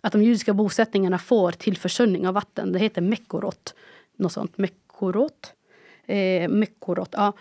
att 0.00 0.12
de 0.12 0.22
judiska 0.22 0.54
bosättningarna 0.54 1.18
får 1.18 1.52
tillförsörjning 1.52 2.28
av 2.28 2.34
vatten. 2.34 2.72
Det 2.72 2.78
heter 2.78 3.00
Mekorot. 3.00 3.74
Något 4.16 4.32
sånt. 4.32 4.58
Mekorot. 4.58 5.54
Eh, 6.06 6.48
Mekorot, 6.48 7.08
ja. 7.12 7.32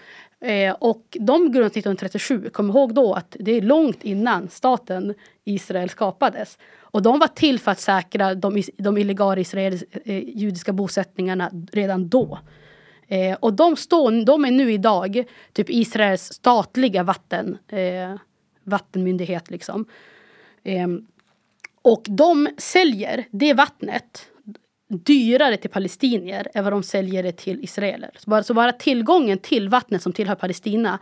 Eh, 0.42 0.76
och 0.80 1.18
de 1.20 1.52
grundades 1.52 1.78
1937. 1.78 2.50
Kom 2.50 2.70
ihåg 2.70 2.94
då 2.94 3.14
att 3.14 3.36
det 3.40 3.52
är 3.52 3.62
långt 3.62 4.04
innan 4.04 4.50
staten 4.50 5.14
Israel 5.44 5.90
skapades. 5.90 6.58
Och 6.80 7.02
de 7.02 7.20
var 7.20 7.28
till 7.28 7.60
för 7.60 7.72
att 7.72 7.80
säkra 7.80 8.36
de, 8.36 8.64
de 8.78 8.98
illegala 8.98 9.42
israeliska 9.42 10.00
eh, 10.06 10.30
judiska 10.30 10.74
bosättningarna 10.74 11.52
redan 11.72 12.10
då. 12.10 12.40
Eh, 13.08 13.38
och 13.40 13.54
de, 13.54 13.76
står, 13.76 14.26
de 14.26 14.46
är 14.46 14.52
nu 14.52 14.72
idag 14.72 15.24
typ 15.54 15.70
Israels 15.70 16.34
statliga 16.34 17.04
vatten, 17.04 17.58
eh, 17.68 18.16
vattenmyndighet. 18.64 19.52
Liksom. 19.52 19.86
Ehm, 20.64 21.08
och 21.82 22.06
de 22.10 22.50
säljer 22.58 23.26
det 23.32 23.54
vattnet 23.54 24.31
dyrare 24.92 25.58
till 25.58 25.70
palestinier 25.70 26.48
än 26.54 26.64
vad 26.64 26.74
de 26.74 26.84
säljer 26.84 27.24
det 27.24 27.32
till 27.32 27.64
israeler. 27.64 28.10
Så 28.18 28.30
bara, 28.30 28.44
så 28.44 28.54
bara 28.54 28.72
tillgången 28.72 29.38
till 29.38 29.70
vattnet 29.70 30.02
som 30.02 30.14
tillhör 30.14 30.36
Palestina 30.36 31.00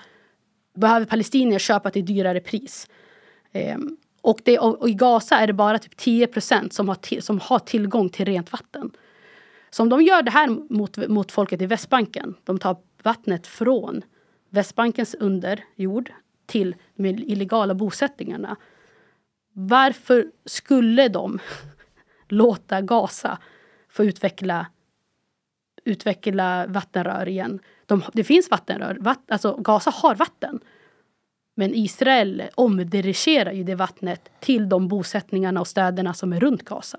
behöver 0.76 1.06
palestinier 1.06 1.60
köpa 1.60 1.92
till 1.92 2.06
dyrare 2.06 2.40
pris. 2.40 2.88
Ehm, 3.52 3.98
och, 4.22 4.40
det, 4.44 4.60
och, 4.60 4.82
och, 4.82 4.90
i 4.90 4.94
Gaza 4.94 5.36
är 5.36 5.48
det 5.48 5.54
bara 5.54 5.80
typ 5.80 5.98
10 5.98 6.28
som, 6.70 6.88
har 6.88 7.22
som 7.22 7.40
har 7.40 7.60
tillgång 7.60 8.10
till 8.10 8.26
rent 8.26 8.52
vatten. 8.52 8.92
Så 9.70 9.84
om 9.84 9.90
de 9.90 10.02
gör 10.02 10.22
det 10.22 10.32
här 10.32 10.74
mot, 10.74 10.98
mot 11.08 11.32
folket 11.32 11.62
i 11.62 11.66
Västbanken, 11.66 12.36
de 12.44 12.60
tar 12.60 12.78
vattnet 13.04 13.48
från 13.48 14.02
Västbankens 14.50 15.16
underjord 15.16 16.12
till 16.46 16.76
de 16.96 17.06
illegala 17.06 17.74
bosättningarna. 17.74 18.56
Varför 19.54 20.32
skulle 20.46 21.08
de 21.08 21.40
låta 22.28 22.82
Gaza 22.82 23.38
få 23.90 24.04
utveckla, 24.04 24.68
utveckla 25.86 26.66
vattenrör 26.68 27.28
igen? 27.28 27.60
De, 27.86 28.04
det 28.14 28.24
finns 28.24 28.52
vattenrör, 28.52 28.98
vatt, 29.00 29.32
alltså 29.32 29.56
Gaza 29.56 29.90
har 29.90 30.16
vatten. 30.16 30.60
Men 31.56 31.76
Israel 31.76 32.44
omdirigerar 32.56 33.52
ju 33.52 33.64
det 33.64 33.76
vattnet 33.76 34.30
till 34.40 34.70
de 34.70 34.88
bosättningarna 34.88 35.60
och 35.60 35.68
städerna 35.68 36.14
som 36.14 36.34
är 36.34 36.40
runt 36.40 36.66
Gaza. 36.66 36.98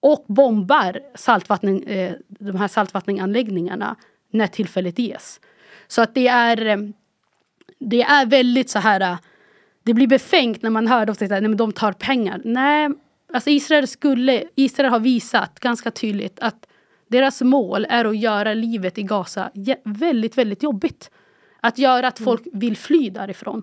Och 0.00 0.24
bombar 0.28 1.00
saltvatten, 1.14 1.82
eh, 1.82 2.12
de 2.28 2.56
här 2.56 2.68
saltvattenanläggningarna 2.68 3.96
när 4.30 4.46
tillfället 4.46 4.98
ges. 4.98 5.40
Så 5.86 6.02
att 6.02 6.14
det 6.14 6.28
är, 6.28 6.92
det 7.78 8.02
är 8.02 8.26
väldigt 8.26 8.70
så 8.70 8.78
här... 8.78 9.00
Eh, 9.00 9.18
det 9.84 9.94
blir 9.94 10.06
befängt 10.06 10.62
när 10.62 10.70
man 10.70 10.86
hör 10.86 11.06
dem 11.06 11.14
säga 11.14 11.36
att 11.36 11.58
de 11.58 11.72
tar 11.72 11.92
pengar. 11.92 12.40
Nej, 12.44 12.90
alltså 13.32 13.50
Israel, 13.50 13.88
skulle, 13.88 14.44
Israel 14.54 14.90
har 14.90 15.00
visat 15.00 15.60
ganska 15.60 15.90
tydligt 15.90 16.40
att 16.40 16.66
deras 17.08 17.42
mål 17.42 17.86
är 17.88 18.04
att 18.04 18.18
göra 18.18 18.54
livet 18.54 18.98
i 18.98 19.02
Gaza 19.02 19.50
väldigt, 19.84 20.38
väldigt 20.38 20.62
jobbigt. 20.62 21.10
Att 21.60 21.78
göra 21.78 22.08
att 22.08 22.18
folk 22.18 22.42
vill 22.52 22.76
fly 22.76 23.10
därifrån. 23.10 23.62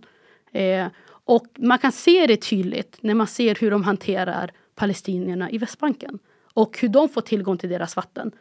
Eh, 0.51 0.87
och 1.07 1.47
man 1.55 1.77
kan 1.79 1.91
se 1.91 2.27
det 2.27 2.37
tydligt 2.37 2.97
när 3.01 3.13
man 3.13 3.27
ser 3.27 3.55
hur 3.55 3.71
de 3.71 3.83
hanterar 3.83 4.51
palestinierna 4.75 5.51
i 5.51 5.57
Västbanken. 5.57 6.19
Och 6.53 6.79
hur 6.79 6.89
de 6.89 7.09
får 7.09 7.21
tillgång 7.21 7.57
till 7.57 7.69
deras 7.69 7.95
vatten. 7.95 8.31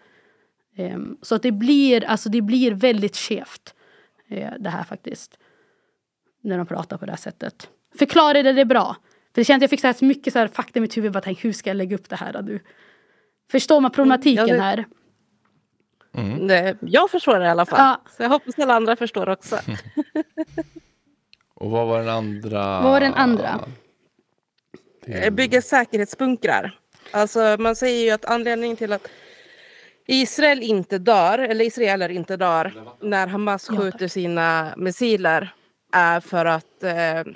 Eh, 0.76 0.98
så 1.22 1.34
att 1.34 1.42
det 1.42 1.52
blir, 1.52 2.04
alltså 2.04 2.28
det 2.28 2.42
blir 2.42 2.72
väldigt 2.72 3.16
skevt. 3.16 3.74
Eh, 4.28 4.52
det 4.58 4.70
här 4.70 4.84
faktiskt. 4.84 5.38
När 6.40 6.58
de 6.58 6.66
pratar 6.66 6.98
på 6.98 7.06
det 7.06 7.12
här 7.12 7.16
sättet. 7.16 7.68
Förklarade 7.98 8.52
det 8.52 8.64
bra? 8.64 8.96
För 9.38 9.40
det 9.40 9.44
känns 9.44 9.58
att 9.58 9.62
jag 9.62 9.70
fick 9.70 9.80
så 9.80 9.86
här 9.86 10.04
mycket 10.04 10.32
så 10.32 10.38
här 10.38 10.48
fakta 10.48 10.78
i 10.78 10.80
mitt 10.80 10.96
huvud. 10.96 11.12
Bara 11.12 11.20
tänk, 11.20 11.44
hur 11.44 11.52
ska 11.52 11.70
jag 11.70 11.76
lägga 11.76 11.96
upp 11.96 12.08
det 12.08 12.16
här 12.16 12.42
nu? 12.42 12.60
Förstår 13.50 13.80
man 13.80 13.90
problematiken 13.90 14.44
mm, 14.44 14.56
ja, 14.56 14.56
det... 14.56 14.62
här? 14.62 14.84
Mm. 16.14 16.76
Jag 16.80 17.10
förstår 17.10 17.38
det 17.38 17.44
i 17.44 17.48
alla 17.48 17.66
fall. 17.66 17.78
Ja. 17.78 18.02
Så 18.16 18.22
jag 18.22 18.30
hoppas 18.30 18.58
alla 18.58 18.74
andra 18.74 18.96
förstår 18.96 19.28
också. 19.28 19.56
Och 21.54 21.70
vad 21.70 21.88
var 21.88 21.98
den 21.98 22.08
andra? 22.08 22.80
Vad 22.80 22.92
var 22.92 23.00
den 23.00 23.14
andra? 23.14 23.60
Bygga 25.32 25.62
säkerhetsbunkrar. 25.62 26.78
Alltså 27.10 27.56
man 27.58 27.76
säger 27.76 28.04
ju 28.04 28.10
att 28.10 28.24
anledningen 28.24 28.76
till 28.76 28.92
att 28.92 29.08
Israel 30.06 30.62
inte 30.62 30.98
dör, 30.98 31.38
eller 31.38 31.64
israeler 31.64 32.08
inte 32.08 32.36
dör, 32.36 32.72
när 33.00 33.26
Hamas 33.26 33.68
skjuter 33.68 34.08
sina 34.08 34.74
missiler 34.76 35.54
är 35.92 36.20
för 36.20 36.44
att 36.44 36.82
eh, 36.82 37.32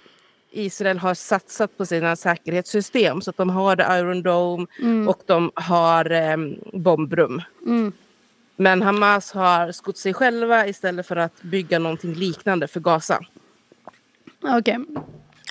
Israel 0.53 0.99
har 0.99 1.15
satsat 1.15 1.79
på 1.79 1.87
sina 1.87 2.17
säkerhetssystem. 2.17 3.21
Så 3.21 3.31
att 3.31 3.37
de 3.37 3.51
har 3.51 3.99
Iron 3.99 4.23
Dome 4.23 4.67
mm. 4.79 5.09
och 5.09 5.23
de 5.27 5.51
har 5.55 6.11
eh, 6.11 6.37
bombrum. 6.73 7.43
Mm. 7.67 7.93
Men 8.57 8.83
Hamas 8.83 9.33
har 9.33 9.73
skott 9.73 9.99
sig 9.99 10.15
själva 10.15 10.67
istället 10.67 11.07
för 11.07 11.17
att 11.17 11.43
bygga 11.43 11.79
någonting 11.79 12.15
liknande 12.15 12.69
för 12.69 12.81
Gaza. 12.81 13.21
Okej. 14.43 14.59
Okay. 14.59 15.03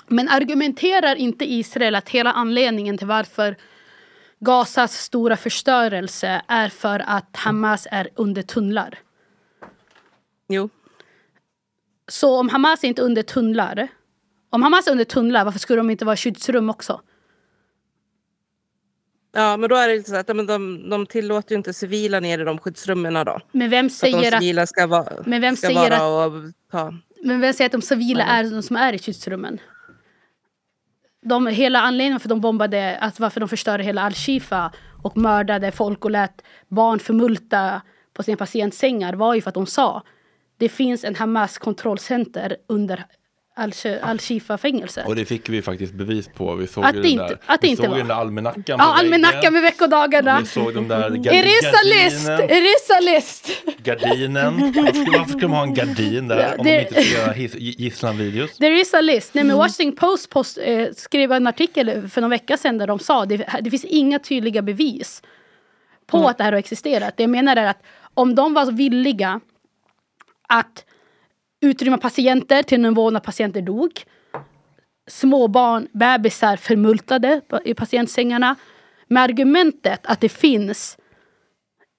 Men 0.06 0.28
argumenterar 0.28 1.16
inte 1.16 1.52
Israel 1.52 1.94
att 1.94 2.08
hela 2.08 2.32
anledningen 2.32 2.98
till 2.98 3.06
varför 3.06 3.56
Gazas 4.38 4.92
stora 4.98 5.36
förstörelse 5.36 6.42
är 6.48 6.68
för 6.68 7.02
att 7.06 7.36
Hamas 7.36 7.86
är 7.90 8.08
under 8.14 8.42
tunnlar? 8.42 8.98
Jo. 10.48 10.68
Så 12.08 12.38
om 12.40 12.48
Hamas 12.48 12.84
är 12.84 12.88
inte 12.88 13.02
under 13.02 13.22
tunnlar, 13.22 13.88
om 14.52 14.62
Hamas 14.62 14.86
är 14.86 14.90
under 14.90 15.04
tunnlar, 15.04 15.44
varför 15.44 15.58
skulle 15.58 15.76
de 15.76 15.90
inte 15.90 16.04
vara 16.04 16.16
skyddsrum 16.16 16.70
också? 16.70 17.00
Ja, 19.32 19.56
men 19.56 19.70
då 19.70 19.76
är 19.76 19.88
det 19.88 20.06
så 20.06 20.16
att 20.16 20.26
de, 20.26 20.46
de, 20.46 20.88
de 20.90 21.06
tillåter 21.06 21.50
ju 21.50 21.56
inte 21.56 21.72
civila 21.72 22.20
ner 22.20 22.38
i 22.38 22.44
de 22.44 22.58
skyddsrummen 22.58 23.14
då. 23.14 23.40
Men 23.52 23.70
vem 23.70 23.90
säger 23.90 24.18
att... 24.18 24.30
De 24.32 24.38
civila 24.38 24.66
ska 24.66 24.86
vara, 24.86 25.12
men 25.26 25.40
vem 25.40 25.56
ska 25.56 25.66
säger 25.66 25.98
vara 25.98 26.24
att, 26.24 26.32
och 26.32 26.52
ta... 26.70 26.94
Men 27.24 27.40
vem 27.40 27.52
säger 27.52 27.66
att 27.66 27.72
de 27.72 27.82
civila 27.82 28.24
är 28.24 28.50
de 28.50 28.62
som 28.62 28.76
är 28.76 28.92
i 28.92 28.98
skyddsrummen? 28.98 29.60
De, 31.22 31.46
hela 31.46 31.80
anledningen 31.80 32.20
för 32.20 32.26
att 32.26 32.30
de 32.30 32.40
bombade, 32.40 32.98
att 32.98 33.20
varför 33.20 33.40
de 33.40 33.48
förstörde 33.48 33.84
hela 33.84 34.02
Al-Shifa 34.02 34.72
och 35.02 35.16
mördade 35.16 35.72
folk 35.72 36.04
och 36.04 36.10
lät 36.10 36.42
barn 36.68 36.98
förmulta 36.98 37.82
på 38.12 38.22
sina 38.22 38.36
patientsängar 38.36 39.14
var 39.14 39.34
ju 39.34 39.40
för 39.40 39.48
att 39.48 39.54
de 39.54 39.66
sa 39.66 40.02
det 40.56 40.68
finns 40.68 41.04
en 41.04 41.14
Hamas 41.14 41.58
kontrollcenter 41.58 42.56
under 42.66 43.04
Al-Shifa-fängelse. 43.54 45.04
Och 45.06 45.16
det 45.16 45.24
fick 45.24 45.48
vi 45.48 45.62
faktiskt 45.62 45.94
bevis 45.94 46.28
på. 46.28 46.54
Vi 46.54 46.66
såg 46.66 46.84
att 46.84 46.96
ju 46.96 47.02
det 47.02 47.08
inte, 47.08 47.26
där, 47.26 47.38
att 47.46 47.60
det 47.60 47.66
vi 47.66 47.70
inte 47.70 47.82
såg 47.82 47.90
var. 47.90 47.98
den 47.98 48.08
där 48.08 48.14
almanackan 48.14 48.62
Ja, 48.66 48.98
almanackan 48.98 49.52
med 49.52 49.62
veckodagarna. 49.62 50.40
vi 50.40 50.46
såg 50.46 50.74
de 50.74 50.88
där 50.88 51.10
gard 51.10 51.34
Erisa 51.34 53.00
list! 53.00 53.48
Gardinen. 53.82 54.72
Varför, 54.72 55.28
ska 55.28 55.38
de 55.38 55.50
ha 55.50 55.62
en 55.62 55.74
gardin 55.74 56.28
där 56.28 56.38
ja, 56.38 56.54
om 56.58 56.64
det, 56.64 56.76
de 56.76 56.80
inte 56.80 57.04
ska 57.04 57.18
göra 57.18 57.36
gisslanvideos? 57.36 58.56
There 58.56 58.80
is 58.80 58.94
a 58.94 59.00
list. 59.00 59.34
Nej, 59.34 59.44
men 59.44 59.56
Washington 59.56 59.96
Post, 59.96 60.30
post 60.30 60.58
eh, 60.62 60.88
skrev 60.96 61.32
en 61.32 61.46
artikel 61.46 62.08
för 62.08 62.20
någon 62.20 62.30
vecka 62.30 62.56
sedan 62.56 62.78
där 62.78 62.86
de 62.86 62.98
sa 62.98 63.26
det, 63.26 63.46
det 63.60 63.70
finns 63.70 63.84
inga 63.84 64.18
tydliga 64.18 64.62
bevis 64.62 65.22
på 66.06 66.16
mm. 66.16 66.30
att 66.30 66.38
det 66.38 66.44
här 66.44 66.52
har 66.52 66.58
existerat. 66.58 67.16
Det 67.16 67.22
jag 67.22 67.30
menar 67.30 67.56
är 67.56 67.66
att 67.66 67.82
om 68.14 68.34
de 68.34 68.54
var 68.54 68.72
villiga 68.72 69.40
att 70.48 70.84
utrymma 71.62 71.98
patienter 71.98 72.62
till 72.62 72.80
nivå 72.80 73.10
när 73.10 73.20
patienter 73.20 73.62
dog 73.62 74.04
småbarn, 75.06 75.88
bebisar 75.92 76.56
förmultade 76.56 77.40
i 77.64 77.74
patientsängarna. 77.74 78.56
Med 79.08 79.22
argumentet 79.22 80.06
att 80.06 80.20
det 80.20 80.28
finns 80.28 80.98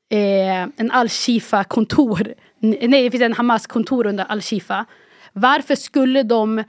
eh, 0.09 0.61
en 0.61 0.91
Al-Shifa-kontor. 0.91 2.33
Nej, 2.59 3.03
det 3.03 3.11
finns 3.11 3.23
en 3.23 3.33
Hamas-kontor 3.33 4.05
under 4.05 4.25
Al-Shifa. 4.25 4.85
Varför 5.33 5.75
skulle 5.75 6.23
de 6.23 6.63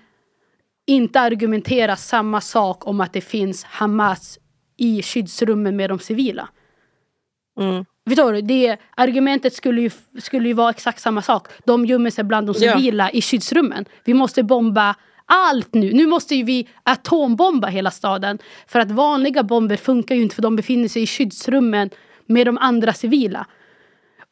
inte 0.86 1.20
argumentera 1.20 1.96
samma 1.96 2.40
sak 2.40 2.86
om 2.86 3.00
att 3.00 3.12
det 3.12 3.20
finns 3.20 3.64
Hamas 3.64 4.38
i 4.76 5.02
skyddsrummen 5.02 5.76
med 5.76 5.90
de 5.90 5.98
civila? 5.98 6.48
Mm. 7.60 7.84
Förstår 8.08 8.32
du? 8.32 8.40
Det 8.40 8.76
argumentet 8.94 9.54
skulle 9.54 9.80
ju, 9.80 9.90
skulle 10.18 10.48
ju 10.48 10.54
vara 10.54 10.70
exakt 10.70 11.00
samma 11.00 11.22
sak. 11.22 11.48
De 11.64 11.86
gömmer 11.86 12.10
sig 12.10 12.24
bland 12.24 12.46
de 12.46 12.54
civila 12.54 13.04
ja. 13.04 13.18
i 13.18 13.22
skyddsrummen. 13.22 13.84
Vi 14.04 14.14
måste 14.14 14.42
bomba 14.42 14.94
allt 15.26 15.74
nu. 15.74 15.92
Nu 15.92 16.06
måste 16.06 16.34
ju 16.34 16.44
vi 16.44 16.68
atombomba 16.82 17.68
hela 17.68 17.90
staden. 17.90 18.38
För 18.66 18.80
att 18.80 18.90
vanliga 18.90 19.42
bomber 19.42 19.76
funkar 19.76 20.14
ju 20.14 20.22
inte 20.22 20.34
för 20.34 20.42
de 20.42 20.56
befinner 20.56 20.88
sig 20.88 21.02
i 21.02 21.06
skyddsrummen 21.06 21.90
med 22.26 22.46
de 22.46 22.58
andra 22.58 22.92
civila. 22.92 23.46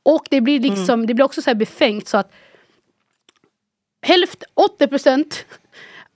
Och 0.02 0.26
det 0.30 0.40
blir 0.40 0.60
liksom, 0.60 0.94
mm. 0.94 1.06
det 1.06 1.14
blir 1.14 1.24
också 1.24 1.42
så 1.42 1.50
här 1.50 1.54
befängt 1.54 2.08
så 2.08 2.16
att 2.16 2.32
hälften, 4.02 4.48
80 4.54 4.86
procent 4.86 5.44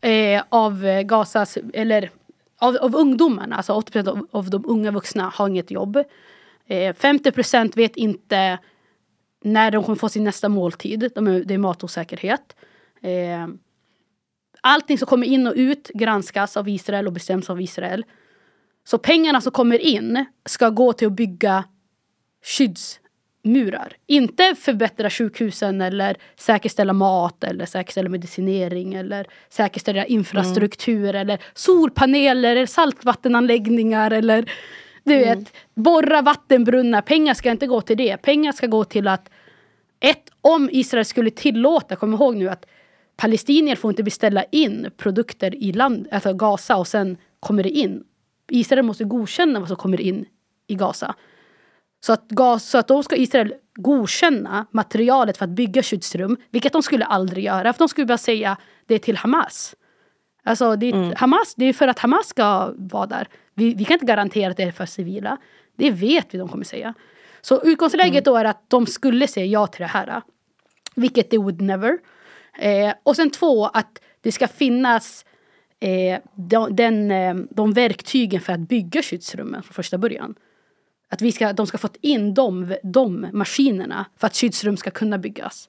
eh, 0.00 0.42
av 0.48 1.02
Gazas, 1.04 1.58
eller 1.74 2.10
av, 2.58 2.76
av 2.76 2.96
ungdomarna, 2.96 3.56
alltså 3.56 3.72
80 3.72 3.92
procent 3.92 4.08
av, 4.08 4.26
av 4.30 4.50
de 4.50 4.64
unga 4.66 4.90
vuxna 4.90 5.32
har 5.34 5.48
inget 5.48 5.70
jobb. 5.70 6.04
Eh, 6.66 6.94
50 6.94 7.32
procent 7.32 7.76
vet 7.76 7.96
inte 7.96 8.58
när 9.44 9.70
de 9.70 9.84
kommer 9.84 9.96
få 9.96 10.08
sin 10.08 10.24
nästa 10.24 10.48
måltid. 10.48 11.10
De 11.14 11.26
är, 11.26 11.44
det 11.44 11.54
är 11.54 11.58
matosäkerhet. 11.58 12.56
Eh, 13.00 13.46
Allting 14.68 14.98
som 14.98 15.06
kommer 15.06 15.26
in 15.26 15.46
och 15.46 15.54
ut 15.56 15.90
granskas 15.94 16.56
av 16.56 16.68
Israel 16.68 17.06
och 17.06 17.12
bestäms 17.12 17.50
av 17.50 17.60
Israel. 17.60 18.04
Så 18.84 18.98
pengarna 18.98 19.40
som 19.40 19.52
kommer 19.52 19.78
in 19.78 20.24
ska 20.44 20.68
gå 20.68 20.92
till 20.92 21.06
att 21.06 21.12
bygga 21.12 21.64
skyddsmurar. 22.44 23.96
Inte 24.06 24.54
förbättra 24.54 25.10
sjukhusen 25.10 25.80
eller 25.80 26.16
säkerställa 26.36 26.92
mat 26.92 27.44
eller 27.44 27.66
säkerställa 27.66 28.08
medicinering 28.08 28.94
eller 28.94 29.26
säkerställa 29.48 30.04
infrastruktur 30.04 31.08
mm. 31.08 31.20
eller 31.20 31.42
solpaneler 31.54 32.50
eller 32.50 32.66
saltvattenanläggningar 32.66 34.10
eller 34.10 34.50
du 35.06 35.14
mm. 35.14 35.38
vet, 35.38 35.52
borra 35.74 36.22
vattenbrunnar. 36.22 37.00
Pengar 37.00 37.34
ska 37.34 37.50
inte 37.50 37.66
gå 37.66 37.80
till 37.80 37.96
det. 37.96 38.16
Pengar 38.16 38.52
ska 38.52 38.66
gå 38.66 38.84
till 38.84 39.08
att 39.08 39.30
ett, 40.00 40.30
om 40.40 40.68
Israel 40.72 41.04
skulle 41.04 41.30
tillåta, 41.30 41.96
kom 41.96 42.14
ihåg 42.14 42.36
nu 42.36 42.48
att 42.48 42.66
palestinier 43.16 43.76
får 43.76 43.90
inte 43.90 44.02
beställa 44.02 44.44
in 44.44 44.90
produkter 44.96 45.54
i 45.54 45.72
land, 45.72 46.08
alltså 46.12 46.34
Gaza 46.34 46.76
och 46.76 46.86
sen 46.86 47.16
kommer 47.40 47.62
det 47.62 47.70
in. 47.70 48.04
Israel 48.50 48.84
måste 48.84 49.04
godkänna 49.04 49.60
vad 49.60 49.68
som 49.68 49.76
kommer 49.76 50.00
in 50.00 50.26
i 50.66 50.74
Gaza. 50.74 51.14
Så 52.00 52.12
att, 52.12 52.28
gas, 52.28 52.70
så 52.70 52.78
att 52.78 52.88
då 52.88 53.02
ska 53.02 53.16
Israel 53.16 53.54
godkänna 53.74 54.66
materialet 54.70 55.36
för 55.36 55.44
att 55.44 55.50
bygga 55.50 55.82
skyddsrum, 55.82 56.36
vilket 56.50 56.72
de 56.72 56.82
skulle 56.82 57.04
aldrig 57.04 57.44
göra, 57.44 57.72
för 57.72 57.78
de 57.78 57.88
skulle 57.88 58.06
bara 58.06 58.18
säga 58.18 58.56
det 58.86 58.94
är 58.94 58.98
till 58.98 59.16
Hamas. 59.16 59.74
Alltså 60.44 60.76
det 60.76 60.90
Mm. 60.90 61.12
Hamas, 61.16 61.54
det 61.56 61.64
är 61.64 61.72
för 61.72 61.88
att 61.88 61.98
Hamas 61.98 62.28
ska 62.28 62.72
vara 62.76 63.06
där. 63.06 63.28
Vi, 63.56 63.74
vi 63.74 63.84
kan 63.84 63.94
inte 63.94 64.06
garantera 64.06 64.50
att 64.50 64.56
det 64.56 64.62
är 64.62 64.72
för 64.72 64.86
civila. 64.86 65.38
Det 65.76 65.90
vet 65.90 66.34
vi 66.34 66.38
de 66.38 66.48
kommer 66.48 66.64
säga. 66.64 66.94
Så 67.40 67.62
utgångsläget 67.62 68.24
då 68.24 68.36
är 68.36 68.44
att 68.44 68.70
de 68.70 68.86
skulle 68.86 69.28
säga 69.28 69.46
ja 69.46 69.66
till 69.66 69.80
det 69.80 69.86
här. 69.86 70.22
Vilket 70.94 71.30
they 71.30 71.38
would 71.38 71.60
never. 71.60 71.98
Eh, 72.58 72.94
och 73.02 73.16
sen 73.16 73.30
två, 73.30 73.66
att 73.66 74.00
det 74.20 74.32
ska 74.32 74.48
finnas 74.48 75.24
eh, 75.80 76.20
de, 76.34 76.76
den, 76.76 77.10
eh, 77.10 77.34
de 77.50 77.72
verktygen 77.72 78.40
för 78.40 78.52
att 78.52 78.60
bygga 78.60 79.02
skyddsrummen 79.02 79.62
från 79.62 79.74
första 79.74 79.98
början. 79.98 80.34
Att 81.08 81.22
vi 81.22 81.32
ska, 81.32 81.52
de 81.52 81.66
ska 81.66 81.78
fått 81.78 81.96
in 82.00 82.34
de, 82.34 82.76
de 82.82 83.26
maskinerna 83.32 84.06
för 84.16 84.26
att 84.26 84.36
skyddsrum 84.36 84.76
ska 84.76 84.90
kunna 84.90 85.18
byggas. 85.18 85.68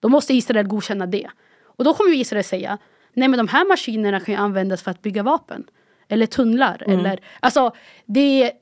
Då 0.00 0.08
måste 0.08 0.34
Israel 0.34 0.66
godkänna 0.66 1.06
det. 1.06 1.30
Och 1.62 1.84
då 1.84 1.94
kommer 1.94 2.14
Israel 2.14 2.44
säga 2.44 2.78
nej 3.12 3.28
men 3.28 3.38
de 3.38 3.48
här 3.48 3.68
maskinerna 3.68 4.20
kan 4.20 4.34
ju 4.34 4.40
användas 4.40 4.82
för 4.82 4.90
att 4.90 5.02
bygga 5.02 5.22
vapen. 5.22 5.64
Eller 6.12 6.26
tunnlar. 6.26 6.82
Eller, 6.86 7.20
alltså 7.40 7.72
det, 8.06 8.52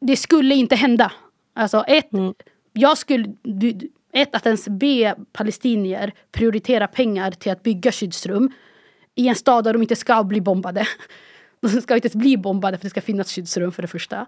det 0.00 0.16
skulle 0.16 0.54
inte 0.54 0.76
hända. 0.76 1.12
Alltså 1.54 1.84
ett, 1.86 2.08
jag 2.72 2.98
skulle, 2.98 3.34
du- 3.42 3.90
ett 4.12 4.34
att 4.34 4.46
ens 4.46 4.68
be 4.68 5.14
palestinier 5.32 6.12
prioritera 6.32 6.86
pengar 6.86 7.30
till 7.30 7.52
att 7.52 7.62
bygga 7.62 7.92
skyddsrum 7.92 8.52
i 9.14 9.28
en 9.28 9.34
stad 9.34 9.64
där 9.64 9.72
de 9.72 9.82
inte 9.82 9.96
ska 9.96 10.24
bli 10.24 10.40
bombade. 10.40 10.86
De 11.60 11.68
ska 11.68 11.94
inte 11.94 12.06
ens 12.06 12.16
bli 12.16 12.36
bombade 12.36 12.78
för 12.78 12.84
det 12.84 12.90
ska 12.90 13.00
finnas 13.00 13.32
skyddsrum 13.32 13.72
för 13.72 13.82
det 13.82 13.88
första. 13.88 14.26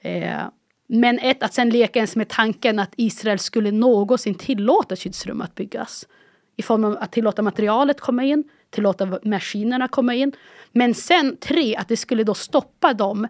Eh, 0.00 0.40
men 0.86 1.18
ett, 1.18 1.42
att 1.42 1.54
sen 1.54 1.70
leka 1.70 1.98
ens 1.98 2.16
med 2.16 2.28
tanken 2.28 2.78
att 2.78 2.92
Israel 2.96 3.38
skulle 3.38 3.70
någonsin 3.70 4.34
tillåta 4.34 4.96
skyddsrum 4.96 5.40
att 5.40 5.54
byggas. 5.54 6.06
I 6.56 6.62
form 6.62 6.84
av 6.84 6.96
att 7.00 7.12
tillåta 7.12 7.42
materialet 7.42 8.00
komma 8.00 8.24
in, 8.24 8.44
tillåta 8.70 9.18
maskinerna 9.22 9.88
komma 9.88 10.14
in. 10.14 10.32
Men 10.72 10.94
sen 10.94 11.36
tre, 11.36 11.76
att 11.76 11.88
det 11.88 11.96
skulle 11.96 12.24
då 12.24 12.34
stoppa 12.34 12.94
dem 12.94 13.28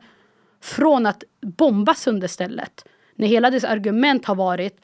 från 0.63 1.07
att 1.07 1.25
bomba 1.41 1.95
sönder 1.95 2.29
stället. 2.29 2.85
När 3.15 3.27
hela 3.27 3.51
dess 3.51 3.65
argument 3.65 4.25
har 4.25 4.35
varit 4.35 4.81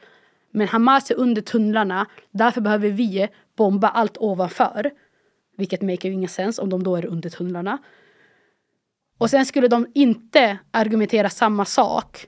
men 0.56 0.68
Hamas 0.68 1.10
är 1.10 1.14
under 1.14 1.42
tunnlarna, 1.42 2.06
därför 2.30 2.60
behöver 2.60 2.90
vi 2.90 3.28
bomba 3.56 3.88
allt 3.88 4.16
ovanför. 4.16 4.90
Vilket 5.56 5.82
make 5.82 6.08
ju 6.08 6.14
ingen 6.14 6.28
sens 6.28 6.58
om 6.58 6.70
de 6.70 6.82
då 6.82 6.96
är 6.96 7.06
under 7.06 7.30
tunnlarna. 7.30 7.78
Och 9.18 9.30
sen 9.30 9.46
skulle 9.46 9.68
de 9.68 9.86
inte 9.94 10.58
argumentera 10.70 11.30
samma 11.30 11.64
sak 11.64 12.26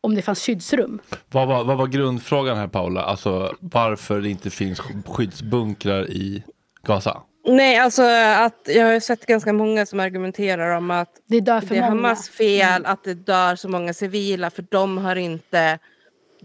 om 0.00 0.14
det 0.14 0.22
fanns 0.22 0.42
skyddsrum. 0.42 0.98
Vad 1.30 1.48
var, 1.48 1.64
vad 1.64 1.78
var 1.78 1.86
grundfrågan 1.86 2.56
här 2.56 2.68
Paula? 2.68 3.02
Alltså 3.02 3.54
varför 3.60 4.20
det 4.20 4.28
inte 4.28 4.50
finns 4.50 4.80
skyddsbunkrar 5.06 6.10
i 6.10 6.44
Gaza? 6.82 7.22
Nej, 7.46 7.76
alltså 7.78 8.02
att 8.38 8.68
jag 8.74 8.86
har 8.92 9.00
sett 9.00 9.26
ganska 9.26 9.52
många 9.52 9.86
som 9.86 10.00
argumenterar 10.00 10.76
om 10.76 10.90
att 10.90 11.08
Det 11.26 11.40
dör 11.40 11.60
för 11.60 11.68
det 11.68 11.76
är 11.76 11.80
många. 11.80 11.90
Hamas 11.90 12.28
fel 12.28 12.86
att 12.86 13.04
det 13.04 13.14
dör 13.14 13.56
så 13.56 13.68
många 13.68 13.94
civila 13.94 14.50
för 14.50 14.64
de 14.70 14.98
har 14.98 15.16
inte 15.16 15.78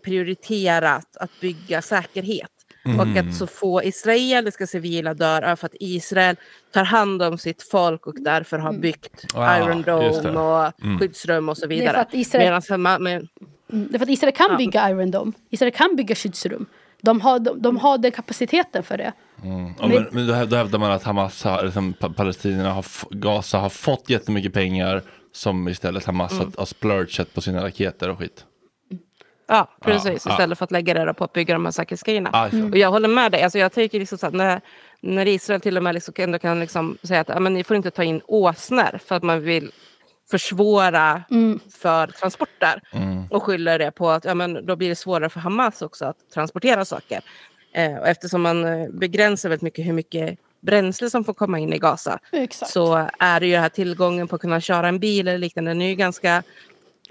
prioriterat 0.03 1.17
att 1.17 1.39
bygga 1.41 1.81
säkerhet. 1.81 2.51
Och 2.99 3.17
att 3.17 3.35
så 3.35 3.47
få 3.47 3.83
israeliska 3.83 4.67
civila 4.67 5.13
dör 5.13 5.41
är 5.41 5.55
för 5.55 5.65
att 5.65 5.75
Israel 5.79 6.35
tar 6.73 6.83
hand 6.83 7.21
om 7.21 7.37
sitt 7.37 7.63
folk 7.63 8.07
och 8.07 8.15
därför 8.21 8.57
har 8.57 8.73
byggt 8.73 9.25
Ah, 9.33 9.57
Iron. 9.57 9.81
Dome 9.81 10.39
och 10.39 10.99
skyddsrum 10.99 11.49
och 11.49 11.57
så 11.57 11.65
Det 11.65 11.75
är 11.75 11.77
för 11.77 11.81
vidare. 11.85 11.97
att 12.01 12.13
Israel, 12.13 12.61
Medan 12.77 13.01
men, 13.03 13.27
Mm, 13.73 13.87
det 13.91 13.95
är 13.95 13.99
för 13.99 14.05
att 14.05 14.09
Israel 14.09 14.33
kan 14.33 14.47
Ja. 14.51 14.57
bygga 14.57 14.89
Iron 14.89 15.11
Dome. 15.11 15.31
Israel 15.49 15.71
kan 15.71 15.95
bygga 15.95 16.15
skyddsrum. 16.15 16.65
De 17.01 17.21
har, 17.21 17.39
de, 17.39 17.61
de 17.61 17.77
har 17.77 17.97
den 17.97 18.11
kapaciteten 18.11 18.83
för 18.83 18.97
det. 18.97 19.13
Ja, 19.79 19.87
men, 19.87 20.07
men 20.11 20.27
då, 20.27 20.33
häv- 20.33 20.45
då 20.45 20.55
hävdar 20.55 20.79
man 20.79 20.91
att 20.91 21.03
Hamas, 21.03 21.43
har, 21.43 21.63
liksom, 21.63 21.93
pa- 21.93 22.09
palestinierna, 22.09 22.73
har, 22.73 22.85
Gaza 23.09 23.57
har 23.57 23.69
fått 23.69 24.09
jättemycket 24.09 24.53
pengar 24.53 25.01
som 25.33 25.67
istället 25.67 26.05
Hamas 26.05 26.39
har, 26.39 26.47
har 26.57 26.65
splurgat 26.65 27.33
på 27.33 27.41
sina 27.41 27.63
raketer 27.63 28.09
och 28.09 28.19
skit. 28.19 28.45
ja, 29.47 29.67
precis. 29.81 30.25
ja. 30.25 30.31
Istället 30.31 30.57
för 30.57 30.65
att 30.65 30.71
lägga 30.71 31.05
det 31.05 31.13
på 31.13 31.23
att 31.23 31.33
bygga 31.33 31.53
de 31.53 31.65
här 31.65 31.71
säkerhetsgrejerna. 31.71 32.49
Så. 32.51 32.63
Och 32.65 32.77
jag 32.77 32.91
håller 32.91 33.07
med 33.07 33.31
dig. 33.31 33.43
Alltså 33.43 33.59
jag 33.59 33.71
tycker 33.71 33.99
liksom 33.99 34.17
så 34.17 34.27
att 34.27 34.33
när, 34.33 34.61
när 35.01 35.27
Israel 35.27 35.61
till 35.61 35.77
och 35.77 35.83
med 35.83 35.93
liksom 35.93 36.13
ändå 36.17 36.39
kan 36.39 36.59
liksom 36.59 36.97
säga 37.03 37.21
att 37.21 37.29
ja, 37.29 37.39
men 37.39 37.53
ni 37.53 37.63
får 37.63 37.77
inte 37.77 37.91
ta 37.91 38.03
in 38.03 38.21
åsnor 38.27 38.99
för 39.05 39.15
att 39.15 39.23
man 39.23 39.41
vill 39.41 39.71
försvåra 40.31 41.23
för 41.81 42.07
transporter. 42.07 42.81
Och 43.29 43.43
skyller 43.43 43.79
det 43.79 43.91
på 43.91 44.09
att 44.09 44.25
ja, 44.25 44.33
men 44.33 44.65
då 44.65 44.75
blir 44.75 44.89
det 44.89 44.95
svårare 44.95 45.29
för 45.29 45.39
Hamas 45.39 45.81
också 45.81 46.05
att 46.05 46.17
transportera 46.33 46.85
saker. 46.85 47.21
Eh, 47.73 47.95
och 47.97 48.07
eftersom 48.07 48.41
man 48.41 48.65
eh, 48.65 48.89
begränsar 48.89 49.49
väldigt 49.49 49.61
mycket 49.63 49.85
hur 49.85 49.93
mycket 49.93 50.39
bränsle 50.61 51.09
som 51.09 51.23
får 51.23 51.33
komma 51.33 51.59
in 51.59 51.73
i 51.73 51.77
Gaza 51.77 52.19
Exakt. 52.31 52.71
så 52.71 53.07
är 53.19 53.39
det 53.39 53.45
ju 53.45 53.51
den 53.53 53.61
här 53.61 53.69
tillgången 53.69 54.27
på 54.27 54.35
att 54.35 54.41
kunna 54.41 54.61
köra 54.61 54.87
en 54.87 54.99
bil 54.99 55.27
eller 55.27 55.37
liknande, 55.37 55.71
den 55.71 55.81
är 55.81 55.89
ju 55.89 55.95
ganska 55.95 56.43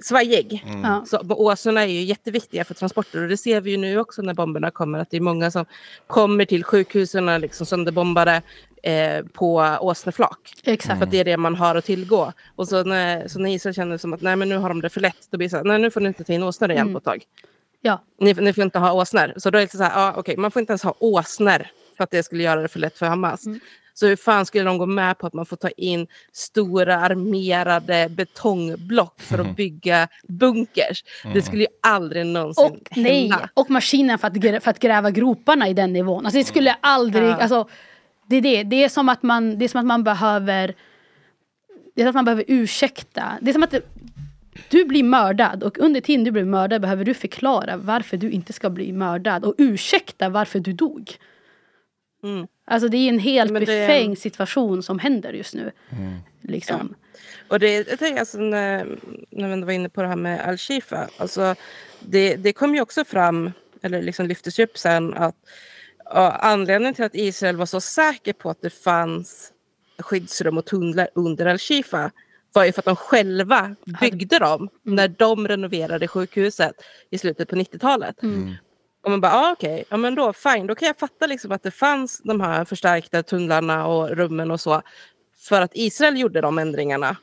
svajig. 0.02 0.64
Ja. 0.82 1.04
Så 1.06 1.20
åsorna 1.28 1.82
är 1.82 1.86
ju 1.86 2.00
jätteviktiga 2.02 2.64
för 2.64 2.74
transporter 2.74 3.22
och 3.22 3.28
det 3.28 3.36
ser 3.36 3.60
vi 3.60 3.70
ju 3.70 3.76
nu 3.76 3.98
också 3.98 4.22
när 4.22 4.34
bomberna 4.34 4.70
kommer 4.70 4.98
att 4.98 5.10
det 5.10 5.16
är 5.16 5.20
många 5.20 5.50
som 5.50 5.64
kommer 6.06 6.44
till 6.44 6.64
sjukhusen 6.64 7.40
liksom 7.40 7.66
sönderbombade 7.66 8.42
eh, 8.82 9.24
på 9.32 9.54
åsneflak. 9.80 10.38
Exakt. 10.64 10.98
För 10.98 11.04
att 11.04 11.10
det 11.10 11.20
är 11.20 11.24
det 11.24 11.36
man 11.36 11.54
har 11.54 11.74
att 11.74 11.84
tillgå. 11.84 12.32
Och 12.56 12.68
så 12.68 12.84
när, 12.84 13.28
så 13.28 13.38
när 13.38 13.50
Israel 13.50 13.74
känner 13.74 13.98
som 13.98 14.12
att 14.12 14.20
nej 14.22 14.36
men 14.36 14.48
nu 14.48 14.56
har 14.56 14.68
de 14.68 14.80
det 14.82 14.88
för 14.88 15.00
lätt, 15.00 15.28
då 15.30 15.38
blir 15.38 15.46
det 15.46 15.50
så 15.50 15.56
här, 15.56 15.64
nej 15.64 15.78
nu 15.78 15.90
får 15.90 16.00
ni 16.00 16.06
inte 16.08 16.24
ta 16.24 16.32
in 16.32 16.42
åsnor 16.42 16.70
igen 16.70 16.82
Mm. 16.82 16.92
på 16.92 16.98
ett 16.98 17.04
tag. 17.04 17.22
Ja. 17.80 18.04
Ni, 18.20 18.34
ni 18.34 18.52
får 18.52 18.64
inte 18.64 18.78
ha 18.78 18.92
åsnor. 18.92 19.32
Så 19.36 19.50
då 19.50 19.58
är 19.58 19.62
det 19.62 19.72
så 19.72 19.82
här, 19.82 20.00
ja, 20.00 20.14
okej, 20.16 20.36
man 20.36 20.50
får 20.50 20.60
inte 20.60 20.70
ens 20.72 20.82
ha 20.82 20.94
åsnor 20.98 21.66
för 21.96 22.04
att 22.04 22.10
det 22.10 22.22
skulle 22.22 22.42
göra 22.42 22.62
det 22.62 22.68
för 22.68 22.78
lätt 22.78 22.98
för 22.98 23.06
Hamas. 23.06 23.46
Mm. 23.46 23.60
Så 24.00 24.06
hur 24.06 24.16
fan 24.16 24.46
skulle 24.46 24.64
de 24.64 24.78
gå 24.78 24.86
med 24.86 25.18
på 25.18 25.26
att 25.26 25.32
man 25.32 25.46
får 25.46 25.56
ta 25.56 25.68
in 25.68 26.06
stora 26.32 26.96
armerade 26.96 28.08
betongblock 28.08 29.20
för 29.20 29.38
att 29.38 29.56
bygga 29.56 30.08
bunkers? 30.28 31.04
Det 31.34 31.42
skulle 31.42 31.62
ju 31.62 31.68
aldrig 31.82 32.26
någonsin 32.26 32.64
Och, 32.64 32.78
nej, 32.96 33.20
hända. 33.20 33.48
och 33.54 33.70
maskinen 33.70 34.18
för 34.18 34.28
att, 34.28 34.62
för 34.62 34.70
att 34.70 34.78
gräva 34.78 35.10
groparna 35.10 35.68
i 35.68 35.74
den 35.74 35.92
nivån. 35.92 36.26
Alltså 36.26 36.38
det 36.38 36.44
skulle 36.44 36.76
aldrig... 36.80 37.28
Ja. 37.28 37.36
Alltså, 37.36 37.68
det, 38.26 38.36
är 38.36 38.40
det. 38.40 38.62
Det, 38.62 38.84
är 38.84 38.88
som 38.88 39.08
att 39.08 39.22
man, 39.22 39.58
det 39.58 39.64
är 39.64 39.68
som 39.68 39.80
att 39.80 39.86
man 39.86 40.04
behöver... 40.04 40.74
Det 41.94 42.02
är 42.02 42.04
som 42.04 42.08
att 42.08 42.14
man 42.14 42.24
behöver 42.24 42.44
ursäkta. 42.48 43.38
Det 43.40 43.50
är 43.50 43.52
som 43.52 43.62
att 43.62 43.70
det, 43.70 43.82
du 44.68 44.84
blir 44.84 45.04
mördad 45.04 45.62
och 45.62 45.78
under 45.78 46.00
tiden 46.00 46.24
du 46.24 46.30
blir 46.30 46.44
mördad 46.44 46.80
behöver 46.80 47.04
du 47.04 47.14
förklara 47.14 47.76
varför 47.76 48.16
du 48.16 48.30
inte 48.30 48.52
ska 48.52 48.70
bli 48.70 48.92
mördad 48.92 49.44
och 49.44 49.54
ursäkta 49.58 50.28
varför 50.28 50.60
du 50.60 50.72
dog. 50.72 51.10
Mm. 52.22 52.46
Alltså 52.70 52.88
det 52.88 52.96
är 52.96 53.08
en 53.08 53.18
helt 53.18 53.54
det- 53.54 53.60
befängd 53.60 54.18
situation 54.18 54.82
som 54.82 54.98
händer 54.98 55.32
just 55.32 55.54
nu. 55.54 55.72
Liksom. 56.40 56.94
Och 57.48 57.58
det, 57.60 57.88
jag 57.88 57.98
tänker 57.98 58.20
alltså 58.20 58.38
när, 58.38 58.98
när 59.30 59.46
vi 59.46 59.52
ändå 59.52 59.66
var 59.66 59.72
inne 59.72 59.88
på 59.88 60.02
det 60.02 60.08
här 60.08 60.16
med 60.16 60.40
Al-Shifa. 60.48 61.08
Alltså 61.16 61.54
det, 62.00 62.36
det 62.36 62.52
kom 62.52 62.74
ju 62.74 62.80
också 62.80 63.04
fram, 63.04 63.52
eller 63.82 64.02
liksom 64.02 64.26
lyftes 64.26 64.58
ju 64.58 64.64
upp 64.64 64.78
sen, 64.78 65.14
att 65.14 65.36
ja, 66.04 66.30
anledningen 66.30 66.94
till 66.94 67.04
att 67.04 67.14
Israel 67.14 67.56
var 67.56 67.66
så 67.66 67.80
säker 67.80 68.32
på 68.32 68.50
att 68.50 68.62
det 68.62 68.70
fanns 68.70 69.52
skyddsrum 69.98 70.58
och 70.58 70.64
tunnlar 70.66 71.08
under 71.14 71.46
Al-Shifa 71.46 72.10
var 72.52 72.64
ju 72.64 72.72
för 72.72 72.80
att 72.80 72.84
de 72.84 72.96
själva 72.96 73.76
byggde 74.00 74.38
dem 74.38 74.68
när 74.82 75.08
de 75.08 75.48
renoverade 75.48 76.08
sjukhuset 76.08 76.72
i 77.10 77.18
slutet 77.18 77.48
på 77.48 77.56
90-talet. 77.56 78.16
Och 79.02 79.10
man 79.10 79.20
bara, 79.20 79.32
ah, 79.32 79.52
okej, 79.52 79.84
ja, 79.88 79.96
men 79.96 80.14
då 80.14 80.32
fine, 80.32 80.66
då 80.66 80.74
kan 80.74 80.86
jag 80.86 80.98
fatta 80.98 81.26
liksom 81.26 81.52
att 81.52 81.62
det 81.62 81.70
fanns 81.70 82.20
de 82.24 82.40
här 82.40 82.64
förstärkta 82.64 83.22
tunnlarna 83.22 83.86
och 83.86 84.10
rummen 84.10 84.50
och 84.50 84.60
så. 84.60 84.82
För 85.38 85.60
att 85.60 85.70
Israel 85.74 86.18
gjorde 86.18 86.40
de 86.40 86.58
ändringarna. 86.58 87.16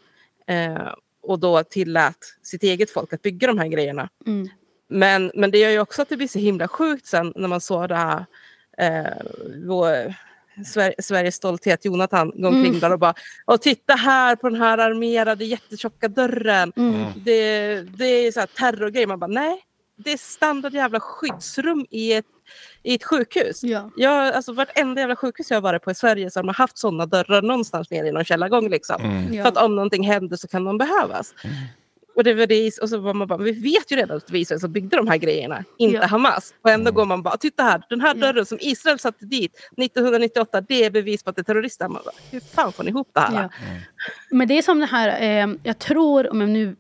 Eh, 0.48 0.94
och 1.24 1.40
då 1.40 1.64
tillät 1.64 2.18
sitt 2.44 2.64
eget 2.64 2.92
folk 2.92 3.14
att 3.14 3.22
bygga 3.22 3.48
de 3.48 3.58
här 3.58 3.68
grejerna. 3.68 4.10
Mm. 4.26 4.50
Men, 4.90 5.32
men 5.36 5.52
det 5.52 5.58
gör 5.58 5.70
ju 5.70 5.80
också 5.80 6.02
att 6.02 6.10
det 6.10 6.18
blir 6.18 6.28
så 6.28 6.40
himla 6.40 6.68
sjukt 6.68 7.06
sen 7.06 7.34
när 7.36 7.48
man 7.48 7.62
såg 7.62 7.90
det 7.90 7.96
här. 7.96 8.26
Eh, 8.78 9.14
vår, 9.66 10.14
Sver 10.66 10.94
Sveriges 11.00 11.36
stolthet, 11.36 11.86
Jonathan, 11.86 12.32
gå 12.36 12.48
omkring 12.48 12.68
Mm. 12.68 12.80
där 12.80 12.94
och 12.94 13.00
bara 13.00 13.14
och 13.46 13.62
titta 13.62 13.94
här 13.94 14.36
på 14.36 14.50
den 14.50 14.62
här 14.62 14.78
armerade 14.78 15.46
jättetjocka 15.46 16.08
dörren. 16.08 16.74
Mm. 16.76 17.06
Det, 17.26 17.82
det 17.82 18.06
är 18.06 18.32
så 18.32 18.40
här 18.40 18.48
terrorgrej. 18.48 19.06
Man 19.06 19.20
bara 19.20 19.28
nej, 19.28 19.62
det 19.98 20.12
är 20.14 20.18
standard 20.18 20.74
jävla 20.74 21.00
skyddsrum 21.00 21.86
i 21.90 22.14
ett, 22.14 22.26
i 22.84 22.94
ett 22.96 23.04
sjukhus. 23.04 23.64
Ja. 23.64 23.92
Jag, 23.98 24.34
alltså, 24.34 24.54
vartenda 24.54 25.02
jävla 25.02 25.16
sjukhus 25.16 25.50
jag 25.52 25.58
har 25.58 25.62
varit 25.62 25.84
på 25.84 25.92
i 25.92 25.96
Sverige 25.96 26.32
så 26.32 26.40
har 26.40 26.44
de 26.44 26.54
haft 26.54 26.78
sådana 26.78 27.06
dörrar 27.06 27.42
någonstans 27.42 27.92
nere 27.92 28.08
i 28.08 28.12
någon 28.12 28.26
källargång. 28.26 28.70
Liksom. 28.70 29.28
Ja. 29.32 29.44
För 29.44 29.50
att 29.50 29.58
om 29.58 29.76
någonting 29.76 30.04
händer 30.04 30.38
så 30.38 30.48
kan 30.48 30.64
de 30.64 30.78
behövas. 30.78 31.34
Och, 32.16 32.24
det 32.24 32.34
var 32.34 32.48
det, 32.48 32.78
och 32.82 32.90
så 32.90 32.98
var 32.98 33.14
man 33.14 33.28
bara, 33.28 33.38
vi 33.40 33.52
vet 33.52 33.92
ju 33.92 33.96
redan 33.96 34.18
att 34.18 34.28
det 34.28 34.34
var 34.34 34.40
Israel 34.40 34.60
som 34.62 34.72
byggde 34.72 34.98
de 34.98 35.08
här 35.08 35.18
grejerna, 35.18 35.64
inte 35.78 35.96
Ja. 35.98 36.06
Hamas. 36.06 36.54
Och 36.62 36.70
ändå 36.70 36.90
Mm. 36.90 36.94
går 36.96 37.06
man 37.06 37.22
bara, 37.24 37.38
titta 37.38 37.64
här, 37.64 37.82
den 37.90 38.02
här 38.02 38.16
Ja. 38.16 38.22
dörren 38.22 38.46
som 38.46 38.58
Israel 38.62 39.00
satte 39.00 39.26
dit 39.26 39.52
1998, 39.78 40.62
det 40.62 40.86
är 40.86 40.92
bevis 40.92 41.24
på 41.24 41.30
att 41.30 41.36
det 41.36 41.42
är 41.42 41.44
terrorister. 41.44 41.88
Man 41.88 42.02
bara, 42.06 42.16
hur 42.32 42.40
fan 42.40 42.72
får 42.74 42.84
ni 42.84 42.90
ihop 42.90 43.10
det 43.14 43.20
här? 43.20 43.42
Ja. 43.42 43.50
Men 44.32 44.48
det 44.48 44.58
är 44.58 44.62
som 44.62 44.80
det 44.80 44.86
här, 44.86 45.22
eh, 45.44 45.54
jag 45.64 45.80
tror, 45.80 46.30
om 46.32 46.42
jag 46.42 46.50
nu 46.50 46.76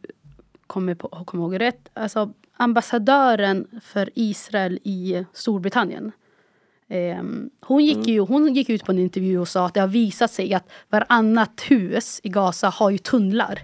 kommer, 0.67 0.95
på, 0.95 1.07
kommer 1.25 1.43
ihåg 1.43 1.59
rätt, 1.59 1.89
alltså 1.93 2.33
ambassadören 2.57 3.67
för 3.83 4.09
Israel 4.13 4.79
i 4.83 5.25
Storbritannien. 5.33 6.11
Eh, 6.89 7.23
hon, 7.61 7.85
gick 7.85 8.07
ju, 8.07 8.19
hon 8.19 8.55
gick 8.55 8.69
ut 8.69 8.85
på 8.85 8.91
en 8.91 8.99
intervju 8.99 9.39
och 9.39 9.47
sa 9.47 9.65
att 9.65 9.73
det 9.73 9.79
har 9.79 9.87
visat 9.87 10.31
sig 10.31 10.53
att 10.53 10.69
varannat 10.89 11.61
hus 11.67 12.19
i 12.23 12.29
Gaza 12.29 12.69
har 12.69 12.89
ju 12.89 12.97
tunnlar. 12.97 13.61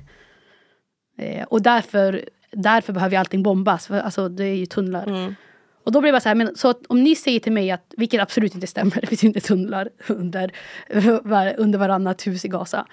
Eh, 1.18 1.44
och 1.44 1.62
därför, 1.62 2.30
därför 2.52 2.94
behöver 2.94 3.16
ju 3.16 3.20
allting 3.20 3.44
bombas, 3.44 3.88
för 3.88 4.00
alltså, 4.00 4.30
det 4.30 4.46
är 4.46 4.56
ju 4.56 4.66
tunnlar. 4.66 5.08
Mm. 5.08 5.36
Och 5.84 5.92
då 5.92 6.02
blev 6.02 6.14
jag 6.14 6.24
så 6.24 6.30
här, 6.30 6.36
men, 6.36 6.56
så 6.56 6.74
om 6.88 7.04
ni 7.04 7.16
säger 7.16 7.40
till 7.40 7.52
mig 7.52 7.72
att, 7.72 7.94
vilket 7.98 8.22
absolut 8.22 8.56
inte 8.56 8.68
stämmer, 8.68 8.98
det 9.02 9.08
finns 9.08 9.24
ju 9.24 9.28
inte 9.28 9.42
tunnlar 9.42 9.90
under, 10.08 10.52
under 11.58 11.78
varannat 11.80 12.28
hus 12.28 12.46
i 12.46 12.48
Gaza. 12.48 12.88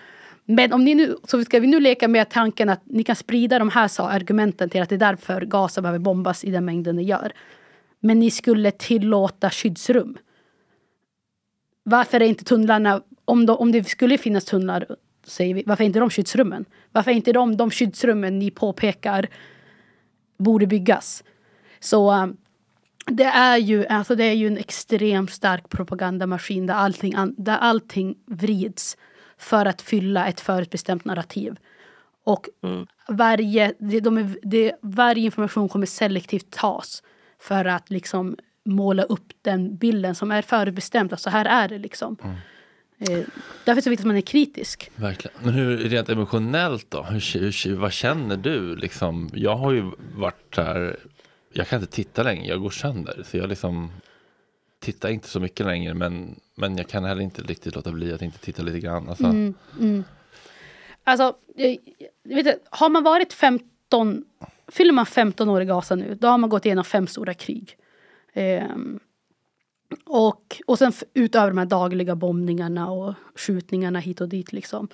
Men 0.45 0.73
om 0.73 0.85
ni 0.85 0.95
nu, 0.95 1.17
så 1.25 1.45
ska 1.45 1.61
vi 1.61 1.67
nu 1.67 1.81
leka 1.81 2.09
med 2.09 2.31
tanken 2.31 2.69
att 2.69 2.81
ni 2.85 3.05
kan 3.05 3.17
sprida 3.17 3.59
de 3.59 3.69
här 3.69 3.89
sa, 3.89 4.09
argumenten 4.09 4.71
till 4.71 4.83
att 4.83 4.89
det 4.89 4.95
är 4.95 4.99
därför 4.99 5.41
Gaza 5.41 5.83
behöver 5.83 5.99
bombas 5.99 6.45
i 6.45 6.51
den 6.51 6.65
mängden 6.65 6.97
det 6.97 7.03
gör. 7.03 7.33
Men 8.01 8.19
ni 8.19 8.31
skulle 8.31 8.71
tillåta 8.71 9.51
skyddsrum. 9.51 10.19
Varför 11.83 12.21
är 12.21 12.25
inte 12.25 12.45
tunnlarna, 12.45 13.03
om, 13.25 13.47
de, 13.47 13.57
om 13.57 13.73
det 13.73 13.85
skulle 13.85 14.19
finnas 14.19 14.45
tunnlar, 14.45 14.97
säger 15.25 15.55
vi, 15.55 15.63
varför 15.67 15.85
är 15.85 15.87
inte 15.87 15.99
de 15.99 16.11
skyddsrummen? 16.11 16.65
Varför 16.93 17.11
är 17.11 17.15
inte 17.15 17.33
de, 17.33 17.57
de 17.57 17.71
skyddsrummen 17.71 18.39
ni 18.39 18.51
påpekar 18.51 19.29
borde 20.39 20.67
byggas? 20.67 21.25
Så 21.81 22.13
eh, 22.13 22.27
det 23.07 23.25
är 23.25 23.57
ju, 23.57 23.87
alltså 23.87 24.15
det 24.15 24.25
är 24.25 24.33
ju 24.33 24.47
en 24.47 24.59
extremt 24.59 25.31
stark 25.31 25.69
propagandamaskin 25.69 26.67
där 26.67 26.75
allting, 26.75 27.15
där 27.37 27.59
allting 27.59 28.15
vrids 28.27 28.97
för 29.41 29.67
att 29.67 29.83
fylla 29.83 30.27
ett 30.27 30.41
förutbestämt 30.41 31.05
narrativ. 31.05 31.57
Och 32.25 32.49
Mm. 32.63 32.87
varje, 33.09 33.75
det, 33.79 34.01
de 34.01 34.19
är, 34.19 34.37
det, 34.43 34.73
varje 34.83 35.25
information 35.25 35.69
kommer 35.69 35.87
selektivt 35.87 36.51
tas 36.51 37.03
för 37.41 37.65
att 37.65 37.91
liksom 37.91 38.37
måla 38.65 39.03
upp 39.03 39.33
den 39.43 39.77
bilden 39.77 40.15
som 40.15 40.31
är 40.31 40.43
förutbestämd. 40.43 41.13
Alltså 41.13 41.31
här 41.31 41.45
är 41.45 41.69
det 41.69 41.79
liksom. 41.79 42.17
Eh, 42.99 43.09
därför 43.65 43.71
är 43.71 43.75
det 43.75 43.83
så 43.83 43.91
viktigt 43.91 44.05
att 44.05 44.07
man 44.07 44.17
är 44.17 44.21
kritisk. 44.21 44.91
Verkligen. 44.97 45.37
Men 45.43 45.55
hur 45.55 45.77
rent 45.77 46.09
emotionellt 46.09 46.87
då? 46.91 47.03
Hur, 47.03 47.67
hur, 47.69 47.77
vad 47.77 47.93
känner 47.93 48.37
du? 48.37 48.77
Liksom, 48.77 49.31
jag 49.35 49.57
har 49.57 49.73
ju 49.73 49.91
varit 50.15 50.57
här, 50.57 50.97
jag 51.53 51.69
kan 51.69 51.81
inte 51.81 51.93
titta 51.93 52.23
längre, 52.23 52.47
jag 52.47 52.61
går 52.61 52.71
sönder. 52.71 53.23
Så 53.27 53.37
jag 53.37 53.49
liksom 53.49 53.91
tittar 54.81 55.09
inte 55.09 55.29
så 55.29 55.41
mycket 55.41 55.67
längre 55.67 55.95
men, 55.95 56.41
men 56.55 56.77
jag 56.77 56.89
kan 56.89 57.05
heller 57.05 57.23
inte 57.23 57.43
riktigt 57.43 57.75
låta 57.75 57.93
bli 57.93 58.13
att 58.13 58.23
inte 58.23 58.39
titta 58.39 58.63
lite 58.63 58.81
grann. 58.81 59.09
Alltså, 59.09 59.25
Mm, 59.25 59.55
mm. 59.81 60.05
Alltså, 61.05 61.37
jag, 61.57 61.77
jag 62.23 62.37
vet, 62.37 62.47
inte, 62.47 62.59
har 62.71 62.89
man 62.89 63.03
varit 63.03 63.33
15, 63.33 64.25
fyller 64.69 64.93
man 64.93 65.07
15 65.07 65.49
år 65.49 65.63
i 65.63 65.65
Gaza 65.65 65.95
nu, 65.95 66.15
då 66.15 66.29
har 66.29 66.39
man 66.39 66.51
gått 66.51 66.67
igenom 66.67 66.85
fem 66.85 67.07
stora 67.07 67.35
krig. 67.35 67.77
Ehm, 68.33 69.01
och, 70.05 70.63
och 70.67 70.79
sen 70.79 70.93
utöver 71.15 71.49
de 71.49 71.59
här 71.59 71.67
dagliga 71.67 72.15
bombningarna 72.15 72.91
och 72.91 73.15
skjutningarna 73.35 73.99
hit 73.99 74.21
och 74.21 74.29
dit 74.29 74.53
liksom. 74.53 74.89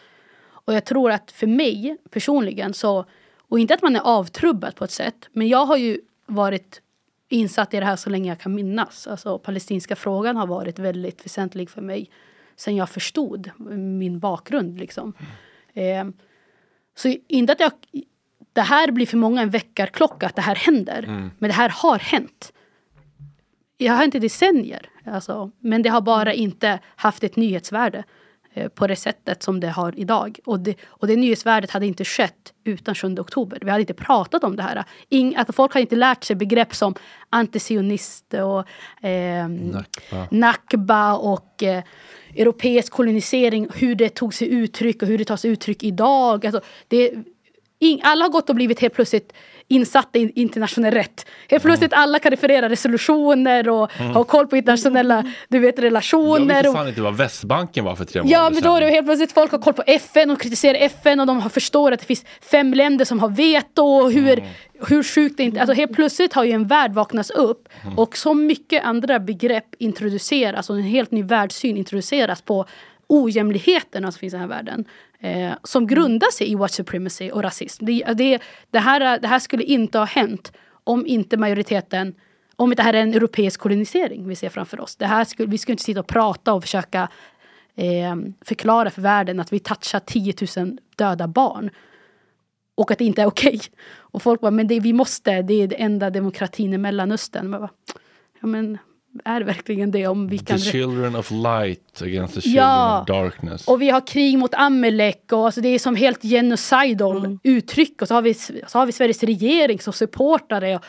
Och 0.48 0.74
jag 0.74 0.84
tror 0.84 1.10
att 1.10 1.30
för 1.30 1.46
mig 1.46 1.96
personligen 2.10 2.74
så, 2.74 3.04
och 3.38 3.58
inte 3.58 3.74
att 3.74 3.82
man 3.82 3.96
är 3.96 4.00
avtrubbad 4.00 4.74
på 4.74 4.84
ett 4.84 4.90
sätt, 4.90 5.28
men 5.32 5.48
jag 5.48 5.66
har 5.66 5.76
ju 5.76 6.00
varit 6.26 6.80
insatt 7.28 7.74
i 7.74 7.80
det 7.80 7.86
här 7.86 7.96
så 7.96 8.10
länge 8.10 8.28
jag 8.28 8.40
kan 8.40 8.54
minnas. 8.54 9.06
Alltså 9.06 9.38
palestinska 9.38 9.96
frågan 9.96 10.36
har 10.36 10.46
varit 10.46 10.78
väldigt 10.78 11.26
väsentlig 11.26 11.70
för 11.70 11.80
mig 11.80 12.10
sen 12.56 12.76
jag 12.76 12.90
förstod 12.90 13.50
min 13.98 14.18
bakgrund 14.18 14.78
liksom. 14.78 15.12
Eh, 15.74 16.04
så 16.96 17.14
inte 17.28 17.52
att 17.52 17.60
jag, 17.60 17.72
det 18.52 18.60
här 18.60 18.90
blir 18.90 19.06
för 19.06 19.16
många 19.16 19.42
en 19.42 19.50
väckarklocka 19.50 20.26
att 20.26 20.36
det 20.36 20.42
här 20.42 20.54
händer. 20.54 21.30
Men 21.38 21.50
det 21.50 21.54
här 21.54 21.68
har 21.68 21.98
hänt. 21.98 22.52
Jag 23.76 23.92
har 23.92 24.04
inte 24.04 24.18
decennier. 24.18 24.90
Alltså, 25.04 25.50
men 25.58 25.82
det 25.82 25.88
har 25.88 26.00
bara 26.00 26.32
inte 26.32 26.78
haft 26.96 27.24
ett 27.24 27.36
nyhetsvärde 27.36 28.04
på 28.74 28.86
det 28.86 28.96
sättet 28.96 29.42
som 29.42 29.60
det 29.60 29.68
har 29.68 29.98
idag. 29.98 30.38
Och 30.44 30.60
det, 30.60 30.74
och 30.86 31.06
det 31.06 31.16
nyhetsvärdet 31.16 31.70
hade 31.70 31.86
inte 31.86 32.04
skett 32.04 32.52
utan 32.64 32.94
7 32.94 33.18
oktober. 33.18 33.58
Vi 33.62 33.70
hade 33.70 33.80
inte 33.80 33.94
pratat 33.94 34.44
om 34.44 34.56
det 34.56 34.62
här. 34.62 34.84
Ing, 35.08 35.36
alltså 35.36 35.52
folk 35.52 35.74
har 35.74 35.80
inte 35.80 35.96
lärt 35.96 36.24
sig 36.24 36.36
begrepp 36.36 36.74
som 36.74 36.94
antisionist 37.30 38.34
och 38.34 38.64
ehm, 39.02 39.56
Nakba. 39.56 40.26
Nakba 40.30 41.14
och 41.14 41.62
eh, 41.62 41.82
europeisk 42.36 42.92
kolonisering, 42.92 43.68
hur 43.74 43.94
det 43.94 44.08
tog 44.08 44.34
sig 44.34 44.48
uttryck 44.48 45.02
och 45.02 45.08
hur 45.08 45.18
det 45.18 45.24
tar 45.24 45.36
sig 45.36 45.50
uttryck 45.50 45.82
idag. 45.82 46.46
Alltså, 46.46 46.60
det, 46.88 47.14
alla 48.02 48.24
har 48.24 48.32
gått 48.32 48.50
och 48.50 48.56
blivit 48.56 48.80
helt 48.80 48.94
plötsligt 48.94 49.32
insatta 49.68 50.18
i 50.18 50.32
internationell 50.34 50.94
rätt. 50.94 51.26
Helt 51.50 51.62
plötsligt 51.62 51.92
alla 51.92 52.18
kan 52.18 52.30
referera 52.30 52.68
resolutioner 52.68 53.68
och 53.68 53.92
ha 53.92 54.24
koll 54.24 54.46
på 54.46 54.56
internationella 54.56 55.32
du 55.48 55.58
vet, 55.58 55.78
Jag 55.78 55.84
relationer. 55.84 56.54
visste 56.54 56.68
och, 56.68 56.74
fan 56.74 56.88
inte 56.88 57.02
vad 57.02 57.16
Västbanken 57.16 57.84
var 57.84 57.96
för 57.96 58.04
tre 58.04 58.22
Ja, 58.24 58.38
månader 58.38 58.54
men 58.54 58.62
då 58.62 58.76
är 58.76 58.80
det 58.80 58.90
helt 58.90 59.06
plötsligt 59.06 59.32
folk 59.32 59.50
har 59.52 59.58
koll 59.58 59.72
på 59.74 59.82
FN 59.86 60.30
och 60.30 60.40
kritiserar 60.40 60.74
FN 60.74 61.20
och 61.20 61.26
de 61.26 61.40
har 61.40 61.48
förstår 61.50 61.92
att 61.92 62.00
det 62.00 62.06
finns 62.06 62.24
fem 62.50 62.74
länder 62.74 63.04
som 63.04 63.20
har 63.20 63.28
veto 63.28 63.82
och 63.82 64.12
hur, 64.12 64.44
hur 64.88 65.02
sjukt 65.02 65.36
det 65.36 65.42
inte 65.42 65.60
Alltså 65.60 65.74
helt 65.74 65.92
plötsligt 65.92 66.32
har 66.32 66.44
ju 66.44 66.52
en 66.52 66.66
värld 66.66 66.92
vaknats 66.92 67.30
upp 67.30 67.68
och 67.96 68.16
så 68.16 68.34
mycket 68.34 68.84
andra 68.84 69.18
begrepp 69.18 69.66
introduceras 69.78 70.70
och 70.70 70.76
en 70.76 70.82
helt 70.82 71.10
ny 71.10 71.22
världssyn 71.22 71.76
introduceras 71.76 72.42
på 72.42 72.66
ojämlikheterna 73.08 74.12
som 74.12 74.18
finns 74.18 74.34
i 74.34 74.36
den 74.36 74.40
här 74.40 74.48
världen. 74.56 74.84
Eh, 75.20 75.52
som 75.62 75.86
grundar 75.86 76.30
sig 76.30 76.50
i 76.52 76.54
white 76.54 76.72
supremacy 76.72 77.30
och 77.30 77.42
rasism. 77.42 77.84
Det, 77.84 78.04
det, 78.14 78.42
det, 78.70 78.78
här, 78.78 79.18
det 79.18 79.28
här 79.28 79.38
skulle 79.38 79.64
inte 79.64 79.98
ha 79.98 80.04
hänt 80.04 80.52
om 80.84 81.06
inte 81.06 81.36
majoriteten 81.36 82.14
om 82.56 82.74
det 82.74 82.82
här 82.82 82.94
är 82.94 83.02
en 83.02 83.14
europeisk 83.14 83.60
kolonisering 83.60 84.28
vi 84.28 84.36
ser 84.36 84.48
framför 84.48 84.80
oss. 84.80 84.96
Det 84.96 85.06
här 85.06 85.24
skulle, 85.24 85.50
vi 85.50 85.58
skulle 85.58 85.72
inte 85.72 85.84
sitta 85.84 86.00
och 86.00 86.06
prata 86.06 86.54
och 86.54 86.62
försöka 86.62 87.08
eh, 87.74 88.16
förklara 88.44 88.90
för 88.90 89.02
världen 89.02 89.40
att 89.40 89.52
vi 89.52 89.58
touchar 89.58 90.00
10 90.00 90.34
000 90.56 90.78
döda 90.96 91.28
barn. 91.28 91.70
Och 92.74 92.90
att 92.90 92.98
det 92.98 93.04
inte 93.04 93.22
är 93.22 93.26
okej. 93.26 93.60
Och 93.88 94.22
folk 94.22 94.40
bara, 94.40 94.50
men 94.50 94.68
det, 94.68 94.80
vi 94.80 94.92
måste, 94.92 95.42
det 95.42 95.54
är 95.54 95.66
den 95.66 95.80
enda 95.80 96.10
demokratin 96.10 96.72
i 96.72 96.78
Mellanöstern. 96.78 97.50
Bara, 97.50 97.68
ja 98.40 98.46
men 98.46 98.78
är 99.24 99.40
det 99.40 99.46
verkligen 99.46 99.90
det 99.90 100.06
om 100.06 100.28
vi 100.28 100.38
The 100.38 100.44
kan... 100.44 100.58
children 100.58 101.16
of 101.16 101.30
light 101.30 102.02
against 102.02 102.34
the 102.34 102.40
children 102.40 102.64
Ja. 102.64 103.00
of 103.00 103.06
darkness. 103.06 103.68
Och 103.68 103.82
vi 103.82 103.90
har 103.90 104.06
krig 104.06 104.38
mot 104.38 104.54
Amalek 104.54 105.32
och 105.32 105.44
alltså 105.46 105.60
det 105.60 105.68
är 105.68 105.78
som 105.78 105.96
helt 105.96 106.24
genocidal 106.24 107.38
uttryck. 107.42 108.02
Och 108.02 108.08
så 108.08 108.14
har, 108.14 108.22
vi, 108.22 108.34
så 108.34 108.78
har 108.78 108.86
vi 108.86 108.92
Sveriges 108.92 109.22
regering 109.22 109.80
som 109.80 109.92
supportar 109.92 110.60
det. 110.60 110.76
Och 110.76 110.84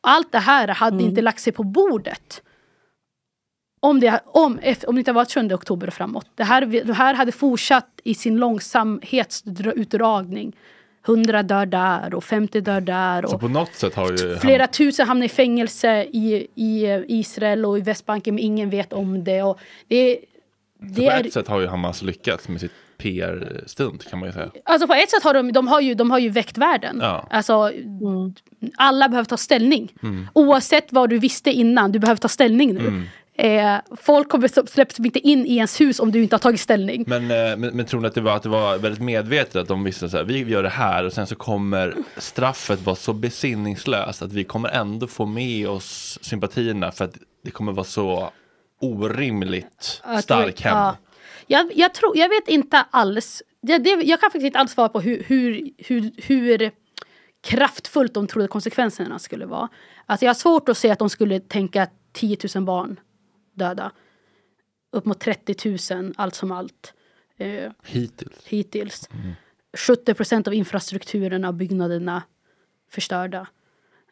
allt 0.00 0.32
det 0.32 0.38
här 0.38 0.68
hade 0.68 1.02
inte 1.04 1.22
lagt 1.22 1.40
sig 1.40 1.52
på 1.52 1.62
bordet. 1.62 2.42
Om 3.80 4.00
det, 4.00 4.20
om, 4.26 4.58
om 4.86 4.94
det 4.94 4.98
inte 4.98 5.12
var 5.12 5.48
7 5.48 5.54
oktober 5.54 5.86
och 5.86 5.94
framåt. 5.94 6.26
Det 6.34 6.44
här, 6.44 6.66
det 6.66 6.92
här 6.92 7.14
hade 7.14 7.32
fortsatt 7.32 8.00
i 8.04 8.14
sin 8.14 8.36
långsamhetsutdragning. 8.36 10.56
100 11.06 11.42
dör 11.42 11.66
där 11.66 12.14
och 12.14 12.24
50 12.24 12.60
dör 12.60 12.80
där. 12.80 13.22
Så 13.22 13.34
Och 13.34 13.40
på 13.40 13.48
något 13.48 13.74
sätt 13.74 13.94
har 13.94 14.10
ju 14.10 14.36
flera 14.36 14.66
tusen 14.66 15.08
hamnar 15.08 15.26
i 15.26 15.28
fängelse 15.28 16.02
i, 16.02 16.46
i 16.54 17.04
Israel 17.08 17.64
och 17.66 17.78
i 17.78 17.80
Västbanken 17.80 18.34
men 18.34 18.44
ingen 18.44 18.70
vet 18.70 18.92
om 18.92 19.24
det. 19.24 19.42
Och 19.42 19.60
det, 19.88 20.18
Så 20.78 20.84
det 20.84 21.06
på 21.06 21.10
är, 21.10 21.26
ett 21.26 21.32
sätt 21.32 21.48
har 21.48 21.60
ju 21.60 21.66
Hamas 21.66 22.02
lyckats 22.02 22.48
med 22.48 22.60
sitt 22.60 22.72
PR-stunt 22.98 24.10
kan 24.10 24.18
man 24.18 24.28
ju 24.28 24.32
säga. 24.32 24.50
Alltså 24.64 24.86
på 24.86 24.94
ett 24.94 25.10
sätt 25.10 25.22
har 25.22 25.34
de, 25.34 25.52
de, 25.52 25.68
har 25.68 25.80
ju, 25.80 25.94
de 25.94 26.10
har 26.10 26.18
ju 26.18 26.28
väckt 26.28 26.58
världen. 26.58 26.98
Ja. 27.02 27.28
Alltså, 27.30 27.72
alla 28.76 29.08
behöver 29.08 29.28
ta 29.28 29.36
ställning. 29.36 29.92
Oavsett 30.32 30.86
vad 30.90 31.10
du 31.10 31.18
visste 31.18 31.50
innan, 31.50 31.92
du 31.92 31.98
behöver 31.98 32.20
ta 32.20 32.28
ställning 32.28 32.74
nu. 32.74 33.02
Eh, 33.34 33.76
folk 33.96 34.28
kommer 34.28 34.66
släpps 34.66 34.98
inte 34.98 35.18
in 35.18 35.46
i 35.46 35.56
ens 35.56 35.80
hus 35.80 36.00
om 36.00 36.12
du 36.12 36.22
inte 36.22 36.34
har 36.34 36.40
tagit 36.40 36.60
ställning. 36.60 37.04
Men, 37.06 37.22
eh, 37.22 37.56
men, 37.56 37.76
men 37.76 37.86
tror 37.86 38.00
ni 38.00 38.06
att 38.06 38.14
det, 38.14 38.20
var, 38.20 38.36
att 38.36 38.42
det 38.42 38.48
var 38.48 38.78
väldigt 38.78 39.02
medvetet 39.02 39.56
att 39.56 39.68
de 39.68 39.84
visste 39.84 40.08
så 40.08 40.16
här, 40.16 40.24
vi 40.24 40.38
gör 40.38 40.62
det 40.62 40.68
här 40.68 41.04
och 41.04 41.12
sen 41.12 41.26
så 41.26 41.34
kommer 41.34 41.94
straffet 42.16 42.80
vara 42.80 42.96
så 42.96 43.12
besinningslöst 43.12 44.22
att 44.22 44.32
vi 44.32 44.44
kommer 44.44 44.68
ändå 44.68 45.06
få 45.06 45.26
med 45.26 45.68
oss 45.68 46.18
sympatierna 46.22 46.92
för 46.92 47.04
att 47.04 47.18
det 47.44 47.50
kommer 47.50 47.72
vara 47.72 47.84
så 47.84 48.30
orimligt 48.80 50.02
stark 50.22 50.60
hem. 50.60 50.76
ja. 50.76 50.96
Jag, 51.46 51.70
jag, 51.74 51.94
tror, 51.94 52.16
jag 52.16 52.28
vet 52.28 52.48
inte 52.48 52.84
alls. 52.90 53.42
Det, 53.62 53.78
det, 53.78 53.90
jag 53.90 54.20
kan 54.20 54.30
faktiskt 54.30 54.44
inte 54.44 54.58
alls 54.58 54.72
svara 54.72 54.88
på 54.88 55.00
hur, 55.00 55.24
hur, 55.26 55.70
hur, 55.78 56.10
hur 56.16 56.70
kraftfullt 57.42 58.14
de 58.14 58.26
trodde 58.26 58.48
konsekvenserna 58.48 59.18
skulle 59.18 59.46
vara. 59.46 59.68
Alltså 60.06 60.24
jag 60.24 60.30
har 60.30 60.34
svårt 60.34 60.68
att 60.68 60.78
se 60.78 60.90
att 60.90 60.98
de 60.98 61.10
skulle 61.10 61.40
tänka 61.40 61.86
10 62.12 62.36
000 62.54 62.64
barn 62.64 63.00
döda. 63.54 63.92
Upp 64.90 65.04
mot 65.04 65.20
30 65.20 65.94
000 65.94 66.14
allt 66.16 66.34
som 66.34 66.52
allt. 66.52 66.94
Eh, 67.36 67.72
Hittills. 67.84 68.46
hittills. 68.46 69.08
70 69.76 70.14
procent 70.14 70.46
av 70.46 70.54
infrastrukturen 70.54 71.44
av 71.44 71.54
byggnaderna 71.54 72.22
förstörda. 72.90 73.46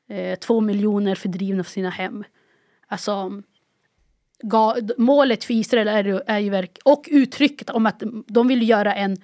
Eh, 0.08 0.38
två 0.38 0.60
miljoner 0.60 1.14
fördrivna 1.14 1.64
från 1.64 1.70
sina 1.70 1.90
hem. 1.90 2.24
Alltså, 2.86 3.42
ga, 4.42 4.76
målet 4.96 5.44
för 5.44 5.54
Israel 5.54 5.88
är, 5.88 6.22
är 6.26 6.38
ju 6.38 6.50
verk, 6.50 6.78
och 6.84 7.08
uttrycket 7.10 7.70
om 7.70 7.86
att 7.86 8.02
de 8.26 8.48
vill 8.48 8.68
göra 8.68 8.94
en 8.94 9.16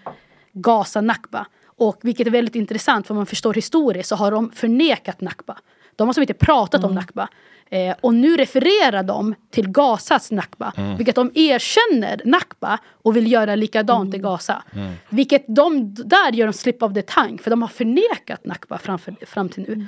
Gaza 0.53 1.01
Nakba. 1.01 1.47
Och 1.65 1.99
vilket 2.03 2.27
är 2.27 2.31
väldigt 2.31 2.55
intressant 2.55 3.07
för 3.07 3.15
om 3.15 3.17
man 3.17 3.27
förstår 3.27 3.55
historiskt 3.55 4.09
så 4.09 4.17
har 4.17 4.31
de 4.31 4.51
förnekat 4.51 5.21
Nakba. 5.21 5.59
De 5.97 6.09
har 6.09 6.13
som 6.15 6.23
inte 6.23 6.35
pratat 6.35 6.85
om 6.85 6.95
Nakba. 6.95 7.29
Eh, 7.71 7.95
och 8.01 8.15
nu 8.15 8.37
refererar 8.37 9.03
de 9.03 9.35
till 9.51 9.69
Gazas 9.69 10.31
Nakba. 10.31 10.73
Vilket 10.97 11.15
de 11.15 11.31
erkänner 11.35 12.21
Nakba 12.25 12.79
och 13.03 13.17
vill 13.17 13.33
göra 13.33 13.55
likadant 13.55 14.15
i 14.15 14.19
Gaza. 14.19 14.63
Vilket 15.09 15.45
de, 15.49 15.95
där 15.95 16.33
gör 16.33 16.47
de 16.47 16.53
slip 16.53 16.83
of 16.83 16.95
the 16.95 17.03
tongue. 17.03 17.39
För 17.39 17.51
de 17.51 17.63
har 17.63 17.69
förnekat 17.69 18.45
Nakba 18.45 18.79
framför, 18.79 19.15
fram 19.27 19.49
till 19.49 19.63
nu. 19.63 19.87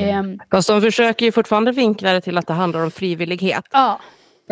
Ehm, 0.00 0.40
Fast 0.50 0.68
de 0.68 0.80
försöker 0.80 1.26
ju 1.26 1.32
fortfarande 1.32 1.72
vinkla 1.72 2.12
det 2.12 2.20
till 2.20 2.38
att 2.38 2.46
det 2.46 2.52
handlar 2.52 2.80
om 2.84 2.90
frivillighet. 2.90 3.64
ja, 3.72 4.00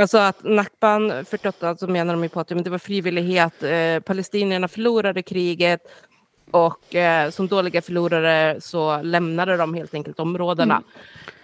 Alltså 0.00 0.18
att 0.18 0.44
Nakban 0.44 1.24
48 1.24 1.76
så 1.76 1.86
menar 1.86 2.14
de 2.14 2.22
ju 2.22 2.28
på 2.28 2.40
att 2.40 2.50
men 2.50 2.62
det 2.62 2.70
var 2.70 2.78
frivillighet. 2.78 3.62
Eh, 3.62 4.00
palestinierna 4.06 4.68
förlorade 4.68 5.22
kriget 5.22 5.80
och 6.52 6.94
eh, 6.94 7.30
som 7.30 7.48
dåliga 7.48 7.82
förlorare 7.82 8.60
så 8.60 9.02
lämnade 9.02 9.56
de 9.56 9.74
helt 9.74 9.94
enkelt 9.94 10.20
områdena. 10.20 10.74
Mm. 10.74 10.84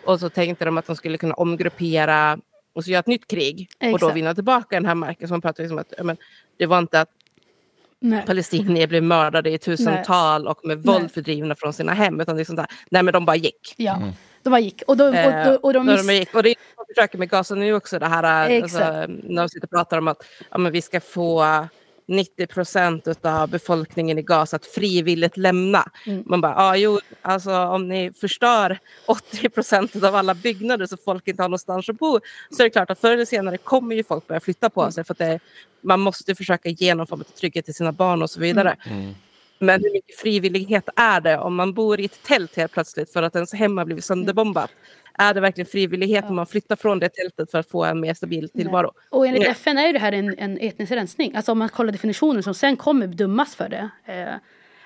Och 0.05 0.21
så 0.21 0.29
tänkte 0.29 0.65
de 0.65 0.79
att 0.79 0.87
de 0.87 0.97
skulle 0.97 1.19
kunna 1.19 1.35
omgruppera 1.35 2.39
och 2.73 2.85
så 2.85 2.91
göra 2.91 3.01
ett 3.01 3.07
nytt 3.07 3.27
krig 3.29 3.69
och 3.81 3.87
då 3.89 3.95
Exakt. 3.97 4.17
vinna 4.17 4.35
tillbaka 4.35 4.77
den 4.77 4.87
här 4.87 4.95
marken. 4.95 5.29
Så 5.29 5.35
man 5.35 5.41
pratar 5.41 5.63
liksom 5.63 5.79
att 5.79 5.93
men, 6.03 6.17
det 6.59 6.67
var 6.67 6.79
inte 6.79 7.01
att 7.01 7.09
nej. 8.01 8.27
palestinier 8.27 8.87
blev 8.87 9.03
mördade 9.03 9.51
i 9.51 9.59
tusental 9.59 10.47
och 10.47 10.61
med 10.65 10.83
våld 10.83 11.01
Nej. 11.01 11.09
fördrivna 11.09 11.55
från 11.55 11.73
sina 11.73 11.93
hem. 11.93 12.21
Utan 12.21 12.37
det 12.37 12.43
är 12.43 12.45
sånt 12.45 12.57
där. 12.57 12.67
Nej 12.91 13.03
men 13.03 13.13
de 13.13 13.25
bara 13.25 13.37
gick. 13.37 13.75
Ja, 13.77 14.03
de 14.43 14.51
bara 14.51 14.61
gick. 14.61 14.83
Och, 14.87 14.97
då, 14.97 15.09
och, 15.09 15.15
Eh, 15.15 15.53
och, 15.53 15.65
och 15.65 15.73
de 15.73 15.87
miss- 15.87 16.07
de 16.07 16.15
gick. 16.15 16.35
Och 16.35 16.43
det 16.43 16.49
är 16.49 16.55
det 16.55 16.61
de 16.77 16.95
försöker 16.95 17.19
med 17.19 17.31
Gaza 17.31 17.55
nu 17.55 17.75
också. 17.75 17.99
Det 17.99 18.07
här, 18.07 18.23
alltså, 18.23 18.79
Exakt. 18.79 19.09
när 19.09 19.43
de 19.43 19.49
sitter 19.49 19.67
och 19.67 19.71
pratar 19.71 19.99
om 19.99 20.09
att 20.09 20.25
ja, 20.51 20.59
men 20.59 20.73
vi 20.73 20.83
ska 20.83 21.01
få 21.01 21.67
90 22.09 22.47
procent 22.47 23.09
av 23.23 23.49
befolkningen 23.51 24.19
i 24.19 24.23
Gaza 24.23 24.57
att 24.57 24.67
frivilligt 24.67 25.37
lämna. 25.37 25.91
Mm. 26.07 26.23
Man 26.27 26.41
bara, 26.41 26.53
ja 26.53 26.77
jo, 26.77 27.01
alltså 27.23 27.51
om 27.57 27.89
ni 27.89 28.13
förstör 28.13 28.79
80 29.07 29.49
procent 29.49 30.05
av 30.05 30.15
alla 30.15 30.35
byggnader 30.35 30.87
så 30.87 30.97
folk 30.97 31.29
inte 31.29 31.43
har 31.43 31.49
någonstans 31.49 31.89
att 31.89 31.99
bo 31.99 32.21
så 32.51 32.63
är 32.63 32.65
det 32.65 32.71
klart 32.71 32.91
att 32.91 32.99
förr 32.99 33.13
eller 33.13 33.25
senare 33.25 33.59
kommer 33.59 33.97
ju 33.97 34.05
folk 34.05 34.27
börja 34.27 34.41
flytta 34.41 34.67
Mm. 34.67 34.71
på 34.75 34.93
sig 34.93 35.05
för 35.05 35.15
att 35.15 35.19
det, 35.19 35.41
man 35.81 36.01
måste 36.01 36.35
försöka 36.35 36.69
ge 36.69 36.95
någon 36.95 37.07
form 37.07 37.21
av 37.21 37.25
trygghet 37.25 37.65
till 37.65 37.75
sina 37.75 37.93
barn 37.93 38.23
och 38.23 38.31
så 38.31 38.41
vidare. 38.41 38.77
Mm. 38.91 39.15
Men 39.59 39.83
hur 39.83 39.93
mycket 39.93 40.17
frivillighet 40.17 40.89
är 40.97 41.21
det 41.21 41.39
om 41.39 41.55
man 41.55 41.73
bor 41.75 42.01
i 42.01 42.05
ett 42.05 42.23
tält 42.23 42.57
helt 42.57 42.73
plötsligt 42.73 43.13
för 43.13 43.23
att 43.23 43.35
ens 43.35 43.53
hem 43.53 43.79
har 43.79 43.85
blivit 43.85 44.05
sönderbombat? 44.05 44.71
Är 45.19 45.35
det 45.35 45.41
verkligen 45.41 45.67
frivillighet 45.67 46.25
om 46.29 46.37
man 46.37 46.47
flyttar 46.47 46.77
från 46.77 46.99
det 46.99 47.09
tältet 47.09 47.51
för 47.51 47.59
att 47.59 47.69
få 47.69 47.85
en 47.85 48.01
mer 48.01 48.15
stabil 48.15 48.49
tillvaro? 48.49 48.93
Och 49.11 49.27
enligt 49.27 49.43
Nej. 49.43 49.51
FN 49.51 49.79
är 49.79 49.93
det 49.93 49.99
här 49.99 50.13
en, 50.13 50.39
en 50.39 50.59
etnisk 50.59 50.93
rensning. 50.93 51.37
Alltså 51.37 51.53
om 51.53 51.59
man 51.59 51.69
kollar 51.69 51.93
definitionen 51.93 52.43
som 52.43 52.55
sen 52.55 52.77
kommer 52.77 53.07
dömas 53.07 53.55
för 53.55 53.69
det. 53.69 53.91
Eh, 54.05 54.35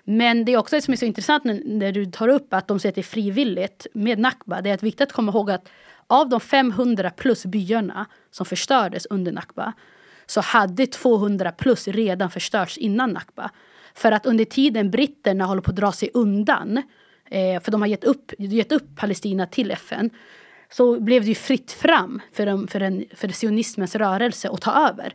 men 0.05 0.45
det 0.45 0.53
är 0.53 0.57
också 0.57 0.77
det 0.77 0.83
som 0.83 0.93
är 0.93 0.97
så 0.97 1.05
intressant 1.05 1.45
när, 1.45 1.63
när 1.65 1.93
du 1.93 2.07
tar 2.07 2.29
upp 2.29 2.55
att 2.55 2.69
de 2.69 2.79
säger 2.79 2.91
att 2.91 2.95
det 2.95 3.01
är 3.01 3.03
frivilligt 3.03 3.87
med 3.93 4.19
Nakba. 4.19 4.61
Det 4.61 4.71
är 4.71 4.75
att 4.75 4.83
viktigt 4.83 5.01
att 5.01 5.13
komma 5.13 5.33
ihåg 5.33 5.51
att 5.51 5.69
av 6.07 6.29
de 6.29 6.41
500 6.41 7.11
plus 7.11 7.47
byarna 7.47 8.07
som 8.31 8.47
förstördes 8.47 9.07
under 9.07 9.33
Nakba 9.33 9.73
så 10.27 10.41
hade 10.41 10.87
200 10.87 11.53
plus 11.53 11.89
redan 11.89 12.31
förstörts 12.31 12.79
innan 12.79 13.11
Nakba. 13.11 13.51
För 13.95 14.13
att 14.13 14.27
under 14.27 14.45
tiden 14.45 14.91
britterna 14.91 15.45
håller 15.45 15.63
på 15.63 15.71
att 15.71 15.77
dra 15.77 15.93
sig 15.93 16.11
undan, 16.15 16.83
eh, 17.33 17.61
för 17.61 17.73
de 17.73 17.81
har 17.81 17.89
gett 17.89 18.05
upp, 18.05 18.33
gett 18.39 18.73
upp 18.73 18.97
Palestina 18.97 19.47
till 19.47 19.71
FN, 19.71 20.11
så 20.71 21.01
blev 21.01 21.23
det 21.23 21.29
ju 21.29 21.35
fritt 21.35 21.73
fram 21.73 22.21
för, 22.33 22.47
en, 22.47 22.69
för, 22.69 22.81
en, 22.81 23.05
för 23.15 23.29
sionismens 23.29 23.95
rörelse 23.95 24.49
att 24.49 24.61
ta 24.61 24.89
över. 24.89 25.15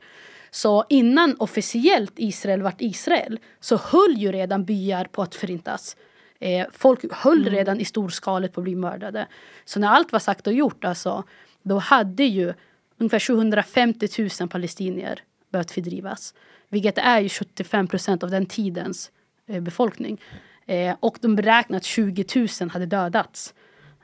Så 0.51 0.85
innan 0.89 1.35
officiellt 1.39 2.13
Israel 2.15 2.61
vart 2.61 2.81
Israel 2.81 3.39
så 3.59 3.77
höll 3.77 4.17
ju 4.17 4.31
redan 4.31 4.65
byar 4.65 5.05
på 5.05 5.21
att 5.21 5.35
förintas. 5.35 5.97
Eh, 6.39 6.67
folk 6.71 7.13
höll 7.13 7.49
redan 7.49 7.79
i 7.79 7.85
storskalet 7.85 8.53
på 8.53 8.59
att 8.59 8.63
bli 8.63 8.75
mördade. 8.75 9.27
Så 9.65 9.79
när 9.79 9.87
allt 9.87 10.11
var 10.11 10.19
sagt 10.19 10.47
och 10.47 10.53
gjort, 10.53 10.85
alltså, 10.85 11.23
då 11.63 11.77
hade 11.77 12.23
ju 12.23 12.53
ungefär 12.97 13.19
750 13.19 14.29
000 14.39 14.49
palestinier 14.49 15.19
behövt 15.49 15.71
fördrivas. 15.71 16.33
Vilket 16.69 16.97
är 16.97 17.19
ju 17.19 17.29
75 17.29 17.87
procent 17.87 18.23
av 18.23 18.29
den 18.29 18.45
tidens 18.45 19.11
eh, 19.47 19.61
befolkning. 19.61 20.21
Eh, 20.67 20.95
och 20.99 21.17
de 21.21 21.35
beräknar 21.35 21.77
att 21.77 21.83
20 21.83 22.25
000 22.61 22.69
hade 22.69 22.85
dödats. 22.85 23.53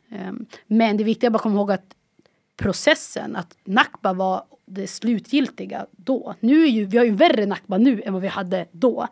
Eh, 0.09 0.31
Men 0.67 0.97
det 0.97 1.03
viktiga 1.03 1.27
är 1.27 1.31
bara 1.31 1.35
att 1.35 1.41
komma 1.41 1.55
ihåg 1.55 1.71
att 1.71 1.95
processen, 2.57 3.35
att 3.35 3.57
Nakba 3.63 4.13
var 4.13 4.45
det 4.65 4.87
slutgiltiga 4.87 5.85
då. 5.91 6.35
Nu 6.39 6.63
är 6.63 6.67
ju, 6.67 6.85
vi 6.85 6.97
har 6.97 7.05
ju 7.05 7.15
värre 7.15 7.45
Nakba 7.45 7.77
nu 7.77 8.01
än 8.05 8.13
vad 8.13 8.21
vi 8.21 8.27
hade 8.27 8.65
då. 8.71 9.07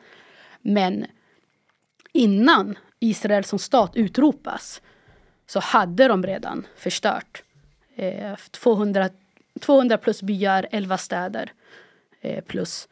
Men 0.62 1.06
innan 2.12 2.78
Israel 3.00 3.44
som 3.44 3.60
stat 3.60 3.96
utropas 3.96 4.82
så 5.46 5.60
hade 5.60 6.08
de 6.08 6.24
redan 6.24 6.68
förstört 6.78 7.44
eh, 7.96 8.36
200, 8.52 9.10
200 9.60 9.98
plus 9.98 10.22
byar, 10.22 10.68
11 10.72 10.98
städer 10.98 11.52
eh, 12.22 12.44
plus 12.44 12.88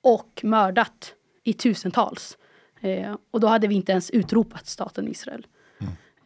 och 0.00 0.40
mördat 0.42 1.14
i 1.44 1.52
tusentals. 1.52 2.38
Eh, 2.84 3.16
och 3.30 3.40
då 3.40 3.46
hade 3.46 3.66
vi 3.66 3.74
inte 3.74 3.92
ens 3.92 4.10
utropat 4.10 4.66
staten 4.66 5.08
Israel. 5.08 5.46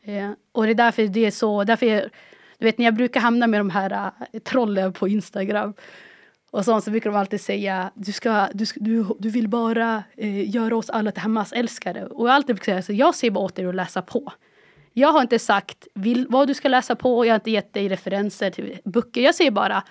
Eh, 0.03 0.31
och 0.53 0.65
det 0.65 0.71
är 0.71 0.75
därför 0.75 1.07
det 1.07 1.27
är 1.27 1.31
så, 1.31 1.65
därför 1.65 1.87
är, 1.87 2.11
du 2.59 2.65
vet 2.65 2.79
när 2.79 2.85
jag 2.85 2.95
brukar 2.95 3.21
hamna 3.21 3.47
med 3.47 3.61
de 3.61 3.71
här 3.71 4.13
uh, 4.33 4.39
trollen 4.41 4.93
på 4.93 5.09
Instagram 5.09 5.75
och 6.51 6.65
sånt 6.65 6.85
så 6.85 6.91
brukar 6.91 7.11
de 7.11 7.17
alltid 7.17 7.41
säga 7.41 7.91
du, 7.95 8.13
ska, 8.13 8.49
du, 8.55 8.65
du, 8.77 9.07
du 9.19 9.31
vill 9.31 9.49
bara 9.49 10.05
eh, 10.17 10.51
göra 10.51 10.77
oss 10.77 10.91
alla 10.91 11.13
till 11.13 11.23
Hamas-älskare. 11.23 12.07
Och 12.07 12.29
jag 12.29 12.35
alltid 12.35 12.57
brukar 12.57 12.73
säga 12.73 12.83
så 12.83 12.93
jag 12.93 13.15
ser 13.15 13.31
bara 13.31 13.45
åt 13.45 13.59
er 13.59 13.67
att 13.67 13.75
läsa 13.75 14.03
på. 14.03 14.33
Jag 14.93 15.13
har 15.13 15.23
inte 15.23 15.39
sagt 15.39 15.87
vill, 15.95 16.27
vad 16.29 16.49
du 16.49 16.55
ska 16.55 16.69
läsa 16.69 16.97
på, 16.97 17.27
jag 17.27 17.33
har 17.33 17.39
inte 17.39 17.51
gett 17.51 17.73
dig 17.73 17.89
referenser 17.89 18.51
till 18.51 18.79
böcker. 18.85 19.21
Jag 19.21 19.35
säger 19.35 19.51
bara 19.51 19.83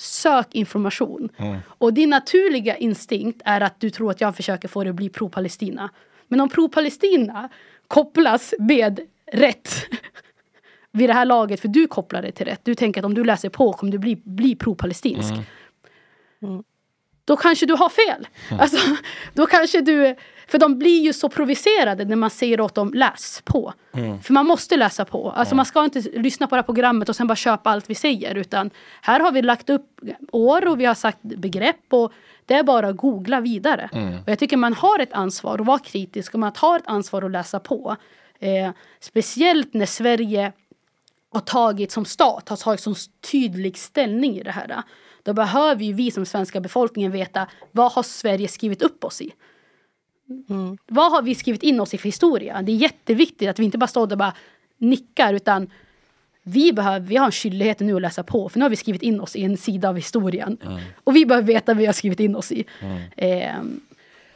sök 0.00 0.54
information. 0.54 1.28
Och 1.64 1.94
din 1.94 2.10
naturliga 2.10 2.76
instinkt 2.76 3.42
är 3.44 3.60
att 3.60 3.80
du 3.80 3.90
tror 3.90 4.10
att 4.10 4.20
jag 4.20 4.36
försöker 4.36 4.68
få 4.68 4.84
dig 4.84 4.90
att 4.90 4.96
bli 4.96 5.08
pro-Palestina. 5.08 5.90
Men 6.28 6.40
om 6.40 6.48
pro-Palestina 6.48 7.48
kopplas 7.88 8.54
med 8.58 9.00
rätt 9.32 9.86
vid 10.92 11.08
det 11.08 11.14
här 11.14 11.24
laget, 11.24 11.60
för 11.60 11.68
du 11.68 11.86
kopplar 11.86 12.22
det 12.22 12.32
till 12.32 12.46
rätt. 12.46 12.60
Du 12.62 12.74
tänker 12.74 13.00
att 13.00 13.04
om 13.04 13.14
du 13.14 13.24
läser 13.24 13.48
på 13.48 13.72
kommer 13.72 13.92
du 13.92 13.98
bli, 13.98 14.16
bli 14.24 14.54
pro-palestinsk. 14.56 15.34
Då 17.30 17.36
kanske 17.36 17.66
du 17.66 17.74
har 17.74 17.88
fel. 17.88 18.28
Alltså, 18.60 18.76
då 19.34 19.46
kanske 19.46 19.80
du, 19.80 20.16
för 20.48 20.58
de 20.58 20.78
blir 20.78 21.00
ju 21.00 21.12
så 21.12 21.28
provocerade 21.28 22.04
när 22.04 22.16
man 22.16 22.30
säger 22.30 22.60
åt 22.60 22.74
dem 22.74 22.92
läs 22.94 23.42
på. 23.44 23.72
För 24.22 24.32
man 24.32 24.46
måste 24.46 24.76
läsa 24.76 25.04
på. 25.04 25.30
Alltså 25.30 25.54
man 25.54 25.66
ska 25.66 25.84
inte 25.84 26.00
lyssna 26.00 26.46
på 26.46 26.54
det 26.54 26.58
här 26.60 26.66
programmet 26.66 27.08
och 27.08 27.16
sen 27.16 27.26
bara 27.26 27.36
köpa 27.36 27.70
allt 27.70 27.90
vi 27.90 27.94
säger. 27.94 28.34
Utan 28.34 28.70
här 29.02 29.20
har 29.20 29.32
vi 29.32 29.42
lagt 29.42 29.70
upp 29.70 30.00
år 30.32 30.66
och 30.66 30.80
vi 30.80 30.84
har 30.84 30.94
sagt 30.94 31.18
begrepp. 31.22 31.76
och 31.92 32.12
det 32.46 32.54
är 32.54 32.62
bara 32.62 32.88
att 32.88 32.96
googla 32.96 33.40
vidare. 33.40 33.88
Och 34.24 34.28
jag 34.28 34.38
tycker 34.38 34.56
man 34.56 34.74
har 34.74 34.98
ett 34.98 35.12
ansvar 35.12 35.58
att 35.58 35.66
vara 35.66 35.78
kritisk 35.78 36.34
och 36.34 36.40
man 36.40 36.52
har 36.56 36.76
ett 36.78 36.86
ansvar 36.86 37.22
att 37.22 37.30
läsa 37.30 37.60
på. 37.60 37.96
Eh, 38.38 38.70
speciellt 39.00 39.74
när 39.74 39.86
Sverige 39.86 40.52
har 41.32 41.40
tagit 41.40 41.92
som 41.92 42.04
stat, 42.04 42.48
har 42.48 42.56
tagit 42.56 42.80
som 42.80 42.94
tydlig 43.32 43.78
ställning 43.78 44.38
i 44.38 44.42
det 44.42 44.50
här. 44.50 44.82
Då 45.22 45.32
behöver 45.32 45.84
ju 45.84 45.92
vi 45.92 46.10
som 46.10 46.26
svenska 46.26 46.60
befolkningen 46.60 47.12
veta 47.12 47.46
vad 47.72 47.92
har 47.92 48.02
Sverige 48.02 48.48
skrivit 48.48 48.82
upp 48.82 49.04
oss 49.04 49.20
i? 49.20 49.32
Vad 50.86 51.12
har 51.12 51.22
vi 51.22 51.34
skrivit 51.34 51.62
in 51.62 51.80
oss 51.80 51.94
i 51.94 51.98
för 51.98 52.08
historia? 52.08 52.62
Det 52.62 52.72
är 52.72 52.76
jätteviktigt 52.76 53.48
att 53.48 53.58
vi 53.58 53.64
inte 53.64 53.78
bara 53.78 53.86
står 53.86 54.06
där 54.06 54.14
och 54.14 54.18
bara 54.18 54.34
nickar 54.78 55.34
utan 55.34 55.70
vi, 56.42 56.72
behöver, 56.72 57.06
vi 57.06 57.16
har 57.16 57.26
en 57.26 57.32
skyldighet 57.32 57.80
nu 57.80 57.96
att 57.96 58.02
läsa 58.02 58.22
på 58.22 58.48
för 58.48 58.58
nu 58.58 58.64
har 58.64 58.70
vi 58.70 58.76
skrivit 58.76 59.02
in 59.02 59.20
oss 59.20 59.36
i 59.36 59.44
en 59.44 59.56
sida 59.56 59.88
av 59.88 59.96
historien. 59.96 60.58
Och 61.04 61.16
vi 61.16 61.26
behöver 61.26 61.46
veta 61.46 61.72
vad 61.72 61.76
vi 61.76 61.86
har 61.86 61.92
skrivit 61.92 62.20
in 62.20 62.36
oss 62.36 62.52
i. 62.52 62.64
Ehm, 63.16 63.80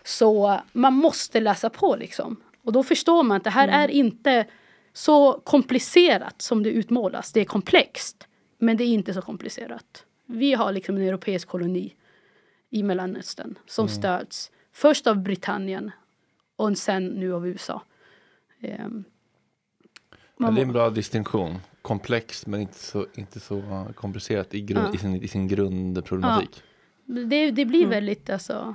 så 0.05 0.61
man 0.73 0.93
måste 0.95 1.41
läsa 1.41 1.71
på 1.71 1.97
liksom. 1.97 2.37
Och 2.65 2.73
då 2.73 2.83
förstår 2.83 3.23
man 3.23 3.37
att 3.37 3.45
det 3.45 3.51
här 3.51 3.69
är 3.69 3.89
inte 3.89 4.47
så 4.93 5.33
komplicerat 5.33 6.43
som 6.43 6.63
det 6.63 6.71
utmålas. 6.71 7.33
Det 7.33 7.41
är 7.41 7.45
komplext, 7.45 8.27
men 8.59 8.77
det 8.77 8.85
är 8.85 8.89
inte 8.89 9.15
så 9.15 9.23
komplicerat. 9.23 10.05
Vi 10.27 10.55
har 10.55 10.73
liksom 10.73 10.97
en 10.97 11.03
europeisk 11.03 11.49
koloni 11.49 11.95
i 12.71 12.83
Mellanöstern 12.83 13.59
som 13.67 13.89
stöds 13.89 14.51
först 14.73 15.07
av 15.07 15.23
Britannien 15.23 15.91
och 16.57 16.79
sen 16.79 17.07
nu 17.07 17.35
av 17.35 17.49
USA. 17.49 17.83
Ehm, 18.61 19.05
Ja, 20.39 20.51
det 20.51 20.61
är 20.61 20.63
en 20.63 20.73
bra 20.73 20.91
distinktion. 20.91 21.59
Komplext 21.83 22.47
men 22.47 22.61
inte 22.61 22.79
så, 22.79 23.07
inte 23.15 23.41
så 23.41 23.87
komplicerat 23.95 24.55
i, 24.55 24.61
grund, 24.61 24.87
Ja. 24.89 24.95
i, 24.95 24.99
sin, 24.99 25.23
i 25.23 25.29
sin 25.29 25.49
grundproblematik. 25.49 26.63
det, 27.05 27.51
det 27.51 27.65
blir 27.65 27.87
väldigt 27.87 28.31
alltså... 28.31 28.75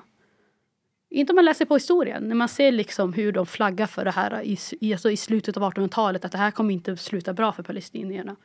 inte 1.09 1.31
om 1.31 1.35
man 1.35 1.45
läser 1.45 1.65
på 1.65 1.73
historien, 1.73 2.23
när 2.23 2.35
man 2.35 2.49
ser 2.49 2.71
liksom 2.71 3.13
hur 3.13 3.31
de 3.31 3.45
flaggar 3.45 3.87
för 3.87 4.05
det 4.05 4.11
här 4.11 4.41
i, 4.41 4.57
i, 4.81 4.93
alltså 4.93 5.11
i 5.11 5.17
slutet 5.17 5.57
av 5.57 5.63
1800-talet, 5.63 6.25
att 6.25 6.31
det 6.31 6.37
här 6.37 6.51
kommer 6.51 6.73
inte 6.73 6.97
sluta 6.97 7.33
bra 7.33 7.51
för 7.51 7.63
palestinierna. 7.63 8.35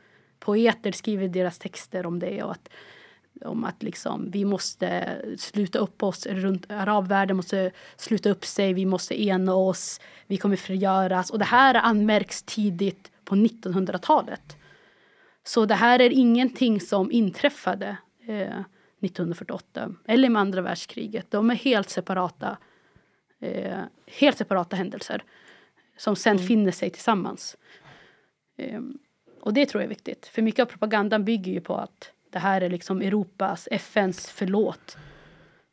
Poeter 0.45 0.93
skriver 0.93 1.29
deras 1.29 1.59
texter 1.59 2.07
om 2.07 2.19
det 2.19 2.43
och 2.43 2.51
att, 2.51 2.69
om 3.45 3.65
att 3.65 3.83
liksom, 3.83 4.31
vi 4.31 4.45
måste 4.45 5.19
sluta 5.39 5.79
upp 5.79 6.03
oss 6.03 6.27
runt 6.27 6.71
arabvärlden, 6.71 7.37
måste 7.37 7.71
sluta 7.97 8.31
upp 8.31 8.45
sig, 8.45 8.73
vi 8.73 8.87
måste 8.87 9.23
ena 9.23 9.55
oss, 9.55 10.01
vi 10.27 10.37
kommer 10.37 10.57
frigöras. 10.57 11.31
Och 11.31 11.39
det 11.39 11.45
här 11.45 11.75
anmärks 11.75 12.43
tidigt 12.43 13.11
på 13.25 13.35
1900-talet. 13.35 14.57
Så 15.45 15.67
det 15.67 15.75
här 15.75 16.01
är 16.01 16.11
ingenting 16.11 16.81
som 16.81 17.13
inträffade 17.13 17.97
eh, 18.27 18.61
1948 19.01 19.95
eller 20.07 20.29
med 20.29 20.41
andra 20.41 20.63
världskriget. 20.63 21.31
De 21.31 21.51
är 21.51 21.55
helt 21.55 21.91
separata, 21.91 22.57
eh, 23.41 23.81
helt 24.07 24.39
separata 24.39 24.77
händelser 24.77 25.23
som 25.97 26.17
sen 26.17 26.37
mm. 26.37 26.47
finner 26.47 26.73
sig 26.73 26.91
tillsammans. 26.91 27.57
Eh, 28.57 28.81
och 29.45 29.55
det 29.55 29.67
tror 29.67 29.83
jag 29.83 29.87
är 29.87 29.89
viktigt. 29.89 30.27
För 30.27 30.43
mycket 30.43 30.63
av 30.63 30.67
propagandan 30.67 31.25
bygger 31.25 31.53
ju 31.53 31.61
på 31.61 31.77
att 31.77 32.11
det 32.31 32.39
här 32.39 32.61
är 32.61 32.71
liksom 32.71 33.03
Europas, 33.03 33.69
FNs 33.71 34.31
förlåt. 34.31 34.97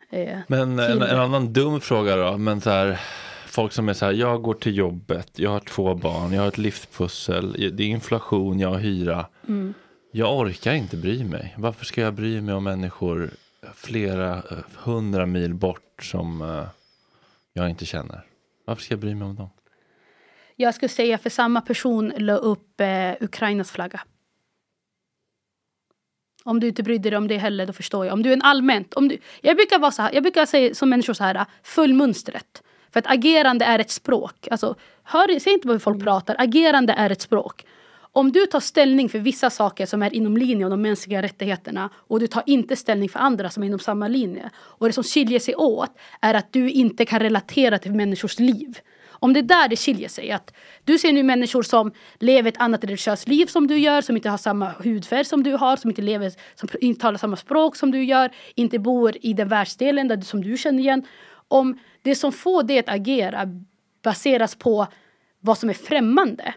Eh, 0.10 0.40
men 0.48 0.80
en, 0.80 1.02
en, 1.02 1.20
annan 1.20 1.54
dum 1.54 1.82
fråga 1.82 2.16
då, 2.16 2.38
men 2.38 2.62
så 2.62 2.70
här, 2.70 3.00
folk 3.48 3.72
som 3.72 3.90
är 3.90 3.94
så 3.94 4.06
här, 4.06 4.14
jag 4.14 4.42
går 4.42 4.54
till 4.54 4.78
jobbet, 4.78 5.40
jag 5.40 5.50
har 5.50 5.60
två 5.60 5.96
barn, 5.96 6.34
jag 6.34 6.42
har 6.42 6.48
ett 6.48 6.58
livspussel, 6.58 7.52
det 7.52 7.84
är 7.84 7.88
inflation, 7.88 8.60
jag 8.60 8.70
har 8.70 8.80
hyra. 8.80 9.26
Mm. 9.48 9.74
Jag 10.12 10.38
orkar 10.38 10.74
inte 10.74 10.98
bry 10.98 11.24
mig. 11.24 11.56
Varför 11.58 11.86
ska 11.86 12.02
jag 12.02 12.14
bry 12.14 12.42
mig 12.42 12.56
om 12.56 12.64
människor 12.64 13.30
flera 13.76 14.36
eh, 14.38 14.58
hundra 14.78 15.26
mil 15.26 15.54
bort 15.54 16.04
som 16.04 16.42
uh, 16.42 16.68
jag 17.54 17.70
inte 17.70 17.86
känner? 17.86 18.26
Varför 18.66 18.84
ska 18.84 18.94
jag 18.94 19.00
bry 19.00 19.16
mig 19.16 19.28
om 19.28 19.36
dem? 19.36 19.50
Jag 20.62 20.76
skulle 20.76 20.90
säga 20.90 21.18
för 21.18 21.30
samma 21.30 21.62
person 21.62 22.14
la 22.18 22.36
upp 22.36 22.82
uh, 22.82 23.24
Ukrainas 23.26 23.72
flagga. 23.72 24.02
Om 26.44 26.60
du 26.60 26.68
inte 26.68 26.84
brydde 26.84 27.10
dig 27.10 27.18
om 27.18 27.28
det 27.28 27.38
heller, 27.38 27.66
då 27.66 27.74
förstår 27.74 28.06
jag. 28.06 28.14
Om 28.14 28.24
du 28.24 28.30
är 28.30 28.34
en 28.34 28.42
allmänt... 28.42 28.94
Om 28.94 29.08
du, 29.08 29.18
jag 29.42 29.56
brukar 29.56 29.80
vara 29.80 29.92
så 29.92 30.02
här, 30.02 30.14
jag 30.14 30.24
brukar 30.24 30.46
säga 30.46 30.76
som 30.76 30.90
människor 30.90 31.14
så 31.14 31.24
här, 31.24 31.46
följ 31.64 31.94
mönstret. 31.94 32.64
För 32.92 33.00
att 33.00 33.08
agerande 33.08 33.66
är 33.66 33.80
ett 33.80 33.92
språk. 33.92 34.48
Alltså, 34.52 34.76
hör, 35.04 35.40
se 35.40 35.50
inte 35.50 35.68
hur 35.68 35.80
folk 35.80 35.96
mm. 35.96 36.06
pratar. 36.06 36.36
Agerande 36.40 36.94
är 36.94 37.10
ett 37.10 37.22
språk. 37.22 37.66
Om 38.14 38.32
du 38.32 38.46
tar 38.46 38.60
ställning 38.60 39.10
för 39.10 39.20
vissa 39.20 39.50
saker 39.50 39.86
som 39.86 40.04
är 40.04 40.14
inom 40.14 40.38
linje 40.38 40.66
av 40.66 40.72
de 40.72 40.82
mänskliga 40.82 41.22
rättigheterna 41.22 41.90
och 41.96 42.20
du 42.20 42.28
tar 42.28 42.44
inte 42.46 42.76
ställning 42.76 43.10
för 43.10 43.20
andra 43.20 43.50
som 43.50 43.64
är 43.64 43.68
inom 43.68 43.80
samma 43.80 44.08
linje. 44.08 44.50
Och 44.58 44.88
det 44.88 44.94
som 44.94 45.04
skiljer 45.04 45.40
sig 45.40 45.56
åt 45.56 45.98
är 46.22 46.34
att 46.34 46.54
du 46.54 46.70
inte 46.70 47.06
kan 47.06 47.20
relatera 47.20 47.78
till 47.78 47.92
människors 47.92 48.40
liv. 48.40 48.80
Om 49.24 49.34
det 49.34 49.40
är 49.40 49.44
där 49.44 49.68
det 49.68 49.76
skiljer 49.76 50.10
sig. 50.10 50.32
Att 50.32 50.54
du 50.84 51.00
ser 51.00 51.14
nu 51.14 51.24
människor 51.24 51.64
som 51.64 51.92
lever 52.20 52.50
ett 52.50 52.62
annat 52.62 52.84
religiöst 52.84 53.28
liv 53.28 53.46
som 53.46 53.68
du 53.68 53.78
gör, 53.78 54.02
som 54.02 54.16
inte 54.16 54.30
har 54.30 54.38
samma 54.38 54.70
hudfärg 54.72 55.26
som 55.26 55.44
du 55.44 55.54
har, 55.54 55.76
som 55.76 55.90
inte, 55.90 56.02
lever, 56.02 56.32
som 56.56 56.70
inte 56.82 57.02
talar 57.02 57.18
samma 57.18 57.36
språk 57.36 57.76
som 57.76 57.92
du 57.92 58.04
gör, 58.04 58.32
inte 58.56 58.80
bor 58.80 59.18
i 59.22 59.34
den 59.34 59.48
världsdelen 59.48 60.08
där, 60.08 60.22
som 60.22 60.42
du 60.44 60.58
känner 60.58 60.80
igen. 60.80 61.06
Om 61.48 61.80
det 62.02 62.16
som 62.16 62.32
får 62.32 62.64
dig 62.64 62.80
att 62.80 62.90
agera 62.90 63.48
baseras 64.04 64.56
på 64.56 64.88
vad 65.40 65.58
som 65.58 65.70
är 65.70 65.74
främmande 65.74 66.54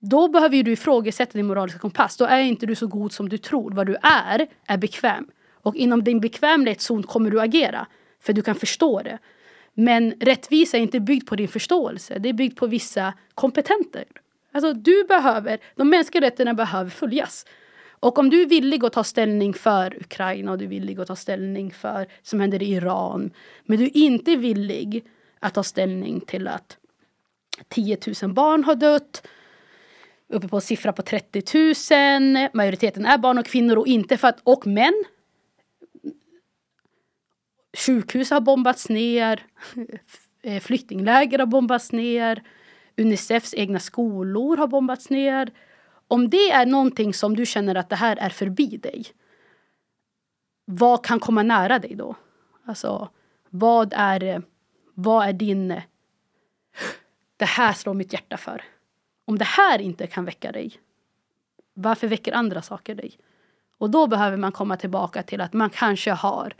då 0.00 0.28
behöver 0.28 0.62
du 0.62 0.72
ifrågasätta 0.72 1.32
din 1.32 1.46
moraliska 1.46 1.78
kompass. 1.78 2.16
Då 2.16 2.24
är 2.24 2.40
inte 2.40 2.66
du 2.66 2.74
så 2.74 2.86
god 2.86 3.12
som 3.12 3.28
du 3.28 3.38
tror. 3.38 3.70
Vad 3.70 3.86
du 3.86 3.96
är, 4.02 4.46
är 4.66 4.76
bekväm. 4.76 5.26
Och 5.62 5.76
inom 5.76 6.04
din 6.04 6.20
bekvämlighetszon 6.20 7.02
kommer 7.02 7.30
du 7.30 7.40
agera. 7.40 7.86
För 8.20 8.32
du 8.32 8.42
kan 8.42 8.54
förstå 8.54 9.02
det. 9.02 9.18
Men 9.74 10.14
rättvisa 10.20 10.76
är 10.76 10.80
inte 10.80 11.00
byggd 11.00 11.26
på 11.26 11.36
din 11.36 11.48
förståelse. 11.48 12.18
Det 12.18 12.28
är 12.28 12.32
byggt 12.32 12.58
på 12.58 12.66
vissa 12.66 13.14
kompetenter. 13.34 14.04
Alltså 14.52 14.72
du 14.72 15.04
behöver, 15.04 15.58
de 15.76 15.88
mänskliga 15.90 16.20
rättigheterna 16.26 16.54
behöver 16.54 16.90
följas. 16.90 17.46
Och 18.00 18.18
om 18.18 18.30
du 18.30 18.42
är 18.42 18.46
villig 18.46 18.84
att 18.84 18.92
ta 18.92 19.04
ställning 19.04 19.54
för 19.54 19.96
Ukraina 20.00 20.52
och 20.52 20.58
du 20.58 20.64
är 20.64 20.68
villig 20.68 21.00
att 21.00 21.06
ta 21.06 21.16
ställning 21.16 21.70
för 21.70 22.06
som 22.22 22.40
händer 22.40 22.62
i 22.62 22.72
Iran. 22.72 23.30
Men 23.64 23.78
du 23.78 23.84
är 23.84 23.96
inte 23.96 24.36
villig 24.36 25.04
att 25.40 25.54
ta 25.54 25.62
ställning 25.62 26.20
till 26.20 26.48
att 26.48 26.76
10 27.68 27.98
000 28.22 28.32
barn 28.32 28.64
har 28.64 28.74
dött 28.74 29.26
uppe 30.28 30.48
på 30.48 30.56
en 30.56 30.62
siffra 30.62 30.92
på 30.92 31.02
30 31.02 31.42
000. 32.34 32.48
Majoriteten 32.52 33.06
är 33.06 33.18
barn 33.18 33.38
och 33.38 33.46
kvinnor 33.46 33.76
och 33.76 33.86
inte 33.86 34.16
för 34.16 34.28
att, 34.28 34.40
och 34.44 34.66
män. 34.66 35.04
Sjukhus 37.76 38.30
har 38.30 38.40
bombats 38.40 38.88
ner. 38.88 39.46
Eh, 40.42 40.60
flyktingläger 40.60 41.38
har 41.38 41.46
bombats 41.46 41.92
ner. 41.92 42.42
Unicefs 42.96 43.54
egna 43.54 43.78
skolor 43.78 44.56
har 44.56 44.66
bombats 44.66 45.10
ner. 45.10 45.52
Om 46.08 46.30
det 46.30 46.50
är 46.50 46.66
någonting 46.66 47.14
som 47.14 47.36
du 47.36 47.46
känner 47.46 47.74
att 47.74 47.88
det 47.88 47.96
här 47.96 48.16
är 48.16 48.30
förbi 48.30 48.66
dig. 48.76 49.04
Vad 50.64 51.04
kan 51.04 51.20
komma 51.20 51.42
nära 51.42 51.78
dig 51.78 51.94
då? 51.94 52.14
Alltså, 52.64 53.08
vad 53.50 53.92
är, 53.96 54.42
vad 54.94 55.28
är 55.28 55.32
din... 55.32 55.80
Det 57.36 57.44
här 57.44 57.72
slår 57.72 57.94
mitt 57.94 58.12
hjärta 58.12 58.36
för. 58.36 58.64
Om 59.24 59.38
det 59.38 59.44
här 59.44 59.78
inte 59.78 60.06
kan 60.06 60.24
väcka 60.24 60.52
dig, 60.52 60.72
varför 61.74 62.08
väcker 62.08 62.32
andra 62.32 62.62
saker 62.62 62.94
dig? 62.94 63.18
Och 63.78 63.90
då 63.90 64.06
behöver 64.06 64.36
man 64.36 64.52
komma 64.52 64.76
tillbaka 64.76 65.22
till 65.22 65.40
att 65.40 65.52
man 65.52 65.70
kanske 65.70 66.10
har 66.10 66.54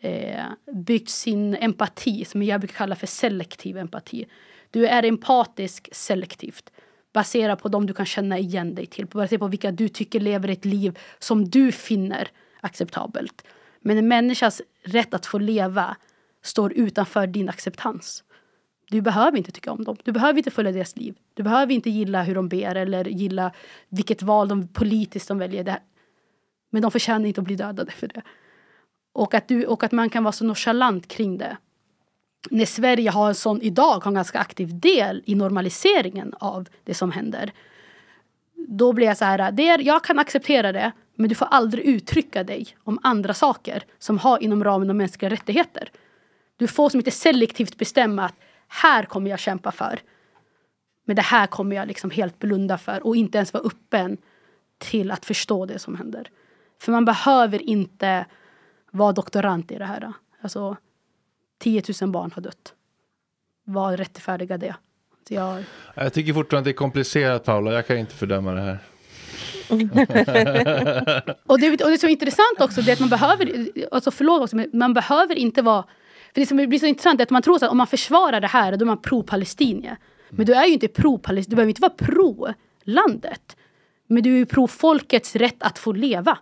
eh, 0.00 0.44
byggt 0.72 1.10
sin 1.10 1.54
empati, 1.54 2.24
som 2.24 2.42
jag 2.42 2.60
brukar 2.60 2.76
kalla 2.76 2.96
för 2.96 3.06
selektiv 3.06 3.78
empati. 3.78 4.26
Du 4.70 4.86
är 4.86 5.02
empatisk 5.02 5.88
selektivt 5.92 6.70
baserat 7.12 7.62
på 7.62 7.68
dem 7.68 7.86
du 7.86 7.94
kan 7.94 8.06
känna 8.06 8.38
igen 8.38 8.74
dig 8.74 8.86
till. 8.86 9.06
Baserat 9.06 9.40
på 9.40 9.46
vilka 9.46 9.70
du 9.70 9.88
tycker 9.88 10.20
lever 10.20 10.48
ett 10.48 10.64
liv 10.64 10.98
som 11.18 11.50
du 11.50 11.72
finner 11.72 12.28
acceptabelt. 12.60 13.44
Men 13.80 13.98
en 13.98 14.08
människas 14.08 14.62
rätt 14.82 15.14
att 15.14 15.26
få 15.26 15.38
leva 15.38 15.96
står 16.42 16.72
utanför 16.72 17.26
din 17.26 17.48
acceptans. 17.48 18.24
Du 18.90 19.00
behöver 19.00 19.38
inte 19.38 19.52
tycka 19.52 19.72
om 19.72 19.84
dem. 19.84 19.96
Du 20.04 20.12
behöver 20.12 20.38
inte 20.38 20.50
följa 20.50 20.72
deras 20.72 20.96
liv. 20.96 21.14
Du 21.34 21.42
behöver 21.42 21.72
inte 21.72 21.90
gilla 21.90 22.22
hur 22.22 22.34
de 22.34 22.48
ber 22.48 22.74
eller 22.74 23.04
gilla 23.04 23.52
vilket 23.88 24.22
val 24.22 24.48
de 24.48 24.68
politiskt 24.68 25.28
de 25.28 25.38
väljer. 25.38 25.64
Det 25.64 25.80
Men 26.70 26.82
de 26.82 26.90
förtjänar 26.90 27.26
inte 27.26 27.40
att 27.40 27.44
bli 27.44 27.56
dödade 27.56 27.92
för 27.92 28.08
det. 28.08 28.22
Och 29.12 29.34
att, 29.34 29.48
du, 29.48 29.66
och 29.66 29.84
att 29.84 29.92
man 29.92 30.10
kan 30.10 30.24
vara 30.24 30.32
så 30.32 30.44
nonchalant 30.44 31.08
kring 31.08 31.38
det. 31.38 31.56
När 32.50 32.64
Sverige 32.64 33.10
har 33.10 33.28
en 33.28 33.34
sån, 33.34 33.62
idag 33.62 34.04
har 34.04 34.10
en 34.10 34.14
ganska 34.14 34.38
aktiv 34.38 34.80
del 34.80 35.22
i 35.26 35.34
normaliseringen 35.34 36.34
av 36.40 36.68
det 36.84 36.94
som 36.94 37.12
händer. 37.12 37.52
Då 38.68 38.92
blir 38.92 39.06
jag 39.06 39.16
så 39.16 39.24
här, 39.24 39.52
det 39.52 39.68
är, 39.68 39.78
jag 39.78 40.04
kan 40.04 40.18
acceptera 40.18 40.72
det 40.72 40.92
men 41.20 41.28
du 41.28 41.34
får 41.34 41.46
aldrig 41.46 41.84
uttrycka 41.84 42.44
dig 42.44 42.66
om 42.84 42.98
andra 43.02 43.34
saker 43.34 43.84
som 43.98 44.18
har 44.18 44.42
inom 44.42 44.64
ramen 44.64 44.90
av 44.90 44.96
mänskliga 44.96 45.30
rättigheter. 45.30 45.90
Du 46.56 46.66
får 46.66 46.88
som 46.88 47.00
inte 47.00 47.10
selektivt 47.10 47.78
bestämma 47.78 48.24
att 48.24 48.34
här 48.68 49.02
kommer 49.02 49.30
jag 49.30 49.38
kämpa 49.38 49.72
för. 49.72 50.00
Men 51.04 51.16
det 51.16 51.22
här 51.22 51.46
kommer 51.46 51.76
jag 51.76 51.88
liksom 51.88 52.10
helt 52.10 52.38
blunda 52.38 52.78
för 52.78 53.06
och 53.06 53.16
inte 53.16 53.38
ens 53.38 53.52
vara 53.52 53.64
öppen 53.64 54.16
till 54.78 55.10
att 55.10 55.26
förstå 55.26 55.66
det 55.66 55.78
som 55.78 55.96
händer. 55.96 56.30
För 56.78 56.92
man 56.92 57.04
behöver 57.04 57.62
inte 57.62 58.26
vara 58.90 59.12
doktorand 59.12 59.72
i 59.72 59.78
det 59.78 59.84
här. 59.84 60.12
Alltså 60.40 60.76
10 61.58 61.82
000 62.00 62.10
barn 62.10 62.32
har 62.34 62.42
dött. 62.42 62.74
Vad 63.64 63.98
rättfärdigar 63.98 64.58
det? 64.58 64.74
Jag... 65.28 65.64
jag 65.94 66.12
tycker 66.12 66.32
fortfarande 66.32 66.70
det 66.70 66.72
är 66.72 66.76
komplicerat 66.76 67.44
Paula, 67.44 67.72
jag 67.72 67.86
kan 67.86 67.98
inte 67.98 68.14
fördöma 68.14 68.52
det 68.52 68.60
här. 68.60 68.78
och, 69.70 69.78
det, 71.60 71.70
och 71.70 71.88
det 71.90 71.94
är 71.94 71.98
så 71.98 72.06
intressant 72.06 72.60
också, 72.60 72.82
det 72.82 72.92
att 72.92 73.00
man 73.00 73.08
behöver, 73.08 73.70
alltså 73.92 74.10
förlåt 74.10 74.42
också, 74.42 74.56
men 74.56 74.70
man 74.72 74.94
behöver 74.94 75.34
inte 75.34 75.62
vara 75.62 75.84
för 76.34 76.40
det 76.40 76.46
som 76.46 76.56
blir 76.56 76.78
så 76.78 76.86
intressant 76.86 77.20
är 77.20 77.24
att 77.24 77.30
man 77.30 77.42
tror 77.42 77.56
att 77.56 77.62
om 77.62 77.76
man 77.76 77.86
försvarar 77.86 78.40
det 78.40 78.46
här, 78.46 78.76
då 78.76 78.84
är 78.84 78.86
man 78.86 79.02
pro-palestinier. 79.02 79.96
Men 80.30 80.46
du 80.46 80.54
är 80.54 80.66
ju 80.66 80.72
inte 80.72 80.88
pro-palestinier, 80.88 81.50
du 81.50 81.56
behöver 81.56 81.70
inte 81.70 81.82
vara 81.82 81.92
pro-landet. 81.96 83.56
Men 84.06 84.22
du 84.22 84.32
är 84.32 84.36
ju 84.36 84.46
pro-folkets 84.46 85.36
rätt 85.36 85.62
att 85.62 85.78
få 85.78 85.92
leva. 85.92 86.38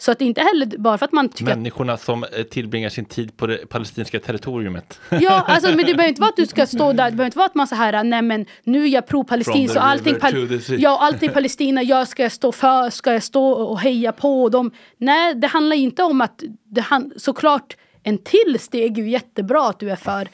Så 0.00 0.12
att 0.12 0.18
det 0.18 0.24
inte 0.24 0.40
heller 0.40 0.78
bara 0.78 0.98
för 0.98 1.04
att 1.06 1.12
man 1.12 1.28
tycker 1.28 1.56
Människorna 1.56 1.92
att... 1.92 2.00
som 2.00 2.24
eh, 2.24 2.42
tillbringar 2.42 2.88
sin 2.88 3.04
tid 3.04 3.36
på 3.36 3.46
det 3.46 3.68
palestinska 3.68 4.20
territoriumet. 4.20 5.00
Ja, 5.10 5.30
alltså, 5.46 5.68
men 5.68 5.78
det 5.78 5.84
behöver 5.84 6.08
inte 6.08 6.20
vara 6.20 6.28
att 6.28 6.36
du 6.36 6.46
ska 6.46 6.66
stå 6.66 6.92
där, 6.92 6.92
det 6.92 7.16
behöver 7.16 7.24
inte 7.24 7.38
vara 7.38 7.46
att 7.46 7.54
man 7.54 7.66
så 7.66 7.74
här, 7.74 8.04
nej 8.04 8.22
men 8.22 8.46
nu 8.64 8.84
är 8.84 8.88
jag 8.88 9.06
pro-palestin 9.06 9.68
så 9.68 9.78
allting, 9.78 10.14
pal 10.14 10.60
ja, 10.78 10.98
allting 11.00 11.30
Palestina, 11.30 11.82
jag 11.82 12.08
ska 12.08 12.30
stå 12.30 12.52
för, 12.52 12.90
ska 12.90 13.12
jag 13.12 13.22
stå 13.22 13.50
och 13.50 13.80
heja 13.80 14.12
på 14.12 14.48
dem. 14.48 14.70
Nej, 14.98 15.34
det 15.34 15.46
handlar 15.46 15.76
inte 15.76 16.02
om 16.02 16.20
att, 16.20 16.42
det 16.64 16.80
han, 16.80 17.12
såklart 17.16 17.76
en 18.02 18.18
till 18.18 18.58
steg 18.60 18.98
är 18.98 19.02
ju 19.02 19.10
jättebra 19.10 19.68
att 19.68 19.80
du 19.80 19.90
är 19.90 19.96
för, 19.96 20.28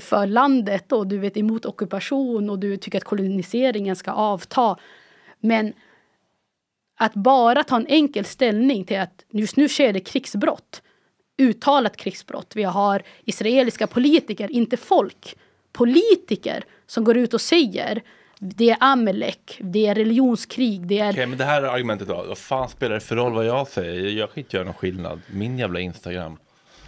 för 0.00 0.26
landet 0.26 0.92
och 0.92 1.06
du 1.06 1.18
vet 1.18 1.36
emot 1.36 1.66
ockupation 1.66 2.50
och 2.50 2.58
du 2.58 2.76
tycker 2.76 2.98
att 2.98 3.04
koloniseringen 3.04 3.96
ska 3.96 4.10
avta. 4.10 4.76
Men 5.40 5.72
att 6.98 7.14
bara 7.14 7.64
ta 7.64 7.76
en 7.76 7.86
enkel 7.86 8.24
ställning 8.24 8.84
till 8.84 8.98
att 9.00 9.24
just 9.30 9.56
nu 9.56 9.68
sker 9.68 9.92
det 9.92 10.00
krigsbrott. 10.00 10.82
uttalat 11.38 11.96
krigsbrott. 11.96 12.52
Vi 12.54 12.62
har 12.62 13.02
israeliska 13.24 13.86
politiker, 13.86 14.52
inte 14.52 14.76
folk. 14.76 15.36
Politiker 15.72 16.64
som 16.86 17.04
går 17.04 17.16
ut 17.16 17.34
och 17.34 17.40
säger 17.40 18.02
det 18.40 18.70
är 18.70 18.76
Amalek, 18.80 19.58
det 19.60 19.86
är 19.86 19.94
religionskrig, 19.94 20.86
det 20.86 20.98
är... 20.98 21.12
Okej, 21.12 21.26
men 21.26 21.38
det 21.38 21.44
här 21.44 21.62
argumentet 21.62 22.08
då. 22.08 22.24
Vad 22.28 22.38
fan 22.38 22.68
spelar 22.68 22.94
det 22.94 23.00
för 23.00 23.16
roll 23.16 23.32
vad 23.32 23.46
jag 23.46 23.68
säger? 23.68 24.10
Jag 24.10 24.28
kan 24.34 24.38
inte 24.42 24.56
göra 24.56 24.64
någon 24.64 24.74
skillnad. 24.74 25.20
Min 25.30 25.58
jävla 25.58 25.80
Instagram. 25.80 26.36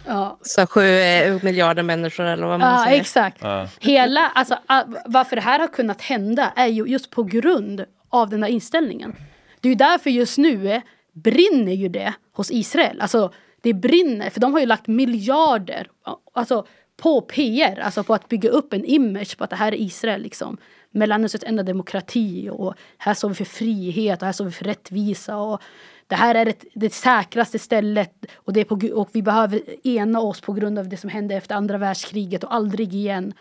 Ja, 0.07 0.37
Så 0.41 0.67
sju 0.67 0.81
eh, 0.99 1.43
miljarder 1.43 1.83
människor 1.83 2.23
eller 2.25 2.47
vad 2.47 2.59
man 2.59 2.71
Ja, 2.79 2.85
säger. 2.85 3.01
exakt. 3.01 3.37
Ja. 3.41 3.67
Hela, 3.79 4.19
alltså, 4.35 4.57
varför 5.05 5.35
det 5.35 5.41
här 5.41 5.59
har 5.59 5.67
kunnat 5.67 6.01
hända 6.01 6.53
är 6.55 6.67
ju 6.67 6.85
just 6.85 7.09
på 7.09 7.23
grund 7.23 7.85
av 8.09 8.29
den 8.29 8.43
här 8.43 8.49
inställningen. 8.49 9.15
Det 9.61 9.67
är 9.67 9.71
ju 9.71 9.75
därför 9.75 10.09
just 10.09 10.37
nu 10.37 10.81
brinner 11.13 11.73
ju 11.73 11.89
det 11.89 12.13
hos 12.31 12.51
Israel. 12.51 13.01
Alltså, 13.01 13.33
det 13.61 13.73
brinner, 13.73 14.29
för 14.29 14.39
de 14.39 14.53
har 14.53 14.59
ju 14.59 14.65
lagt 14.65 14.87
miljarder 14.87 15.87
alltså, 16.33 16.65
på 16.97 17.21
PR, 17.21 17.79
alltså 17.79 18.03
på 18.03 18.13
att 18.13 18.29
bygga 18.29 18.49
upp 18.49 18.73
en 18.73 18.85
image 18.85 19.37
på 19.37 19.43
att 19.43 19.49
det 19.49 19.55
här 19.55 19.71
är 19.71 19.81
Israel. 19.81 20.21
Liksom. 20.21 20.57
Mellanösterns 20.91 21.43
enda 21.43 21.63
demokrati 21.63 22.49
och 22.51 22.75
här 22.97 23.13
står 23.13 23.29
vi 23.29 23.35
för 23.35 23.45
frihet 23.45 24.21
och 24.21 24.25
här 24.25 24.33
står 24.33 24.45
vi 24.45 24.51
för 24.51 24.65
rättvisa. 24.65 25.37
Och 25.37 25.61
det 26.07 26.15
här 26.15 26.35
är 26.35 26.45
ett, 26.45 26.65
det 26.73 26.93
säkraste 26.93 27.59
stället 27.59 28.25
och, 28.35 28.53
det 28.53 28.59
är 28.59 28.65
på, 28.65 28.79
och 28.93 29.09
vi 29.13 29.21
behöver 29.21 29.87
ena 29.87 30.19
oss 30.21 30.41
på 30.41 30.53
grund 30.53 30.79
av 30.79 30.89
det 30.89 30.97
som 30.97 31.09
hände 31.09 31.35
efter 31.35 31.55
andra 31.55 31.77
världskriget 31.77 32.43
och 32.43 32.53
aldrig 32.53 32.93
igen. 32.93 33.33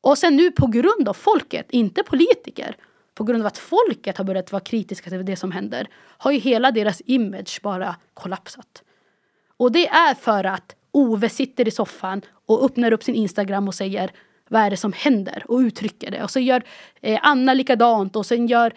Och 0.00 0.18
sen 0.18 0.36
nu 0.36 0.50
på 0.50 0.66
grund 0.66 1.08
av 1.08 1.14
folket, 1.14 1.66
inte 1.70 2.02
politiker, 2.02 2.76
på 3.18 3.24
grund 3.24 3.42
av 3.42 3.46
att 3.46 3.58
folket 3.58 4.18
har 4.18 4.24
börjat 4.24 4.52
vara 4.52 4.60
kritiska 4.60 5.10
till 5.10 5.24
det 5.24 5.36
som 5.36 5.52
händer, 5.52 5.88
har 6.18 6.30
ju 6.32 6.38
hela 6.38 6.70
deras 6.70 7.02
image 7.06 7.60
bara 7.62 7.96
kollapsat. 8.14 8.82
Och 9.56 9.72
det 9.72 9.88
är 9.88 10.14
för 10.14 10.44
att 10.44 10.74
Ove 10.92 11.28
sitter 11.28 11.68
i 11.68 11.70
soffan 11.70 12.22
och 12.46 12.64
öppnar 12.64 12.92
upp 12.92 13.02
sin 13.02 13.14
Instagram 13.14 13.68
och 13.68 13.74
säger 13.74 14.10
vad 14.48 14.62
är 14.62 14.70
det 14.70 14.76
som 14.76 14.92
händer 14.92 15.44
och 15.48 15.58
uttrycker 15.58 16.10
det. 16.10 16.22
Och 16.22 16.30
så 16.30 16.40
gör 16.40 16.62
eh, 17.00 17.20
Anna 17.22 17.54
likadant 17.54 18.16
och 18.16 18.26
sen 18.26 18.46
gör 18.46 18.72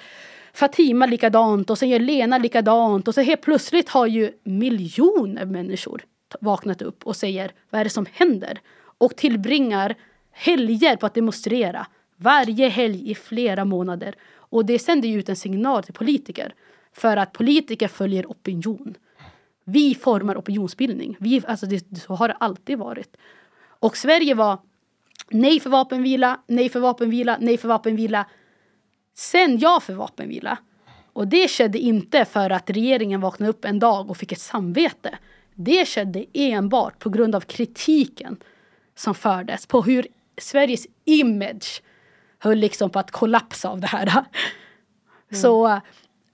Fatima 0.54 1.06
likadant 1.06 1.70
och 1.70 1.78
sen 1.78 1.90
gör 1.90 2.00
Lena 2.00 2.38
likadant 2.38 3.08
och 3.08 3.14
så 3.14 3.22
helt 3.22 3.42
plötsligt 3.42 3.90
har 3.90 4.08
ju 4.08 4.32
miljoner 4.44 5.46
människor 5.46 6.02
vaknat 6.40 6.82
upp 6.82 7.04
och 7.04 7.16
säger 7.16 7.52
vad 7.70 7.82
är 7.82 7.84
det 7.84 7.90
som 7.90 8.06
händer? 8.14 8.60
Och 8.98 9.16
tillbringar 9.16 9.96
helger 10.32 10.96
på 10.96 11.06
att 11.06 11.14
demonstrera 11.14 11.88
varje 12.22 12.70
helg 12.70 13.12
i 13.12 13.16
flera 13.16 13.66
månader. 13.66 14.16
Och 14.34 14.66
det 14.66 14.80
sänder 14.80 15.10
ju 15.10 15.20
ut 15.20 15.30
en 15.30 15.36
signal 15.36 15.84
till 15.84 15.94
politiker 15.94 16.54
för 16.94 17.18
att 17.18 17.34
politiker 17.34 17.88
följer 17.88 18.26
opinion. 18.26 18.96
Vi 19.64 19.96
formar 19.96 20.36
opinionsbildning. 20.36 21.18
Vi, 21.20 21.42
alltså 21.48 21.66
det, 21.66 21.98
så 21.98 22.14
har 22.14 22.28
det 22.28 22.34
alltid 22.34 22.78
varit. 22.78 23.18
Och 23.80 23.98
Sverige 23.98 24.36
var 24.36 24.60
nej 25.30 25.60
för 25.60 25.70
vapenvila, 25.70 26.40
nej 26.48 26.70
för 26.70 26.80
vapenvila, 26.80 27.38
nej 27.40 27.58
för 27.58 27.68
vapenvila. 27.68 28.26
Sen 29.14 29.60
ja 29.60 29.80
för 29.80 29.94
vapenvila. 29.94 30.58
Och 31.14 31.28
det 31.28 31.48
skedde 31.48 31.80
inte 31.80 32.26
för 32.26 32.50
att 32.50 32.70
regeringen 32.70 33.22
vaknade 33.22 33.50
upp 33.50 33.66
en 33.66 33.80
dag 33.80 34.10
och 34.10 34.18
fick 34.18 34.32
ett 34.32 34.40
samvete. 34.40 35.18
Det 35.56 35.86
skedde 35.86 36.26
enbart 36.34 37.00
på 37.00 37.10
grund 37.10 37.36
av 37.36 37.42
kritiken 37.42 38.38
som 38.96 39.16
fördes 39.16 39.66
på 39.66 39.82
hur 39.82 40.08
Sveriges 40.38 40.88
image 41.06 41.82
höll 42.42 42.58
liksom 42.58 42.90
på 42.90 43.00
att 43.00 43.12
kollapsa 43.12 43.70
av 43.70 43.80
det 43.80 43.88
här. 43.88 44.26
Så 45.32 45.82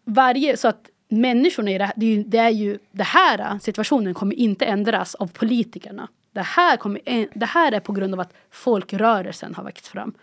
varje, 0.05 0.57
så 0.57 0.67
att 0.67 0.89
människorna 1.09 1.71
i 1.71 1.77
det 1.77 1.85
här, 1.85 1.93
det 1.95 2.05
är, 2.05 2.09
ju, 2.09 2.23
det 2.23 2.37
är 2.37 2.49
ju, 2.49 2.79
det 2.91 3.03
här 3.03 3.59
situationen 3.59 4.13
kommer 4.13 4.35
inte 4.35 4.65
ändras 4.65 5.15
av 5.15 5.27
politikerna. 5.27 6.07
Det 6.33 6.41
här, 6.41 6.77
kommer, 6.77 7.01
det 7.39 7.45
här 7.45 7.71
är 7.71 7.79
på 7.79 7.93
grund 7.93 8.13
av 8.13 8.19
att 8.19 8.33
folkrörelsen 8.51 9.55
har 9.55 9.63
växt 9.63 9.87
fram. 9.87 10.13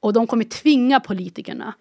Och 0.00 0.12
de 0.12 0.26
kommer 0.26 0.44
tvinga 0.44 1.00
politikerna 1.00 1.74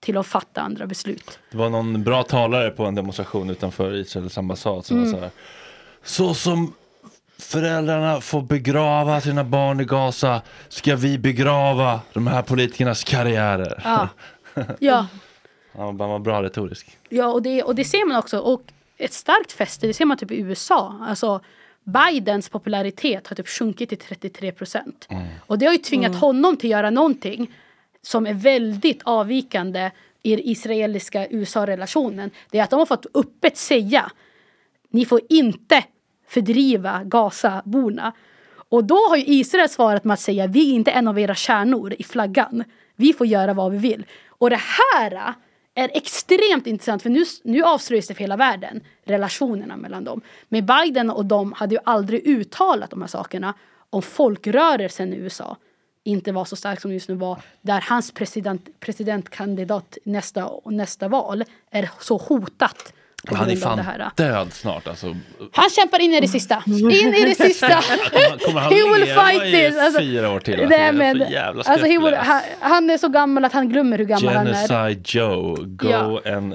till 0.00 0.16
att 0.16 0.26
fatta 0.26 0.60
andra 0.60 0.86
beslut. 0.86 1.38
Det 1.50 1.56
var 1.56 1.70
någon 1.70 2.02
bra 2.02 2.22
talare 2.22 2.70
på 2.70 2.84
en 2.84 2.94
demonstration 2.94 3.50
utanför 3.50 3.94
Israels 3.94 4.38
ambassad 4.38 4.84
som 4.84 5.00
var 5.00 5.06
så 5.06 5.20
här. 5.20 5.30
Så 6.02 6.34
som 6.34 6.72
föräldrarna 7.38 8.20
får 8.20 8.42
begrava 8.42 9.20
sina 9.20 9.44
barn 9.44 9.80
i 9.80 9.84
Gaza 9.84 10.42
ska 10.68 10.96
vi 10.96 11.18
begrava 11.18 12.00
de 12.12 12.26
här 12.26 12.42
politikernas 12.42 13.04
karriärer. 13.04 13.82
Ja, 13.84 14.08
ja, 14.78 15.06
Ja, 15.78 15.92
man 15.92 16.10
var 16.10 16.18
bra 16.18 16.42
retorisk. 16.42 16.98
ja 17.08 17.26
och, 17.26 17.42
det, 17.42 17.62
och 17.62 17.74
det 17.74 17.84
ser 17.84 18.06
man 18.08 18.16
också. 18.16 18.38
Och 18.38 18.62
ett 18.98 19.12
starkt 19.12 19.52
fäste, 19.52 19.86
det 19.86 19.94
ser 19.94 20.04
man 20.04 20.16
typ 20.16 20.30
i 20.30 20.40
USA. 20.40 20.98
Alltså 21.02 21.40
Bidens 21.84 22.48
popularitet 22.48 23.26
har 23.26 23.36
typ 23.36 23.48
sjunkit 23.48 23.88
till 23.88 23.98
33 23.98 24.52
procent. 24.52 25.08
Och 25.46 25.58
det 25.58 25.66
har 25.66 25.72
ju 25.72 25.78
tvingat 25.78 26.16
honom 26.16 26.56
till 26.56 26.68
att 26.68 26.78
göra 26.78 26.90
någonting 26.90 27.54
som 28.02 28.26
är 28.26 28.34
väldigt 28.34 29.02
avvikande 29.04 29.90
i 30.22 30.50
israeliska 30.50 31.26
USA-relationen. 31.28 32.30
Det 32.50 32.58
är 32.58 32.62
att 32.62 32.70
de 32.70 32.78
har 32.78 32.86
fått 32.86 33.06
öppet 33.14 33.56
säga 33.56 34.10
ni 34.90 35.04
får 35.04 35.20
inte 35.28 35.84
fördriva 36.28 37.04
Gazaborna. 37.04 38.12
Och 38.68 38.84
då 38.84 38.94
har 39.08 39.16
ju 39.16 39.24
Israel 39.26 39.68
svarat 39.68 40.04
med 40.04 40.14
att 40.14 40.20
säga 40.20 40.46
vi 40.46 40.70
är 40.70 40.74
inte 40.74 40.90
en 40.90 41.08
av 41.08 41.18
era 41.18 41.34
kärnor 41.34 41.94
i 41.98 42.04
flaggan. 42.04 42.64
Vi 42.96 43.12
får 43.12 43.26
göra 43.26 43.54
vad 43.54 43.72
vi 43.72 43.78
vill. 43.78 44.06
Och 44.28 44.50
det 44.50 44.60
här 44.60 45.12
äh, 45.14 45.34
är 45.74 45.90
extremt 45.94 46.66
intressant 46.66 47.02
för 47.02 47.10
nu, 47.10 47.24
nu 47.42 47.62
avslöjas 47.62 48.06
det 48.06 48.14
för 48.14 48.20
hela 48.20 48.36
världen 48.36 48.80
relationerna 49.04 49.76
mellan 49.76 50.04
dem. 50.04 50.20
Men 50.48 50.66
Biden 50.66 51.10
och 51.10 51.26
de 51.26 51.52
hade 51.52 51.74
ju 51.74 51.80
aldrig 51.84 52.26
uttalat 52.26 52.90
de 52.90 53.00
här 53.00 53.08
sakerna 53.08 53.54
om 53.90 54.02
folkrörelsen 54.02 55.12
i 55.12 55.16
USA 55.16 55.56
inte 56.06 56.32
var 56.32 56.44
så 56.44 56.56
stark 56.56 56.80
som 56.80 56.92
just 56.92 57.08
nu 57.08 57.14
var 57.14 57.42
där 57.62 57.84
hans 57.88 58.12
president, 58.12 58.80
presidentkandidat 58.80 59.98
nästa, 60.04 60.50
nästa 60.64 61.08
val 61.08 61.44
är 61.70 61.90
så 62.00 62.16
hotat 62.16 62.92
han 63.28 63.50
är 63.50 63.56
fan 63.56 63.76
det 63.76 63.82
här. 63.82 64.10
död 64.16 64.52
snart 64.52 64.88
alltså. 64.88 65.16
Han 65.52 65.70
kämpar 65.70 66.00
in 66.00 66.12
i 66.14 66.20
det 66.20 66.28
sista. 66.28 66.62
In 66.66 66.90
i 67.14 67.24
det 67.24 67.34
sista. 67.44 67.68
Kommer, 67.68 68.38
kommer 68.38 68.60
han 68.60 68.72
He 68.72 68.78
will 68.94 69.04
fight 69.04 69.42
this. 69.52 69.78
Alltså, 69.82 70.00
fyra 70.00 70.30
år 70.30 70.40
till? 70.40 70.54
Alltså, 70.60 70.68
Nej, 70.78 70.92
men, 70.92 71.18
så 71.26 71.32
jävla 71.32 71.62
alltså, 71.62 71.86
will, 71.86 72.14
han, 72.14 72.42
han 72.60 72.90
är 72.90 72.98
så 72.98 73.08
gammal 73.08 73.44
att 73.44 73.52
han 73.52 73.68
glömmer 73.68 73.98
hur 73.98 74.04
gammal 74.04 74.34
han 74.34 74.46
är. 74.46 74.68
Genocide 74.68 75.02
Joe, 75.18 75.56
go 75.66 75.88
Ja. 75.90 76.20
and 76.36 76.54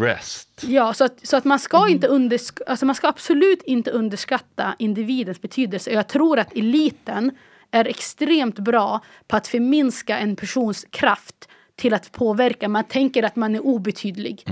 rest. 0.00 0.48
Ja, 0.66 0.94
så 0.94 1.04
att, 1.04 1.26
så 1.26 1.36
att 1.36 1.44
man 1.44 1.58
ska 1.58 1.88
inte 1.88 2.08
undersk- 2.08 2.60
alltså 2.66 2.86
man 2.86 2.94
ska 2.94 3.08
absolut 3.08 3.62
inte 3.62 3.90
underskatta 3.90 4.74
individens 4.78 5.42
betydelse. 5.42 5.90
Och 5.90 5.96
Jag 5.96 6.08
tror 6.08 6.38
att 6.38 6.56
eliten 6.56 7.30
är 7.70 7.84
extremt 7.84 8.58
bra 8.58 9.00
på 9.28 9.36
att 9.36 9.46
förminska 9.48 10.18
en 10.18 10.36
persons 10.36 10.86
kraft 10.90 11.48
till 11.76 11.94
att 11.94 12.12
påverka. 12.12 12.68
Man 12.68 12.84
tänker 12.84 13.22
att 13.22 13.36
man 13.36 13.54
är 13.54 13.60
obetydlig. 13.66 14.44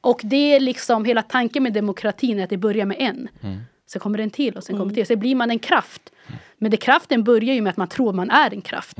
Och 0.00 0.20
det 0.24 0.54
är 0.54 0.60
liksom 0.60 1.04
hela 1.04 1.22
tanken 1.22 1.62
med 1.62 1.72
demokratin, 1.72 2.38
är 2.38 2.44
att 2.44 2.50
det 2.50 2.56
börjar 2.56 2.86
med 2.86 2.96
en. 3.00 3.28
Sen 3.86 4.00
kommer 4.00 4.18
en 4.18 4.30
till 4.30 4.56
och 4.56 4.64
sen 4.64 4.76
kommer 4.76 4.88
det 4.88 4.94
till. 4.94 5.06
Sen 5.06 5.18
blir 5.18 5.34
man 5.34 5.50
en 5.50 5.58
kraft. 5.58 6.12
Men 6.58 6.70
det 6.70 6.76
kraften 6.76 7.24
börjar 7.24 7.54
ju 7.54 7.60
med 7.60 7.70
att 7.70 7.76
man 7.76 7.88
tror 7.88 8.12
man 8.12 8.30
är 8.30 8.54
en 8.54 8.60
kraft. 8.60 8.96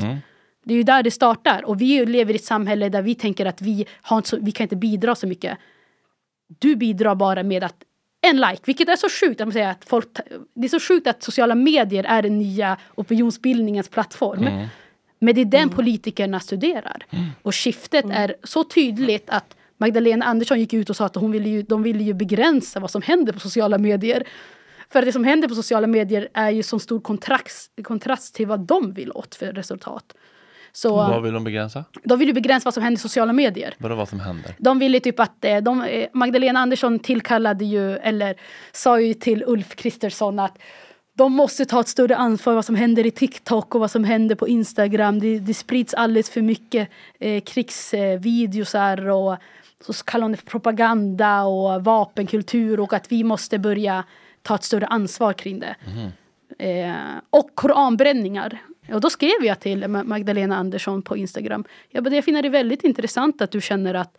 Det 0.65 0.75
är 0.75 0.77
ju 0.77 0.83
där 0.83 1.03
det 1.03 1.11
startar. 1.11 1.65
Och 1.65 1.81
vi 1.81 2.07
lever 2.07 2.33
i 2.33 2.37
ett 2.37 2.45
samhälle 2.45 2.89
där 2.89 3.03
vi 3.03 3.15
tänker 3.15 3.47
att 3.47 3.62
vi, 3.62 3.87
har 4.03 4.23
så, 4.23 4.39
vi 4.41 4.53
kan 4.53 4.65
inte 4.65 4.77
bidra 4.77 5.15
så 5.15 5.27
mycket. 5.27 5.59
Du 6.59 6.77
bidrar 6.77 7.15
bara 7.15 7.43
med 7.43 7.65
att 7.65 7.77
en 8.20 8.37
like, 8.37 8.62
vilket 8.65 8.89
är 8.89 8.97
så 8.97 9.09
sjukt. 9.09 9.41
Att 9.41 9.47
man 9.47 9.53
säger 9.53 9.70
att 9.70 9.85
folk, 9.85 10.09
det 10.55 10.65
är 10.66 10.69
så 10.69 10.81
sjukt 10.81 11.07
att 11.07 11.23
sociala 11.23 11.55
medier 11.55 12.05
är 12.05 12.23
den 12.23 12.39
nya 12.39 12.77
opinionsbildningens 12.95 13.89
plattform. 13.89 14.49
Men 15.19 15.35
det 15.35 15.41
är 15.41 15.45
den 15.45 15.69
politikerna 15.69 16.41
studerar. 16.41 17.07
Och 17.43 17.55
skiftet 17.55 18.05
är 18.11 18.35
så 18.45 18.65
tydligt 18.65 19.31
att 19.31 19.55
Magdalena 19.79 20.25
Andersson 20.25 20.61
gick 20.61 20.73
ut 20.73 20.91
och 20.91 20.97
sa 20.97 21.05
att 21.05 21.15
hon 21.15 21.31
ville 21.31 21.49
ju, 21.49 21.63
de 21.63 21.83
ville 21.83 22.03
ju 22.03 22.15
begränsa 22.15 22.81
vad 22.81 22.91
som 22.91 23.03
händer 23.03 23.33
på 23.33 23.41
sociala 23.41 23.79
medier. 23.79 24.27
För 24.93 25.03
det 25.03 25.13
som 25.13 25.25
händer 25.25 25.49
på 25.49 25.55
sociala 25.55 25.87
medier 25.87 26.29
är 26.35 26.51
ju 26.51 26.63
som 26.63 26.81
stor 26.81 27.01
kontrast, 27.01 27.73
kontrast 27.85 28.35
till 28.35 28.47
vad 28.47 28.61
de 28.61 28.93
vill 28.93 29.13
åt 29.13 29.35
för 29.35 29.53
resultat. 29.53 30.15
Så 30.73 30.97
Vad 30.97 31.23
vill 31.23 31.33
de 31.33 31.45
begränsa? 31.45 31.85
de 32.05 32.19
vill 32.19 32.29
ju 32.29 32.35
begränsa 32.35 32.67
vad 32.67 32.75
som 32.75 32.83
händer 32.83 32.99
i 32.99 33.03
sociala 33.03 33.33
medier. 33.33 33.75
Vadå 33.79 33.95
vad 33.95 34.09
som 34.09 34.21
händer? 34.21 34.55
De 34.59 34.79
ville 34.79 35.01
typ 35.01 35.21
att 35.21 35.45
eh, 35.45 35.57
de, 35.57 35.83
eh, 35.83 36.09
Magdalena 36.13 36.61
Andersson 36.61 36.99
tillkallade 36.99 37.65
ju, 37.65 37.97
eller 37.97 38.37
sa 38.73 39.01
ju 39.01 39.15
till 39.15 39.45
Ulf 39.47 39.77
Kristersson 39.77 40.39
att 40.39 40.59
de 41.15 41.33
måste 41.33 41.65
ta 41.65 41.81
ett 41.81 41.89
större 41.89 42.17
ansvar 42.17 42.55
vad 42.55 42.65
som 42.65 42.75
händer 42.75 43.07
i 43.07 43.11
TikTok 43.11 43.75
och 43.75 43.81
vad 43.81 43.91
som 43.91 44.05
händer 44.05 44.35
på 44.35 44.49
Instagram. 44.49 45.19
Det, 45.21 45.39
det 45.39 45.55
sprids 45.55 45.95
alldeles 45.95 46.31
för 46.31 46.43
mycket 46.43 46.89
eh, 47.21 47.41
krigsvideosar 47.41 49.09
och 49.09 49.37
så 49.87 50.05
kallar 50.05 50.23
hon 50.23 50.31
det 50.33 50.37
för 50.39 50.47
propaganda 50.47 51.43
och 51.45 51.85
vapenkultur 51.85 52.81
och 52.81 52.93
att 52.93 53.13
vi 53.13 53.25
måste 53.25 53.59
börja 53.59 54.05
ta 54.43 54.55
ett 54.55 54.65
större 54.65 54.87
ansvar 54.87 55.33
kring 55.33 55.61
det. 55.61 55.77
Eh, 56.59 56.93
och 57.31 57.51
koranbränningar. 57.55 58.59
Och 58.93 59.01
då 59.01 59.11
skrev 59.11 59.45
jag 59.45 59.61
till 59.61 59.85
Ma- 59.85 60.05
Magdalena 60.05 60.57
Andersson 60.57 61.03
på 61.03 61.17
Instagram. 61.17 61.65
Jag, 61.91 62.05
bara, 62.05 62.15
jag 62.15 62.25
finner 62.25 62.43
det 62.43 62.49
väldigt 62.49 62.85
intressant 62.85 63.43
att 63.43 63.51
du 63.51 63.61
känner 63.61 63.95
att 63.95 64.19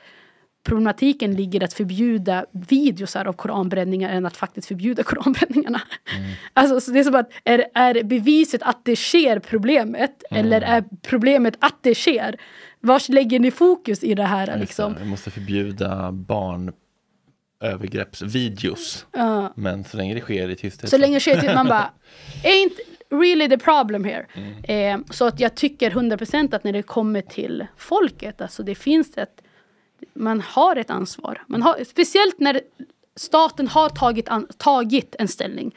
problematiken 0.64 1.36
ligger 1.36 1.64
att 1.64 1.74
förbjuda 1.74 2.46
videosar 2.52 3.26
av 3.26 3.34
koranbränningar 3.34 4.10
än 4.10 4.26
att 4.26 4.38
faktiskt 4.38 4.68
förbjuda 4.68 5.04
koranbränningarna. 5.10 5.82
Mm. 6.18 6.32
Alltså, 6.54 6.82
så 6.82 6.92
det 6.92 7.00
är 7.00 7.04
som 7.04 7.16
att, 7.16 7.32
är, 7.44 7.66
är 7.74 8.04
beviset 8.04 8.64
att 8.64 8.86
det 8.86 8.96
sker 8.96 9.40
problemet 9.40 10.24
Mm. 10.32 10.46
eller 10.46 10.62
är 10.62 10.84
problemet 11.02 11.56
att 11.60 11.78
det 11.82 11.96
sker? 11.96 12.36
Vars 12.82 13.10
lägger 13.10 13.40
ni 13.40 13.52
fokus 13.52 14.04
i 14.04 14.14
det 14.14 14.24
här? 14.24 14.58
Liksom? 14.58 14.96
Vi 15.00 15.06
måste 15.06 15.32
förbjuda 15.32 16.12
barnövergreppsvideos. 16.12 19.06
Ja. 19.12 19.54
Men 19.56 19.84
så 19.84 19.98
länge 19.98 20.14
det 20.14 20.22
sker 20.22 20.50
i 20.50 20.56
tysthet. 20.56 20.90
Så 20.90 20.98
länge 20.98 21.16
det 21.16 21.20
sker 21.20 21.40
till 21.40 21.54
man 21.54 21.68
bara 21.68 21.92
Ain't 22.44 22.80
really 23.10 23.50
the 23.50 23.58
problem 23.58 24.04
here. 24.04 24.26
Mm. 24.34 24.64
Eh, 24.64 25.00
så 25.12 25.26
att 25.26 25.40
jag 25.40 25.56
tycker 25.56 25.92
100% 25.92 26.56
att 26.56 26.64
när 26.64 26.74
det 26.74 26.84
kommer 26.84 27.22
till 27.22 27.68
folket, 27.78 28.42
alltså 28.42 28.64
det 28.64 28.76
finns 28.76 29.18
ett 29.18 29.42
man 30.14 30.42
har 30.42 30.76
ett 30.76 30.90
ansvar. 30.90 31.44
Man 31.48 31.62
har, 31.62 31.84
speciellt 31.84 32.40
när 32.40 32.62
staten 33.16 33.68
har 33.68 33.90
tagit, 33.90 34.30
an, 34.30 34.48
tagit 34.58 35.16
en 35.20 35.28
ställning. 35.28 35.76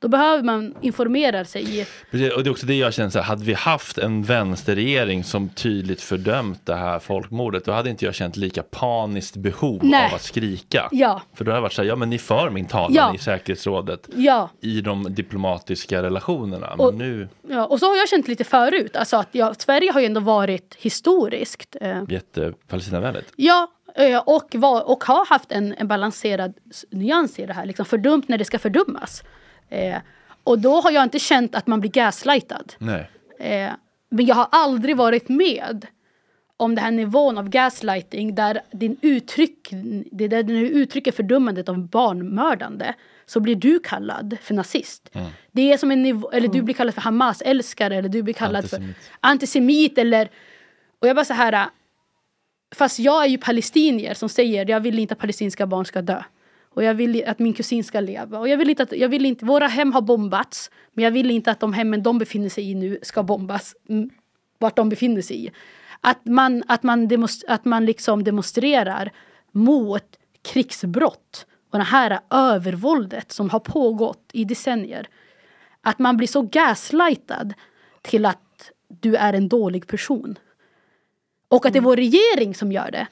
Då 0.00 0.08
behöver 0.08 0.42
man 0.42 0.74
informera 0.80 1.44
sig. 1.44 1.86
Precis, 2.10 2.32
Och 2.32 2.44
det 2.44 2.48
är 2.48 2.50
också 2.50 2.66
det 2.66 2.74
jag 2.74 2.94
känner, 2.94 3.10
så 3.10 3.18
här, 3.18 3.26
hade 3.26 3.44
vi 3.44 3.52
haft 3.54 3.98
en 3.98 4.22
vänsterregering 4.22 5.24
som 5.24 5.48
tydligt 5.48 6.00
fördömt 6.02 6.66
det 6.66 6.74
här 6.74 6.98
folkmordet, 6.98 7.64
då 7.64 7.72
hade 7.72 7.90
inte 7.90 8.04
jag 8.04 8.14
känt 8.14 8.36
lika 8.36 8.62
paniskt 8.62 9.36
behov 9.36 9.80
Nej. 9.82 10.06
av 10.08 10.14
att 10.14 10.22
skrika. 10.22 10.88
Ja, 10.92 11.22
För 11.34 11.44
då 11.44 11.50
har 11.50 11.56
jag 11.56 11.62
varit 11.62 11.72
så 11.72 11.82
här, 11.82 11.88
ja 11.88 11.96
men 11.96 12.10
ni 12.10 12.18
för 12.18 12.50
min 12.50 12.64
talan 12.66 12.92
Ja. 12.94 13.14
i 13.14 13.18
säkerhetsrådet 13.18 14.08
ja, 14.16 14.48
i 14.60 14.80
de 14.80 15.14
diplomatiska 15.14 16.02
relationerna. 16.02 16.66
Men 16.76 16.86
Och- 16.86 16.94
nu, 16.94 17.28
ja. 17.48 17.66
Och 17.66 17.78
så 17.80 17.86
har 17.86 17.96
jag 17.96 18.08
känt 18.08 18.28
lite 18.28 18.44
förut. 18.44 18.96
Alltså 18.96 19.16
att 19.16 19.28
ja, 19.32 19.54
Sverige 19.58 19.92
har 19.92 20.00
ju 20.00 20.06
ändå 20.06 20.20
varit 20.20 20.76
historiskt. 20.78 21.76
Eh, 21.80 22.02
jätte-Palestinavänligt. 22.08 23.32
Ja, 23.36 23.66
eh, 23.96 24.18
och, 24.18 24.48
var, 24.52 24.90
och 24.90 25.04
har 25.04 25.26
haft 25.26 25.52
en, 25.52 25.74
en 25.78 25.88
balanserad 25.88 26.54
nyans 26.90 27.38
i 27.38 27.46
det 27.46 27.52
här. 27.52 27.66
Liksom 27.66 27.84
fördömt 27.84 28.28
när 28.28 28.38
det 28.38 28.44
ska 28.44 28.58
fördömas. 28.58 29.22
Eh, 29.70 29.98
och 30.44 30.58
då 30.58 30.80
har 30.80 30.90
jag 30.90 31.02
inte 31.02 31.18
känt 31.18 31.54
att 31.54 31.66
man 31.66 31.80
blir 31.80 31.90
gaslightad. 31.90 32.72
Nej. 32.78 33.10
Eh, 33.38 33.70
men 34.08 34.26
jag 34.26 34.34
har 34.34 34.48
aldrig 34.50 34.96
varit 34.96 35.28
med 35.28 35.86
om 36.56 36.74
den 36.74 36.84
här 36.84 36.90
nivån 36.90 37.38
av 37.38 37.48
gaslighting 37.48 38.34
där 38.34 38.60
din 38.72 38.96
uttryck, 39.02 39.68
det 40.12 40.28
där 40.28 40.42
du 40.42 40.68
uttrycker 40.68 41.12
fördömandet 41.12 41.68
av 41.68 41.88
barnmördande 41.88 42.94
så 43.26 43.40
blir 43.40 43.54
du 43.54 43.80
kallad 43.80 44.36
för 44.42 44.54
nazist. 44.54 45.10
Det 45.52 45.72
är 45.72 45.76
som 45.76 45.90
en 45.90 46.02
nivå, 46.02 46.30
eller 46.30 46.48
du 46.48 46.62
blir 46.62 46.74
kallad 46.74 46.94
för 46.94 47.00
Hamas-älskare 47.00 47.96
eller 47.96 48.08
du 48.08 48.22
blir 48.22 48.34
kallad 48.34 48.64
Antisemit. 48.64 48.96
för 48.96 49.16
antisemit 49.20 49.98
eller 49.98 50.30
och 51.00 51.08
jag 51.08 51.16
bara 51.16 51.24
så 51.24 51.34
här 51.34 51.68
Fast 52.74 52.98
jag 52.98 53.24
är 53.24 53.28
ju 53.28 53.38
palestinier 53.38 54.14
som 54.14 54.28
säger 54.28 54.70
jag 54.70 54.80
vill 54.80 54.98
inte 54.98 55.12
att 55.12 55.18
palestinska 55.18 55.66
barn 55.66 55.84
ska 55.84 56.02
dö. 56.02 56.22
Och 56.74 56.84
jag 56.84 56.94
vill 56.94 57.24
att 57.26 57.38
min 57.38 57.52
kusin 57.54 57.84
ska 57.84 58.00
leva. 58.00 58.38
Och 58.38 58.48
jag 58.48 58.56
vill 58.56 58.70
inte 58.70 58.82
att, 58.82 58.92
jag 58.92 59.08
vill 59.08 59.26
inte, 59.26 59.44
våra 59.44 59.66
hem 59.66 59.92
har 59.92 60.00
bombats. 60.02 60.70
Men 60.92 61.04
jag 61.04 61.10
vill 61.10 61.30
inte 61.30 61.50
att 61.50 61.60
de 61.60 61.72
hemmen 61.72 62.02
de 62.02 62.18
befinner 62.18 62.48
sig 62.48 62.70
i 62.70 62.74
nu 62.74 62.98
ska 63.02 63.22
bombas. 63.22 63.76
mm, 63.88 64.10
Vart 64.58 64.76
de 64.76 64.88
befinner 64.88 65.22
sig 65.22 65.46
i. 65.46 65.50
Att 66.00 66.24
man, 66.24 66.62
att 66.68 66.82
man, 66.82 67.08
demonst- 67.08 67.44
att 67.48 67.64
man 67.64 67.84
liksom 67.86 68.24
demonstrerar 68.24 69.12
mot 69.52 70.04
krigsbrott. 70.42 71.46
Och 71.72 71.78
det 71.78 71.84
här 71.84 72.20
övervåldet 72.30 73.32
som 73.32 73.50
har 73.50 73.60
pågått 73.60 74.30
i 74.32 74.44
decennier. 74.44 75.08
Att 75.80 75.98
man 75.98 76.16
blir 76.16 76.28
så 76.28 76.42
gaslightad 76.42 77.54
till 78.02 78.26
att 78.26 78.70
du 78.88 79.16
är 79.16 79.32
en 79.32 79.48
dålig 79.48 79.86
person. 79.86 80.38
Och 81.48 81.66
att 81.66 81.72
det 81.72 81.78
är 81.78 81.82
vår 81.82 81.96
regering 81.96 82.54
som 82.54 82.72
gör 82.72 82.90
det. 82.90 83.06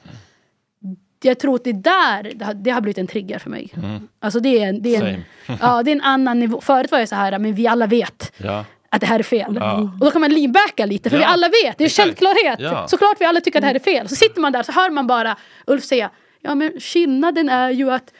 Jag 1.21 1.39
tror 1.39 1.55
att 1.55 1.63
det 1.63 1.69
är 1.69 1.73
där 1.73 2.31
det 2.35 2.45
har, 2.45 2.53
det 2.53 2.71
har 2.71 2.81
blivit 2.81 2.97
en 2.97 3.07
trigger 3.07 3.39
för 3.39 3.49
mig. 3.49 3.73
Alltså 4.19 4.39
det 4.39 4.59
är, 4.63 4.69
en- 4.69 4.81
det, 4.81 4.95
är 4.95 5.03
en, 5.05 5.23
ja, 5.61 5.83
det 5.83 5.91
är 5.91 5.95
en 5.95 6.01
annan 6.01 6.39
nivå. 6.39 6.61
Förut 6.61 6.91
var 6.91 6.99
jag 6.99 7.09
så 7.09 7.15
här, 7.15 7.39
men 7.39 7.53
vi 7.53 7.67
alla 7.67 7.87
vet 7.87 8.33
Ja. 8.37 8.65
att 8.89 9.01
det 9.01 9.07
här 9.07 9.19
är 9.19 9.23
fel. 9.23 9.55
Ja. 9.59 9.73
Och 9.81 10.05
då 10.05 10.11
kan 10.11 10.21
man 10.21 10.31
leanbacka 10.33 10.85
lite, 10.85 11.09
för 11.09 11.17
vi 11.17 11.23
alla 11.23 11.47
vet, 11.47 11.77
det 11.77 11.83
är 11.83 11.85
en 11.85 11.89
självklarhet. 11.89 12.59
Såklart 12.89 13.15
vi 13.21 13.25
alla 13.25 13.41
tycker 13.41 13.59
att 13.59 13.61
det 13.63 13.67
här 13.67 13.75
är 13.75 13.79
fel. 13.79 14.09
Så 14.09 14.15
sitter 14.15 14.41
man 14.41 14.51
där 14.51 14.63
så 14.63 14.71
hör 14.71 14.89
man 14.89 15.07
bara 15.07 15.37
Ulf 15.67 15.83
säga, 15.83 16.09
ja 16.41 16.55
men 16.55 16.71
skillnaden 16.79 17.49
är 17.49 17.69
ju 17.69 17.91
att 17.91 18.13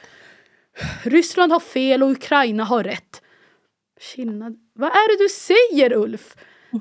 Ryssland 1.02 1.52
har 1.52 1.60
fel 1.60 2.02
och 2.02 2.10
Ukraina 2.10 2.64
har 2.64 2.84
rätt. 2.84 3.22
Skillnad? 4.14 4.56
Vad 4.74 4.88
är 4.90 5.18
det 5.18 5.24
du 5.24 5.28
säger 5.28 5.92
Ulf? 5.96 6.34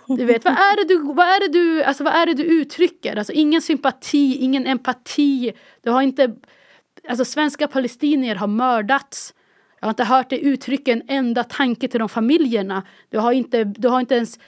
Du 0.07 0.26
vet, 0.26 0.45
vad 0.45 0.53
är 0.53 0.78
det 0.78 0.94
du, 0.94 1.14
vad 1.14 1.26
är 1.26 1.40
det 1.40 1.60
du, 1.60 1.84
alltså, 1.84 2.03
vad 2.03 2.14
är 2.14 2.26
det 2.26 2.34
du 2.34 2.44
uttrycker? 2.44 3.16
Alltså, 3.16 3.34
ingen 3.34 3.61
sympati, 3.61 4.38
ingen 4.40 4.68
empati. 4.68 5.53
Du 5.82 5.90
har 5.90 6.02
inte, 6.02 6.36
alltså, 7.10 7.26
svenska 7.26 7.68
palestinier 7.68 8.36
har 8.36 8.48
mördats. 8.48 9.34
Jag 9.80 9.86
har 9.86 9.91
inte 9.91 10.03
hört 10.03 10.30
dig 10.30 10.45
uttrycka 10.45 10.91
en 10.91 11.03
enda 11.07 11.44
tanke 11.44 11.88
till 11.88 11.99
de 11.99 12.10
familjerna. 12.10 12.84
Du 13.10 13.20
har 13.20 13.32
inte, 13.32 13.64
du 13.64 13.88
har 13.88 13.99
inte 13.99 14.16
ens 14.16 14.40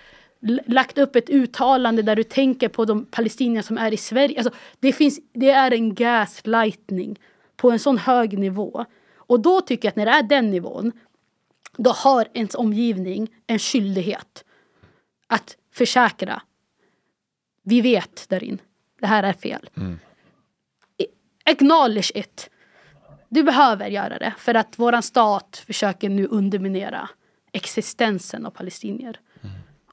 lagt 0.65 0.97
upp 0.97 1.15
ett 1.15 1.29
uttalande 1.29 2.01
där 2.01 2.15
du 2.15 2.23
tänker 2.23 2.69
på 2.69 2.85
de 2.85 3.05
palestinier 3.05 3.61
som 3.61 3.77
är 3.77 3.93
i 3.93 3.97
Sverige. 3.97 4.37
Alltså, 4.37 4.53
det, 4.79 4.93
finns, 4.93 5.19
det 5.33 5.49
är 5.49 5.73
en 5.73 5.95
gaslightning 5.95 7.19
på 7.55 7.71
en 7.71 7.79
sån 7.79 7.97
hög 7.97 8.39
nivå. 8.39 8.85
Och 9.15 9.39
då 9.39 9.61
tycker 9.61 9.87
jag 9.87 9.91
att 9.91 9.95
när 9.95 10.05
det 10.05 10.11
är 10.11 10.23
den 10.23 10.51
nivån, 10.51 10.91
då 11.77 11.89
har 11.89 12.27
ens 12.33 12.55
omgivning 12.55 13.27
en 13.47 13.59
skyldighet 13.59 14.43
att 15.31 15.57
försäkra. 15.73 16.41
Vi 17.63 17.81
vet 17.81 18.29
där 18.29 18.43
in. 18.43 18.61
Det 18.99 19.07
här 19.07 19.23
är 19.23 19.33
fel. 19.33 19.69
I- 20.97 21.05
Acknowledge 21.45 22.11
it. 22.15 22.49
Du 23.29 23.43
behöver 23.43 23.87
göra 23.87 24.17
det 24.19 24.33
för 24.37 24.53
att 24.53 24.79
våran 24.79 25.03
stat 25.03 25.63
försöker 25.67 26.09
nu 26.09 26.27
underminera 26.27 27.09
existensen 27.51 28.45
av 28.45 28.51
palestinier. 28.51 29.19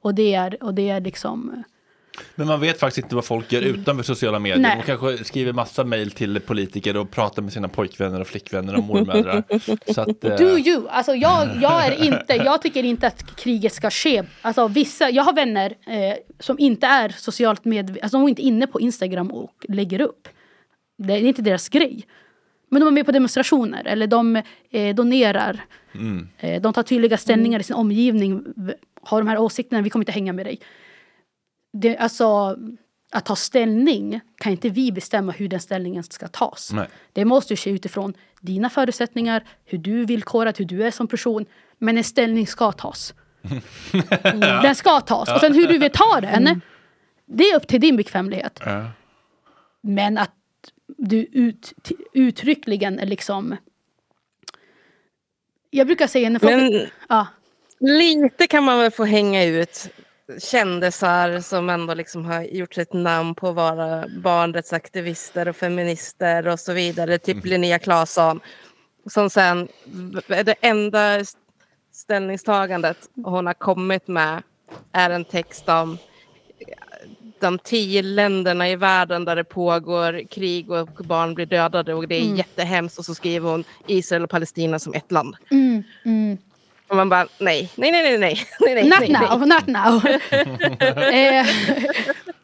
Och 0.01 0.15
det 0.15 0.35
är, 0.35 0.62
och 0.62 0.74
det 0.74 0.90
är 0.90 1.01
liksom... 1.01 1.62
Men 2.35 2.47
man 2.47 2.61
vet 2.61 2.81
faktiskt 2.81 3.05
inte 3.05 3.15
vad 3.15 3.24
folk 3.24 3.53
gör 3.53 3.62
utanför 3.62 4.03
sociala 4.03 4.39
medier. 4.39 4.59
Nej. 4.59 4.77
De 4.77 4.97
kanske 4.97 5.24
skriver 5.24 5.53
massa 5.53 5.85
mejl 5.85 6.11
till 6.11 6.40
politiker 6.40 6.97
och 6.97 7.11
pratar 7.11 7.43
med 7.43 7.53
sina 7.53 7.69
pojkvänner 7.69 8.20
och 8.20 8.27
flickvänner 8.27 8.77
och 8.77 8.85
mormödrar. 8.85 9.45
Så 9.95 10.01
att, 10.01 10.24
eh, 10.24 10.36
Do 10.36 10.59
you? 10.59 10.89
Alltså 10.89 11.15
jag, 11.15 11.49
jag 11.62 11.86
är 11.86 12.05
inte, 12.05 12.35
jag 12.45 12.62
tycker 12.62 12.82
inte 12.82 13.07
att 13.07 13.36
kriget 13.36 13.73
ska 13.73 13.90
ske. 13.90 14.23
Alltså 14.43 14.69
vissa, 14.69 15.11
jag 15.11 15.23
har 15.23 15.32
vänner 15.32 15.74
eh, 15.86 16.16
som 16.40 16.59
inte 16.59 16.86
är 16.86 17.09
socialt 17.09 17.65
medvetna, 17.65 18.03
alltså 18.03 18.19
de 18.19 18.24
är 18.24 18.28
inte 18.28 18.43
inne 18.43 18.66
på 18.66 18.81
Instagram 18.81 19.31
och 19.31 19.53
lägger 19.69 20.01
upp. 20.01 20.28
Det 20.99 21.12
är 21.12 21.20
inte 21.20 21.43
deras 21.43 21.69
grej. 21.69 22.07
Men 22.70 22.81
de 22.81 22.86
är 22.86 22.93
med 22.93 23.07
på 23.07 23.12
demonstrationer 23.12 23.86
eller 23.86 24.07
de 24.07 24.43
eh, 24.70 24.95
donerar. 24.95 25.61
Eh, 26.39 26.61
de 26.61 26.73
tar 26.73 26.82
tydliga 26.82 27.16
ställningar 27.16 27.61
i 27.61 27.62
sin 27.62 27.77
omgivning. 27.77 28.45
Har 29.03 29.20
de 29.20 29.28
här 29.28 29.39
åsikterna, 29.39 29.82
vi 29.82 29.90
kommer 29.90 30.03
inte 30.03 30.12
hänga 30.12 30.32
med 30.32 30.47
dig. 30.47 30.61
Det, 31.73 31.97
alltså, 31.97 32.57
att 33.12 33.24
ta 33.24 33.36
ställning 33.36 34.20
kan 34.36 34.53
inte 34.53 34.69
vi 34.69 34.93
bestämma 34.93 35.32
hur 35.32 35.49
den 35.49 35.61
ställningen 35.61 36.03
ska 36.03 36.28
tas. 36.28 36.73
Nej. 36.73 36.89
Det 37.12 37.24
måste 37.24 37.53
ju 37.53 37.57
ske 37.57 37.70
utifrån 37.70 38.15
dina 38.40 38.70
förutsättningar, 38.70 39.45
hur 39.65 39.78
du 39.78 40.01
är 40.01 40.07
villkorad, 40.07 40.59
hur 40.59 40.65
du 40.65 40.85
är 40.85 40.90
som 40.90 41.09
person. 41.09 41.47
Men 41.78 41.99
en 41.99 42.05
ställning 42.05 42.47
ska 42.47 42.73
tas. 42.73 43.15
Den 44.62 44.74
ska 44.74 45.01
tas. 45.01 45.32
Och 45.32 45.40
sen 45.40 45.55
hur 45.55 45.66
du 45.66 45.78
vill 45.78 45.90
ta 45.90 46.20
den, 46.20 46.61
det 47.27 47.45
är 47.45 47.57
upp 47.57 47.66
till 47.66 47.81
din 47.81 47.97
bekvämlighet. 47.97 48.61
ja. 48.65 48.90
Men 49.81 50.19
att 50.19 50.35
du 50.86 51.27
ut, 51.32 51.73
uttryckligen 52.12 52.95
liksom... 52.95 53.57
Jag 55.70 55.86
brukar 55.86 56.07
säga 56.07 56.31
när 56.31 56.39
folk... 56.39 56.53
Men 56.53 56.86
ja, 57.09 57.27
lite 57.81 58.47
kan 58.47 58.65
man 58.65 58.78
väl 58.78 58.90
få 58.90 59.05
hänga 59.05 59.45
ut 59.45 59.90
kändisar 60.39 61.41
som 61.41 61.71
ändå 61.71 61.95
liksom 61.95 62.25
har 62.25 62.43
gjort 62.43 62.75
sitt 62.75 62.93
namn 62.93 63.35
på 63.35 63.49
att 63.49 63.55
vara 63.55 64.05
barnrättsaktivister 64.09 65.49
och 65.49 65.57
feminister 65.57 66.49
och 66.49 66.61
så 66.61 66.73
vidare. 66.73 67.19
Typ 67.19 67.45
Linnea 67.45 67.79
Claesson. 67.79 68.41
Som 69.07 69.31
sen, 69.31 69.69
det 70.27 70.55
enda 70.61 71.25
ställningstagandet 71.93 72.97
hon 73.25 73.47
har 73.47 73.55
kommit 73.55 74.09
med 74.09 74.43
är 74.93 75.11
en 75.11 75.25
text 75.25 75.69
om 75.69 75.99
de 77.41 77.59
tio 77.59 78.03
länderna 78.03 78.69
i 78.69 78.77
världen 78.77 79.25
där 79.25 79.37
det 79.37 79.45
pågår 79.45 80.29
krig 80.29 80.71
och 80.71 80.89
barn 81.05 81.35
blir 81.35 81.47
dödade 81.47 81.95
och 81.95 82.09
det 82.09 82.15
är 82.15 82.37
jättehemskt. 82.37 82.99
Och 82.99 83.05
så 83.05 83.15
skriver 83.15 83.51
hon 83.51 83.65
Israel 83.87 84.25
och 84.25 84.31
Palestina 84.31 84.79
som 84.79 84.95
ett 84.95 85.13
land. 85.13 85.37
mm, 85.51 85.83
mm. 86.05 86.39
Och 86.89 86.97
man 86.97 87.09
bara 87.09 87.27
nej, 87.39 87.70
nej, 87.74 87.93
nej, 87.93 88.02
nej, 88.02 88.19
nej, 88.19 88.47
nej, 88.60 88.74
nej, 88.74 88.85
Not 88.89 88.98
nej, 89.01 89.09
nej. 89.12 89.28
now, 89.28 89.47
not 89.48 89.66
now. 89.66 90.06
eh, 91.15 91.47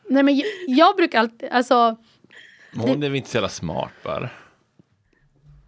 nej 0.08 0.22
men 0.22 0.36
jag, 0.36 0.46
jag 0.66 0.96
brukar 0.96 1.18
alltid, 1.20 1.48
alltså 1.52 1.96
Hon 2.76 3.02
är 3.02 3.08
väl 3.08 3.14
inte 3.16 3.30
så 3.30 3.36
jävla 3.36 3.48
smart 3.48 3.90
bara. 4.02 4.28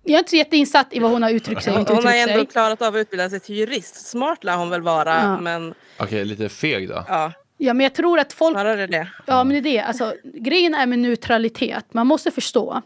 jag 0.02 0.14
är 0.14 0.18
inte 0.18 0.30
så 0.30 0.36
jätteinsatt 0.36 0.86
i 0.90 0.98
vad 0.98 1.10
hon 1.10 1.22
har 1.22 1.30
uttryckt 1.30 1.62
sig 1.64 1.78
inte 1.78 1.92
Hon 1.94 2.04
har 2.06 2.12
ändå 2.14 2.34
sig. 2.34 2.46
klarat 2.46 2.82
av 2.82 2.94
att 2.94 2.98
utbilda 3.00 3.30
sig 3.30 3.40
till 3.40 3.56
jurist. 3.56 4.06
Smart 4.08 4.44
lär 4.44 4.56
hon 4.56 4.70
väl 4.70 4.82
vara, 4.82 5.14
Ja. 5.22 5.40
men 5.40 5.74
Okej, 5.98 6.24
lite 6.24 6.48
feg 6.48 6.88
då. 6.88 7.04
ja, 7.08 7.32
Ja 7.58 7.74
men 7.74 7.84
jag 7.84 7.94
tror 7.94 8.18
att 8.18 8.32
folk 8.32 8.54
snarare 8.56 8.86
det. 8.86 9.08
Ja 9.26 9.44
men 9.44 9.62
det 9.62 9.68
är 9.68 9.72
det. 9.72 9.80
Alltså, 9.80 10.14
grejen 10.34 10.74
är 10.74 10.86
med 10.86 10.98
neutralitet. 10.98 11.84
Man 11.94 12.06
måste 12.06 12.30
förstå 12.30 12.82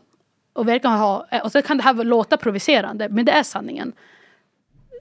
och, 0.52 0.68
verkar 0.68 0.88
ha, 0.88 1.26
och 1.44 1.52
så 1.52 1.62
kan 1.62 1.76
det 1.76 1.82
här 1.82 1.94
låta 1.94 2.36
provocerande, 2.36 3.08
men 3.08 3.24
det 3.24 3.32
är 3.32 3.42
sanningen. 3.42 3.92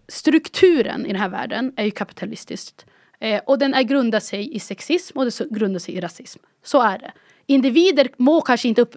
Strukturen 0.10 1.06
i 1.06 1.08
den 1.08 1.22
här 1.22 1.30
världen 1.30 1.74
är 1.76 1.86
ju 1.86 1.92
kapitalistisk. 1.92 2.86
Eh, 3.20 3.42
och 3.46 3.60
den 3.60 3.74
är 3.74 3.82
grundar 3.82 4.20
sig 4.20 4.56
i 4.56 4.60
sexism 4.60 5.18
och 5.18 5.26
den 5.26 5.48
grundar 5.50 5.80
sig 5.80 5.96
i 5.96 6.02
rasism. 6.02 6.40
Så 6.64 6.82
är 6.82 7.00
det. 7.00 7.12
Individer 7.46 8.10
må 8.18 8.42
kanske 8.42 8.68
inte 8.68 8.82
upp, 8.82 8.96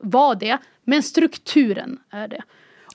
vara 0.00 0.34
det, 0.34 0.58
men 0.84 1.02
strukturen 1.02 1.98
är 2.10 2.28
det. 2.28 2.42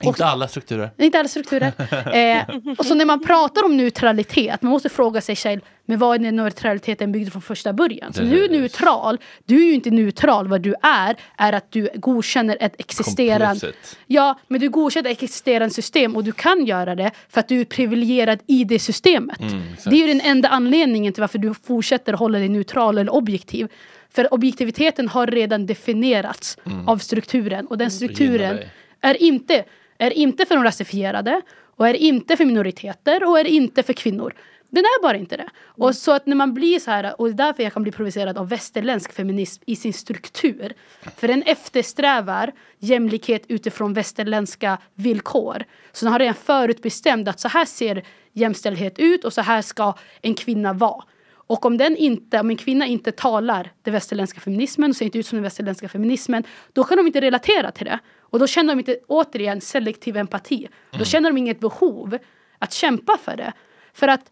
Inte 0.08 0.26
alla 0.26 0.48
strukturer. 0.48 0.90
Inte 0.98 1.18
alla 1.18 1.28
strukturer. 1.28 1.72
eh, 2.14 2.74
och 2.78 2.86
så 2.86 2.94
när 2.94 3.04
man 3.04 3.22
pratar 3.22 3.64
om 3.64 3.76
neutralitet, 3.76 4.62
man 4.62 4.72
måste 4.72 4.88
fråga 4.88 5.20
sig 5.20 5.36
själv, 5.36 5.60
men 5.86 5.98
vad 5.98 6.26
är 6.26 6.32
neutraliteten 6.32 7.12
byggd 7.12 7.32
från 7.32 7.42
första 7.42 7.72
början? 7.72 8.12
Så 8.12 8.22
du 8.22 8.44
är 8.44 8.48
neutral, 8.48 9.18
du 9.44 9.62
är 9.62 9.66
ju 9.66 9.72
inte 9.72 9.90
neutral, 9.90 10.48
vad 10.48 10.60
du 10.60 10.74
är, 10.82 11.16
är 11.36 11.52
att 11.52 11.72
du 11.72 11.88
godkänner 11.94 12.56
ett 12.60 12.74
existerande... 12.78 13.72
Ja, 14.06 14.38
men 14.48 14.60
du 14.60 14.68
godkänner 14.70 15.10
ett 15.10 15.16
existerande 15.16 15.74
system 15.74 16.16
och 16.16 16.24
du 16.24 16.32
kan 16.32 16.66
göra 16.66 16.94
det 16.94 17.10
för 17.28 17.40
att 17.40 17.48
du 17.48 17.60
är 17.60 17.64
privilegierad 17.64 18.38
i 18.46 18.64
det 18.64 18.78
systemet. 18.78 19.40
exakt. 19.40 19.90
det 19.90 19.96
är 19.96 20.00
ju 20.00 20.06
den 20.06 20.20
enda 20.20 20.48
anledningen 20.48 21.12
till 21.12 21.20
varför 21.20 21.38
du 21.38 21.54
fortsätter 21.54 22.12
hålla 22.12 22.38
dig 22.38 22.48
neutral 22.48 22.98
eller 22.98 23.14
objektiv. 23.14 23.68
För 24.14 24.34
objektiviteten 24.34 25.08
har 25.08 25.26
redan 25.26 25.66
definierats 25.66 26.58
av 26.86 26.98
strukturen 26.98 27.66
och 27.66 27.78
den 27.78 27.90
strukturen 27.90 28.56
dig. 28.56 28.70
är 29.00 29.22
inte, 29.22 29.64
är 29.98 30.10
inte 30.10 30.46
för 30.46 30.54
de 30.54 30.64
rasifierade 30.64 31.42
och 31.76 31.88
är 31.88 31.94
inte 31.94 32.36
för 32.36 32.44
minoriteter 32.44 33.28
och 33.28 33.40
är 33.40 33.44
inte 33.44 33.82
för 33.82 33.92
kvinnor. 33.92 34.34
Den 34.74 34.84
är 34.84 35.02
bara 35.02 35.16
inte 35.16 35.36
det. 35.36 35.48
Och 35.56 35.96
så 35.96 36.12
att 36.12 36.26
när 36.26 36.36
man 36.36 36.54
blir 36.54 36.78
så 36.78 36.90
här, 36.90 37.20
och 37.20 37.26
det 37.26 37.32
är 37.32 37.46
därför 37.46 37.62
jag 37.62 37.72
kan 37.72 37.82
bli 37.82 37.92
provocerad 37.92 38.38
av 38.38 38.48
västerländsk 38.48 39.12
feminism 39.12 39.62
i 39.66 39.76
sin 39.76 39.92
struktur. 39.92 40.72
För 41.16 41.28
den 41.28 41.42
eftersträvar 41.42 42.52
jämlikhet 42.78 43.42
utifrån 43.48 43.92
västerländska 43.92 44.78
villkor. 44.94 45.64
Så 45.92 46.04
den 46.04 46.12
har 46.12 46.18
redan 46.18 46.34
förutbestämt 46.34 47.28
att 47.28 47.40
så 47.40 47.48
här 47.48 47.64
ser 47.64 48.02
jämställdhet 48.32 48.98
ut 48.98 49.24
och 49.24 49.32
så 49.32 49.40
här 49.40 49.62
ska 49.62 49.94
en 50.22 50.34
kvinna 50.34 50.72
vara. 50.72 51.04
Och 51.46 51.66
om, 51.66 51.76
den 51.76 51.96
inte, 51.96 52.40
om 52.40 52.50
en 52.50 52.56
kvinna 52.56 52.86
inte 52.86 53.12
talar 53.12 53.72
den 53.82 53.92
västerländska 53.92 54.40
feminismen 54.40 54.90
och 54.90 54.96
ser 54.96 55.04
inte 55.04 55.18
ut 55.18 55.26
som 55.26 55.36
den 55.36 55.42
västerländska 55.42 55.88
feminismen, 55.88 56.44
då 56.72 56.84
kan 56.84 56.96
de 56.96 57.06
inte 57.06 57.20
relatera 57.20 57.70
till 57.70 57.86
det. 57.86 57.98
Och 58.34 58.40
då 58.40 58.46
känner 58.46 58.74
de 58.74 58.78
inte, 58.78 58.98
återigen, 59.06 59.60
selektiv 59.60 60.16
empati. 60.16 60.68
Då 60.98 61.04
känner 61.04 61.30
de 61.30 61.38
inget 61.38 61.60
behov 61.60 62.18
att 62.58 62.72
kämpa 62.72 63.18
för 63.24 63.36
det. 63.36 63.52
För 63.92 64.08
att 64.08 64.30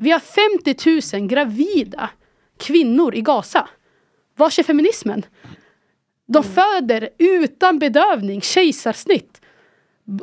vi 0.00 0.10
har 0.10 0.20
50 1.10 1.18
000 1.18 1.28
gravida 1.28 2.10
kvinnor 2.58 3.14
i 3.14 3.20
Gaza. 3.20 3.68
Var 4.36 4.46
är 4.46 4.62
feminismen? 4.62 5.22
De 6.26 6.44
föder 6.44 7.08
utan 7.18 7.78
bedövning, 7.78 8.40
kejsarsnitt. 8.40 9.40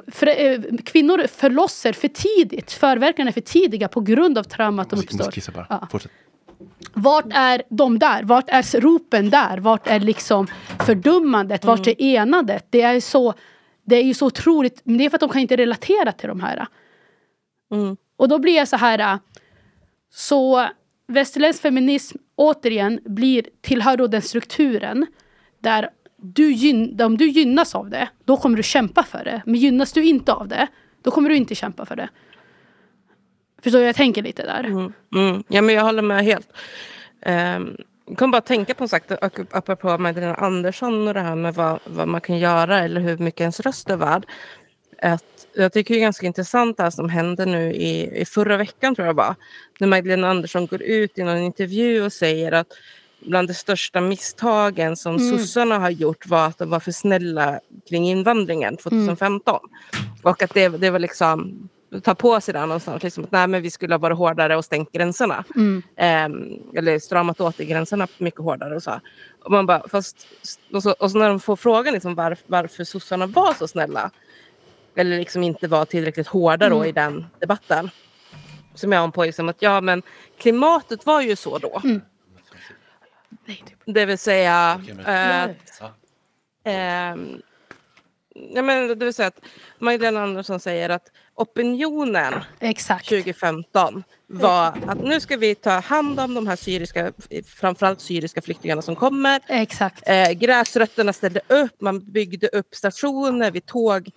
För, 0.07 0.27
eh, 0.27 0.61
kvinnor 0.85 1.27
förlossar 1.27 1.93
för 1.93 2.07
tidigt, 2.07 2.72
förverkarna 2.72 3.30
är 3.30 3.34
för 3.34 3.41
tidiga 3.41 3.88
på 3.88 4.02
grund 4.02 4.38
av 4.38 4.43
traumat 4.43 4.89
de 4.89 4.99
uppstår. 4.99 5.18
måste 5.18 5.31
kissa 5.31 5.52
bara. 5.52 5.68
Ja. 5.69 5.88
Fortsätt. 5.91 6.11
Vart 6.94 7.26
är 7.30 7.64
de 7.69 7.99
där? 7.99 8.23
Vart 8.23 8.49
är 8.49 8.82
ropen 8.82 9.30
där? 9.30 9.57
Vart 9.57 9.88
är 9.88 9.99
liksom 9.99 10.48
fördömandet? 10.86 11.65
Vart 11.65 11.88
är 11.88 12.02
enandet? 12.02 12.68
Det 12.69 12.82
är, 12.82 12.99
så, 12.99 13.34
det 13.86 13.95
är 13.95 14.03
ju 14.03 14.14
så 14.14 14.26
otroligt, 14.26 14.82
men 14.84 14.98
det 14.98 15.06
är 15.06 15.10
för 15.10 15.18
att 15.18 15.22
de 15.22 15.30
kan 15.30 15.41
inte 15.41 15.56
relatera 15.56 16.11
till 16.11 16.27
de 16.30 16.40
här. 16.40 16.68
Mm. 17.72 17.98
Och 18.18 18.30
då 18.30 18.40
blir 18.40 18.56
jag 18.56 18.68
så 18.68 18.77
här. 18.77 19.19
Så 20.14 20.68
västerländsk 21.07 21.61
feminism 21.61 22.18
återigen 22.36 22.99
blir, 23.06 23.48
tillhör 23.61 23.98
då 23.98 24.07
den 24.07 24.22
strukturen 24.22 25.06
där 25.60 25.90
du 26.18 26.53
gyn, 26.53 27.02
om 27.02 27.18
du 27.18 27.30
gynnas 27.30 27.76
av 27.76 27.90
det, 27.90 28.10
då 28.26 28.38
kommer 28.38 28.57
du 28.57 28.64
kämpa 28.64 29.03
för 29.03 29.23
det. 29.23 29.41
Men 29.45 29.56
gynnas 29.56 29.94
du 29.94 30.06
inte 30.06 30.34
av 30.34 30.48
det, 30.48 30.68
då 31.02 31.11
kommer 31.11 31.30
du 31.30 31.36
inte 31.36 31.56
kämpa 31.56 31.86
för 31.86 31.95
det. 31.95 32.10
Förstår 33.65 33.79
du? 33.79 33.85
Jag 33.85 33.95
tänker 33.95 34.21
lite 34.23 34.43
där. 34.43 34.63
Mm. 34.63 34.93
Mm. 35.15 35.43
Ja, 35.47 35.61
men 35.61 35.75
jag 35.75 35.83
håller 35.83 36.01
med 36.01 36.23
helt. 36.23 36.47
Um, 37.25 37.77
jag 38.07 38.17
kom 38.17 38.31
bara 38.31 38.37
att 38.37 38.45
tänka 38.45 38.73
på 38.73 38.83
en 38.83 38.89
sak, 38.89 39.03
ap- 39.11 39.47
apropå 39.51 39.97
Magdalena 39.97 40.35
Andersson 40.35 41.07
och 41.07 41.13
det 41.13 41.21
här 41.21 41.35
med 41.35 41.53
vad, 41.55 41.79
vad 41.85 42.07
man 42.07 42.21
kan 42.21 42.37
göra 42.39 42.79
eller 42.79 43.01
hur 43.01 43.17
mycket 43.17 43.41
ens 43.41 43.59
röst 43.59 43.89
är 43.89 43.95
värd. 43.97 44.25
Att 45.01 45.23
jag 45.55 45.73
tycker 45.73 45.93
det 45.93 45.99
är 45.99 46.01
ganska 46.01 46.25
intressant 46.25 46.77
det 46.77 46.83
här 46.83 46.89
som 46.89 47.09
hände 47.09 47.45
nu 47.45 47.73
i, 47.73 48.21
i 48.21 48.25
förra 48.25 48.57
veckan 48.57 48.95
tror 48.95 49.07
jag 49.07 49.13
var. 49.13 49.35
När 49.79 49.87
Magdalena 49.87 50.29
Andersson 50.29 50.67
går 50.67 50.81
ut 50.81 51.17
i 51.17 51.23
någon 51.23 51.37
intervju 51.37 52.01
och 52.01 52.13
säger 52.13 52.51
att 52.51 52.67
bland 53.19 53.47
de 53.47 53.53
största 53.53 54.01
misstagen 54.01 54.95
som 54.97 55.15
Mm. 55.15 55.37
sossarna 55.37 55.79
har 55.79 55.89
gjort 55.89 56.27
var 56.27 56.47
att 56.47 56.57
de 56.57 56.69
var 56.69 56.79
för 56.79 56.91
snälla 56.91 57.59
kring 57.89 58.07
invandringen 58.09 58.77
2015. 58.77 59.59
Och 60.23 60.43
att 60.43 60.53
det, 60.53 60.67
det 60.69 60.89
var 60.89 60.99
liksom 60.99 61.69
ta 62.03 62.15
på 62.15 62.41
sig 62.41 62.53
det 62.53 62.59
någonstans. 62.61 63.03
Liksom 63.03 63.23
att 63.23 63.31
nej, 63.31 63.47
men 63.47 63.61
vi 63.61 63.72
skulle 63.72 63.93
ha 63.93 63.99
varit 63.99 64.17
hårdare 64.17 64.57
och 64.57 64.65
stängt 64.65 64.91
gränserna. 64.91 65.43
Mm. 65.55 65.84
Ehm, 65.97 66.53
eller 66.77 66.99
stramat 66.99 67.41
åt 67.41 67.59
i 67.59 67.65
gränserna 67.65 68.07
mycket 68.17 68.39
hårdare. 68.41 68.76
Och 68.76 68.84
så. 68.84 68.99
Och, 69.43 69.51
man 69.51 69.65
bara, 69.65 69.88
fast, 69.88 70.27
och, 70.73 70.84
så, 70.84 70.91
och 70.91 71.11
så 71.11 71.17
när 71.17 71.27
de 71.30 71.39
får 71.39 71.55
frågan 71.55 71.93
liksom 71.93 72.15
var, 72.15 72.38
varför 72.47 72.84
sossarna 72.84 73.26
var 73.27 73.53
så 73.53 73.67
snälla. 73.67 74.11
Eller 74.95 75.17
liksom 75.17 75.43
inte 75.43 75.67
var 75.67 75.85
tillräckligt 75.85 76.27
hårda 76.27 76.69
då 76.69 76.76
Mm. 76.76 76.89
i 76.89 76.91
den 76.91 77.26
debatten. 77.39 77.89
Så 78.73 78.91
är 78.91 78.99
hon 78.99 79.11
på 79.11 79.23
liksom 79.26 79.49
att 79.49 79.61
ja 79.61 79.81
men 79.81 80.01
klimatet 80.38 81.05
var 81.05 81.22
ju 81.22 81.35
så 81.35 81.57
då. 81.57 81.81
Mm. 81.84 82.01
Typ. 83.47 83.57
Det 83.85 84.05
vill 84.05 84.17
säga 84.17 84.80
Okej, 84.84 84.93
men- 85.05 85.49
eh, 85.49 85.55
Ehm, 86.67 87.41
ja, 88.53 88.61
men 88.61 88.87
det 88.87 89.05
vill 89.05 89.13
säga 89.13 89.27
att 89.27 89.39
Magdalena 89.79 90.23
Andersson 90.23 90.59
säger 90.59 90.89
att 90.89 91.11
opinionen 91.35 92.33
Exakt. 92.59 93.09
2015 93.09 94.03
var 94.27 94.67
att 94.87 95.03
nu 95.03 95.19
ska 95.19 95.37
vi 95.37 95.55
ta 95.55 95.69
hand 95.79 96.19
om 96.19 96.33
de 96.33 96.47
här 96.47 96.55
syriska, 96.55 97.11
framförallt 97.55 98.01
syriska 98.01 98.41
flyktingarna 98.41 98.81
som 98.81 98.95
kommer. 98.95 99.39
Exakt. 99.47 100.03
Eh, 100.07 100.31
gräsrötterna 100.31 101.13
ställde 101.13 101.41
upp, 101.47 101.81
man 101.81 102.11
byggde 102.11 102.47
upp 102.47 102.75
stationer 102.75 103.51
vid 103.51 103.65
tåg. 103.65 104.09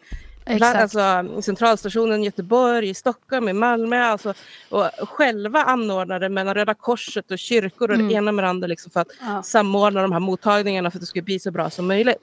Exakt. 0.47 0.81
Alltså, 0.97 1.43
centralstationen 1.43 2.23
i 2.23 2.25
Göteborg, 2.25 2.89
i 2.89 2.95
Stockholm, 2.95 3.49
i 3.49 3.53
Malmö. 3.53 4.05
Alltså, 4.05 4.35
och 4.69 4.91
själva 5.09 5.63
anordnade 5.63 6.29
mellan 6.29 6.55
Röda 6.55 6.75
Korset 6.75 7.31
och 7.31 7.39
kyrkor 7.39 7.89
och 7.89 7.95
Mm. 7.95 8.09
det 8.09 8.15
ena 8.15 8.33
med 8.33 8.45
det 8.45 8.49
andra 8.49 8.67
liksom, 8.67 8.91
för 8.93 9.01
att 9.01 9.09
Ja. 9.21 9.43
samordna 9.43 10.03
de 10.03 10.13
här 10.13 10.21
mottagningarna 10.21 10.91
för 10.91 10.99
att 10.99 11.03
det 11.03 11.07
skulle 11.07 11.23
bli 11.23 11.39
så 11.41 11.51
bra 11.51 11.71
som 11.71 11.87
möjligt. 11.87 12.19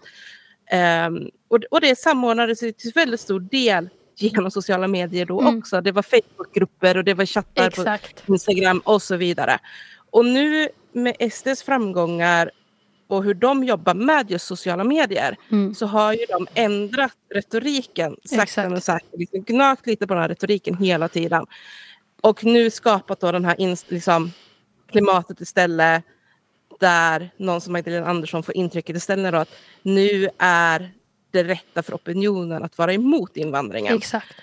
Ehm, 0.71 1.29
och, 1.55 1.63
och 1.71 1.81
det 1.81 1.99
samordnades 1.99 2.59
till 2.59 2.91
väldigt 2.95 3.19
stor 3.19 3.39
del 3.39 3.89
genom 4.17 4.51
sociala 4.51 4.87
medier 4.87 5.25
då 5.25 5.41
Mm. 5.41 5.57
också. 5.59 5.81
Det 5.81 5.91
var 5.91 6.01
Facebookgrupper 6.01 6.97
och 6.97 7.03
det 7.03 7.13
var 7.13 7.25
chattar 7.25 7.67
Exakt. 7.67 8.25
på 8.25 8.33
Instagram 8.33 8.79
och 8.85 9.01
så 9.01 9.15
vidare. 9.15 9.59
Och 10.09 10.25
nu 10.25 10.69
med 10.91 11.31
SDs 11.31 11.63
framgångar 11.63 12.51
och 13.07 13.23
hur 13.23 13.33
de 13.33 13.63
jobbar 13.63 13.93
med 13.93 14.31
just 14.31 14.47
sociala 14.47 14.83
medier 14.83 15.37
Mm. 15.51 15.75
så 15.75 15.85
har 15.85 16.13
ju 16.13 16.25
de 16.29 16.47
ändrat 16.53 17.13
retoriken 17.33 18.15
sakta 18.25 18.69
men 18.69 18.81
säkert. 18.81 19.09
Liksom 19.19 19.41
gnagt 19.43 19.87
lite 19.87 20.07
på 20.07 20.13
den 20.13 20.21
här 20.21 20.29
retoriken 20.29 20.77
hela 20.77 21.07
tiden. 21.07 21.45
Och 22.21 22.43
nu 22.45 22.69
skapat 22.69 23.19
då 23.19 23.31
den 23.31 23.45
här 23.45 23.55
liksom, 23.91 24.31
klimatet 24.91 25.41
istället 25.41 26.03
där 26.79 27.31
någon 27.37 27.61
som 27.61 27.73
Magdalena 27.73 28.07
Andersson 28.07 28.43
får 28.43 28.57
intrycket 28.57 28.95
istället 28.95 29.31
då 29.33 29.37
att 29.39 29.49
nu 29.81 30.29
är 30.37 30.91
det 31.35 31.43
rätta 31.43 31.83
för 31.83 31.93
opinionen 31.95 32.63
att 32.63 32.77
vara 32.77 32.93
emot 32.93 33.37
invandringen. 33.37 33.95
Exakt. 33.97 34.35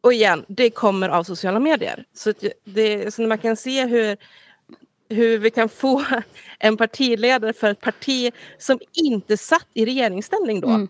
Och 0.00 0.12
igen, 0.12 0.44
det 0.48 0.70
kommer 0.70 1.08
av 1.08 1.24
sociala 1.24 1.60
medier. 1.60 2.04
Så, 2.14 2.32
det, 2.64 3.14
så 3.14 3.22
man 3.22 3.38
kan 3.38 3.56
se 3.56 3.86
hur, 3.86 4.16
hur 5.08 5.38
vi 5.38 5.50
kan 5.50 5.68
få 5.68 6.04
en 6.58 6.76
partiledare 6.76 7.52
för 7.52 7.70
ett 7.70 7.80
parti 7.80 8.32
som 8.58 8.78
inte 8.92 9.36
satt 9.36 9.66
i 9.74 9.84
regeringsställning 9.86 10.60
då. 10.60 10.68
Mm. 10.68 10.88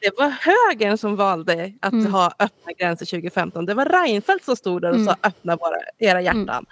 Det 0.00 0.10
var 0.18 0.28
högern 0.30 0.98
som 0.98 1.16
valde 1.16 1.72
att 1.80 1.92
Mm. 1.92 2.12
ha 2.12 2.26
öppna 2.38 2.72
gränser 2.78 3.06
2015. 3.06 3.66
Det 3.66 3.74
var 3.74 3.84
Reinfeldt 3.86 4.44
som 4.44 4.56
stod 4.56 4.82
där 4.82 4.88
och 4.88 4.94
Mm. 4.96 5.06
sa 5.06 5.16
öppna 5.22 5.56
våra, 5.56 5.76
era 5.98 6.20
hjärtan. 6.20 6.66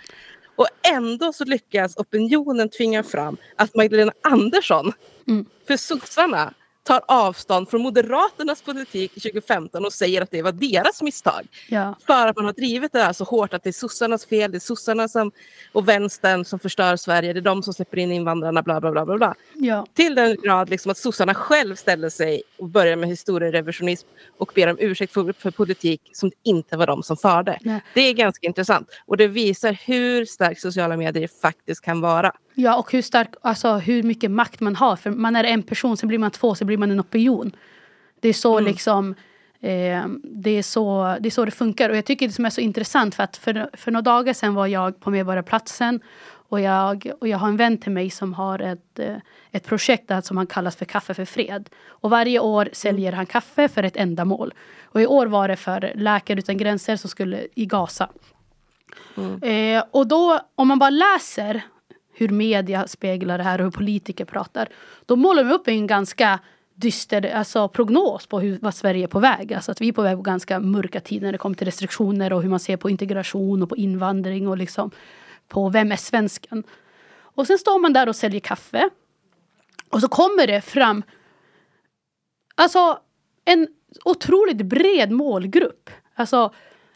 Och 0.56 0.66
ändå 0.94 1.32
så 1.32 1.44
lyckas 1.44 1.96
opinionen 1.96 2.68
tvinga 2.68 3.02
fram 3.02 3.36
att 3.56 3.74
Magdalena 3.74 4.12
Andersson 4.22 4.92
Mm. 5.28 5.46
för 5.66 5.76
sossarna 5.76 6.54
tar 6.82 7.00
avstånd 7.08 7.68
från 7.68 7.82
Moderaternas 7.82 8.62
politik 8.62 9.14
2015 9.14 9.84
och 9.84 9.92
säger 9.92 10.22
att 10.22 10.30
det 10.30 10.42
var 10.42 10.52
deras 10.52 11.02
misstag. 11.02 11.48
Ja. 11.68 11.96
För 12.06 12.26
att 12.26 12.36
man 12.36 12.44
har 12.44 12.52
drivit 12.52 12.92
det 12.92 13.02
här 13.02 13.12
så 13.12 13.24
hårt 13.24 13.54
att 13.54 13.62
det 13.62 13.70
är 13.70 13.72
sossarnas 13.72 14.26
fel, 14.26 14.50
det 14.52 14.58
är 14.58 14.60
sossarna 14.60 15.08
som, 15.08 15.32
och 15.72 15.88
vänstern 15.88 16.44
som 16.44 16.58
förstör 16.58 16.96
Sverige, 16.96 17.32
det 17.32 17.38
är 17.38 17.42
de 17.42 17.62
som 17.62 17.74
släpper 17.74 17.98
in 17.98 18.12
invandrarna, 18.12 18.62
bla 18.62 18.80
bla 18.80 18.90
bla. 18.92 19.04
bla, 19.04 19.16
bla. 19.16 19.34
Ja. 19.54 19.86
Till 19.94 20.14
den 20.14 20.36
grad 20.42 20.70
liksom 20.70 20.90
att 20.90 20.98
sossarna 20.98 21.34
själv 21.34 21.74
ställer 21.74 22.08
sig 22.08 22.42
och 22.58 22.68
börjar 22.68 22.96
med 22.96 23.08
historierevisionism 23.08 24.08
och 24.38 24.52
ber 24.54 24.66
om 24.70 24.76
ursäkt 24.80 25.12
för, 25.12 25.32
för 25.38 25.50
politik 25.50 26.10
som 26.12 26.28
det 26.28 26.36
inte 26.42 26.76
var 26.76 26.86
de 26.86 27.02
som 27.02 27.16
förde. 27.16 27.58
Nej. 27.60 27.80
Det 27.94 28.00
är 28.00 28.12
ganska 28.12 28.46
intressant 28.46 28.88
och 29.06 29.16
det 29.16 29.26
visar 29.26 29.72
hur 29.72 30.24
starkt 30.24 30.60
sociala 30.60 30.96
medier 30.96 31.28
faktiskt 31.42 31.84
kan 31.84 32.00
vara. 32.00 32.32
Ja, 32.54 32.76
och 32.76 32.92
hur 32.92 33.02
stark, 33.02 33.34
alltså 33.42 33.72
hur 33.74 34.02
mycket 34.02 34.30
makt 34.30 34.60
man 34.60 34.76
har. 34.76 34.96
För 34.96 35.10
man 35.10 35.36
är 35.36 35.44
en 35.44 35.62
person, 35.62 35.96
sen 35.96 36.08
blir 36.08 36.18
man 36.18 36.30
två, 36.30 36.54
sen 36.54 36.66
blir 36.66 36.76
man 36.76 36.90
en 36.90 37.00
opinion. 37.00 37.52
Det 38.20 38.28
är 38.28 38.32
så 38.32 38.60
liksom 38.60 39.14
eh, 39.60 40.04
det, 40.22 40.50
är 40.50 40.62
så, 40.62 41.16
det 41.20 41.28
är 41.28 41.30
så 41.30 41.44
det 41.44 41.50
funkar. 41.50 41.90
Och 41.90 41.96
jag 41.96 42.04
tycker 42.04 42.26
det 42.26 42.32
som 42.32 42.44
är 42.44 42.50
så 42.50 42.60
intressant 42.60 43.14
för 43.14 43.22
att 43.22 43.36
för, 43.36 43.70
för 43.72 43.90
några 43.90 44.02
dagar 44.02 44.32
sedan 44.32 44.54
var 44.54 44.66
jag 44.66 45.00
på 45.00 45.10
Medborgarplatsen 45.10 46.00
och 46.48 46.60
jag, 46.60 47.12
och 47.20 47.28
jag 47.28 47.38
har 47.38 47.48
en 47.48 47.56
vän 47.56 47.78
till 47.78 47.92
mig 47.92 48.10
som 48.10 48.34
har 48.34 48.58
ett, 48.58 48.98
eh, 48.98 49.16
ett 49.50 49.66
projekt 49.66 50.08
där 50.08 50.20
som 50.20 50.36
han 50.36 50.46
kallas 50.46 50.76
för 50.76 50.84
Kaffe 50.84 51.14
för 51.14 51.24
fred. 51.24 51.70
Och 51.88 52.10
varje 52.10 52.40
år 52.40 52.68
säljer 52.72 53.12
han 53.12 53.26
kaffe 53.26 53.68
för 53.68 53.82
ett 53.82 53.96
ändamål. 53.96 54.54
Och 54.84 55.02
i 55.02 55.06
år 55.06 55.26
var 55.26 55.48
det 55.48 55.56
för 55.56 55.92
Läkare 55.94 56.38
utan 56.38 56.56
gränser 56.56 56.96
som 56.96 57.10
skulle 57.10 57.46
i 57.54 57.66
Gaza. 57.66 58.08
Mm. 59.16 59.42
Eh, 59.42 59.84
och 59.90 60.06
då, 60.06 60.40
om 60.54 60.68
man 60.68 60.78
bara 60.78 60.90
läser 60.90 61.62
hur 62.22 62.28
media 62.28 62.86
speglar 62.86 63.38
det 63.38 63.44
här 63.44 63.58
och 63.58 63.64
hur 63.64 63.70
politiker 63.70 64.24
pratar. 64.24 64.68
Då 65.06 65.16
målar 65.16 65.44
de 65.44 65.52
upp 65.52 65.68
en 65.68 65.86
ganska 65.86 66.38
dyster 66.74 67.34
alltså, 67.34 67.68
prognos 67.68 68.26
på 68.26 68.40
hur, 68.40 68.58
vad 68.62 68.74
Sverige 68.74 69.04
är 69.04 69.08
på 69.08 69.20
väg. 69.20 69.54
Alltså 69.54 69.72
att 69.72 69.80
vi 69.80 69.88
är 69.88 69.92
på 69.92 70.02
väg 70.02 70.16
på 70.16 70.22
ganska 70.22 70.60
mörka 70.60 71.00
tider 71.00 71.26
när 71.26 71.32
det 71.32 71.38
kommer 71.38 71.56
till 71.56 71.64
restriktioner 71.64 72.32
och 72.32 72.42
hur 72.42 72.50
man 72.50 72.60
ser 72.60 72.76
på 72.76 72.90
integration 72.90 73.62
och 73.62 73.68
på 73.68 73.76
invandring 73.76 74.48
och 74.48 74.56
liksom 74.56 74.90
på 75.48 75.68
vem 75.68 75.92
är 75.92 75.96
svensken. 75.96 76.64
Och 77.12 77.46
sen 77.46 77.58
står 77.58 77.78
man 77.78 77.92
där 77.92 78.08
och 78.08 78.16
säljer 78.16 78.40
kaffe. 78.40 78.90
Och 79.88 80.00
så 80.00 80.08
kommer 80.08 80.46
det 80.46 80.60
fram 80.60 81.02
alltså 82.54 82.98
en 83.44 83.68
otroligt 84.04 84.62
bred 84.62 85.10
målgrupp. 85.10 85.90
Alltså 86.14 86.52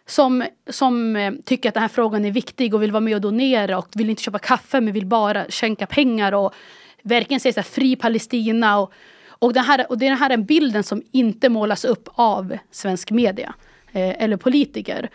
som, 0.06 0.44
som 0.70 1.16
eh, 1.16 1.32
tycker 1.44 1.68
att 1.68 1.74
den 1.74 1.82
här 1.82 1.88
frågan 1.88 2.24
är 2.24 2.30
viktig 2.30 2.74
och 2.74 2.82
vill 2.82 2.92
vara 2.92 3.00
med 3.00 3.14
och 3.14 3.20
donera 3.20 3.78
och 3.78 3.88
vill 3.94 4.10
inte 4.10 4.22
köpa 4.22 4.38
kaffe 4.38 4.80
men 4.80 4.94
vill 4.94 5.06
bara 5.06 5.44
skänka 5.48 5.86
pengar 5.86 6.32
och 6.32 6.54
verkligen 7.02 7.40
säga 7.40 7.52
så 7.52 7.60
här, 7.60 7.64
fri 7.64 7.96
Palestina. 7.96 8.78
Och, 8.78 8.92
och, 9.28 9.52
den 9.52 9.64
här, 9.64 9.86
och 9.90 9.98
det 9.98 10.06
är 10.06 10.10
den 10.10 10.18
här 10.18 10.36
bilden 10.36 10.82
som 10.82 11.02
inte 11.12 11.48
målas 11.48 11.84
upp 11.84 12.08
av 12.14 12.58
svensk 12.70 13.10
media 13.10 13.54
eh, 13.92 14.22
eller 14.22 14.36
politiker. 14.36 15.10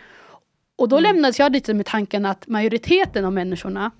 Och 0.76 0.88
då 0.88 0.98
mm. 0.98 1.12
lämnades 1.12 1.38
jag 1.38 1.52
lite 1.52 1.74
med 1.74 1.86
tanken 1.86 2.26
att 2.26 2.48
majoriteten 2.48 3.24
av 3.24 3.32
människorna 3.32 3.90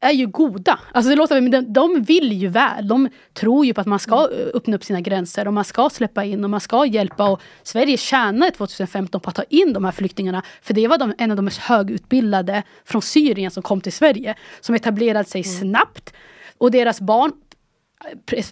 är 0.00 0.12
ju 0.12 0.26
goda. 0.26 0.78
Alltså 0.92 1.10
det 1.10 1.16
låter, 1.16 1.40
men 1.40 1.50
de, 1.50 1.72
de 1.72 2.02
vill 2.02 2.32
ju 2.32 2.48
väl. 2.48 2.88
De 2.88 3.08
tror 3.34 3.66
ju 3.66 3.74
på 3.74 3.80
att 3.80 3.86
man 3.86 3.98
ska 3.98 4.28
mm. 4.28 4.50
öppna 4.54 4.76
upp 4.76 4.84
sina 4.84 5.00
gränser 5.00 5.46
och 5.46 5.54
man 5.54 5.64
ska 5.64 5.90
släppa 5.90 6.24
in 6.24 6.44
och 6.44 6.50
man 6.50 6.60
ska 6.60 6.86
hjälpa. 6.86 7.30
Och 7.30 7.40
Sverige 7.62 7.96
tjänade 7.96 8.52
2015 8.52 9.20
på 9.20 9.30
att 9.30 9.36
ta 9.36 9.42
in 9.42 9.72
de 9.72 9.84
här 9.84 9.92
flyktingarna. 9.92 10.42
För 10.62 10.74
det 10.74 10.88
var 10.88 10.98
de, 10.98 11.14
en 11.18 11.30
av 11.30 11.36
de 11.36 11.44
mest 11.44 11.58
högutbildade 11.58 12.62
från 12.84 13.02
Syrien 13.02 13.50
som 13.50 13.62
kom 13.62 13.80
till 13.80 13.92
Sverige. 13.92 14.34
Som 14.60 14.74
etablerade 14.74 15.28
sig 15.28 15.42
mm. 15.42 15.60
snabbt. 15.60 16.12
Och 16.58 16.70
deras 16.70 17.00
barn 17.00 17.32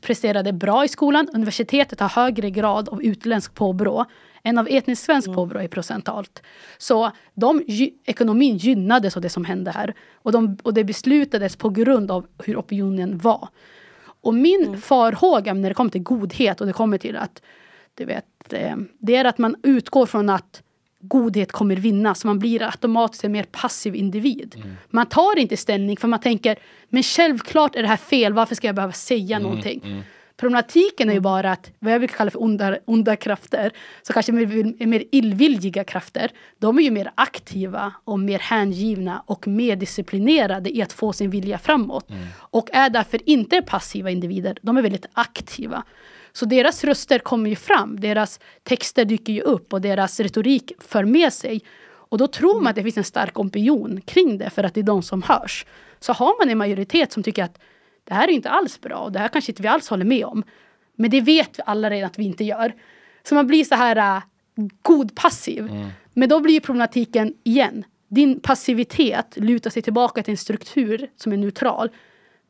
presterade 0.00 0.52
bra 0.52 0.84
i 0.84 0.88
skolan. 0.88 1.28
Universitetet 1.34 2.00
har 2.00 2.08
högre 2.08 2.50
grad 2.50 2.88
av 2.88 3.02
utländsk 3.02 3.54
påbrå 3.54 4.04
än 4.46 4.58
av 4.58 4.68
etnisk 4.70 5.04
svensk 5.04 5.26
mm. 5.28 5.36
påbrå 5.36 5.62
i 5.62 5.68
procentalt. 5.68 6.42
Så 6.78 7.10
de, 7.34 7.62
ekonomin 8.04 8.56
gynnades 8.56 9.16
av 9.16 9.22
det 9.22 9.28
som 9.28 9.44
hände 9.44 9.70
här. 9.70 9.94
Och, 10.14 10.32
de, 10.32 10.58
och 10.62 10.74
det 10.74 10.84
beslutades 10.84 11.56
på 11.56 11.70
grund 11.70 12.10
av 12.10 12.26
hur 12.44 12.56
opinionen 12.56 13.18
var. 13.18 13.48
Och 14.20 14.34
min 14.34 14.64
mm. 14.66 14.80
farhåga 14.80 15.54
när 15.54 15.68
det 15.68 15.74
kommer 15.74 15.90
till 15.90 16.02
godhet 16.02 16.60
och 16.60 16.66
det 16.66 16.72
kommer 16.72 16.98
till 16.98 17.16
att 17.16 17.42
du 17.94 18.04
vet, 18.04 18.52
eh, 18.52 18.76
det 18.98 19.16
är 19.16 19.24
att 19.24 19.38
man 19.38 19.56
utgår 19.62 20.06
från 20.06 20.30
att 20.30 20.62
godhet 21.00 21.52
kommer 21.52 21.76
vinna. 21.76 22.14
Så 22.14 22.26
man 22.26 22.38
blir 22.38 22.62
automatiskt 22.62 23.24
en 23.24 23.32
mer 23.32 23.46
passiv 23.50 23.94
individ. 23.94 24.54
Mm. 24.56 24.76
Man 24.90 25.06
tar 25.06 25.38
inte 25.38 25.56
ställning 25.56 25.96
för 25.96 26.08
man 26.08 26.20
tänker 26.20 26.56
men 26.88 27.02
självklart 27.02 27.76
är 27.76 27.82
det 27.82 27.88
här 27.88 27.96
fel, 27.96 28.32
varför 28.32 28.54
ska 28.54 28.66
jag 28.68 28.76
behöva 28.76 28.92
säga 28.92 29.36
mm. 29.36 29.48
någonting? 29.48 29.80
Mm. 29.84 30.02
Problematiken 30.36 31.10
är 31.10 31.14
ju 31.14 31.20
bara 31.20 31.52
att 31.52 31.70
vad 31.78 31.92
jag 31.92 32.00
brukar 32.00 32.16
kalla 32.16 32.30
för 32.30 32.42
onda, 32.42 32.78
onda 32.84 33.16
krafter, 33.16 33.72
så 34.02 34.12
kanske 34.12 34.32
mer, 34.32 34.86
mer 34.86 35.04
illvilliga 35.12 35.84
krafter, 35.84 36.30
de 36.58 36.78
är 36.78 36.82
ju 36.82 36.90
mer 36.90 37.12
aktiva 37.14 37.92
och 38.04 38.18
mer 38.18 38.38
hängivna 38.38 39.22
och 39.26 39.48
mer 39.48 39.76
disciplinerade 39.76 40.76
i 40.76 40.82
att 40.82 40.92
få 40.92 41.12
sin 41.12 41.30
vilja 41.30 41.58
framåt. 41.58 42.10
Mm. 42.10 42.26
Och 42.38 42.68
är 42.72 42.90
därför 42.90 43.28
inte 43.28 43.62
passiva 43.62 44.10
individer, 44.10 44.58
de 44.62 44.76
är 44.76 44.82
väldigt 44.82 45.06
aktiva. 45.12 45.82
Så 46.32 46.44
deras 46.44 46.84
röster 46.84 47.18
kommer 47.18 47.50
ju 47.50 47.56
fram, 47.56 48.00
deras 48.00 48.40
texter 48.62 49.04
dyker 49.04 49.32
ju 49.32 49.40
upp 49.40 49.72
och 49.72 49.80
deras 49.80 50.20
retorik 50.20 50.72
för 50.78 51.04
med 51.04 51.32
sig. 51.32 51.62
Och 52.08 52.18
då 52.18 52.26
tror 52.26 52.60
man 52.60 52.66
att 52.70 52.76
det 52.76 52.82
finns 52.82 52.96
en 52.96 53.04
stark 53.04 53.38
opinion 53.38 54.00
kring 54.00 54.38
det 54.38 54.50
för 54.50 54.64
att 54.64 54.74
det 54.74 54.80
är 54.80 54.84
de 54.84 55.02
som 55.02 55.22
hörs. 55.22 55.66
Så 56.00 56.12
har 56.12 56.38
man 56.40 56.50
en 56.50 56.58
majoritet 56.58 57.12
som 57.12 57.22
tycker 57.22 57.44
att 57.44 57.58
det 58.08 58.14
här 58.14 58.28
är 58.28 58.32
inte 58.32 58.50
alls 58.50 58.80
bra 58.80 58.96
och 58.96 59.12
det 59.12 59.18
här 59.18 59.28
kanske 59.28 59.52
inte 59.52 59.62
vi 59.62 59.68
alls 59.68 59.88
håller 59.88 60.04
med 60.04 60.24
om. 60.24 60.44
Men 60.96 61.10
det 61.10 61.20
vet 61.20 61.58
vi 61.58 61.62
alla 61.66 61.90
redan 61.90 62.06
att 62.06 62.18
vi 62.18 62.24
inte 62.24 62.44
gör. 62.44 62.74
Så 63.22 63.34
man 63.34 63.46
blir 63.46 63.64
så 63.64 63.74
här 63.74 64.16
uh, 64.16 64.22
god 64.82 65.14
passiv. 65.14 65.66
Mm. 65.66 65.88
Men 66.12 66.28
då 66.28 66.40
blir 66.40 66.60
problematiken 66.60 67.34
igen. 67.44 67.84
Din 68.08 68.40
passivitet 68.40 69.36
lutar 69.36 69.70
sig 69.70 69.82
tillbaka 69.82 70.22
till 70.22 70.32
en 70.32 70.38
struktur 70.38 71.10
som 71.16 71.32
är 71.32 71.36
neutral. 71.36 71.90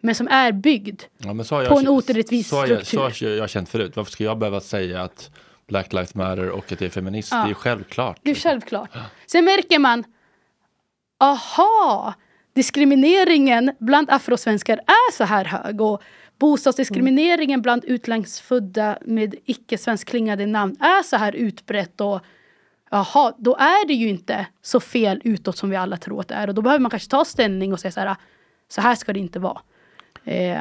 Men 0.01 0.15
som 0.15 0.29
är 0.29 0.53
byggd 0.53 1.03
ja, 1.19 1.35
på 1.69 1.79
en 1.79 1.89
orättvis 1.89 2.47
struktur. 2.47 2.85
Så 2.85 3.01
har 3.01 3.13
jag, 3.21 3.37
jag 3.37 3.51
känt 3.51 3.69
förut. 3.69 3.97
Varför 3.97 4.13
ska 4.13 4.25
jag 4.25 4.39
behöva 4.39 4.61
säga 4.61 5.03
att 5.03 5.31
Black 5.67 5.93
Lives 5.93 6.15
Matter 6.15 6.51
och 6.51 6.73
att 6.73 6.81
jag 6.81 6.83
är 6.83 6.91
feminist? 6.91 7.33
Ja. 7.33 7.45
Det 7.45 7.51
är 7.51 7.55
självklart. 7.55 8.21
Det 8.23 8.31
är 8.31 8.35
självklart. 8.35 8.91
Sen 9.27 9.45
märker 9.45 9.79
man, 9.79 10.05
aha, 11.19 12.15
diskrimineringen 12.57 13.73
bland 13.79 14.11
afrosvenskar 14.11 14.77
är 14.77 15.13
så 15.13 15.25
här 15.25 15.45
hög. 15.45 15.81
Och 15.81 16.03
bostadsdiskrimineringen 16.39 17.63
bland 17.63 17.85
utlandsfödda 17.85 18.99
med 19.03 19.35
icke 19.45 19.79
svenskklingande 19.79 20.47
namn 20.47 20.77
är 20.81 21.03
så 21.03 21.17
här 21.17 21.33
utbrett. 21.33 22.01
Och 22.01 22.21
jaha, 22.91 23.35
då 23.39 23.57
är 23.57 23.87
det 23.87 23.95
ju 23.95 24.09
inte 24.09 24.47
så 24.63 24.81
fel 24.81 25.21
utåt 25.25 25.57
som 25.57 25.71
vi 25.71 25.77
alla 25.77 25.97
tror 25.97 26.21
att 26.21 26.29
det 26.29 26.35
är. 26.35 26.49
Och 26.49 26.55
då 26.55 26.63
behöver 26.63 26.81
man 26.81 26.91
kanske 26.91 27.11
ta 27.11 27.25
ställning 27.25 27.73
och 27.73 27.81
säga 27.81 27.93
så 27.93 28.01
här, 28.01 28.07
ah, 28.07 28.17
så 28.69 28.81
här 28.81 28.95
ska 28.95 29.13
det 29.13 29.21
inte 29.21 29.39
vara. 29.39 29.61
Eh, 30.25 30.61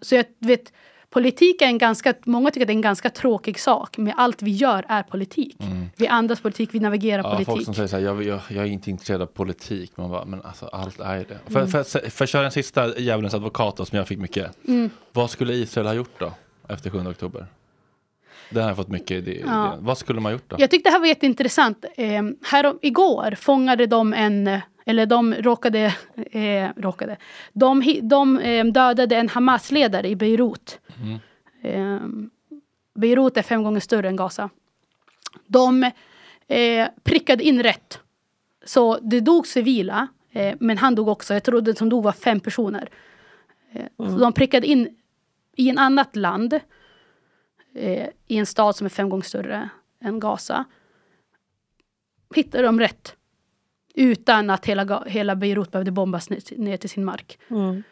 så 0.00 0.14
jag 0.14 0.24
vet, 0.38 0.72
politik 1.10 1.62
är 1.62 1.66
en 1.66 1.78
ganska, 1.78 2.14
många 2.24 2.50
tycker 2.50 2.60
att 2.60 2.66
det 2.66 2.72
är 2.72 2.74
en 2.74 2.80
ganska 2.80 3.10
tråkig 3.10 3.60
sak. 3.60 3.98
Men 3.98 4.12
allt 4.16 4.42
vi 4.42 4.50
gör 4.50 4.84
är 4.88 5.02
politik. 5.02 5.56
Mm. 5.60 5.86
Vi 5.96 6.08
andas 6.08 6.40
politik, 6.40 6.70
vi 6.72 6.80
navigerar 6.80 7.22
ja, 7.22 7.30
politik. 7.30 7.46
Folk 7.46 7.64
som 7.64 7.74
säger 7.74 7.88
så 7.88 7.96
här, 7.96 8.02
jag, 8.02 8.22
jag, 8.22 8.40
jag, 8.48 8.64
är 8.64 8.68
inte 8.68 8.90
intresserad 8.90 9.22
av 9.22 9.26
politik. 9.26 9.92
Man 9.96 10.10
bara, 10.10 10.24
men 10.24 10.42
alltså 10.42 10.66
allt 10.66 11.00
är 11.00 11.24
det. 11.28 11.38
Mm. 11.54 11.68
För, 11.70 11.82
för, 11.84 12.10
för, 12.10 12.24
att 12.24 12.30
köra 12.30 12.44
en 12.44 12.52
sista 12.52 12.98
djävulens 12.98 13.34
advokat 13.34 13.88
som 13.88 13.98
jag 13.98 14.08
fick 14.08 14.18
mycket. 14.18 14.68
Mm. 14.68 14.90
Vad 15.12 15.30
skulle 15.30 15.52
Israel 15.52 15.86
ha 15.86 15.94
gjort 15.94 16.20
då? 16.20 16.32
Efter 16.68 16.90
7 16.90 16.98
oktober? 16.98 17.46
Det 18.50 18.60
har 18.60 18.68
jag 18.68 18.76
fått 18.76 18.88
mycket 18.88 19.10
idéer. 19.10 19.44
Ja. 19.46 19.76
Vad 19.80 19.98
skulle 19.98 20.20
man 20.20 20.32
gjort 20.32 20.44
då? 20.48 20.56
Jag 20.58 20.70
tyckte 20.70 20.90
det 20.90 20.92
här 20.92 21.00
var 21.00 21.06
jätteintressant. 21.06 21.84
Eh, 21.96 22.22
här, 22.42 22.74
igår 22.82 23.34
fångade 23.40 23.86
de 23.86 24.12
en 24.12 24.60
eller 24.90 25.06
de 25.06 25.34
råkade, 25.34 25.94
eh, 26.16 26.68
råkade. 26.76 27.16
De, 27.52 28.00
de 28.02 28.38
eh, 28.38 28.64
dödade 28.64 29.16
en 29.16 29.28
Hamas-ledare 29.28 30.08
i 30.08 30.16
Beirut. 30.16 30.80
Mm. 31.02 31.18
Eh, 31.62 32.00
Beirut 32.94 33.36
är 33.36 33.42
fem 33.42 33.62
gånger 33.62 33.80
större 33.80 34.08
än 34.08 34.16
Gaza. 34.16 34.50
De 35.46 35.90
eh, 36.48 36.88
prickade 37.02 37.44
in 37.44 37.62
rätt. 37.62 38.00
Så 38.64 38.98
det 38.98 39.20
dog 39.20 39.46
civila, 39.46 40.08
eh, 40.32 40.56
men 40.60 40.78
han 40.78 40.94
dog 40.94 41.08
också. 41.08 41.34
Jag 41.34 41.42
tror 41.42 41.60
det 41.60 41.78
som 41.78 41.88
dog 41.88 42.04
var 42.04 42.12
fem 42.12 42.40
personer. 42.40 42.90
Eh, 43.72 43.86
mm. 43.98 44.12
Så 44.12 44.18
de 44.18 44.32
prickade 44.32 44.66
in 44.66 44.96
i 45.56 45.70
en 45.70 45.78
annat 45.78 46.16
land, 46.16 46.60
i 48.26 48.36
en 48.36 48.46
stad 48.46 48.76
som 48.76 48.84
är 48.84 48.88
fem 48.88 49.08
gånger 49.08 49.22
större 49.22 49.68
än 50.00 50.20
Gaza. 50.20 50.64
Hittade 52.34 52.64
de 52.64 52.80
rätt. 52.80 53.16
Utan 53.94 54.50
att 54.50 54.66
hela, 54.66 55.04
hela 55.06 55.36
Beirut 55.36 55.70
behövde 55.70 55.90
bombas 55.90 56.30
ner, 56.30 56.76
till 56.76 56.90
sin 56.90 57.04
mark. 57.04 57.38
Mm. 57.50 57.82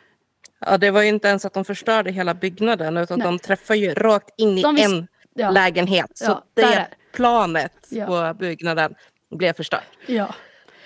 Ja, 0.60 0.78
det 0.78 0.90
var 0.90 1.02
ju 1.02 1.08
inte 1.08 1.28
ens 1.28 1.44
att 1.44 1.54
de 1.54 1.64
förstörde 1.64 2.10
hela 2.10 2.34
byggnaden 2.34 2.96
utan 2.96 3.18
Nej. 3.18 3.28
de 3.28 3.38
träffade 3.38 3.78
ju 3.78 3.94
rakt 3.94 4.30
in 4.36 4.58
i 4.58 4.64
en 4.82 5.08
ja. 5.34 5.50
lägenhet. 5.50 6.10
Så 6.14 6.24
ja, 6.24 6.44
det 6.54 6.88
planet 7.12 7.86
ja. 7.90 8.06
på 8.06 8.38
byggnaden 8.38 8.94
blev 9.30 9.52
förstört. 9.52 9.98
Ja. 10.06 10.34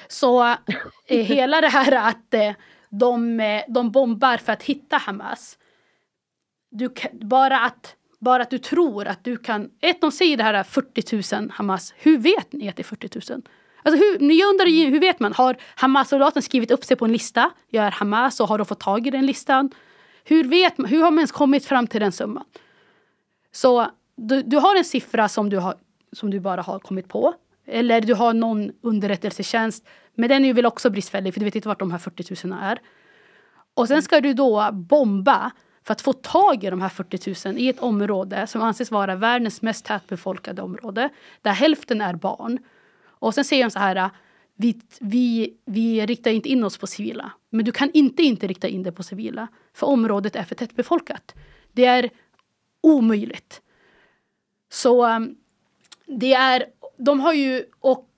Så 0.08 0.44
eh, 0.44 0.56
hela 1.08 1.60
det 1.60 1.68
här 1.68 2.08
att 2.08 2.34
eh, 2.34 2.52
de, 2.90 3.40
eh, 3.40 3.62
de 3.68 3.90
bombar 3.90 4.36
för 4.36 4.52
att 4.52 4.62
hitta 4.62 4.96
Hamas. 4.96 5.58
Du, 6.70 6.94
bara, 7.12 7.60
att, 7.60 7.96
bara 8.18 8.42
att 8.42 8.50
du 8.50 8.58
tror 8.58 9.06
att 9.06 9.24
du 9.24 9.36
kan... 9.36 9.70
Ett, 9.80 10.00
de 10.00 10.12
säger 10.12 10.36
det 10.36 10.42
här 10.42 10.62
40 10.62 11.36
000 11.40 11.50
Hamas. 11.50 11.94
Hur 11.96 12.18
vet 12.18 12.52
ni 12.52 12.68
att 12.68 12.76
det 12.76 12.82
är 12.82 12.84
40 12.84 13.32
000? 13.32 13.42
Alltså 13.82 14.04
hur, 14.04 14.32
jag 14.32 14.48
undrar 14.48 14.90
hur 14.90 15.00
vet 15.00 15.20
man? 15.20 15.32
Har 15.32 15.56
Hamas-soldaten 15.74 16.42
skrivit 16.42 16.70
upp 16.70 16.84
sig 16.84 16.96
på 16.96 17.04
en 17.04 17.12
lista? 17.12 17.50
Jag 17.68 17.84
är 17.84 17.90
Hamas 17.90 18.40
och 18.40 18.48
har 18.48 18.58
de 18.58 18.66
fått 18.66 18.80
tag 18.80 19.06
i 19.06 19.10
den 19.10 19.26
listan? 19.26 19.70
Hur, 20.24 20.44
vet 20.44 20.78
man, 20.78 20.90
hur 20.90 21.02
har 21.02 21.10
man 21.10 21.18
ens 21.18 21.32
kommit 21.32 21.64
fram 21.64 21.86
till 21.86 22.00
den 22.00 22.12
summan? 22.12 22.44
Så 23.52 23.86
du, 24.16 24.42
du 24.42 24.56
har 24.56 24.76
en 24.76 24.84
siffra 24.84 25.28
som 25.28 25.50
du, 25.50 25.58
har, 25.58 25.74
som 26.12 26.30
du 26.30 26.40
bara 26.40 26.62
har 26.62 26.78
kommit 26.78 27.08
på. 27.08 27.34
Eller 27.66 28.00
du 28.00 28.14
har 28.14 28.34
någon 28.34 28.70
underrättelsetjänst. 28.82 29.88
Men 30.14 30.28
den 30.28 30.44
är 30.44 30.48
ju 30.48 30.52
väl 30.52 30.66
också 30.66 30.90
bristfällig 30.90 31.34
för 31.34 31.40
du 31.40 31.44
vet 31.44 31.54
inte 31.54 31.68
vart 31.68 31.78
de 31.78 31.90
här 31.90 31.98
40 31.98 32.46
000 32.48 32.58
är. 32.62 32.78
Och 33.74 33.88
sen 33.88 34.02
ska 34.02 34.20
du 34.20 34.34
då 34.34 34.68
bomba 34.72 35.50
för 35.84 35.92
att 35.92 36.00
få 36.00 36.12
tag 36.12 36.64
i 36.64 36.70
de 36.70 36.80
här 36.80 36.88
40 36.88 37.48
000 37.48 37.58
i 37.58 37.68
ett 37.68 37.78
område 37.78 38.46
som 38.46 38.62
anses 38.62 38.90
vara 38.90 39.16
världens 39.16 39.62
mest 39.62 39.84
tätbefolkade 39.84 40.62
område, 40.62 41.08
där 41.42 41.52
hälften 41.52 42.00
är 42.00 42.14
barn. 42.14 42.58
Och 43.22 43.34
sen 43.34 43.44
säger 43.44 43.64
de 43.64 43.70
så 43.70 43.78
här, 43.78 44.10
vi, 44.54 44.80
vi, 45.00 45.54
vi 45.64 46.06
riktar 46.06 46.30
inte 46.30 46.48
in 46.48 46.64
oss 46.64 46.78
på 46.78 46.86
civila. 46.86 47.32
Men 47.50 47.64
du 47.64 47.72
kan 47.72 47.90
inte 47.92 48.22
inte 48.22 48.46
rikta 48.46 48.68
in 48.68 48.82
dig 48.82 48.92
på 48.92 49.02
civila, 49.02 49.48
för 49.74 49.86
området 49.86 50.36
är 50.36 50.44
för 50.44 50.54
tätbefolkat. 50.54 51.34
Det 51.72 51.84
är 51.84 52.10
omöjligt. 52.80 53.62
Så 54.70 55.06
um, 55.06 55.36
det 56.06 56.34
är, 56.34 56.64
de 56.96 57.20
har 57.20 57.32
ju, 57.32 57.64
och 57.80 58.08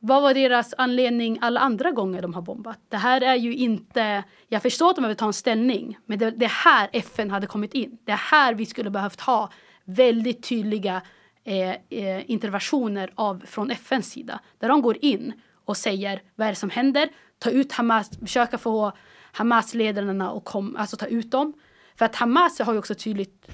vad 0.00 0.22
var 0.22 0.34
deras 0.34 0.74
anledning 0.78 1.38
alla 1.40 1.60
andra 1.60 1.90
gånger 1.90 2.22
de 2.22 2.34
har 2.34 2.42
bombat? 2.42 2.78
Det 2.88 2.96
här 2.96 3.20
är 3.20 3.34
ju 3.34 3.54
inte, 3.54 4.24
jag 4.48 4.62
förstår 4.62 4.90
att 4.90 4.96
de 4.96 5.02
behöver 5.02 5.14
ta 5.14 5.26
en 5.26 5.32
ställning, 5.32 5.98
men 6.06 6.18
det, 6.18 6.30
det 6.30 6.50
här 6.50 6.88
FN 6.92 7.30
hade 7.30 7.46
kommit 7.46 7.74
in. 7.74 7.98
Det 8.04 8.12
är 8.12 8.16
här 8.16 8.54
vi 8.54 8.66
skulle 8.66 8.90
behövt 8.90 9.20
ha 9.20 9.50
väldigt 9.84 10.42
tydliga 10.48 11.02
eh, 11.44 11.70
eh, 11.90 12.30
interventioner 12.30 13.12
av, 13.14 13.42
från 13.46 13.70
FNs 13.70 14.10
sida. 14.10 14.40
Där 14.58 14.68
de 14.68 14.82
går 14.82 14.96
in 15.04 15.32
och 15.64 15.76
säger 15.76 16.22
vad 16.34 16.46
är 16.46 16.52
det 16.52 16.56
som 16.56 16.70
händer? 16.70 17.08
Ta 17.38 17.50
ut 17.50 17.72
Hamas, 17.72 18.10
försöka 18.20 18.58
få 18.58 18.92
Hamas-ledarna 19.32 20.30
att 20.30 20.44
kom, 20.44 20.76
alltså 20.76 20.96
ta 20.96 21.06
ut 21.06 21.30
dem. 21.30 21.52
För 21.96 22.04
att 22.04 22.16
Hamas 22.16 22.58
har 22.58 22.72
ju 22.72 22.78
också 22.78 22.94
tydligt 22.94 23.48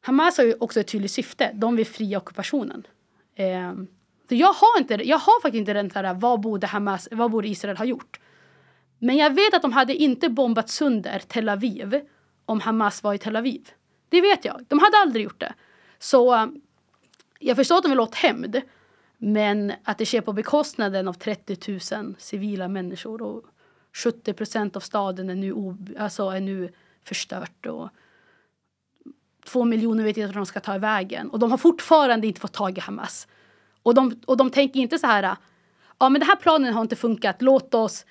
Hamas 0.00 0.38
har 0.38 0.44
ju 0.44 0.54
också 0.60 0.80
ett 0.80 0.88
tydligt 0.88 1.10
syfte. 1.10 1.50
De 1.54 1.76
vill 1.76 1.86
fria 1.86 2.18
ockupationen. 2.18 2.86
Eh, 3.36 3.72
så 4.28 4.34
jag 4.34 4.52
har, 4.52 4.78
inte, 4.78 4.94
jag 4.94 5.18
har 5.18 5.42
faktiskt 5.42 5.58
inte 5.58 5.72
den 5.72 5.88
där 5.88 6.14
vad 6.14 6.40
borde, 6.40 6.66
Hamas, 6.66 7.08
vad 7.10 7.30
borde 7.30 7.48
Israel 7.48 7.76
ha 7.76 7.84
gjort? 7.84 8.20
Men 8.98 9.16
jag 9.16 9.34
vet 9.34 9.54
att 9.54 9.62
de 9.62 9.72
hade 9.72 9.94
inte 9.94 10.28
bombat 10.28 10.70
sönder 10.70 11.18
Tel 11.18 11.48
Aviv 11.48 12.00
om 12.46 12.60
Hamas 12.60 13.02
var 13.02 13.14
i 13.14 13.18
Tel 13.18 13.36
Aviv. 13.36 13.70
Det 14.08 14.20
vet 14.20 14.44
jag. 14.44 14.64
De 14.68 14.78
hade 14.78 14.96
aldrig 14.96 15.24
gjort 15.24 15.40
det. 15.40 15.54
Så 16.04 16.50
jag 17.38 17.56
förstår 17.56 17.76
att 17.76 17.82
de 17.82 17.88
vill 17.88 18.00
åt 18.00 18.14
hämnd. 18.14 18.60
Men 19.18 19.72
att 19.84 19.98
det 19.98 20.06
sker 20.06 20.20
på 20.20 20.32
bekostnaden 20.32 21.08
av 21.08 21.12
30 21.12 21.78
000 21.96 22.14
civila 22.18 22.68
människor 22.68 23.22
och 23.22 23.44
70 23.92 24.32
procent 24.32 24.76
av 24.76 24.80
staden 24.80 25.30
är 25.30 25.34
nu, 25.34 25.76
alltså 25.98 26.28
är 26.28 26.40
nu 26.40 26.72
förstört. 27.04 27.66
Och 27.66 27.88
två 29.44 29.64
miljoner 29.64 30.04
vet 30.04 30.16
inte 30.16 30.26
vad 30.26 30.36
de 30.36 30.46
ska 30.46 30.60
ta 30.60 30.78
vägen. 30.78 31.30
Och 31.30 31.38
de 31.38 31.50
har 31.50 31.58
fortfarande 31.58 32.26
inte 32.26 32.40
fått 32.40 32.52
tag 32.52 32.78
i 32.78 32.80
Hamas. 32.80 33.28
Och 33.82 33.94
de, 33.94 34.20
och 34.26 34.36
de 34.36 34.50
tänker 34.50 34.80
inte 34.80 34.98
så 34.98 35.06
här, 35.06 35.36
ja 35.98 36.08
men 36.08 36.20
den 36.20 36.28
här 36.28 36.36
planen 36.36 36.74
har 36.74 36.82
inte 36.82 36.96
funkat, 36.96 37.42
låt 37.42 37.74
oss 37.74 38.06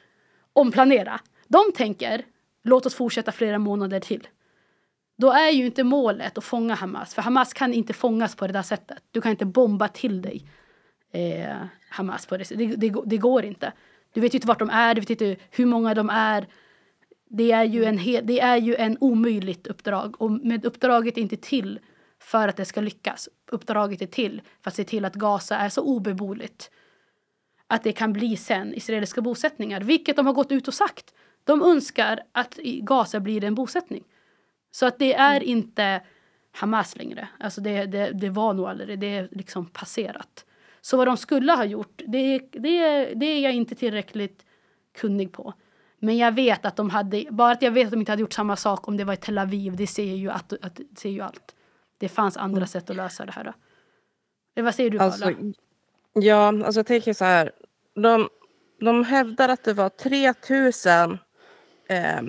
omplanera. 0.53 1.19
De 1.47 1.71
tänker, 1.75 2.25
låt 2.63 2.85
oss 2.85 2.95
fortsätta 2.95 3.31
flera 3.31 3.59
månader 3.59 3.99
till. 3.99 4.27
Då 5.23 5.31
är 5.31 5.49
ju 5.49 5.65
inte 5.65 5.83
målet 5.83 6.37
att 6.37 6.43
fånga 6.43 6.75
Hamas, 6.75 7.15
för 7.15 7.21
Hamas 7.21 7.53
kan 7.53 7.73
inte 7.73 7.93
fångas 7.93 8.35
på 8.35 8.47
det 8.47 8.53
där 8.53 8.61
sättet. 8.61 8.97
Du 9.11 9.21
kan 9.21 9.31
inte 9.31 9.45
bomba 9.45 9.87
till 9.87 10.21
dig 10.21 10.45
eh, 11.11 11.55
Hamas 11.89 12.25
på 12.25 12.37
det 12.37 12.45
sättet. 12.45 12.79
Det, 12.79 12.89
det, 12.89 13.01
det, 13.05 13.17
går 13.17 13.45
inte. 13.45 13.73
Du 14.13 14.21
vet 14.21 14.33
ju 14.33 14.37
inte 14.37 14.47
vart 14.47 14.59
de 14.59 14.69
är, 14.69 14.95
du 14.95 15.01
vet 15.01 15.09
inte 15.09 15.35
hur 15.51 15.65
många 15.65 15.93
de 15.93 16.09
är. 16.09 16.47
Det 17.29 17.51
är 17.51 17.63
ju 17.63 17.85
en, 17.85 18.25
det 18.27 18.39
är 18.39 18.57
ju 18.57 18.75
en 18.75 18.97
omöjligt 19.01 19.67
uppdrag 19.67 20.21
och 20.21 20.31
med 20.31 20.65
uppdraget 20.65 21.17
är 21.17 21.21
inte 21.21 21.37
till 21.37 21.79
för 22.19 22.47
att 22.47 22.57
det 22.57 22.65
ska 22.65 22.81
lyckas. 22.81 23.29
Uppdraget 23.51 24.01
är 24.01 24.07
till 24.07 24.41
för 24.61 24.69
att 24.69 24.75
se 24.75 24.83
till 24.83 25.05
att 25.05 25.15
Gaza 25.15 25.57
är 25.57 25.69
så 25.69 25.81
obeboeligt 25.81 26.71
att 27.67 27.83
det 27.83 27.91
kan 27.91 28.13
bli 28.13 28.37
sen 28.37 28.73
israeliska 28.73 29.21
bosättningar, 29.21 29.81
vilket 29.81 30.15
de 30.15 30.25
har 30.25 30.33
gått 30.33 30.51
ut 30.51 30.67
och 30.67 30.73
sagt. 30.73 31.13
De 31.43 31.61
önskar 31.61 32.19
att 32.31 32.55
Gaza 32.81 33.19
blir 33.19 33.43
en 33.43 33.55
bosättning. 33.55 34.03
Så 34.75 34.85
att 34.85 34.99
det 34.99 35.13
är 35.13 35.35
mm. 35.35 35.49
inte 35.49 36.01
Hamas 36.51 36.97
längre. 36.97 37.27
Alltså 37.39 37.61
det, 37.61 37.85
det, 37.85 38.11
det 38.11 38.29
var 38.29 38.53
nog 38.53 38.65
aldrig, 38.65 38.99
det 38.99 39.15
är 39.15 39.29
liksom 39.31 39.65
passerat. 39.65 40.45
Så 40.81 40.97
vad 40.97 41.07
de 41.07 41.17
skulle 41.17 41.51
ha 41.51 41.65
gjort, 41.65 42.01
det, 42.07 42.39
det, 42.51 43.05
det 43.15 43.25
är 43.25 43.39
jag 43.39 43.53
inte 43.53 43.75
tillräckligt 43.75 44.45
kunnig 44.93 45.31
på. 45.31 45.53
Men 45.99 46.17
jag 46.17 46.31
vet 46.31 46.65
att 46.65 46.75
de 46.75 46.89
hade, 46.89 47.25
bara 47.29 47.51
att 47.51 47.61
jag 47.61 47.71
vet 47.71 47.85
att 47.85 47.91
de 47.91 47.99
inte 47.99 48.11
hade 48.11 48.21
gjort 48.21 48.33
samma 48.33 48.55
sak 48.55 48.87
om 48.87 48.97
det 48.97 49.03
var 49.03 49.13
i 49.13 49.17
Tel 49.17 49.37
Aviv, 49.37 49.75
det 49.75 49.87
ser 49.87 50.15
ju, 50.15 50.29
att, 50.29 50.53
att, 50.61 50.79
ser 50.97 51.09
ju 51.09 51.21
allt. 51.21 51.55
Det 51.97 52.09
fanns 52.09 52.37
andra 52.37 52.57
mm. 52.57 52.67
sätt 52.67 52.89
att 52.89 52.95
lösa 52.95 53.25
det 53.25 53.31
här. 53.31 53.53
Vad 54.55 54.75
säger 54.75 54.89
du 54.89 54.99
alltså, 54.99 55.31
Ja, 56.13 56.47
alltså 56.47 56.79
jag 56.79 56.85
tänker 56.85 57.13
så 57.13 57.25
här. 57.25 57.51
De, 57.95 58.29
de 58.79 59.03
hävdar 59.03 59.49
att 59.49 59.63
det 59.63 59.73
var 59.73 59.89
3000 59.89 61.17
eh, 61.87 62.21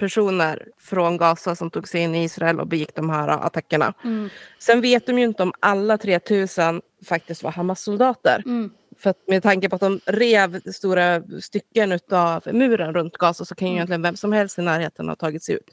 personer 0.00 0.68
från 0.78 1.16
Gaza 1.16 1.56
som 1.56 1.70
tog 1.70 1.88
sig 1.88 2.00
in 2.00 2.14
i 2.14 2.24
Israel 2.24 2.60
och 2.60 2.66
begick 2.66 2.94
de 2.94 3.10
här 3.10 3.28
attackerna. 3.28 3.94
Mm. 4.04 4.28
Sen 4.58 4.80
vet 4.80 5.06
de 5.06 5.18
ju 5.18 5.24
inte 5.24 5.42
om 5.42 5.52
alla 5.60 5.98
3000 5.98 6.82
faktiskt 7.08 7.42
var 7.42 7.50
Hamas-soldater. 7.50 8.42
Mm. 8.46 8.70
För 8.98 9.14
med 9.26 9.42
tanke 9.42 9.68
på 9.68 9.74
att 9.74 9.80
de 9.80 10.00
rev 10.06 10.60
stora 10.72 11.22
stycken 11.40 11.98
av 12.10 12.42
muren 12.52 12.94
runt 12.94 13.18
Gaza 13.18 13.44
så 13.44 13.54
kan 13.54 13.68
ju 13.68 13.72
mm. 13.72 13.76
egentligen 13.76 14.02
vem 14.02 14.16
som 14.16 14.32
helst 14.32 14.58
i 14.58 14.62
närheten 14.62 15.08
ha 15.08 15.16
tagit 15.16 15.42
sig 15.42 15.54
ut 15.54 15.70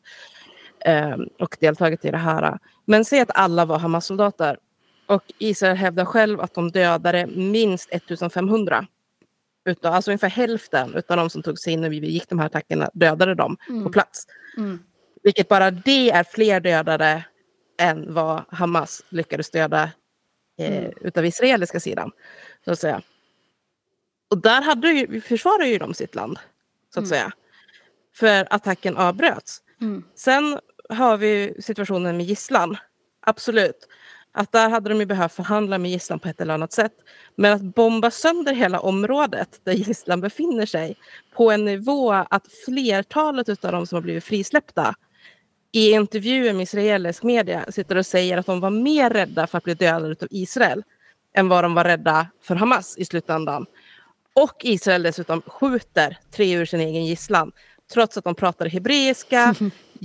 eh, 0.86 1.18
och 1.40 1.58
deltagit 1.60 2.06
i 2.06 2.12
det 2.12 2.18
här. 2.18 2.60
Men 2.86 3.06
säg 3.06 3.20
att 3.20 3.38
alla 3.38 3.66
var 3.66 3.80
Hamas-soldater 3.80 4.58
och 5.08 5.24
Israel 5.38 5.78
hävdar 5.78 6.06
själv 6.06 6.41
att 6.41 6.54
de 6.54 6.72
dödade 6.72 7.28
minst 7.28 7.90
1500. 7.91 8.88
Utav, 9.68 9.94
alltså 9.94 10.11
ungefär 10.11 10.30
hälften 10.30 11.03
av 11.07 11.18
de 11.18 11.30
som 11.30 11.44
tog 11.44 11.60
sig 11.60 11.73
in 11.73 11.81
när 11.81 11.89
vi 11.89 11.98
gick 11.98 12.30
de 12.30 12.39
här 12.39 12.45
attackerna 12.45 12.89
dödade 12.94 13.35
de 13.35 13.57
mm. 13.69 13.84
på 13.84 13.89
plats. 13.89 14.27
Mm. 14.57 14.80
Vilket 15.23 15.48
bara 15.48 15.72
det 15.72 16.10
är 16.11 16.23
fler 16.23 16.60
dödade 16.60 17.26
än 17.80 18.14
vad 18.14 18.44
Hamas 18.49 19.03
lyckades 19.10 19.49
döda 19.49 19.91
eh, 20.60 20.77
mm. 20.77 20.91
utav 21.02 21.26
israeliska 21.26 21.80
sidan. 21.80 22.11
Så 22.65 22.72
att 22.72 22.80
säga. 22.80 23.02
Och 24.30 24.41
där 24.41 24.61
hade 24.61 24.88
ju, 24.88 25.22
försvarar 25.22 25.65
ju 25.65 25.77
de 25.77 25.94
sitt 25.94 26.15
land, 26.15 26.39
så 26.94 26.99
att 26.99 27.06
mm. 27.06 27.10
säga. 27.10 27.31
För 28.15 28.48
attacken 28.49 28.98
avbröts. 28.98 29.61
Mm. 29.81 30.03
Sen 30.15 30.60
har 30.89 31.18
vi 31.18 31.56
situationen 31.60 32.18
med 32.18 32.26
gisslan. 32.26 32.77
Absolut. 33.22 33.88
Att 34.38 34.52
där 34.52 34.70
hade 34.70 34.90
de 34.90 35.00
ju 35.00 35.06
behövt 35.06 35.34
förhandla 35.34 35.78
med 35.78 35.92
gisslan 35.92 36.20
på 36.20 36.28
ett 36.30 36.42
eller 36.42 36.54
annat 36.54 36.74
sätt. 36.74 36.92
Men 37.36 37.54
att 37.54 37.62
bomba 37.62 38.12
sönder 38.12 38.54
hela 38.54 38.80
området 38.80 39.62
där 39.64 39.74
gisslan 39.74 40.22
befinner 40.22 40.66
sig 40.66 40.96
på 41.36 41.52
en 41.52 41.66
nivå 41.66 42.12
att 42.12 42.44
flertalet 42.66 43.66
av 43.66 43.72
de 43.72 43.88
som 43.88 43.96
har 43.96 44.02
blivit 44.02 44.24
frisläppta 44.24 44.96
i 45.72 45.92
intervjuer 45.92 46.54
med 46.54 46.64
israelisk 46.64 47.24
media 47.24 47.66
sitter 47.70 47.96
och 47.96 48.06
säger 48.06 48.38
att 48.38 48.46
de 48.46 48.60
var 48.60 48.70
mer 48.70 49.10
rädda 49.10 49.48
för 49.48 49.58
att 49.58 49.64
bli 49.64 49.74
dödade 49.74 50.16
av 50.22 50.28
Israel 50.32 50.84
än 51.34 51.50
vad 51.50 51.64
de 51.64 51.74
var 51.74 51.84
rädda 51.84 52.28
för 52.42 52.56
Hamas 52.56 52.98
i 52.98 53.06
slutändan. 53.06 53.66
Och 54.34 54.62
Israel 54.64 55.04
dessutom 55.04 55.42
skjuter 55.42 56.18
tre 56.32 56.54
ur 56.56 56.66
sin 56.66 56.80
egen 56.80 57.06
gisslan 57.06 57.52
trots 57.94 58.18
att 58.18 58.24
de 58.24 58.36
pratade 58.36 58.70
hebreiska, 58.70 59.56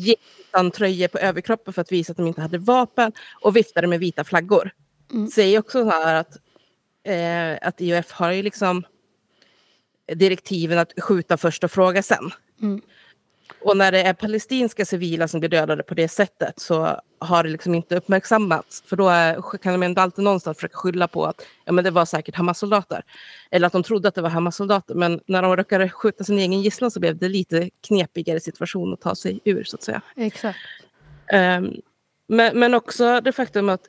utan 0.52 0.70
tröjor 0.70 1.08
på 1.08 1.18
överkroppen 1.18 1.72
för 1.72 1.82
att 1.82 1.92
visa 1.92 2.10
att 2.10 2.16
de 2.16 2.26
inte 2.26 2.40
hade 2.40 2.58
vapen 2.58 3.12
och 3.40 3.56
viftade 3.56 3.86
med 3.86 4.00
vita 4.00 4.24
flaggor. 4.24 4.70
Mm. 5.12 5.28
Säger 5.28 5.58
också 5.58 5.84
så 5.84 5.90
här 5.90 6.14
att, 6.14 6.36
eh, 7.04 7.68
att 7.68 7.80
IOF 7.80 8.12
har 8.12 8.32
ju 8.32 8.42
liksom 8.42 8.84
direktiven 10.14 10.78
att 10.78 10.92
skjuta 11.00 11.36
först 11.36 11.64
och 11.64 11.70
fråga 11.70 12.02
sen. 12.02 12.30
Mm. 12.62 12.80
Och 13.64 13.76
när 13.76 13.92
det 13.92 14.02
är 14.02 14.12
palestinska 14.12 14.84
civila 14.84 15.28
som 15.28 15.40
blir 15.40 15.50
dödade 15.50 15.82
på 15.82 15.94
det 15.94 16.08
sättet 16.08 16.60
så 16.60 17.00
har 17.18 17.44
det 17.44 17.50
liksom 17.50 17.74
inte 17.74 17.96
uppmärksammats. 17.96 18.82
För 18.86 18.96
då 18.96 19.08
är, 19.08 19.58
kan 19.58 19.72
de 19.72 19.82
ändå 19.82 20.02
alltid 20.02 20.24
någonstans 20.24 20.56
försöka 20.56 20.76
skylla 20.76 21.08
på 21.08 21.26
att 21.26 21.46
ja, 21.64 21.72
men 21.72 21.84
det 21.84 21.90
var 21.90 22.04
säkert 22.04 22.36
Hamas-soldater. 22.36 23.02
Eller 23.50 23.66
att 23.66 23.72
de 23.72 23.82
trodde 23.82 24.08
att 24.08 24.14
det 24.14 24.22
var 24.22 24.30
Hamas-soldater. 24.30 24.94
Men 24.94 25.20
när 25.26 25.42
de 25.42 25.56
råkade 25.56 25.88
skjuta 25.88 26.24
sin 26.24 26.38
egen 26.38 26.62
gisslan 26.62 26.90
så 26.90 27.00
blev 27.00 27.16
det 27.16 27.28
lite 27.28 27.70
knepigare 27.86 28.40
situation 28.40 28.92
att 28.92 29.00
ta 29.00 29.14
sig 29.14 29.40
ur 29.44 29.64
så 29.64 29.76
att 29.76 29.82
säga. 29.82 30.02
Exakt. 30.16 30.58
Um, 31.32 31.80
men, 32.26 32.58
men 32.58 32.74
också 32.74 33.20
det 33.20 33.32
faktum 33.32 33.68
att 33.68 33.80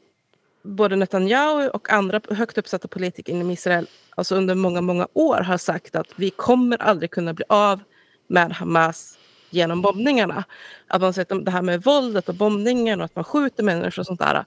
både 0.63 0.95
Netanyahu 0.95 1.69
och 1.69 1.89
andra 1.89 2.21
högt 2.29 2.57
uppsatta 2.57 2.87
politiker 2.87 3.33
inom 3.33 3.51
Israel 3.51 3.87
alltså 4.15 4.35
under 4.35 4.55
många, 4.55 4.81
många 4.81 5.07
år 5.13 5.37
har 5.37 5.57
sagt 5.57 5.95
att 5.95 6.07
vi 6.15 6.29
kommer 6.29 6.81
aldrig 6.81 7.11
kunna 7.11 7.33
bli 7.33 7.45
av 7.49 7.79
med 8.27 8.51
Hamas 8.51 9.17
genom 9.53 9.81
bombningarna. 9.81 10.43
Att 10.87 11.01
man 11.01 11.13
sett 11.13 11.29
det 11.45 11.51
här 11.51 11.61
med 11.61 11.83
våldet 11.83 12.29
och 12.29 12.35
bombningen 12.35 12.99
och 13.01 13.05
att 13.05 13.15
man 13.15 13.23
skjuter 13.23 13.63
människor 13.63 13.99
och 13.99 14.05
sånt 14.05 14.19
där. 14.19 14.45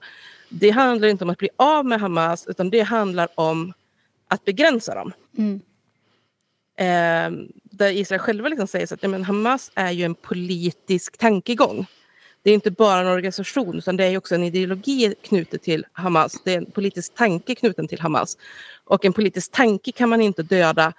Det 0.49 0.69
handlar 0.69 1.07
inte 1.07 1.23
om 1.23 1.29
att 1.29 1.37
bli 1.37 1.49
av 1.55 1.85
med 1.85 1.99
Hamas 1.99 2.47
utan 2.47 2.69
det 2.69 2.81
handlar 2.81 3.27
om 3.35 3.73
att 4.27 4.45
begränsa 4.45 4.95
dem. 4.95 5.11
Mm. 5.37 5.61
Eh, 6.77 7.47
där 7.63 7.91
Israel 7.91 8.19
själva 8.19 8.49
liksom 8.49 8.67
säger 8.67 8.87
så 8.87 8.93
att 8.93 9.03
ja, 9.03 9.09
men 9.09 9.23
Hamas 9.23 9.71
är 9.75 9.91
ju 9.91 10.03
en 10.03 10.15
politisk 10.15 11.17
tankegång. 11.17 11.87
Det 12.43 12.51
är 12.51 12.53
inte 12.53 12.71
bara 12.71 12.99
en 12.99 13.07
organisation 13.07 13.77
utan 13.77 13.97
det 13.97 14.03
är 14.03 14.17
också 14.17 14.35
en 14.35 14.43
ideologi 14.43 15.15
knutet 15.21 15.63
till 15.63 15.85
Hamas. 15.91 16.41
Det 16.43 16.53
är 16.53 16.57
en 16.57 16.71
politisk 16.71 17.15
tanke 17.15 17.55
knuten 17.55 17.87
till 17.87 17.99
Hamas. 17.99 18.37
Och 18.83 19.05
en 19.05 19.13
politisk 19.13 19.51
tanke 19.51 19.91
kan 19.91 20.09
man 20.09 20.21
inte 20.21 20.43
döda 20.43 20.93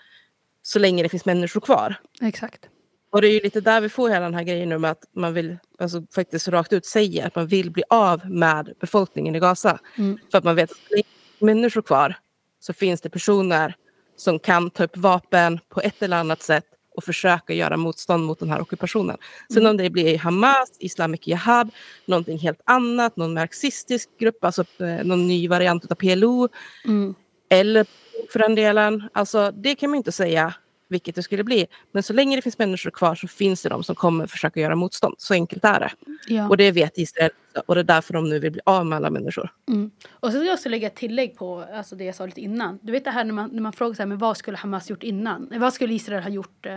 så 0.63 0.79
länge 0.79 1.03
det 1.03 1.09
finns 1.09 1.25
människor 1.25 1.61
kvar. 1.61 1.95
Exakt. 2.21 2.69
Och 3.11 3.21
det 3.23 3.29
är 3.29 3.33
ju 3.33 3.41
lite 3.41 3.61
där 3.61 3.81
vi 3.81 3.89
får 3.89 4.09
hela 4.09 4.25
den 4.25 4.35
här 4.35 4.43
grejen 4.43 4.69
nu 4.69 4.79
med 4.79 4.91
att 4.91 5.05
man 5.15 5.35
vill 5.35 5.57
alltså, 5.79 6.03
faktiskt 6.15 6.49
rakt 6.49 6.73
ut 6.73 6.87
säga 6.87 7.27
att 7.27 7.35
man 7.37 7.47
vill 7.47 7.71
bli 7.71 7.83
av 7.91 8.31
med 8.31 8.75
befolkningen 8.81 9.35
i 9.37 9.41
Gaza. 9.41 9.79
Mm. 9.99 10.19
För 10.31 10.39
att 10.39 10.45
man 10.45 10.57
vet 10.57 10.73
att 10.73 10.79
det 10.91 10.97
är 10.99 11.05
människor 11.45 11.83
kvar 11.83 12.15
så 12.61 12.73
finns 12.73 13.01
det 13.01 13.11
personer 13.11 13.75
som 14.17 14.39
kan 14.39 14.71
ta 14.71 14.85
upp 14.85 14.97
vapen 14.97 15.61
på 15.69 15.81
ett 15.81 16.03
eller 16.03 16.17
annat 16.17 16.43
sätt 16.43 16.65
och 16.97 17.05
försöka 17.05 17.53
göra 17.55 17.77
motstånd 17.77 18.25
mot 18.25 18.39
den 18.39 18.51
här 18.51 18.61
ockupationen. 18.61 19.17
Sen 19.49 19.59
Mm. 19.63 19.71
om 19.71 19.77
det 19.77 19.91
blir 19.91 20.19
Hamas, 20.19 20.73
Islamic 20.79 21.21
Jihad, 21.27 21.71
någonting 22.07 22.39
helt 22.39 22.61
annat, 22.65 23.17
någon 23.17 23.35
marxistisk 23.35 24.09
grupp, 24.19 24.45
alltså 24.45 24.65
eh, 24.79 25.05
någon 25.05 25.27
ny 25.27 25.49
variant 25.49 25.91
av 25.91 25.95
PLO, 25.95 26.49
Mm. 26.85 27.15
eller 27.51 27.87
för 28.33 28.39
den 28.39 28.55
delen, 28.55 29.09
alltså 29.13 29.51
det 29.51 29.75
kan 29.75 29.91
man 29.91 29.97
inte 29.97 30.13
säga 30.13 30.55
vilket 30.89 31.15
det 31.15 31.23
skulle 31.23 31.45
bli. 31.45 31.67
Men 31.93 32.03
så 32.03 32.13
länge 32.13 32.37
det 32.37 32.43
finns 32.43 32.59
människor 32.59 32.91
kvar 32.91 33.15
så 33.15 33.29
finns 33.29 33.63
det 33.63 33.69
de 33.69 33.83
som 33.85 33.95
kommer 33.95 34.27
försöka 34.27 34.61
göra 34.61 34.77
motstånd. 34.77 35.15
Så 35.19 35.35
enkelt 35.35 35.65
är 35.65 35.81
det. 35.81 35.91
Ja. 36.35 36.49
Och 36.49 36.57
det 36.57 36.71
vet 36.73 36.99
Israel 36.99 37.31
och 37.67 37.75
det 37.75 37.81
är 37.81 37.85
därför 37.85 38.13
de 38.15 38.29
nu 38.29 38.39
vill 38.39 38.53
bli 38.53 38.61
av 38.65 38.87
med 38.87 38.97
alla 38.97 39.11
människor. 39.11 39.53
Mm. 39.69 39.91
Och 40.11 40.33
så 40.33 40.39
vill 40.39 40.47
jag 40.47 40.55
också 40.55 40.69
lägga 40.69 40.87
ett 40.87 40.97
tillägg 40.97 41.37
på 41.37 41.65
alltså 41.75 41.97
det 41.97 42.05
jag 42.05 42.15
sa 42.15 42.27
lite 42.27 42.41
innan. 42.41 42.79
Du 42.83 42.93
vet 42.93 43.05
det 43.05 43.11
här 43.11 43.25
när 43.25 43.35
man, 43.35 43.51
när 43.53 43.63
man 43.63 43.73
frågar 43.73 43.95
så 43.95 44.03
här, 44.03 44.07
men 44.07 44.19
vad 44.19 44.37
skulle 44.37 44.57
Hamas 44.57 44.91
gjort 44.91 45.03
innan? 45.03 45.49
Vad 45.57 45.75
skulle 45.75 45.95
Israel 45.95 46.23
ha 46.23 46.31
gjort? 46.31 46.67
eh? 46.67 46.77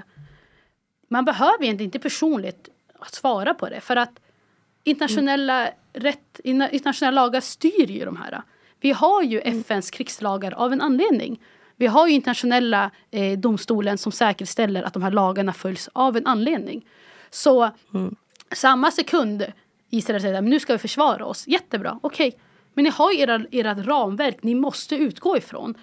Man 1.08 1.26
behöver 1.26 1.64
egentligen 1.64 1.88
inte 1.88 2.00
personligt 2.00 2.70
svara 3.12 3.54
på 3.54 3.70
det. 3.70 3.82
För 3.82 3.96
att 3.96 4.20
internationella, 4.84 5.70
rätt, 5.94 6.40
ina- 6.44 6.70
internationella 6.70 7.22
lagar 7.22 7.42
styr 7.42 7.92
ju 7.92 8.06
de 8.06 8.18
här. 8.18 8.42
Vi 8.80 8.92
har 8.92 9.24
ju 9.24 9.40
FNs 9.40 9.92
krigslagar 9.92 10.52
av 10.52 10.74
en 10.74 10.82
anledning. 10.82 11.40
Vi 11.82 11.88
har 11.88 12.08
ju 12.08 12.14
internationella 12.14 12.92
eh, 13.12 13.40
domstolen 13.40 13.98
som 13.98 14.12
säkerställer 14.12 14.84
att 14.84 14.94
de 14.94 15.04
här 15.04 15.12
lagarna 15.12 15.54
följs 15.54 15.90
av 15.94 16.18
en 16.18 16.28
anledning. 16.28 16.86
Så 17.30 17.70
samma 18.52 18.92
sekund 18.92 19.46
Israel 19.90 20.22
säger 20.22 20.38
att 20.38 20.44
nu 20.44 20.60
ska 20.60 20.74
vi 20.74 20.80
försvara 20.80 21.26
oss, 21.26 21.48
jättebra, 21.48 22.00
okej. 22.02 22.38
Men 22.74 22.84
ni 22.84 22.90
har 22.90 23.12
ju 23.12 23.20
era, 23.20 23.46
era 23.52 23.74
ramverk 23.74 24.44
ni 24.44 24.56
måste 24.56 24.96
utgå 24.96 25.38
ifrån. 25.38 25.74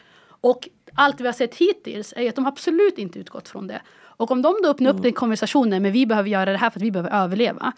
Och 0.41 0.69
allt 0.95 1.21
vi 1.21 1.27
har 1.27 1.33
sett 1.33 1.55
hittills 1.55 2.15
är 2.17 2.29
att 2.29 2.37
de 2.37 2.47
absolut 2.47 2.99
inte 2.99 3.19
utgått 3.19 3.49
från 3.49 3.67
det. 3.67 3.83
Och 3.99 4.31
om 4.31 4.43
de 4.43 4.55
då 4.63 4.69
öppnar 4.69 4.91
upp 4.91 5.03
den 5.03 5.13
konversationen, 5.13 5.83
men 5.83 5.93
vi 5.93 6.07
behöver 6.07 6.29
göra 6.29 6.53
det 6.53 6.59
här 6.59 6.71
för 6.71 6.79
att 6.79 6.85
vi 6.85 6.91
behöver 6.91 7.25
överleva. 7.25 7.73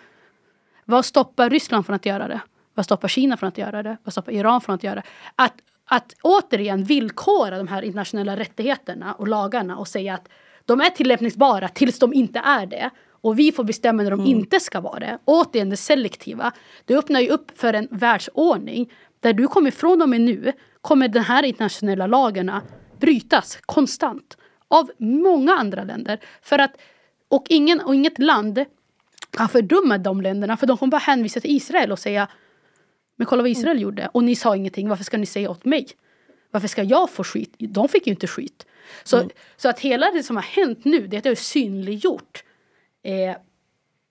Vad 0.84 1.04
stoppar 1.04 1.50
Ryssland 1.50 1.86
från 1.86 1.96
att 1.96 2.06
göra 2.06 2.28
det? 2.28 2.40
Vad 2.74 2.84
stoppar 2.84 3.08
Kina 3.08 3.36
från 3.36 3.48
att 3.48 3.58
göra 3.58 3.82
det? 3.82 3.96
Vad 4.04 4.12
stoppar 4.12 4.32
Iran 4.32 4.60
från 4.60 4.74
att 4.74 4.84
göra 4.84 4.94
det? 4.94 5.02
Att, 5.36 5.54
att 5.92 6.14
återigen 6.22 6.84
villkora 6.84 7.58
de 7.58 7.68
här 7.68 7.82
internationella 7.82 8.36
rättigheterna 8.36 9.14
och 9.14 9.28
lagarna 9.28 9.76
och 9.76 9.88
säga 9.88 10.14
att 10.14 10.28
de 10.64 10.80
är 10.80 10.90
tillämpningsbara 10.90 11.68
tills 11.68 11.98
de 11.98 12.14
inte 12.14 12.38
är 12.38 12.66
det. 12.66 12.90
Och 13.10 13.38
vi 13.38 13.52
får 13.52 13.64
bestämma 13.64 14.02
när 14.02 14.10
de 14.10 14.26
inte 14.26 14.60
ska 14.60 14.80
vara 14.80 14.98
det. 14.98 15.18
Återigen 15.24 15.70
det 15.70 15.76
selektiva. 15.76 16.52
Det 16.84 16.96
öppnar 16.96 17.20
ju 17.20 17.28
upp 17.28 17.58
för 17.58 17.74
en 17.74 17.88
världsordning 17.90 18.92
där 19.20 19.32
du 19.32 19.46
kommer 19.46 19.68
ifrån 19.68 20.02
och 20.02 20.08
med 20.08 20.20
nu 20.20 20.52
kommer 20.80 21.08
de 21.08 21.20
här 21.20 21.42
internationella 21.42 22.06
lagarna 22.06 22.62
brytas 23.00 23.58
konstant 23.66 24.36
av 24.68 24.90
många 24.98 25.52
andra 25.52 25.84
länder. 25.84 26.20
För 26.42 26.58
att, 26.58 26.76
och, 27.28 27.46
ingen, 27.48 27.80
och 27.80 27.94
inget 27.94 28.18
land 28.18 28.64
kan 29.30 29.48
fördöma 29.48 29.98
de 29.98 30.20
länderna 30.20 30.56
för 30.56 30.66
de 30.66 30.76
kommer 30.76 30.90
bara 30.90 30.98
hänvisa 30.98 31.40
till 31.40 31.56
Israel 31.56 31.92
och 31.92 31.98
säga 31.98 32.28
men 33.20 33.26
kolla 33.26 33.42
vad 33.42 33.50
Israel 33.50 33.80
gjorde 33.80 34.08
och 34.12 34.24
ni 34.24 34.36
sa 34.36 34.56
ingenting, 34.56 34.88
varför 34.88 35.04
ska 35.04 35.18
ni 35.18 35.26
säga 35.26 35.50
åt 35.50 35.64
mig? 35.64 35.86
Varför 36.50 36.68
ska 36.68 36.82
jag 36.82 37.10
få 37.10 37.24
skit? 37.24 37.54
De 37.58 37.88
fick 37.88 38.06
ju 38.06 38.10
inte 38.10 38.26
skit. 38.26 38.66
Så, 39.04 39.28
så 39.56 39.68
att 39.68 39.80
hela 39.80 40.10
det 40.10 40.22
som 40.22 40.36
har 40.36 40.42
hänt 40.42 40.84
nu, 40.84 41.06
det 41.06 41.24
har 41.24 41.30
ju 41.30 41.36
synliggjort 41.36 42.44
eh, 43.02 43.36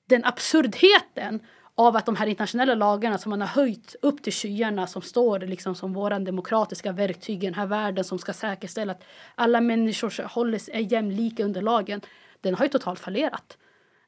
den 0.09 0.25
absurdheten 0.25 1.39
av 1.75 1.95
att 1.95 2.05
de 2.05 2.15
här 2.15 2.27
internationella 2.27 2.75
lagarna 2.75 3.17
som 3.17 3.29
man 3.29 3.41
har 3.41 3.47
höjt 3.47 3.95
upp 4.01 4.23
till 4.23 4.33
skyarna 4.33 4.87
som 4.87 5.01
står 5.01 5.39
liksom 5.39 5.75
som 5.75 5.93
våran 5.93 6.23
demokratiska 6.23 6.91
verktyg 6.91 7.43
i 7.43 7.47
den 7.47 7.53
här 7.53 7.67
världen 7.67 8.03
som 8.03 8.19
ska 8.19 8.33
säkerställa 8.33 8.91
att 8.91 9.03
alla 9.35 9.61
människor 9.61 10.13
är 10.71 10.93
jämlika 10.93 11.43
under 11.43 11.61
lagen. 11.61 12.01
Den 12.41 12.55
har 12.55 12.65
ju 12.65 12.69
totalt 12.69 12.99
fallerat. 12.99 13.57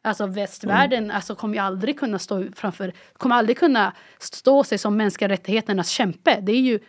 Alltså 0.02 0.26
västvärlden 0.26 1.12
alltså, 1.12 1.36
kommer 1.36 1.54
ju 1.54 1.60
aldrig 1.60 2.00
kunna 2.00 2.20
stå 2.20 2.46
framför, 2.56 2.94
kommer 3.14 3.36
aldrig 3.36 3.58
kunna 3.58 3.94
stå 4.20 4.64
sig 4.64 4.78
som 4.78 4.98
mänskliga 4.98 5.30
rättigheternas 5.30 5.90
kämpe. 5.90 6.40
Det 6.42 6.52
är 6.52 6.62
ju, 6.62 6.80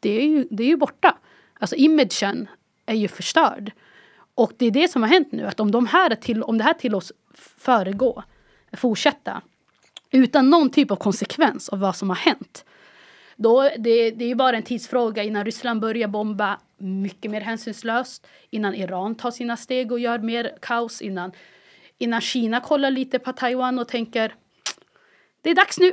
det 0.00 0.10
är 0.10 0.24
ju, 0.24 0.48
det 0.50 0.62
är 0.62 0.68
ju 0.68 0.76
borta. 0.76 1.16
Alltså 1.58 1.76
imagen 1.76 2.48
är 2.86 2.94
ju 2.94 3.08
förstörd. 3.08 3.72
Och 4.34 4.52
det 4.56 4.66
är 4.66 4.70
det 4.70 4.88
som 4.88 5.02
har 5.02 5.08
hänt 5.08 5.32
nu, 5.32 5.46
att 5.46 5.60
om, 5.60 5.70
de 5.70 5.86
här 5.86 6.14
till, 6.14 6.42
om 6.42 6.58
det 6.58 6.64
här 6.64 6.74
tillåts 6.74 7.12
föregå, 7.34 8.22
fortsätta, 8.72 9.42
utan 10.10 10.50
någon 10.50 10.70
typ 10.70 10.90
av 10.90 10.96
konsekvens 10.96 11.68
av 11.68 11.78
vad 11.78 11.96
som 11.96 12.08
har 12.08 12.16
hänt. 12.16 12.64
Då, 13.36 13.62
det, 13.62 14.10
det 14.10 14.24
är 14.24 14.28
ju 14.28 14.34
bara 14.34 14.56
en 14.56 14.62
tidsfråga 14.62 15.22
innan 15.22 15.44
Ryssland 15.44 15.80
börjar 15.80 16.08
bomba 16.08 16.58
mycket 16.78 17.30
mer 17.30 17.40
hänsynslöst. 17.40 18.26
Innan 18.50 18.74
Iran 18.74 19.14
tar 19.14 19.30
sina 19.30 19.56
steg 19.56 19.92
och 19.92 20.00
gör 20.00 20.18
mer 20.18 20.56
kaos. 20.60 21.02
Innan, 21.02 21.32
innan 22.00 22.20
Kina 22.20 22.60
kollar 22.60 22.90
lite 22.90 23.18
på 23.18 23.32
Taiwan 23.32 23.78
och 23.78 23.88
tänker 23.88 24.34
det 25.42 25.50
är 25.50 25.54
dags 25.54 25.78
nu. 25.78 25.92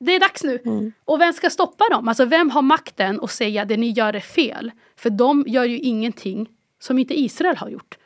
Det 0.00 0.12
är 0.12 0.20
dags 0.20 0.44
nu. 0.44 0.92
Och 1.04 1.20
vem 1.20 1.32
ska 1.32 1.50
stoppa 1.50 1.84
dem? 1.90 2.08
Alltså 2.08 2.24
vem 2.24 2.50
har 2.50 2.62
makten 2.62 3.20
att 3.22 3.30
säga 3.30 3.64
det 3.64 3.76
ni 3.76 3.90
gör 3.90 4.12
är 4.14 4.20
fel? 4.20 4.72
För 4.96 5.10
de 5.10 5.44
gör 5.46 5.64
ju 5.64 5.78
ingenting 5.78 6.48
som 6.78 6.98
inte 6.98 7.20
Israel 7.20 7.56
har 7.56 7.68
gjort. 7.68 7.98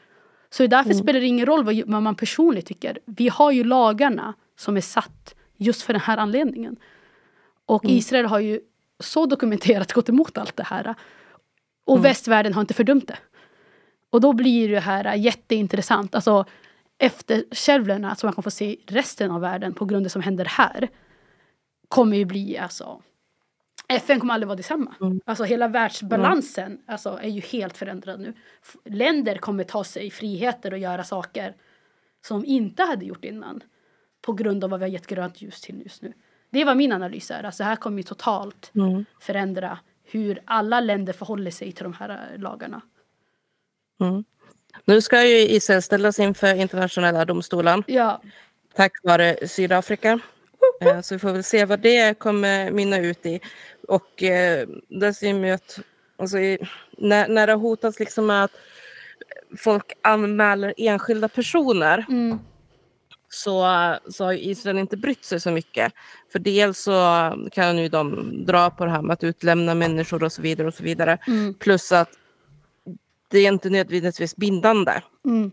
Så 0.51 0.67
därför 0.67 0.93
spelar 0.93 1.21
det 1.21 1.27
ingen 1.27 1.47
roll 1.47 1.65
vad, 1.65 2.03
man 2.03 2.15
personligen 2.15 2.67
tycker. 2.67 2.99
Vi 3.05 3.29
har 3.29 3.53
ju 3.53 3.65
lagarna 3.65 4.35
som 4.57 4.77
är 4.77 4.81
satt 4.81 5.35
just 5.57 5.83
för 5.83 5.93
den 5.93 6.03
här 6.03 6.17
anledningen. 6.17 6.77
Och 7.67 7.85
Israel 7.85 8.27
har 8.27 8.41
ju 8.41 8.61
så 9.01 9.27
dokumenterat 9.27 9.93
gått 9.93 10.09
emot 10.09 10.39
allt 10.39 10.57
det 10.57 10.63
här. 10.63 10.95
Och 11.85 12.05
västvärlden 12.05 12.55
har 12.55 12.61
inte 12.61 12.75
fördömt 12.75 13.09
det. 13.09 13.19
Och 14.11 14.21
då 14.21 14.33
blir 14.33 14.69
det 14.69 14.81
här 14.81 15.15
jätteintressant. 15.15 16.15
Alltså 16.15 16.45
efterkärvlarna 16.99 18.15
som 18.15 18.27
man 18.27 18.35
kan 18.35 18.43
få 18.43 18.51
se 18.51 18.73
i 18.73 18.85
resten 18.87 19.31
av 19.31 19.41
världen 19.41 19.75
på 19.75 19.85
grund 19.85 19.97
av 19.97 20.03
det 20.03 20.11
som 20.11 20.23
händer 20.23 20.45
här. 20.45 20.89
Kommer 21.89 22.17
ju 22.17 22.25
bli 22.25 22.59
alltså. 22.59 23.03
FN 23.89 24.21
kommer 24.21 24.35
aldrig 24.35 24.49
vara 24.49 24.57
detsamma. 24.57 24.95
Alltså 25.25 25.45
hela 25.45 25.69
världsbalansen 25.69 26.79
alltså, 26.87 27.19
är 27.23 27.29
ju 27.29 27.41
helt 27.41 27.77
förändrad 27.77 28.21
nu. 28.21 28.35
Länder 28.85 29.37
kommer 29.37 29.65
ta 29.65 29.85
sig 29.85 30.11
friheter 30.11 30.73
och 30.73 30.79
göra 30.79 31.05
saker 31.05 31.55
som 32.27 32.41
de 32.43 32.47
inte 32.47 32.83
hade 32.83 33.05
gjort 33.05 33.25
innan. 33.25 33.63
På 34.21 34.33
grund 34.33 34.65
av 34.65 34.71
vad 34.71 34.81
vi 34.81 34.85
har 34.85 34.91
gett 34.91 35.07
grönt 35.07 35.43
ljus 35.43 35.61
till 35.61 35.83
just 35.83 36.03
nu. 36.03 36.13
Det 36.51 36.65
vad 36.65 36.77
min 36.77 36.93
analys 36.93 37.31
är. 37.31 37.43
Alltså, 37.43 37.63
det 37.63 37.69
här 37.69 37.77
kommer 37.77 37.97
ju 37.97 38.03
totalt 38.03 38.73
förändra 39.21 39.79
hur 40.05 40.39
alla 40.45 40.81
länder 40.81 41.13
förhåller 41.13 41.51
sig 41.51 41.73
till 41.73 41.85
de 41.85 41.93
här 41.93 42.31
eh, 42.33 42.41
lagarna. 42.41 42.81
Nu 44.85 45.01
ska 45.01 45.25
ju 45.27 45.39
Israel 45.39 45.83
ställas 45.83 46.19
inför 46.19 46.55
internationella 46.55 47.25
domstolen 47.25 47.83
Ja, 47.87 48.23
tack 48.77 48.93
vare 49.03 49.49
Sydafrika. 49.49 50.21
Eh, 50.81 51.01
Så 51.01 51.15
vi 51.15 51.19
får 51.19 51.33
väl 51.33 51.45
se 51.45 51.65
vad 51.65 51.81
det 51.81 52.19
kommer 52.19 52.71
mynna 52.71 52.99
ut 52.99 53.27
i. 53.27 53.41
Och 53.89 54.23
eh, 54.23 54.69
där 54.89 55.13
ser 55.13 55.45
ju 55.45 55.51
att 55.51 55.79
alltså, 56.19 56.37
när, 56.99 57.29
när 57.29 57.47
det 57.47 57.53
har 57.53 57.61
hotats 57.61 57.99
liksom 58.01 58.31
att 58.31 58.51
folk 59.59 59.93
anmäler 60.03 60.75
enskilda 60.77 61.29
personer 61.29 62.07
mm, 62.09 62.39
så, 63.29 63.67
så 64.11 64.25
har 64.25 64.33
Israel 64.33 64.79
inte 64.79 64.97
brytt 64.97 65.25
sig 65.25 65.41
så 65.41 65.51
mycket. 65.51 65.93
För 66.33 66.39
dels 66.39 66.79
så 66.83 67.33
kan 67.53 67.79
ju 67.79 67.89
de 67.89 68.33
dra 68.47 68.71
på 68.71 68.85
det 68.85 68.91
här 68.91 69.03
med 69.03 69.15
att 69.15 69.25
utlämna 69.25 69.75
människor 69.75 70.23
och 70.23 70.33
så 70.33 70.43
vidare. 70.43 70.67
och 70.69 70.75
så 70.75 70.83
vidare. 70.83 71.19
mm, 71.27 71.55
Plus 71.55 71.93
att 71.93 72.11
det 73.29 73.39
är 73.39 73.53
inte 73.53 73.71
nödvändigtvis 73.71 74.37
bindande. 74.37 75.03
mm, 75.25 75.51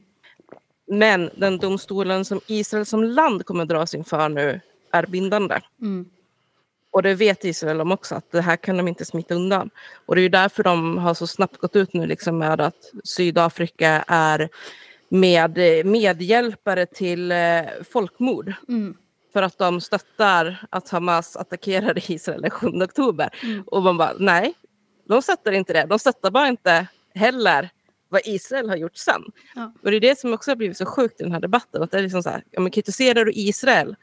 Men 0.88 1.30
den 1.38 1.58
domstolen 1.58 2.26
som 2.26 2.42
Israel 2.48 2.86
som 2.86 3.04
land 3.04 3.46
kommer 3.46 3.66
dras 3.66 3.94
inför 3.96 4.30
nu 4.30 4.62
är 4.92 5.06
bindande. 5.06 5.60
mm, 5.82 6.06
Och 6.92 7.04
det 7.04 7.16
vet 7.16 7.46
Israel 7.46 7.82
om 7.82 7.92
också, 7.92 8.16
att 8.16 8.32
det 8.32 8.42
här 8.42 8.56
kan 8.56 8.78
de 8.78 8.88
inte 8.88 9.06
smita 9.06 9.36
undan. 9.36 9.70
Och 10.06 10.16
det 10.16 10.22
är 10.22 10.30
därför 10.30 10.64
de 10.64 10.98
har 10.98 11.14
så 11.14 11.28
snabbt 11.28 11.58
gått 11.58 11.76
ut 11.76 11.94
nu 11.94 12.06
liksom 12.08 12.38
med 12.38 12.62
att 12.62 12.92
Sydafrika 13.04 14.04
är 14.08 14.50
med, 15.10 15.58
medhjälpare 15.86 16.86
till 16.86 17.32
eh, 17.32 17.38
folkmord. 17.92 18.54
mm, 18.68 18.98
För 19.34 19.42
att 19.42 19.58
de 19.58 19.82
stöttar 19.82 20.66
att 20.70 20.90
Hamas 20.90 21.36
attackerade 21.36 22.02
Israel 22.12 22.42
den 22.42 22.52
7 22.52 22.68
oktober. 22.68 23.30
Och 23.66 23.84
man 23.84 23.98
bara, 23.98 24.14
nej, 24.20 24.54
de 25.08 25.22
stöttar 25.22 25.52
inte 25.52 25.74
det. 25.74 25.86
De 25.86 26.00
stöttar 26.00 26.32
bara 26.32 26.48
inte 26.48 26.88
heller 27.16 27.70
vad 28.10 28.22
Israel 28.26 28.70
har 28.70 28.76
gjort 28.76 28.96
sen. 28.96 29.24
Ja. 29.56 29.72
Och 29.84 29.92
det 29.92 29.98
är 29.98 30.02
det 30.02 30.20
som 30.20 30.34
också 30.34 30.52
har 30.52 30.56
blivit 30.56 30.78
så 30.78 30.86
sjukt 30.86 31.22
i 31.22 31.24
den 31.24 31.34
här 31.34 31.40
debatten. 31.40 31.84
Att 31.84 31.92
det 31.92 31.98
är 31.98 32.02
liksom 32.02 32.24
så 32.24 32.30
här, 32.30 32.44
ja, 32.52 32.62
men 32.62 32.72
kritiserar 32.72 33.26
du 33.26 33.32
Israel 33.36 33.96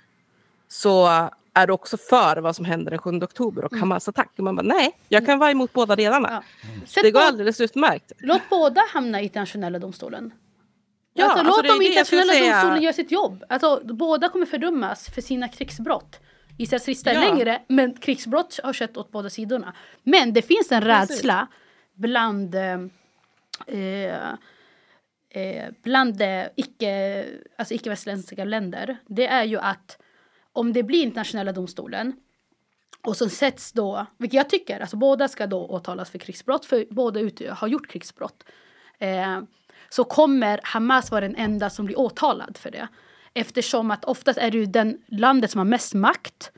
så 0.69 1.07
är 1.55 1.67
du 1.67 1.73
också 1.73 1.97
för 1.97 2.37
vad 2.37 2.57
som 2.57 2.65
hände 2.65 2.91
den 2.91 2.99
7 2.99 3.11
oktober 3.11 3.65
och 3.65 3.77
Hamas 3.77 4.09
attack. 4.09 4.31
Och 4.39 4.45
man 4.45 4.57
bara, 4.57 4.63
nej, 4.63 4.93
jag 5.09 5.27
kan 5.27 5.39
vara 5.39 5.51
emot 5.51 5.73
båda 5.73 5.97
delarna. 5.97 6.43
Ja. 6.95 7.03
Det 7.03 7.11
går 7.11 7.21
alldeles 7.21 7.61
utmärkt. 7.61 8.13
Låt 8.19 8.43
båda 8.51 8.81
hamna 8.93 9.21
i 9.21 9.25
internationella 9.25 9.79
domstolen. 9.79 10.33
Ja, 11.15 11.25
alltså, 11.25 11.39
alltså, 11.47 11.63
låt 11.63 11.81
de 11.81 11.87
internationella 11.87 12.33
säga. 12.33 12.53
domstolen 12.53 12.83
göra 12.83 12.93
sitt 12.93 13.11
jobb. 13.11 13.45
Alltså, 13.49 13.81
båda 13.85 14.29
kommer 14.29 14.47
fördömas 14.47 15.11
för 15.11 15.21
sina 15.21 15.49
krigsbrott. 15.49 16.21
Israels 16.59 16.87
lista 16.87 17.11
är 17.11 17.15
Ja. 17.15 17.21
längre, 17.21 17.63
men 17.69 17.95
krigsbrott 17.95 18.61
har 18.63 18.73
skett 18.73 18.97
åt 18.97 19.13
båda 19.13 19.31
sidorna. 19.31 19.75
Men 20.03 20.33
det 20.33 20.43
finns 20.43 20.73
en 20.73 20.83
Precis. 20.83 21.11
rädsla 21.11 21.47
bland 21.95 22.55
eh, 23.67 24.29
eh, 25.31 25.71
bland 25.83 26.23
icke, 26.57 27.27
alltså 27.59 27.75
icke-västerländska 27.75 28.45
länder. 28.45 28.97
Det 29.07 29.27
är 29.27 29.45
ju 29.45 29.59
att 29.59 29.99
om 30.53 30.73
det 30.73 30.83
blir 30.83 31.03
internationella 31.03 31.53
domstolen 31.53 32.13
och 33.03 33.17
så 33.17 33.29
sätts 33.29 33.73
då, 33.73 34.07
vilket 34.19 34.37
jag 34.37 34.49
tycker, 34.51 34.81
alltså 34.81 34.97
båda 34.97 35.29
ska 35.29 35.47
då 35.47 35.67
åtalas 35.67 36.11
för 36.11 36.19
krigsbrott, 36.19 36.65
för 36.65 36.87
båda 36.91 37.21
ut, 37.21 37.49
har 37.49 37.69
gjort 37.69 37.89
krigsbrott. 37.89 38.45
Eh, 38.99 39.41
så 39.89 40.05
kommer 40.05 40.61
Hamas 40.63 41.11
vara 41.11 41.21
den 41.21 41.37
enda 41.37 41.71
som 41.71 41.87
blir 41.87 41.99
åtalad 41.99 42.57
för 42.57 42.71
det. 42.71 42.89
Eftersom 43.35 43.91
att 43.91 44.05
oftast 44.05 44.39
är 44.39 44.51
det 44.51 44.59
ju 44.59 44.67
den 44.67 44.99
landet 45.07 45.51
som 45.51 45.59
har 45.59 45.65
mest 45.65 45.95
makt 45.95 46.53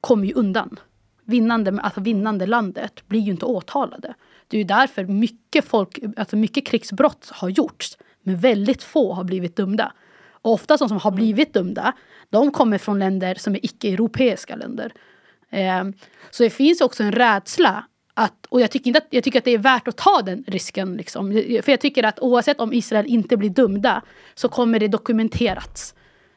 kommer 0.00 0.26
ju 0.26 0.32
undan. 0.34 0.80
Vinnande, 1.24 1.80
alltså 1.82 2.00
vinnande 2.00 2.46
landet 2.46 3.08
blir 3.08 3.20
ju 3.20 3.30
inte 3.30 3.46
åtalade. 3.46 4.14
Det 4.54 4.58
är 4.58 4.60
ju 4.60 4.64
därför 4.64 5.04
mycket, 5.04 5.64
folk, 5.64 5.98
alltså 6.16 6.36
mycket 6.36 6.66
krigsbrott 6.66 7.30
har 7.32 7.48
gjorts, 7.48 7.98
men 8.22 8.36
väldigt 8.36 8.82
få 8.82 9.12
har 9.12 9.24
blivit 9.24 9.56
dömda. 9.56 9.92
Och 10.30 10.52
ofta 10.52 10.76
de 10.76 10.88
som 10.88 10.98
har 10.98 11.10
blivit 11.10 11.54
dömda, 11.54 11.92
de 12.30 12.50
kommer 12.50 12.78
från 12.78 12.98
länder 12.98 13.34
som 13.34 13.54
är 13.54 13.64
icke-europeiska 13.64 14.56
länder. 14.56 14.92
Eh, 15.50 15.84
så 16.30 16.42
det 16.42 16.50
finns 16.50 16.80
också 16.80 17.02
en 17.02 17.12
rädsla 17.12 17.84
att, 18.14 18.46
och 18.48 18.60
jag 18.60 18.70
tycker, 18.70 18.86
inte 18.86 18.98
att, 18.98 19.06
jag 19.10 19.24
tycker 19.24 19.38
att 19.38 19.44
det 19.44 19.50
är 19.50 19.58
värt 19.58 19.88
att 19.88 19.96
ta 19.96 20.22
den 20.22 20.44
risken. 20.46 20.96
Liksom. 20.96 21.32
För 21.62 21.70
jag 21.70 21.80
tycker 21.80 22.02
att 22.02 22.20
oavsett 22.20 22.60
om 22.60 22.72
Israel 22.72 23.06
inte 23.06 23.36
blir 23.36 23.50
dömda 23.50 24.02
så 24.34 24.48
kommer 24.48 24.78
det 24.78 24.88
dokumenterats. 24.88 25.94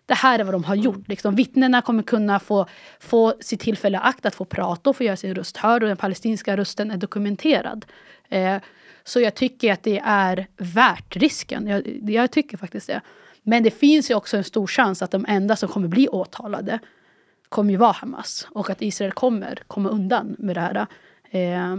Det 0.07 0.13
här 0.13 0.39
är 0.39 0.43
vad 0.43 0.53
de 0.53 0.63
har 0.63 0.75
gjort. 0.75 1.07
Liksom. 1.07 1.35
Vittnena 1.35 1.81
kommer 1.81 2.03
kunna 2.03 2.39
få, 2.39 2.65
få 2.99 3.33
sitt 3.39 3.59
tillfälle 3.59 3.99
akt 3.99 4.25
att 4.25 4.35
få 4.35 4.45
prata 4.45 4.89
och 4.89 4.95
få 4.95 5.03
göra 5.03 5.15
sin 5.15 5.35
röst 5.35 5.57
hörd 5.57 5.83
och 5.83 5.87
den 5.87 5.97
palestinska 5.97 6.57
rösten 6.57 6.91
är 6.91 6.97
dokumenterad. 6.97 7.85
Eh, 8.29 8.57
så 9.03 9.19
jag 9.19 9.35
tycker 9.35 9.73
att 9.73 9.83
det 9.83 10.01
är 10.05 10.47
värt 10.57 11.15
risken. 11.15 11.67
Jag, 11.67 12.09
jag 12.09 12.31
tycker 12.31 12.57
faktiskt 12.57 12.87
det. 12.87 13.01
Men 13.43 13.63
det 13.63 13.71
finns 13.71 14.11
ju 14.11 14.15
också 14.15 14.37
en 14.37 14.43
stor 14.43 14.67
chans 14.67 15.01
att 15.01 15.11
de 15.11 15.25
enda 15.27 15.55
som 15.55 15.69
kommer 15.69 15.87
bli 15.87 16.07
åtalade 16.07 16.79
kommer 17.49 17.71
ju 17.71 17.77
vara 17.77 17.91
Hamas 17.91 18.47
och 18.51 18.69
att 18.69 18.81
Israel 18.81 19.11
kommer 19.11 19.59
komma 19.67 19.89
undan 19.89 20.35
med 20.39 20.55
det 20.55 20.61
här. 20.61 20.87
Eh, 21.31 21.75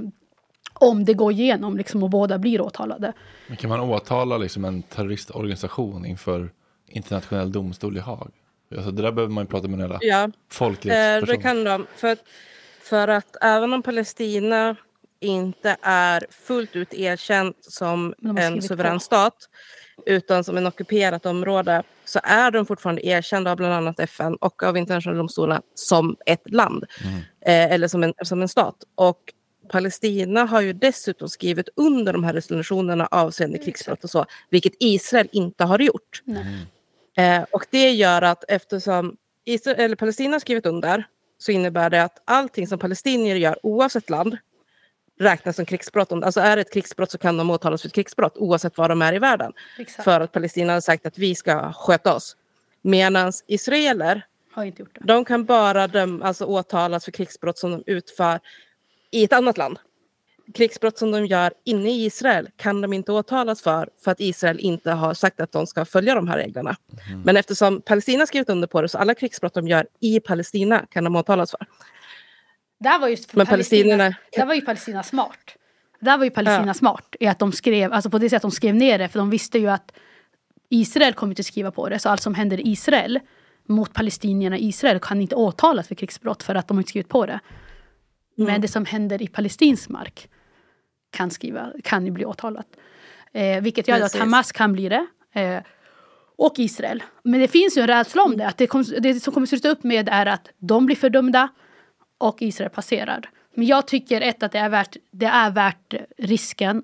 om 0.72 1.05
det 1.05 1.14
går 1.14 1.32
igenom 1.32 1.76
liksom, 1.76 2.02
och 2.02 2.10
båda 2.10 2.38
blir 2.38 2.60
åtalade. 2.60 3.12
Men 3.46 3.56
kan 3.56 3.70
man 3.70 3.80
åtala 3.80 4.38
liksom 4.38 4.64
en 4.64 4.82
terroristorganisation 4.82 6.06
inför 6.06 6.50
internationell 6.89 7.52
domstol 7.52 7.97
i 7.97 8.01
Haag? 8.01 8.31
Alltså, 8.77 8.90
det 8.90 9.02
där 9.02 9.12
behöver 9.12 9.32
man 9.35 9.44
ju 9.44 9.48
prata 9.48 9.69
med 9.69 9.81
jävla 9.81 9.98
Ja, 10.02 10.24
eh, 10.24 10.31
folkrättsperson. 10.51 11.28
det 11.36 11.43
kan 11.43 11.65
de. 11.65 11.86
För, 11.97 12.09
att- 12.09 12.24
för 12.82 13.09
att 13.09 13.36
även 13.40 13.73
om 13.73 13.82
Palestina 13.82 14.77
inte 15.20 15.77
är 15.82 16.27
fullt 16.31 16.77
ut 16.77 16.94
erkänt 16.94 17.56
som 17.60 18.15
en 18.39 18.62
suverän 18.62 18.97
på. 18.97 19.01
stat 19.01 19.35
utan 20.06 20.44
som 20.44 20.56
en 20.56 20.66
ockuperat 20.66 21.27
område 21.27 21.82
så 22.05 22.20
är 22.23 22.51
de 22.51 22.66
fortfarande 22.66 23.06
erkända 23.06 23.51
av 23.51 23.56
bland 23.56 23.73
annat 23.74 24.01
FN 24.01 24.35
och 24.36 24.62
av 24.62 24.77
internationella 24.77 25.19
domstolen 25.19 25.62
som 25.74 26.16
ett 26.27 26.51
land. 26.52 26.85
Eh, 27.40 27.73
eller 27.73 27.89
som 27.89 28.02
en, 28.02 28.15
som 28.24 28.43
en 28.43 28.48
stat. 28.48 28.77
Och 28.94 29.19
Palestina 29.70 30.44
har 30.44 30.60
ju 30.60 30.73
dessutom 30.73 31.28
skrivit 31.28 31.69
under 31.77 32.12
de 32.12 32.24
här 32.24 32.32
resolutionerna 32.32 33.06
avseende 33.10 33.59
krigsbrott 33.59 34.05
och 34.05 34.10
så, 34.10 34.24
vilket 34.51 34.73
Israel 34.81 35.28
inte 35.32 35.65
har 35.65 35.78
gjort. 35.78 36.23
Nej. 36.24 36.66
Eh, 37.19 37.43
och 37.51 37.66
det 37.70 37.90
gör 37.90 38.23
att 38.23 38.45
eftersom 38.49 39.16
Israel, 39.45 39.81
eller 39.81 39.97
Palestina 39.97 40.35
har 40.35 40.40
skrivit 40.40 40.66
under 40.66 41.07
så 41.39 41.53
innebär 41.53 41.90
det 41.90 42.03
att 42.03 42.23
allting 42.24 42.66
som 42.66 42.78
palestinier 42.78 43.36
gör 43.36 43.59
oavsett 43.66 44.11
land 44.11 44.36
räknas 45.20 45.57
som 45.57 45.66
krigsbrott. 45.66 46.12
Alltså 46.12 46.40
är 46.40 46.57
det 46.57 46.62
ett 46.62 46.73
krigsbrott 46.73 47.11
så 47.11 47.19
kan 47.19 47.36
de 47.36 47.51
åtalas 47.51 47.82
för 47.82 47.89
ett 47.89 47.95
krigsbrott 47.95 48.36
oavsett 48.36 48.78
var 48.78 48.89
de 48.89 49.03
är 49.03 49.12
i 49.15 49.19
världen. 49.19 49.53
Exakt. 49.78 50.05
För 50.05 50.20
att 50.20 50.32
Palestina 50.32 50.73
har 50.73 50.81
sagt 50.81 51.07
att 51.07 51.19
vi 51.19 51.35
ska 51.35 51.73
sköta 51.73 52.15
oss. 52.15 52.36
Medan 52.82 53.32
israeler, 53.47 54.27
Har 54.53 54.65
inte 54.65 54.82
gjort 54.82 54.95
det. 54.95 55.01
de 55.05 55.24
kan 55.24 55.45
bara 55.45 55.86
döm, 55.86 56.23
alltså 56.23 56.45
åtalas 56.45 57.05
för 57.05 57.12
krigsbrott 57.12 57.59
som 57.59 57.70
de 57.70 57.82
utför 57.86 58.40
i 59.11 59.24
ett 59.24 59.32
annat 59.32 59.59
land. 59.59 59.78
Krigsbrott 60.54 60.98
som 60.98 61.10
de 61.10 61.26
gör 61.26 61.52
inne 61.64 61.90
i 61.90 62.04
Israel 62.04 62.48
kan 62.56 62.80
de 62.80 62.92
inte 62.92 63.12
åtalas 63.12 63.62
för, 63.62 63.88
för 64.04 64.10
att 64.10 64.20
Israel 64.20 64.58
inte 64.60 64.90
har 64.90 65.14
sagt 65.14 65.40
att 65.40 65.52
de 65.52 65.66
ska 65.66 65.84
följa 65.84 66.14
de 66.14 66.28
här 66.28 66.36
reglerna. 66.36 66.76
Men 67.24 67.36
eftersom 67.36 67.80
Palestina 67.80 68.26
skrivit 68.26 68.48
under 68.48 68.68
på 68.68 68.82
det, 68.82 68.88
så 68.88 68.98
alla 68.98 69.14
krigsbrott 69.14 69.54
de 69.54 69.68
gör 69.68 69.86
i 70.00 70.20
Palestina 70.20 70.86
kan 70.90 71.04
de 71.04 71.16
åtalas 71.16 71.50
för. 71.50 71.66
Där 72.80 72.98
var 72.98 73.08
just 73.08 73.34
Men 73.34 73.46
Palestina, 73.46 74.14
där 74.32 74.46
var 74.46 74.54
ju 74.54 74.60
Palestina 74.60 75.02
smart. 75.02 75.56
Där 76.00 76.18
var 76.18 76.24
ju 76.24 76.30
Palestina 76.30 76.66
Ja. 76.66 76.74
smart 76.74 77.16
i 77.20 77.26
att 77.26 77.38
de 77.38 77.52
skrev, 77.52 77.92
alltså 77.92 78.10
på 78.10 78.18
det 78.18 78.30
sättet 78.30 78.42
de 78.42 78.50
skrev 78.50 78.74
ner 78.74 78.98
det, 78.98 79.08
för 79.08 79.18
de 79.18 79.30
visste 79.30 79.58
ju 79.58 79.68
att 79.70 79.92
Israel 80.68 81.14
kommer 81.14 81.30
inte 81.30 81.44
skriva 81.44 81.70
på 81.70 81.88
det, 81.88 81.98
så 81.98 82.08
allt 82.08 82.22
som 82.22 82.34
händer 82.34 82.60
i 82.60 82.70
Israel 82.70 83.20
mot 83.66 83.94
palestinierna 83.94 84.58
i 84.58 84.68
Israel 84.68 85.00
kan 85.00 85.20
inte 85.20 85.34
åtalas 85.34 85.88
för 85.88 85.94
krigsbrott 85.94 86.42
för 86.42 86.54
att 86.54 86.68
de 86.68 86.78
inte 86.78 86.88
skrivit 86.88 87.08
på 87.08 87.26
det. 87.26 87.40
Men 88.36 88.60
det 88.60 88.68
som 88.68 88.84
händer 88.84 89.22
i 89.22 89.28
palestinsk 89.28 89.88
mark 89.88 90.28
kan, 91.10 91.30
skriva, 91.30 91.72
kan 91.85 92.14
bli 92.14 92.24
åtalat. 92.24 92.66
Eh, 93.32 93.60
vilket 93.60 93.89
gör 93.89 93.97
att 93.97 94.02
Precis. 94.02 94.20
Hamas 94.20 94.52
kan 94.52 94.72
bli 94.72 94.89
det. 94.89 95.06
Eh, 95.32 95.62
och 96.36 96.59
Israel. 96.59 97.02
Men 97.22 97.40
det 97.40 97.48
finns 97.48 97.76
ju 97.76 97.80
en 97.80 97.86
rädsla 97.86 98.22
om 98.22 98.36
det. 98.36 98.47
Att 98.47 98.56
det, 98.56 98.66
kom, 98.66 98.85
det 99.01 99.14
som 99.14 99.35
kommer 99.35 99.47
sluta 99.47 99.68
upp 99.68 99.85
med 99.85 100.09
är 100.09 100.26
att 100.26 100.48
de 100.59 100.86
blir 100.86 100.97
fördömda 100.97 101.48
och 102.18 102.43
Israel 102.43 102.70
passerar. 102.70 103.30
Men 103.55 103.66
jag 103.66 103.86
tycker 103.86 104.20
ett 104.20 104.43
att 104.43 104.52
det 104.52 104.59
är 104.59 104.68
värt, 104.68 104.97
det 105.10 105.26
är 105.26 105.51
värt 105.51 105.94
risken 106.18 106.82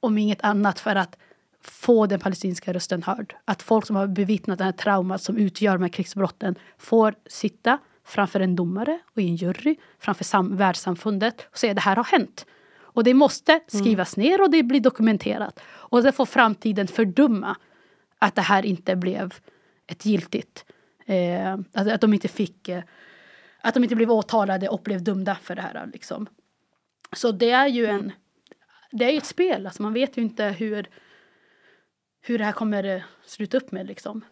om 0.00 0.18
inget 0.18 0.44
annat 0.44 0.80
för 0.80 0.96
att 0.96 1.16
få 1.64 2.06
den 2.06 2.20
palestinska 2.20 2.72
rösten 2.72 3.02
hörd. 3.02 3.36
Att 3.44 3.62
folk 3.62 3.86
som 3.86 3.96
har 3.96 4.06
bevittnat 4.06 4.58
den 4.58 4.64
här 4.64 4.72
traumat 4.72 5.22
som 5.22 5.36
utgör 5.36 5.72
de 5.72 5.82
här 5.82 5.88
krigsbrotten 5.88 6.54
får 6.78 7.14
sitta 7.26 7.78
framför 8.04 8.40
en 8.40 8.56
domare 8.56 9.00
och 9.14 9.22
i 9.22 9.28
en 9.28 9.36
jury 9.36 9.76
framför 9.98 10.24
sam- 10.24 10.56
världssamfundet 10.56 11.46
och 11.50 11.58
säga 11.58 11.70
att 11.70 11.76
det 11.76 11.82
här 11.82 11.96
har 11.96 12.04
hänt. 12.04 12.46
Och 12.92 13.04
det 13.04 13.14
måste 13.14 13.60
skrivas 13.66 14.16
ner 14.16 14.42
och 14.42 14.50
det 14.50 14.62
blir 14.62 14.80
dokumenterat. 14.80 15.60
Och 15.64 16.02
det 16.02 16.12
får 16.12 16.26
framtiden 16.26 16.88
fördöma 16.88 17.56
att 18.18 18.34
det 18.34 18.42
här 18.42 18.66
inte 18.66 18.96
blev 18.96 19.34
ett 19.86 20.06
giltigt. 20.06 20.64
Eh, 21.06 21.52
att, 21.52 21.88
att 21.88 22.00
de 22.00 22.14
inte 22.14 22.28
fick 22.28 22.68
eh, 22.68 22.82
att 23.60 23.74
de 23.74 23.82
inte 23.82 23.96
blev 23.96 24.10
åtalade 24.10 24.68
och 24.68 24.80
blev 24.82 25.02
dömda 25.02 25.34
för 25.42 25.54
det 25.54 25.62
här. 25.62 25.90
Liksom. 25.92 26.26
Så 27.12 27.32
det 27.32 27.50
är 27.50 27.66
ju 27.66 27.86
en 27.86 28.12
det 28.92 29.04
är 29.04 29.10
ju 29.10 29.18
ett 29.18 29.26
spel. 29.26 29.66
Alltså 29.66 29.82
man 29.82 29.92
vet 29.92 30.16
ju 30.16 30.22
inte 30.22 30.44
hur, 30.44 30.86
hur 32.20 32.38
det 32.38 32.44
här 32.44 32.52
kommer 32.52 32.84
eh, 32.84 33.02
sluta 33.26 33.56
upp 33.56 33.72
med. 33.72 33.86
Liksom. 33.86 34.24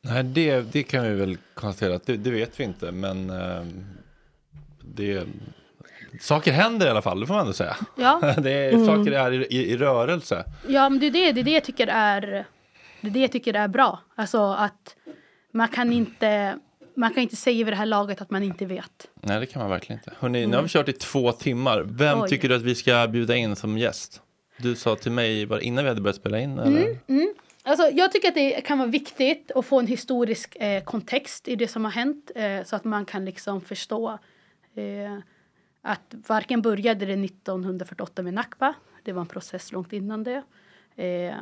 Nej, 0.00 0.24
det, 0.24 0.60
det 0.72 0.82
kan 0.82 1.04
vi 1.04 1.14
väl 1.14 1.38
konstatera 1.54 1.94
att 1.94 2.06
det, 2.06 2.16
det 2.16 2.30
vet 2.30 2.60
vi 2.60 2.64
inte, 2.64 2.92
men 2.92 3.30
eh, 3.30 3.66
det, 4.80 5.26
saker 6.20 6.52
händer 6.52 6.86
i 6.86 6.90
alla 6.90 7.02
fall, 7.02 7.20
det 7.20 7.26
får 7.26 7.34
man 7.34 7.40
ändå 7.40 7.52
säga. 7.52 7.76
Ja, 7.96 8.34
Det 8.42 8.50
är, 8.50 8.86
Saker 8.86 9.12
är 9.12 9.32
i, 9.32 9.46
i, 9.46 9.70
i 9.72 9.76
rörelse. 9.76 10.44
ja 10.68 10.88
men 10.88 11.00
det 11.00 11.06
är 11.06 11.10
det, 11.10 11.32
det 11.32 11.40
är 11.40 11.44
det 11.44 11.50
jag 11.50 11.64
tycker 11.64 11.86
är 11.86 12.46
det 13.00 13.08
är 13.08 13.10
det 13.10 13.20
jag 13.20 13.32
tycker 13.32 13.54
är 13.54 13.68
bra. 13.68 14.00
Alltså 14.14 14.44
att 14.52 14.96
man 15.52 15.68
kan 15.68 15.92
inte 15.92 16.58
man 16.94 17.14
kan 17.14 17.22
inte 17.22 17.36
säga 17.36 17.64
vid 17.64 17.72
det 17.72 17.76
här 17.76 17.86
laget 17.86 18.20
att 18.20 18.30
man 18.30 18.42
inte 18.42 18.66
vet. 18.66 19.08
Nej, 19.20 19.40
det 19.40 19.46
kan 19.46 19.62
man 19.62 19.70
verkligen 19.70 19.98
inte. 19.98 20.12
Hörrni, 20.18 20.46
nu 20.46 20.56
har 20.56 20.62
vi 20.62 20.68
kört 20.68 20.88
i 20.88 20.92
två 20.92 21.32
timmar. 21.32 21.82
Vem 21.86 22.20
Oj. 22.22 22.28
tycker 22.28 22.48
du 22.48 22.54
att 22.54 22.62
vi 22.62 22.74
ska 22.74 23.08
bjuda 23.08 23.36
in 23.36 23.56
som 23.56 23.78
gäst? 23.78 24.22
Du 24.56 24.76
sa 24.76 24.96
till 24.96 25.12
mig 25.12 25.46
bara 25.46 25.60
innan 25.60 25.84
vi 25.84 25.88
hade 25.88 26.00
börjat 26.00 26.16
spela 26.16 26.40
in. 26.40 26.58
Eller? 26.58 26.96
Alltså, 27.62 27.90
jag 27.92 28.12
tycker 28.12 28.28
att 28.28 28.34
det 28.34 28.60
kan 28.60 28.78
vara 28.78 28.88
viktigt 28.88 29.50
att 29.54 29.66
få 29.66 29.78
en 29.78 29.86
historisk 29.86 30.56
eh, 30.56 30.82
kontext 30.84 31.48
i 31.48 31.56
det 31.56 31.68
som 31.68 31.84
har 31.84 31.92
hänt 31.92 32.30
eh, 32.34 32.64
så 32.64 32.76
att 32.76 32.84
man 32.84 33.04
kan 33.04 33.24
liksom 33.24 33.60
förstå 33.60 34.18
eh, 34.74 35.18
att 35.82 36.14
varken 36.28 36.62
började 36.62 37.06
det 37.06 37.24
1948 37.24 38.22
med 38.22 38.34
Nakba, 38.34 38.74
det 39.02 39.12
var 39.12 39.20
en 39.20 39.28
process 39.28 39.72
långt 39.72 39.92
innan 39.92 40.24
det. 40.24 40.42
Eh, 40.96 41.36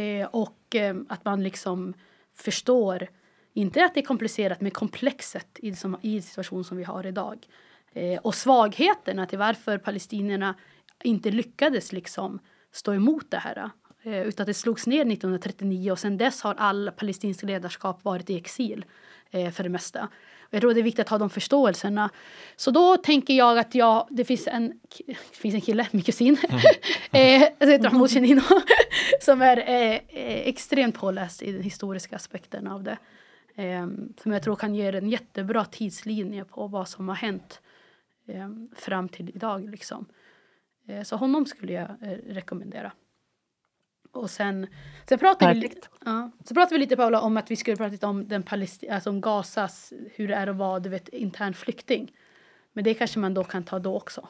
eh, 0.00 0.26
och 0.26 0.74
eh, 0.74 0.96
att 1.08 1.24
man 1.24 1.42
liksom 1.42 1.94
förstår, 2.34 3.08
inte 3.52 3.84
att 3.84 3.94
det 3.94 4.00
är 4.00 4.04
komplicerat, 4.04 4.60
men 4.60 4.70
komplexet 4.70 5.58
i, 5.58 5.74
som, 5.74 5.96
i 6.02 6.22
situationen 6.22 6.64
som 6.64 6.76
vi 6.76 6.84
har 6.84 7.06
idag. 7.06 7.46
Eh, 7.92 8.18
och 8.18 8.34
svagheterna 8.34 9.26
till 9.26 9.38
varför 9.38 9.78
palestinierna 9.78 10.54
inte 11.02 11.30
lyckades 11.30 11.92
liksom 11.92 12.38
stå 12.72 12.94
emot 12.94 13.30
det 13.30 13.38
här. 13.38 13.70
Eh, 14.02 14.22
utan 14.22 14.46
det 14.46 14.54
slogs 14.54 14.86
ner 14.86 15.00
1939 15.00 15.92
och 15.92 15.98
sen 15.98 16.18
dess 16.18 16.42
har 16.42 16.54
all 16.54 16.90
palestinskt 16.96 17.42
ledarskap 17.42 18.04
varit 18.04 18.30
i 18.30 18.36
exil 18.36 18.84
för 19.30 19.62
det 19.62 19.68
mesta. 19.68 20.08
Jag 20.50 20.60
tror 20.60 20.74
det 20.74 20.80
är 20.80 20.84
viktigt 20.84 21.00
att 21.00 21.08
ha 21.08 21.18
de 21.18 21.30
förståelserna. 21.30 22.10
Så 22.56 22.70
då 22.70 22.96
tänker 22.96 23.34
jag 23.34 23.58
att 23.58 23.74
jag, 23.74 24.06
det 24.10 24.24
finns 24.24 24.46
en, 24.46 24.80
det 25.06 25.36
finns 25.36 25.54
en 25.54 25.60
kille, 25.60 25.88
min 25.90 26.02
kusin, 26.02 26.36
eh, 27.12 27.42
som 27.58 27.68
heter 27.68 27.90
Mahmoud 27.90 28.10
Shinino, 28.10 28.42
som 29.20 29.42
är 29.42 29.56
eh, 29.56 29.94
eh, 29.94 30.48
extremt 30.48 30.94
påläst 30.94 31.42
i 31.42 31.52
den 31.52 31.62
historiska 31.62 32.16
aspekten 32.16 32.66
av 32.66 32.82
det. 32.82 32.98
Eh, 33.54 33.86
som 34.22 34.32
jag 34.32 34.42
tror 34.42 34.56
kan 34.56 34.74
ge 34.74 34.86
en 34.86 35.08
jättebra 35.08 35.64
tidslinje 35.64 36.44
på 36.44 36.66
vad 36.66 36.88
som 36.88 37.08
har 37.08 37.16
hänt 37.16 37.60
eh, 38.28 38.48
fram 38.76 39.08
till 39.08 39.28
idag. 39.28 39.70
Liksom. 39.70 40.06
Eh, 40.88 41.02
så 41.02 41.16
honom 41.16 41.46
skulle 41.46 41.72
jag 41.72 41.90
eh, 41.90 42.18
rekommendera. 42.28 42.92
Och 44.12 44.30
sen, 44.30 44.66
sen 45.08 45.18
pratade 45.18 45.54
vi, 45.54 45.60
Perfekt. 45.60 45.88
ja, 46.04 46.30
så 46.44 46.54
pratade 46.54 46.74
vi 46.74 46.78
lite 46.80 46.96
Paula 46.96 47.20
om 47.20 47.36
att 47.36 47.50
vi 47.50 47.56
skulle 47.56 47.76
prata 47.76 47.90
lite 47.92 48.06
om, 48.06 48.28
den 48.28 48.42
Palesti- 48.42 48.92
alltså 48.94 49.10
om 49.10 49.20
Gazas, 49.20 49.92
hur 50.14 50.28
det 50.28 50.34
är 50.34 50.46
att 50.46 50.56
vara 50.56 50.80
du 50.80 50.88
vet, 50.88 51.08
intern 51.08 51.54
flykting. 51.54 52.12
Men 52.72 52.84
det 52.84 52.94
kanske 52.94 53.18
man 53.18 53.34
då 53.34 53.44
kan 53.44 53.64
ta 53.64 53.78
då 53.78 53.96
också. 53.96 54.28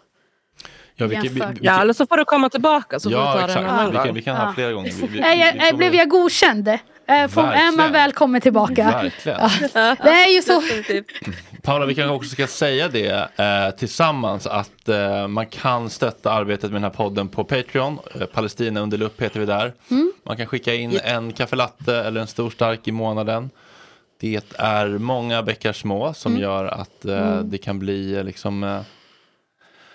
Ja, 0.97 1.07
vi, 1.07 1.17
vi, 1.17 1.29
vi, 1.29 1.41
Ja, 1.61 1.81
eller 1.81 1.93
så 1.93 2.07
får 2.07 2.17
du 2.17 2.25
komma 2.25 2.49
tillbaka 2.49 3.01
så 3.01 3.11
får 3.11 3.19
ja 3.19 3.33
vi 3.35 3.41
ta 3.41 3.47
det 3.47 3.53
en 3.53 3.59
exakt. 3.65 3.69
annan 3.81 3.91
Vi 3.91 3.97
kan, 3.97 4.15
vi 4.15 4.23
kan 4.23 4.37
ha 4.37 4.45
Ja. 4.47 4.53
flera 4.55 4.73
gånger. 4.73 4.91
Vi, 4.91 5.07
vi, 5.07 5.23
får- 5.71 5.77
blev 5.77 5.95
jag 5.95 6.09
godkänd? 6.09 6.69
Får, 7.31 7.43
är 7.43 7.77
man 7.77 7.93
välkommen 7.93 8.41
tillbaka? 8.41 8.85
Verkligen. 8.85 9.41
Det 10.03 10.11
är 10.11 10.35
ju 10.35 10.43
så. 10.43 10.63
Paula, 11.63 11.87
vi 11.87 11.95
kanske 11.95 12.15
också 12.15 12.31
ska 12.31 12.47
säga 12.47 12.89
det 12.89 13.29
eh, 13.37 13.71
tillsammans 13.79 14.47
att 14.47 14.89
eh, 14.89 15.29
man 15.29 15.47
kan 15.47 15.91
stötta 15.91 16.33
arbetet 16.33 16.63
med 16.71 16.77
den 16.77 16.83
här 16.83 16.91
podden 16.91 17.29
på 17.29 17.45
Patreon. 17.45 17.99
Eh, 18.21 18.27
Palestina 18.27 18.81
under 18.81 18.99
lupp 18.99 19.23
heter 19.23 19.41
vi 19.41 19.47
där. 19.47 19.73
Mm. 19.91 20.13
Man 20.27 20.37
kan 20.37 20.47
skicka 20.47 20.75
in 20.75 21.01
en 21.05 21.33
kaffelatte 21.33 21.97
eller 21.97 22.21
en 22.21 22.27
stor 22.27 22.51
stark 22.51 22.89
i 22.89 22.93
månaden. 22.93 23.51
Det 24.21 24.55
är 24.59 24.89
många 24.89 25.43
bäckar 25.43 25.73
små 25.73 26.15
som 26.15 26.33
Mm. 26.33 26.43
gör 26.43 26.65
att 26.65 27.05
eh, 27.05 27.41
det 27.41 27.59
kan 27.59 27.79
bli 27.79 28.15
eh, 28.17 28.25
liksom 28.25 28.65
eh, 28.65 28.81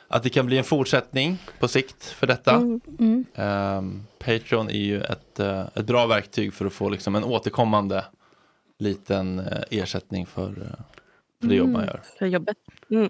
att 0.08 0.24
det 0.24 0.30
kan 0.30 0.46
bli 0.46 0.58
en 0.58 0.64
fortsättning 0.64 1.38
på 1.60 1.68
sikt 1.68 2.04
för 2.06 2.28
detta. 2.28 2.56
Mm. 2.56 3.26
Ehm, 3.36 4.04
Patreon 4.20 4.70
är 4.70 4.74
ju 4.74 5.02
ett, 5.02 5.40
eh, 5.40 5.62
ett 5.76 5.86
bra 5.86 6.06
verktyg 6.08 6.54
för 6.54 6.66
att 6.66 6.74
få 6.74 6.90
liksom 6.90 7.16
en 7.16 7.24
återkommande 7.24 8.06
liten 8.80 9.40
eh, 9.40 9.62
ersättning 9.72 10.26
för, 10.26 10.48
eh, 10.48 10.84
för 11.42 11.48
det 11.48 11.56
jobb 11.56 11.70
man 11.70 11.86
gör. 11.86 12.02
för 12.20 12.26
jobbet. 12.26 12.58
Mm. 12.92 13.10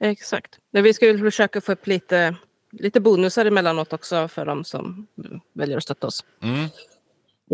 Exakt. 0.00 0.58
Men 0.70 0.82
vi 0.82 0.94
ska 0.94 1.18
försöka 1.18 1.60
få 1.60 1.72
upp 1.72 1.86
lite, 1.86 2.34
lite 2.72 3.00
bonusar 3.00 3.44
emellanåt 3.46 3.92
också 3.92 4.28
för 4.28 4.46
de 4.46 4.64
som 4.64 5.06
väljer 5.52 5.76
att 5.76 5.82
stötta 5.82 6.06
oss. 6.06 6.24
Mm. 6.42 6.66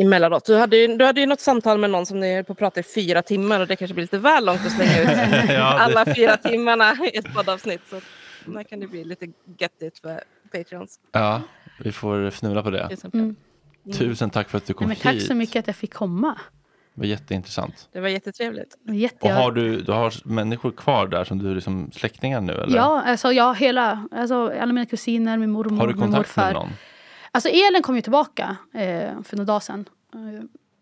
Emellanåt. 0.00 0.44
Du 0.44 0.56
hade, 0.56 0.76
ju, 0.76 0.96
du 0.96 1.04
hade 1.04 1.20
ju 1.20 1.26
något 1.26 1.40
samtal 1.40 1.78
med 1.78 1.90
någon 1.90 2.06
som 2.06 2.20
ni 2.20 2.28
är 2.32 2.42
på 2.42 2.52
att 2.52 2.58
prata 2.58 2.80
i 2.80 2.82
fyra 2.82 3.22
timmar 3.22 3.60
och 3.60 3.66
det 3.66 3.76
kanske 3.76 3.94
blir 3.94 4.04
lite 4.04 4.18
väl 4.18 4.44
långt 4.44 4.66
att 4.66 4.72
slänga 4.72 5.00
ut 5.02 5.08
Ja, 5.32 5.54
det- 5.54 5.62
alla 5.62 6.14
fyra 6.14 6.36
timmarna 6.36 6.96
i 7.12 7.16
ett 7.16 7.34
poddavsnitt. 7.34 7.80
Så 7.90 8.00
där 8.52 8.62
kan 8.62 8.80
det 8.80 8.86
bli 8.86 9.04
lite 9.04 9.26
göttigt 9.58 9.98
för 9.98 10.20
Patreons. 10.52 11.00
Ja, 11.12 11.42
vi 11.80 11.92
får 11.92 12.24
fnula 12.24 12.62
på 12.62 12.70
det. 12.70 12.88
exempel. 12.90 13.20
Mm. 13.20 13.36
Tusen 13.92 14.30
tack 14.30 14.48
för 14.48 14.58
att 14.58 14.66
du 14.66 14.74
kom 14.74 14.86
Nej, 14.88 14.96
men 14.96 15.02
tack 15.02 15.14
hit. 15.14 15.26
så 15.26 15.34
mycket 15.34 15.56
att 15.60 15.66
jag 15.66 15.76
fick 15.76 15.94
komma. 15.94 16.38
Det 16.94 17.00
var 17.00 17.06
jätteintressant. 17.06 17.88
Det 17.92 18.00
var 18.00 18.08
jättetrevligt. 18.08 18.76
Jätte, 18.86 19.16
Och 19.26 19.30
har 19.30 19.52
du, 19.52 19.80
du 19.80 19.92
har 19.92 20.28
människor 20.28 20.70
kvar 20.70 21.06
där 21.08 21.24
som 21.24 21.38
du 21.38 21.50
är 21.50 21.54
liksom 21.54 21.90
släktingar 21.92 22.40
nu 22.40 22.52
eller? 22.52 22.76
Ja, 22.76 23.02
alltså 23.02 23.32
jag 23.32 23.54
hela, 23.54 24.08
alltså 24.10 24.48
alla 24.60 24.72
mina 24.72 24.86
kusiner, 24.86 25.38
min 25.38 25.50
mormor, 25.50 25.76
Har 25.76 25.86
du 25.86 25.94
min 25.94 26.02
kontakt 26.02 26.36
morfar. 26.36 26.44
med 26.44 26.54
någon? 26.54 26.70
Alltså 27.30 27.48
elen 27.48 27.82
kom 27.82 27.96
ju 27.96 28.02
tillbaka 28.02 28.56
eh, 28.74 29.22
för 29.22 29.36
några 29.36 29.44
dagar 29.46 29.60
sedan. 29.60 29.84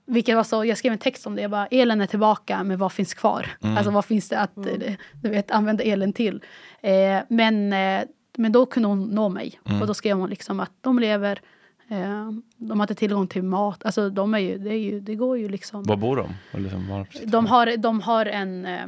Vilket 0.07 0.37
var 0.37 0.45
så, 0.45 0.65
jag 0.65 0.79
skrev 0.79 0.93
en 0.93 0.99
text 0.99 1.27
om 1.27 1.35
det. 1.35 1.43
Jag 1.43 1.51
bara, 1.51 1.67
elen 1.67 2.01
är 2.01 2.07
tillbaka, 2.07 2.65
men 2.65 2.79
vad 2.79 2.93
finns 2.93 3.15
kvar? 3.15 3.47
Mm. 3.63 3.77
Alltså 3.77 3.91
vad 3.93 4.05
finns 4.05 4.29
det 4.29 4.39
att 4.41 4.57
eh, 4.57 4.95
du 5.23 5.29
vet, 5.29 5.51
använda 5.51 5.85
elen 5.85 6.13
till? 6.13 6.43
Eh, 6.81 7.19
men, 7.29 7.73
eh, 7.73 8.01
men 8.37 8.53
då 8.53 8.67
kunde 8.67 8.89
hon 8.89 9.05
nå 9.05 9.29
mig. 9.29 9.61
Mm. 9.69 9.81
Och 9.81 9.87
då 9.87 9.95
skrev 9.95 10.17
hon 10.17 10.31
liksom 10.31 10.61
att 10.61 10.71
de 10.81 10.99
lever, 10.99 11.41
eh, 11.89 12.31
de 12.57 12.81
har 12.81 12.85
inte 12.85 12.95
tillgång 12.95 13.27
till 13.27 13.43
mat. 13.43 13.85
Alltså 13.85 14.11
de 14.11 14.35
är 14.35 14.39
ju, 14.39 14.59
det, 14.59 14.71
är 14.71 14.79
ju, 14.79 15.01
det 15.01 15.15
går 15.15 15.39
ju 15.39 15.49
liksom. 15.49 15.83
Var 15.83 15.97
bor 15.97 16.17
de? 16.17 16.35
Eller 16.53 16.63
liksom, 16.63 16.89
var 16.89 17.07
De 17.27 17.47
har, 17.47 17.77
de 17.77 18.01
har 18.01 18.27
en... 18.27 18.67
Eh, 18.67 18.87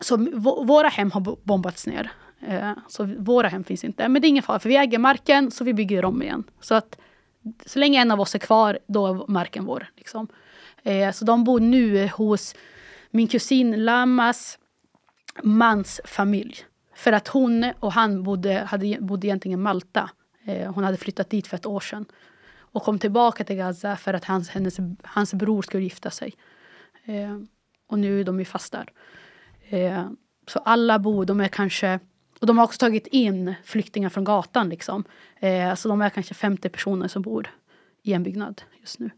så 0.00 0.16
våra 0.64 0.88
hem 0.88 1.10
har 1.10 1.20
bo- 1.20 1.38
bombats 1.42 1.86
ner. 1.86 2.10
Eh, 2.46 2.70
så 2.88 3.04
våra 3.18 3.48
hem 3.48 3.64
finns 3.64 3.84
inte. 3.84 4.08
Men 4.08 4.22
det 4.22 4.26
är 4.26 4.28
ingen 4.28 4.42
fara, 4.42 4.58
för 4.58 4.68
vi 4.68 4.76
äger 4.76 4.98
marken 4.98 5.50
så 5.50 5.64
vi 5.64 5.74
bygger 5.74 6.04
om 6.04 6.22
igen. 6.22 6.44
Så 6.60 6.74
att 6.74 6.98
så 7.66 7.78
länge 7.78 8.00
en 8.00 8.10
av 8.10 8.20
oss 8.20 8.34
är 8.34 8.38
kvar, 8.38 8.78
då 8.86 9.06
är 9.06 9.30
marken 9.30 9.64
vår. 9.64 9.86
Liksom. 9.96 10.28
Eh, 10.82 11.12
så 11.12 11.24
de 11.24 11.44
bor 11.44 11.60
nu 11.60 12.08
hos 12.08 12.54
min 13.10 13.28
kusin 13.28 13.84
Lamas 13.84 14.58
mans 15.42 16.00
familj. 16.04 16.56
För 16.94 17.12
att 17.12 17.28
hon 17.28 17.72
och 17.80 17.92
han 17.92 18.22
bodde, 18.22 18.54
hade, 18.54 18.98
bodde 19.00 19.26
egentligen 19.26 19.60
i 19.60 19.62
Malta. 19.62 20.10
Eh, 20.44 20.72
hon 20.72 20.84
hade 20.84 20.96
flyttat 20.96 21.30
dit 21.30 21.46
för 21.46 21.56
ett 21.56 21.66
år 21.66 21.80
sedan. 21.80 22.04
Och 22.58 22.82
kom 22.82 22.98
tillbaka 22.98 23.44
till 23.44 23.56
Gaza 23.56 23.96
för 23.96 24.14
att 24.14 24.24
hans, 24.24 24.48
hennes, 24.48 24.76
hans 25.02 25.34
bror 25.34 25.62
skulle 25.62 25.82
gifta 25.82 26.10
sig. 26.10 26.34
Eh, 27.04 27.38
och 27.86 27.98
nu 27.98 28.20
är 28.20 28.24
de 28.24 28.38
ju 28.38 28.44
fast 28.44 28.72
där. 28.72 28.92
Eh, 29.68 30.08
så 30.46 30.58
alla 30.58 30.98
bor, 30.98 31.24
de 31.24 31.40
är 31.40 31.48
kanske... 31.48 32.00
Och 32.40 32.46
de 32.46 32.58
har 32.58 32.64
också 32.64 32.78
tagit 32.78 33.06
in 33.06 33.54
flyktingar 33.64 34.08
från 34.08 34.24
gatan. 34.24 34.68
Liksom. 34.68 35.04
Eh, 35.40 35.74
så 35.74 35.88
de 35.88 36.00
är 36.02 36.10
kanske 36.10 36.34
50 36.34 36.68
personer 36.68 37.08
som 37.08 37.22
bor 37.22 37.50
i 38.02 38.12
en 38.12 38.22
byggnad 38.22 38.62
just 38.80 38.98
nu. 38.98 39.10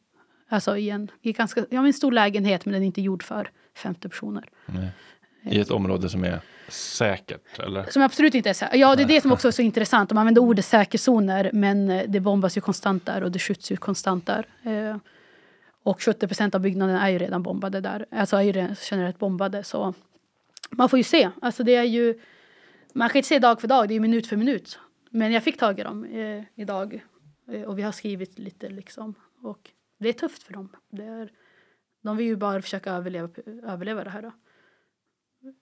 Alltså 0.48 0.76
i 0.76 0.90
en, 0.90 1.10
i 1.22 1.32
ganska, 1.32 1.66
ja, 1.70 1.86
en 1.86 1.92
stor 1.92 2.12
lägenhet 2.12 2.64
men 2.64 2.72
den 2.72 2.82
är 2.82 2.86
inte 2.86 3.00
gjord 3.02 3.22
för 3.22 3.50
50 3.74 4.08
personer. 4.08 4.48
Nej. 4.66 4.90
I 5.42 5.60
ett 5.60 5.70
område 5.70 6.08
som 6.08 6.24
är 6.24 6.40
säkert 6.68 7.58
eller? 7.58 7.84
Som 7.90 8.02
absolut 8.02 8.34
inte 8.34 8.50
är 8.50 8.54
säkert. 8.54 8.76
Ja, 8.76 8.96
det 8.96 9.02
är 9.02 9.06
det 9.06 9.20
som 9.20 9.32
också 9.32 9.48
är 9.48 9.52
så 9.52 9.62
intressant. 9.62 10.08
De 10.08 10.18
använder 10.18 10.42
ordet 10.42 10.64
säkerzoner 10.64 11.50
men 11.52 11.90
eh, 11.90 12.02
det 12.08 12.20
bombas 12.20 12.56
ju 12.56 12.60
konstant 12.60 13.06
där 13.06 13.22
och 13.22 13.32
det 13.32 13.38
skjuts 13.38 13.72
ju 13.72 13.76
konstant 13.76 14.26
där. 14.26 14.46
Eh, 14.62 14.96
och 15.82 16.02
70 16.02 16.26
procent 16.26 16.54
av 16.54 16.60
byggnaderna 16.60 17.06
är 17.06 17.10
ju 17.10 17.18
redan 17.18 17.42
bombade 17.42 17.80
där. 17.80 18.06
Alltså 18.10 18.36
är 18.36 18.42
ju 18.42 18.68
generellt 18.90 19.18
bombade. 19.18 19.64
Så 19.64 19.94
man 20.70 20.88
får 20.88 20.98
ju 20.98 21.02
se. 21.02 21.30
Alltså 21.42 21.64
det 21.64 21.74
är 21.74 21.84
ju... 21.84 22.20
Man 22.96 23.08
kan 23.08 23.16
inte 23.16 23.28
se 23.28 23.38
dag 23.38 23.60
för 23.60 23.68
dag, 23.68 23.88
det 23.88 23.94
är 23.94 24.00
minut 24.00 24.26
för 24.26 24.36
minut. 24.36 24.78
Men 25.10 25.32
jag 25.32 25.42
fick 25.42 25.58
tag 25.58 25.80
i 25.80 25.82
dem 25.82 26.04
eh, 26.04 26.44
idag. 26.54 27.04
Eh, 27.48 27.62
och 27.62 27.78
vi 27.78 27.82
har 27.82 27.92
skrivit 27.92 28.38
lite 28.38 28.68
liksom. 28.68 29.14
Och 29.42 29.70
det 29.98 30.08
är 30.08 30.12
tufft 30.12 30.42
för 30.42 30.52
dem. 30.52 30.68
Det 30.90 31.04
är, 31.04 31.32
de 32.02 32.16
vill 32.16 32.26
ju 32.26 32.36
bara 32.36 32.62
försöka 32.62 32.92
överleva, 32.92 33.28
överleva 33.62 34.04
det 34.04 34.10
här. 34.10 34.22
Då. 34.22 34.32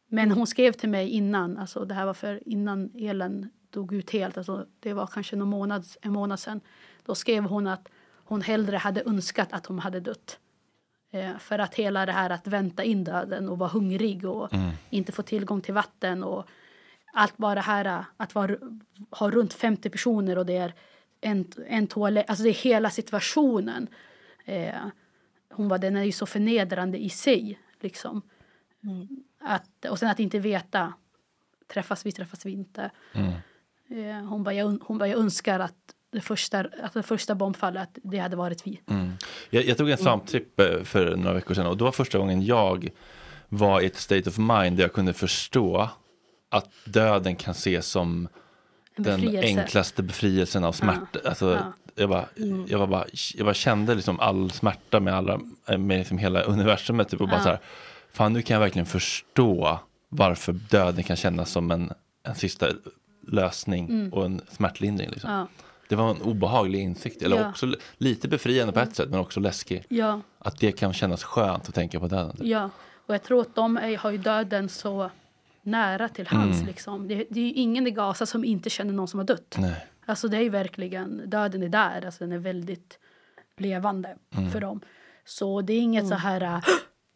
Men 0.09 0.31
hon 0.31 0.47
skrev 0.47 0.73
till 0.73 0.89
mig 0.89 1.09
innan, 1.09 1.59
alltså 1.59 1.85
det 1.85 1.95
här 1.95 2.07
var 2.07 2.15
för 2.15 2.49
innan 2.49 2.91
elen 2.95 3.51
dog 3.71 3.93
ut 3.93 4.11
helt, 4.11 4.39
alltså 4.39 4.67
det 4.81 4.93
var 4.93 5.07
kanske 5.07 5.37
någon 5.37 5.49
månad, 5.49 5.85
en 6.03 6.13
månad 6.13 6.41
sedan. 6.41 6.61
Då 7.05 7.15
skrev 7.15 7.45
hon 7.45 7.67
att 7.67 7.89
hon 8.25 8.41
hellre 8.43 8.77
hade 8.77 9.03
önskat 9.07 9.53
att 9.53 9.67
hon 9.67 9.79
hade 9.79 10.01
dött. 10.01 10.39
Eh, 11.11 11.39
för 11.39 11.59
att 11.59 11.75
hela 11.75 12.07
det 12.07 12.13
här 12.13 12.31
att 12.31 12.47
vänta 12.47 12.85
in 12.85 13.05
döden 13.05 13.49
och 13.49 13.59
vara 13.59 13.71
hungrig 13.71 14.25
och 14.25 14.51
inte 14.91 15.13
få 15.13 15.23
tillgång 15.23 15.61
till 15.61 15.75
vatten 15.75 16.25
och 16.25 16.49
allt 17.15 17.37
bara 17.37 17.55
det 17.55 17.61
här 17.61 17.85
eh, 17.85 18.05
att 18.17 18.35
vara, 18.35 18.57
ha 19.11 19.31
runt 19.31 19.53
50 19.55 19.91
personer 19.91 20.39
och 20.39 20.47
det 20.47 20.57
är 20.57 20.75
en, 21.21 21.45
en 21.69 21.87
toalett, 21.87 22.31
alltså 22.31 22.45
det 22.45 22.51
är 22.51 22.55
hela 22.55 22.91
situationen. 22.91 23.89
Eh, 24.45 24.75
hon 25.51 25.69
var 25.69 25.79
den 25.79 25.97
är 25.97 26.05
ju 26.05 26.13
så 26.13 26.27
förnedrande 26.27 26.99
i 26.99 27.09
sig 27.09 27.59
liksom. 27.81 28.23
Att, 29.41 29.85
och 29.91 29.99
sen 29.99 30.11
att 30.11 30.21
inte 30.21 30.39
veta, 30.39 30.93
träffas 31.73 32.07
vi, 32.07 32.13
träffas 32.13 32.47
vi 32.47 32.53
inte. 32.53 32.91
Eh, 33.91 34.27
hon, 34.29 34.45
bara, 34.45 34.55
jag, 34.55 34.79
hon 34.83 34.99
bara, 34.99 35.09
jag 35.09 35.19
önskar 35.19 35.61
att 35.61 35.95
det 36.11 36.21
första, 36.21 36.67
att 36.83 36.93
det 36.93 37.03
första 37.03 37.35
bombfallet, 37.35 37.99
det 38.03 38.19
hade 38.19 38.37
varit 38.37 38.67
vi. 38.67 38.81
Jag, 39.51 39.65
jag 39.65 39.77
tog 39.77 39.91
en 39.91 39.99
svamptripp 39.99 40.61
eh, 40.61 40.83
för 40.83 41.17
några 41.17 41.35
veckor 41.35 41.55
sedan 41.55 41.67
och 41.67 41.77
då 41.77 41.85
var 41.85 41.93
första 41.93 42.19
gången 42.19 42.43
jag 42.43 42.91
var 43.49 43.81
i 43.81 43.87
ett 43.87 43.97
state 43.97 44.31
of 44.31 44.39
mind 44.39 44.77
där 44.77 44.85
jag 44.85 44.93
kunde 44.93 45.13
förstå 45.13 45.91
att 46.57 46.69
döden 46.85 47.37
kan 47.37 47.53
ses 47.53 47.87
som 47.87 48.29
En 48.97 49.03
den 49.05 49.37
enklaste 49.39 50.03
befrielsen 50.03 50.65
av 50.65 50.73
smärta. 50.73 51.19
Alltså, 51.25 51.51
Ja. 51.55 51.73
jag, 51.95 52.09
bara, 52.11 52.25
jag, 52.67 52.79
var 52.79 52.87
bara, 52.87 53.05
jag 53.35 53.45
bara 53.47 53.55
kände 53.55 53.95
liksom 53.95 54.21
all 54.21 54.51
smärta 54.51 55.01
med, 55.01 55.15
alla, 55.15 55.41
med 55.79 55.99
liksom 55.99 56.19
hela 56.19 56.43
universumet. 56.43 57.09
Typ, 57.09 57.21
och 57.21 57.29
bara 57.29 57.37
Ja. 57.37 57.43
så 57.43 57.49
här, 57.49 57.61
fan 58.13 58.33
nu 58.33 58.43
kan 58.43 58.55
jag 58.55 58.61
verkligen 58.61 58.87
förstå 58.87 59.79
varför 60.09 60.53
döden 60.53 61.05
kan 61.05 61.17
kännas 61.17 61.51
som 61.51 61.71
en, 61.71 61.93
en 62.23 62.35
sista 62.35 62.67
lösning 63.29 64.13
och 64.13 64.25
en 64.25 64.41
smärtlindring. 64.51 65.11
Liksom. 65.11 65.31
Mm. 65.31 65.41
Ja, 65.41 65.65
Det 65.89 65.97
var 65.97 66.11
en 66.11 66.23
obehaglig 66.23 66.81
insikt, 66.81 67.23
eller 67.23 67.37
Ja. 67.37 67.49
också 67.51 67.75
lite 67.99 68.29
befriande 68.29 68.73
på 68.73 68.81
ett 68.81 68.97
sätt 68.97 69.11
men 69.11 69.21
också 69.21 69.41
läskig. 69.41 69.85
ja, 69.89 70.21
Att 70.39 70.59
det 70.59 70.73
kan 70.73 70.93
kännas 70.93 71.25
skönt 71.25 71.69
att 71.69 71.75
tänka 71.75 72.01
på 72.01 72.09
döden. 72.09 72.37
ja. 72.41 72.71
Och 73.07 73.15
jag 73.15 73.23
tror 73.23 73.41
att 73.41 73.55
de 73.55 73.97
har 73.99 74.11
ju 74.11 74.19
döden 74.19 74.69
så 74.69 75.11
nära 75.65 76.09
till 76.09 76.27
hands. 76.27 76.57
Mm. 76.57 76.67
Liksom. 76.67 77.09
Det, 77.09 77.15
det 77.31 77.41
är 77.41 77.45
ju 77.45 77.53
ingen 77.53 77.87
i 77.87 77.91
Gaza 77.91 78.27
som 78.27 78.45
inte 78.45 78.71
känner 78.71 78.93
någon 78.93 79.09
som 79.09 79.19
har 79.19 79.27
dött. 79.27 79.57
Nej. 79.59 79.87
Alltså 80.07 80.29
det 80.29 80.37
är 80.37 80.41
ju 80.43 80.49
verkligen, 80.49 81.31
döden 81.31 81.63
är 81.63 81.69
där, 81.69 82.07
alltså 82.07 82.25
den 82.25 82.33
är 82.33 82.39
väldigt 82.39 82.99
levande 83.57 84.17
Mm. 84.37 84.51
för 84.51 84.61
dem. 84.61 84.81
Så 85.25 85.61
det 85.61 85.73
är 85.73 85.81
inget 85.81 86.09
så 86.09 86.15
här, 86.15 86.41
äh, 86.43 86.61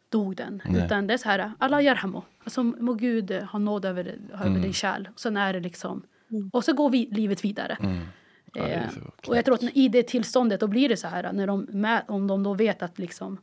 dog 0.09 0.35
den, 0.35 0.61
Nej. 0.65 0.85
utan 0.85 1.07
det 1.07 1.13
är 1.13 1.17
så 1.17 1.29
här, 1.29 1.51
alla 1.57 1.81
yarhamo. 1.81 2.23
Alltså 2.43 2.63
må 2.63 2.93
Gud 2.93 3.31
ha 3.31 3.59
nåd 3.59 3.85
över, 3.85 4.05
över 4.33 4.45
Mm. 4.47 4.61
din 4.61 4.73
själ. 4.73 5.09
Sen 5.15 5.37
är 5.37 5.53
det 5.53 5.59
liksom, 5.59 6.03
och 6.53 6.63
så 6.63 6.73
går 6.73 6.89
vi 6.89 7.09
livet 7.11 7.45
vidare. 7.45 7.77
Ja, 8.53 8.67
är 8.67 8.77
Eh, 8.77 8.83
och 9.27 9.37
jag 9.37 9.45
tror 9.45 9.55
att 9.55 9.63
i 9.63 9.87
det 9.87 10.03
tillståndet 10.07 10.59
då 10.59 10.67
blir 10.67 10.89
det 10.89 10.97
så 10.97 11.07
här 11.07 11.33
när 11.33 11.47
de, 11.47 11.67
mä- 11.67 12.01
om 12.07 12.27
de 12.27 12.43
då 12.43 12.53
vet 12.53 12.83
att 12.83 12.99
liksom 12.99 13.37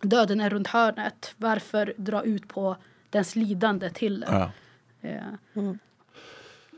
döden 0.00 0.40
är 0.40 0.50
runt 0.50 0.66
hörnet. 0.68 1.34
Varför 1.36 1.94
dra 1.96 2.22
ut 2.22 2.48
på 2.48 2.76
dens 3.12 3.36
lidande 3.36 3.90
till 3.90 4.20
det? 4.20 4.26
Ja. 4.30 4.50
Eh, 5.08 5.22
Mm. 5.54 5.78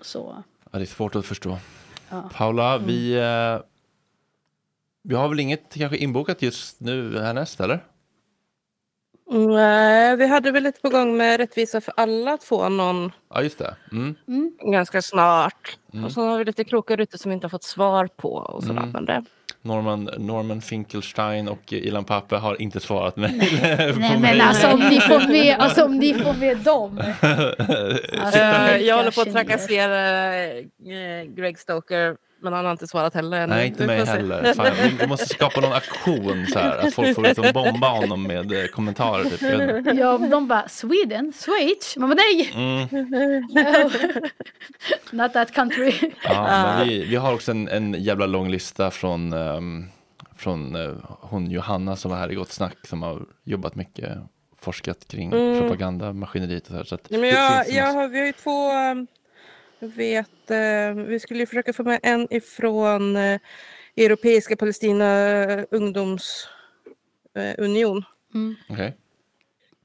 Så 0.02 0.42
Ja, 0.70 0.78
det 0.78 0.84
är 0.84 0.86
svårt 0.86 1.14
att 1.16 1.26
förstå. 1.26 1.58
Ja. 2.10 2.30
Paula, 2.34 2.74
Mm. 2.74 2.86
vi, 2.86 3.14
eh, 3.14 3.60
vi 5.02 5.14
har 5.14 5.28
väl 5.28 5.40
inget 5.40 5.74
kanske 5.74 5.96
inbokat 5.96 6.42
just 6.42 6.80
nu 6.80 7.18
härnäst, 7.20 7.60
eller? 7.60 7.84
Nej, 9.30 10.16
vi 10.16 10.26
hade 10.26 10.50
väl 10.50 10.62
lite 10.62 10.80
på 10.80 10.88
gång 10.88 11.16
med 11.16 11.36
Rättvisa 11.40 11.80
för 11.80 11.94
alla 11.96 12.32
att 12.32 12.44
få 12.44 12.68
någon 12.68 13.12
Ja, 13.30 13.42
just 13.42 13.58
det. 13.58 13.76
Mm. 13.92 14.14
ganska 14.72 15.02
snart. 15.02 15.78
Mm. 15.92 16.04
Och 16.04 16.12
så 16.12 16.20
har 16.28 16.38
vi 16.38 16.44
lite 16.44 16.64
kloka 16.64 16.96
rytter 16.96 17.18
som 17.18 17.28
vi 17.30 17.34
inte 17.34 17.44
har 17.44 17.50
fått 17.50 17.62
svar 17.64 18.06
på. 18.16 18.32
Och 18.34 18.62
sådär. 18.64 18.78
Mm. 18.78 18.90
Men 18.90 19.04
det, 19.04 19.24
Norman, 19.64 20.10
Norman 20.18 20.60
Finkelstein 20.60 21.48
och 21.48 21.72
Ilan 21.72 22.04
Pappe 22.04 22.36
har 22.36 22.62
inte 22.62 22.80
svarat 22.80 23.16
mig. 23.16 23.50
Nej 23.96 24.18
men 24.20 24.40
alltså 24.40 24.68
om 24.68 24.80
ni 24.80 25.00
får 25.00 25.28
med, 25.28 25.56
alltså, 25.58 25.84
om 25.84 25.98
ni 25.98 26.14
får 26.14 26.34
med 26.34 26.56
dem. 26.56 27.02
Alltså, 28.20 28.38
jag 28.84 28.96
håller 28.96 29.10
på 29.10 29.20
att 29.20 29.32
trakassera 29.32 30.34
eh, 30.44 31.24
Greg 31.36 31.58
Stoker, 31.58 32.16
men 32.44 32.52
han 32.52 32.64
har 32.64 32.72
inte 32.72 32.86
svarat 32.86 33.14
heller 33.14 33.36
ännu. 33.40 33.54
Nej, 33.54 33.66
inte 33.66 33.80
Vi 33.80 33.86
mig 33.86 34.04
heller. 34.04 34.54
Fan, 34.54 34.66
vi- 35.00 35.06
måste 35.06 35.26
skapa 35.26 35.60
någon 35.60 35.72
aktion 35.72 36.46
så 36.52 36.58
här, 36.58 36.78
att 36.78 36.94
folk 36.94 37.14
får 37.14 37.22
liksom 37.22 37.44
bomba 37.54 37.88
honom 37.88 38.22
med 38.22 38.52
eh, 38.52 38.66
kommentarer. 38.66 39.24
Typ. 39.84 39.98
Ja, 39.98 40.18
de 40.18 40.48
bara 40.48 40.68
Sweden, 40.68 41.32
Schweiz. 41.32 41.96
Man 41.96 42.08
bara 42.10 42.14
nej! 42.14 42.50
Mm. 42.54 42.88
Not 45.12 45.32
that 45.32 45.52
country. 45.54 45.92
Ja, 46.24 46.76
men 46.78 46.88
vi, 46.88 47.04
vi 47.04 47.16
har 47.16 47.34
också 47.34 47.50
en, 47.50 47.68
en 47.68 47.94
jävla 48.02 48.26
lång 48.26 48.48
lista 48.48 48.90
från, 48.90 49.32
ehm, 49.32 49.86
från 50.36 50.74
eh, 50.76 50.92
hon 51.20 51.50
Johanna 51.50 51.96
som 51.96 52.10
var 52.10 52.18
här 52.18 52.32
i 52.32 52.34
Gott 52.34 52.52
Snack 52.52 52.76
som 52.86 53.02
har 53.02 53.22
jobbat 53.44 53.74
mycket, 53.74 54.08
forskat 54.60 55.08
kring 55.08 55.32
Mm. 55.32 55.60
propagandamaskineriet 55.60 56.62
och 56.62 56.68
så 56.68 56.74
här. 56.76 56.84
Så 56.84 56.94
att 56.94 57.10
Nej, 57.10 57.20
men 57.20 57.30
jag, 57.30 57.68
jag 57.70 57.92
har, 57.92 58.08
vi 58.08 58.18
har 58.18 58.26
ju 58.26 58.32
två... 58.32 58.70
Jag 59.84 59.90
vet, 59.90 60.50
eh, 60.50 60.94
vi 61.04 61.20
skulle 61.20 61.40
ju 61.40 61.46
försöka 61.46 61.72
få 61.72 61.82
med 61.82 62.00
en 62.02 62.26
ifrån 62.30 63.16
eh, 63.16 63.40
Europeiska 63.96 64.56
Palestina 64.56 65.46
ungdomsunion. 65.70 68.04
Okej. 68.68 68.96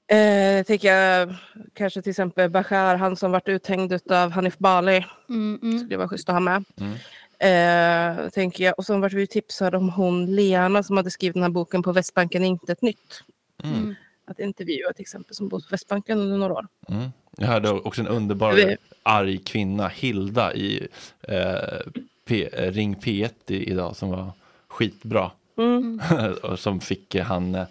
Eh, 0.08 0.66
tänker 0.66 0.94
jag 0.94 1.36
kanske 1.74 2.02
till 2.02 2.10
exempel 2.10 2.50
Bashar, 2.50 2.96
han 2.96 3.16
som 3.16 3.32
varit 3.32 3.48
uthängd 3.48 4.12
av 4.12 4.32
Hanif 4.32 4.58
Bali. 4.58 5.06
Mm, 5.30 5.60
mm. 5.62 5.90
Det 5.90 5.98
var 5.98 6.08
schysst 6.08 6.30
att 6.30 6.36
ha 6.36 6.40
med. 6.40 6.64
Mm. 6.80 6.94
Eh, 7.40 8.30
tänker 8.30 8.64
jag. 8.64 8.74
Och 8.78 8.86
så 8.86 8.98
vart 8.98 9.14
vi 9.14 9.28
tipsade 9.28 9.78
om 9.78 9.90
hon 9.90 10.36
Lena 10.36 10.84
som 10.84 10.98
hade 10.98 11.12
skrivit 11.12 11.34
den 11.34 11.44
här 11.44 11.50
boken 11.50 11.84
På 11.84 11.92
Västbanken 11.92 12.44
är 12.44 12.48
inte 12.48 12.72
ett 12.72 12.82
nytt. 12.82 13.24
Mm. 13.64 13.96
Att 14.26 14.40
intervjua 14.40 14.94
till 14.94 15.02
exempel 15.02 15.36
som 15.36 15.48
bott 15.48 15.64
på 15.64 15.72
Västbanken 15.72 16.20
under 16.20 16.38
några 16.38 16.54
år. 16.54 16.68
Mm. 16.90 17.10
Jag 17.40 17.48
hörde 17.48 17.70
också 17.72 18.02
en 18.02 18.08
underbar 18.08 18.78
arg 19.04 19.38
kvinna, 19.38 19.88
Hilda, 19.88 20.54
i 20.54 20.88
eh, 21.22 21.80
P, 22.26 22.50
eh, 22.54 22.72
Ring 22.72 22.96
P1 22.96 23.32
i, 23.48 23.72
idag 23.72 23.96
som 23.96 24.10
var 24.10 24.32
skitbra. 24.68 25.32
Mm. 25.58 26.02
och 26.44 26.60
som 26.60 26.80
fick 26.82 27.16
eh, 27.16 27.26
han 27.26 27.56
eh, 27.56 27.68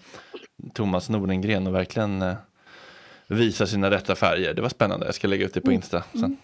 Thomas 0.74 1.08
Nordengren 1.08 1.66
att 1.66 1.72
verkligen 1.72 2.22
eh, 2.22 2.34
visa 3.26 3.66
sina 3.66 3.90
rätta 3.90 4.14
färger. 4.14 4.54
Det 4.54 4.62
var 4.62 4.68
spännande. 4.68 5.06
Jag 5.06 5.14
ska 5.14 5.28
lägga 5.28 5.46
ut 5.46 5.54
det 5.54 5.60
på 5.60 5.72
Insta 5.72 6.04
sen. 6.12 6.36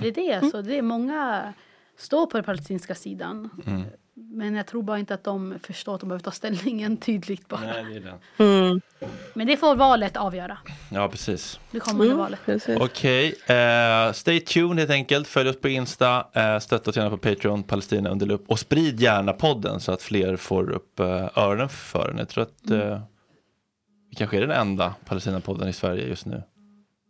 Det 0.00 0.08
är 0.08 0.12
det, 0.12 0.34
alltså. 0.34 0.62
det 0.62 0.78
är 0.78 0.82
många 0.82 1.52
står 1.96 2.26
på 2.26 2.36
den 2.36 2.44
palestinska 2.44 2.94
sidan. 2.94 3.50
Mm. 3.66 3.82
Men 4.14 4.54
jag 4.54 4.66
tror 4.66 4.82
bara 4.82 4.98
inte 4.98 5.14
att 5.14 5.24
de 5.24 5.54
förstår 5.62 5.94
att 5.94 6.00
de 6.00 6.08
behöver 6.08 6.22
ta 6.24 6.30
ställningen 6.30 6.96
tydligt 6.96 7.48
bara. 7.48 7.60
Nej, 7.60 7.84
det 7.84 7.96
är 7.96 8.00
den. 8.00 8.18
Mm. 8.64 8.80
Men 9.34 9.46
det 9.46 9.56
får 9.56 9.76
valet 9.76 10.16
avgöra. 10.16 10.58
Ja, 10.90 11.08
precis. 11.08 11.60
Det 11.70 11.80
kommande 11.80 12.06
Mm. 12.06 12.18
valet. 12.18 12.40
Okej, 12.80 13.34
eh, 13.46 14.12
stay 14.12 14.40
tuned 14.40 14.78
helt 14.78 14.90
enkelt. 14.90 15.28
Följ 15.28 15.48
oss 15.48 15.60
på 15.60 15.68
Insta, 15.68 16.26
eh, 16.32 16.58
stötta 16.58 16.90
oss 16.90 16.96
gärna 16.96 17.10
på 17.10 17.16
Patreon, 17.18 17.62
Palestina 17.62 18.10
under 18.10 18.26
lupp 18.26 18.44
och 18.50 18.58
sprid 18.58 19.00
gärna 19.00 19.32
podden 19.32 19.80
så 19.80 19.92
att 19.92 20.02
fler 20.02 20.36
får 20.36 20.70
upp 20.70 21.00
eh, 21.00 21.38
öronen 21.38 21.68
för 21.68 22.08
den. 22.08 22.18
Jag 22.18 22.28
tror 22.28 22.42
att 22.42 22.70
eh, 22.70 23.00
vi 24.10 24.16
kanske 24.16 24.36
är 24.36 24.40
den 24.40 24.50
enda 24.50 24.94
Palestina-podden 25.04 25.68
i 25.68 25.72
Sverige 25.72 26.06
just 26.08 26.26
nu. 26.26 26.42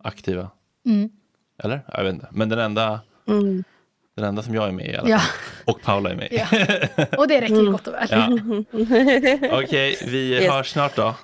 Aktiva. 0.04 0.50
Mm. 0.86 1.10
Eller? 1.58 1.80
Jag 1.92 2.04
vet 2.04 2.14
inte. 2.14 2.28
Men 2.30 2.48
den 2.48 2.58
enda, 2.58 3.00
Mm. 3.28 3.64
Den 4.22 4.28
enda 4.28 4.42
som 4.42 4.54
jag 4.54 4.68
är 4.68 4.72
med 4.72 4.86
i 4.86 4.96
alla 4.96 5.08
Ja. 5.08 5.18
fall. 5.18 5.30
Och 5.64 5.82
Paula 5.82 6.10
är 6.10 6.14
med. 6.14 6.28
Ja. 6.30 6.46
Och 7.18 7.28
det 7.28 7.40
räcker 7.40 7.70
gott 7.72 7.86
och 7.88 7.94
väl. 7.94 8.08
Ja. 8.10 8.28
Okej, 9.62 9.98
vi 10.06 10.28
Yes. 10.34 10.50
hörs 10.52 10.68
snart 10.70 10.96
då. 10.96 11.14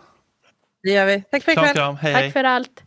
Det 0.83 0.91
gör 0.91 1.07
vi. 1.07 1.23
Tack 1.31 1.43
för 1.43 1.53
ikväll. 1.53 1.97
Tack 2.03 2.33
för 2.33 2.45
allt. 2.45 2.83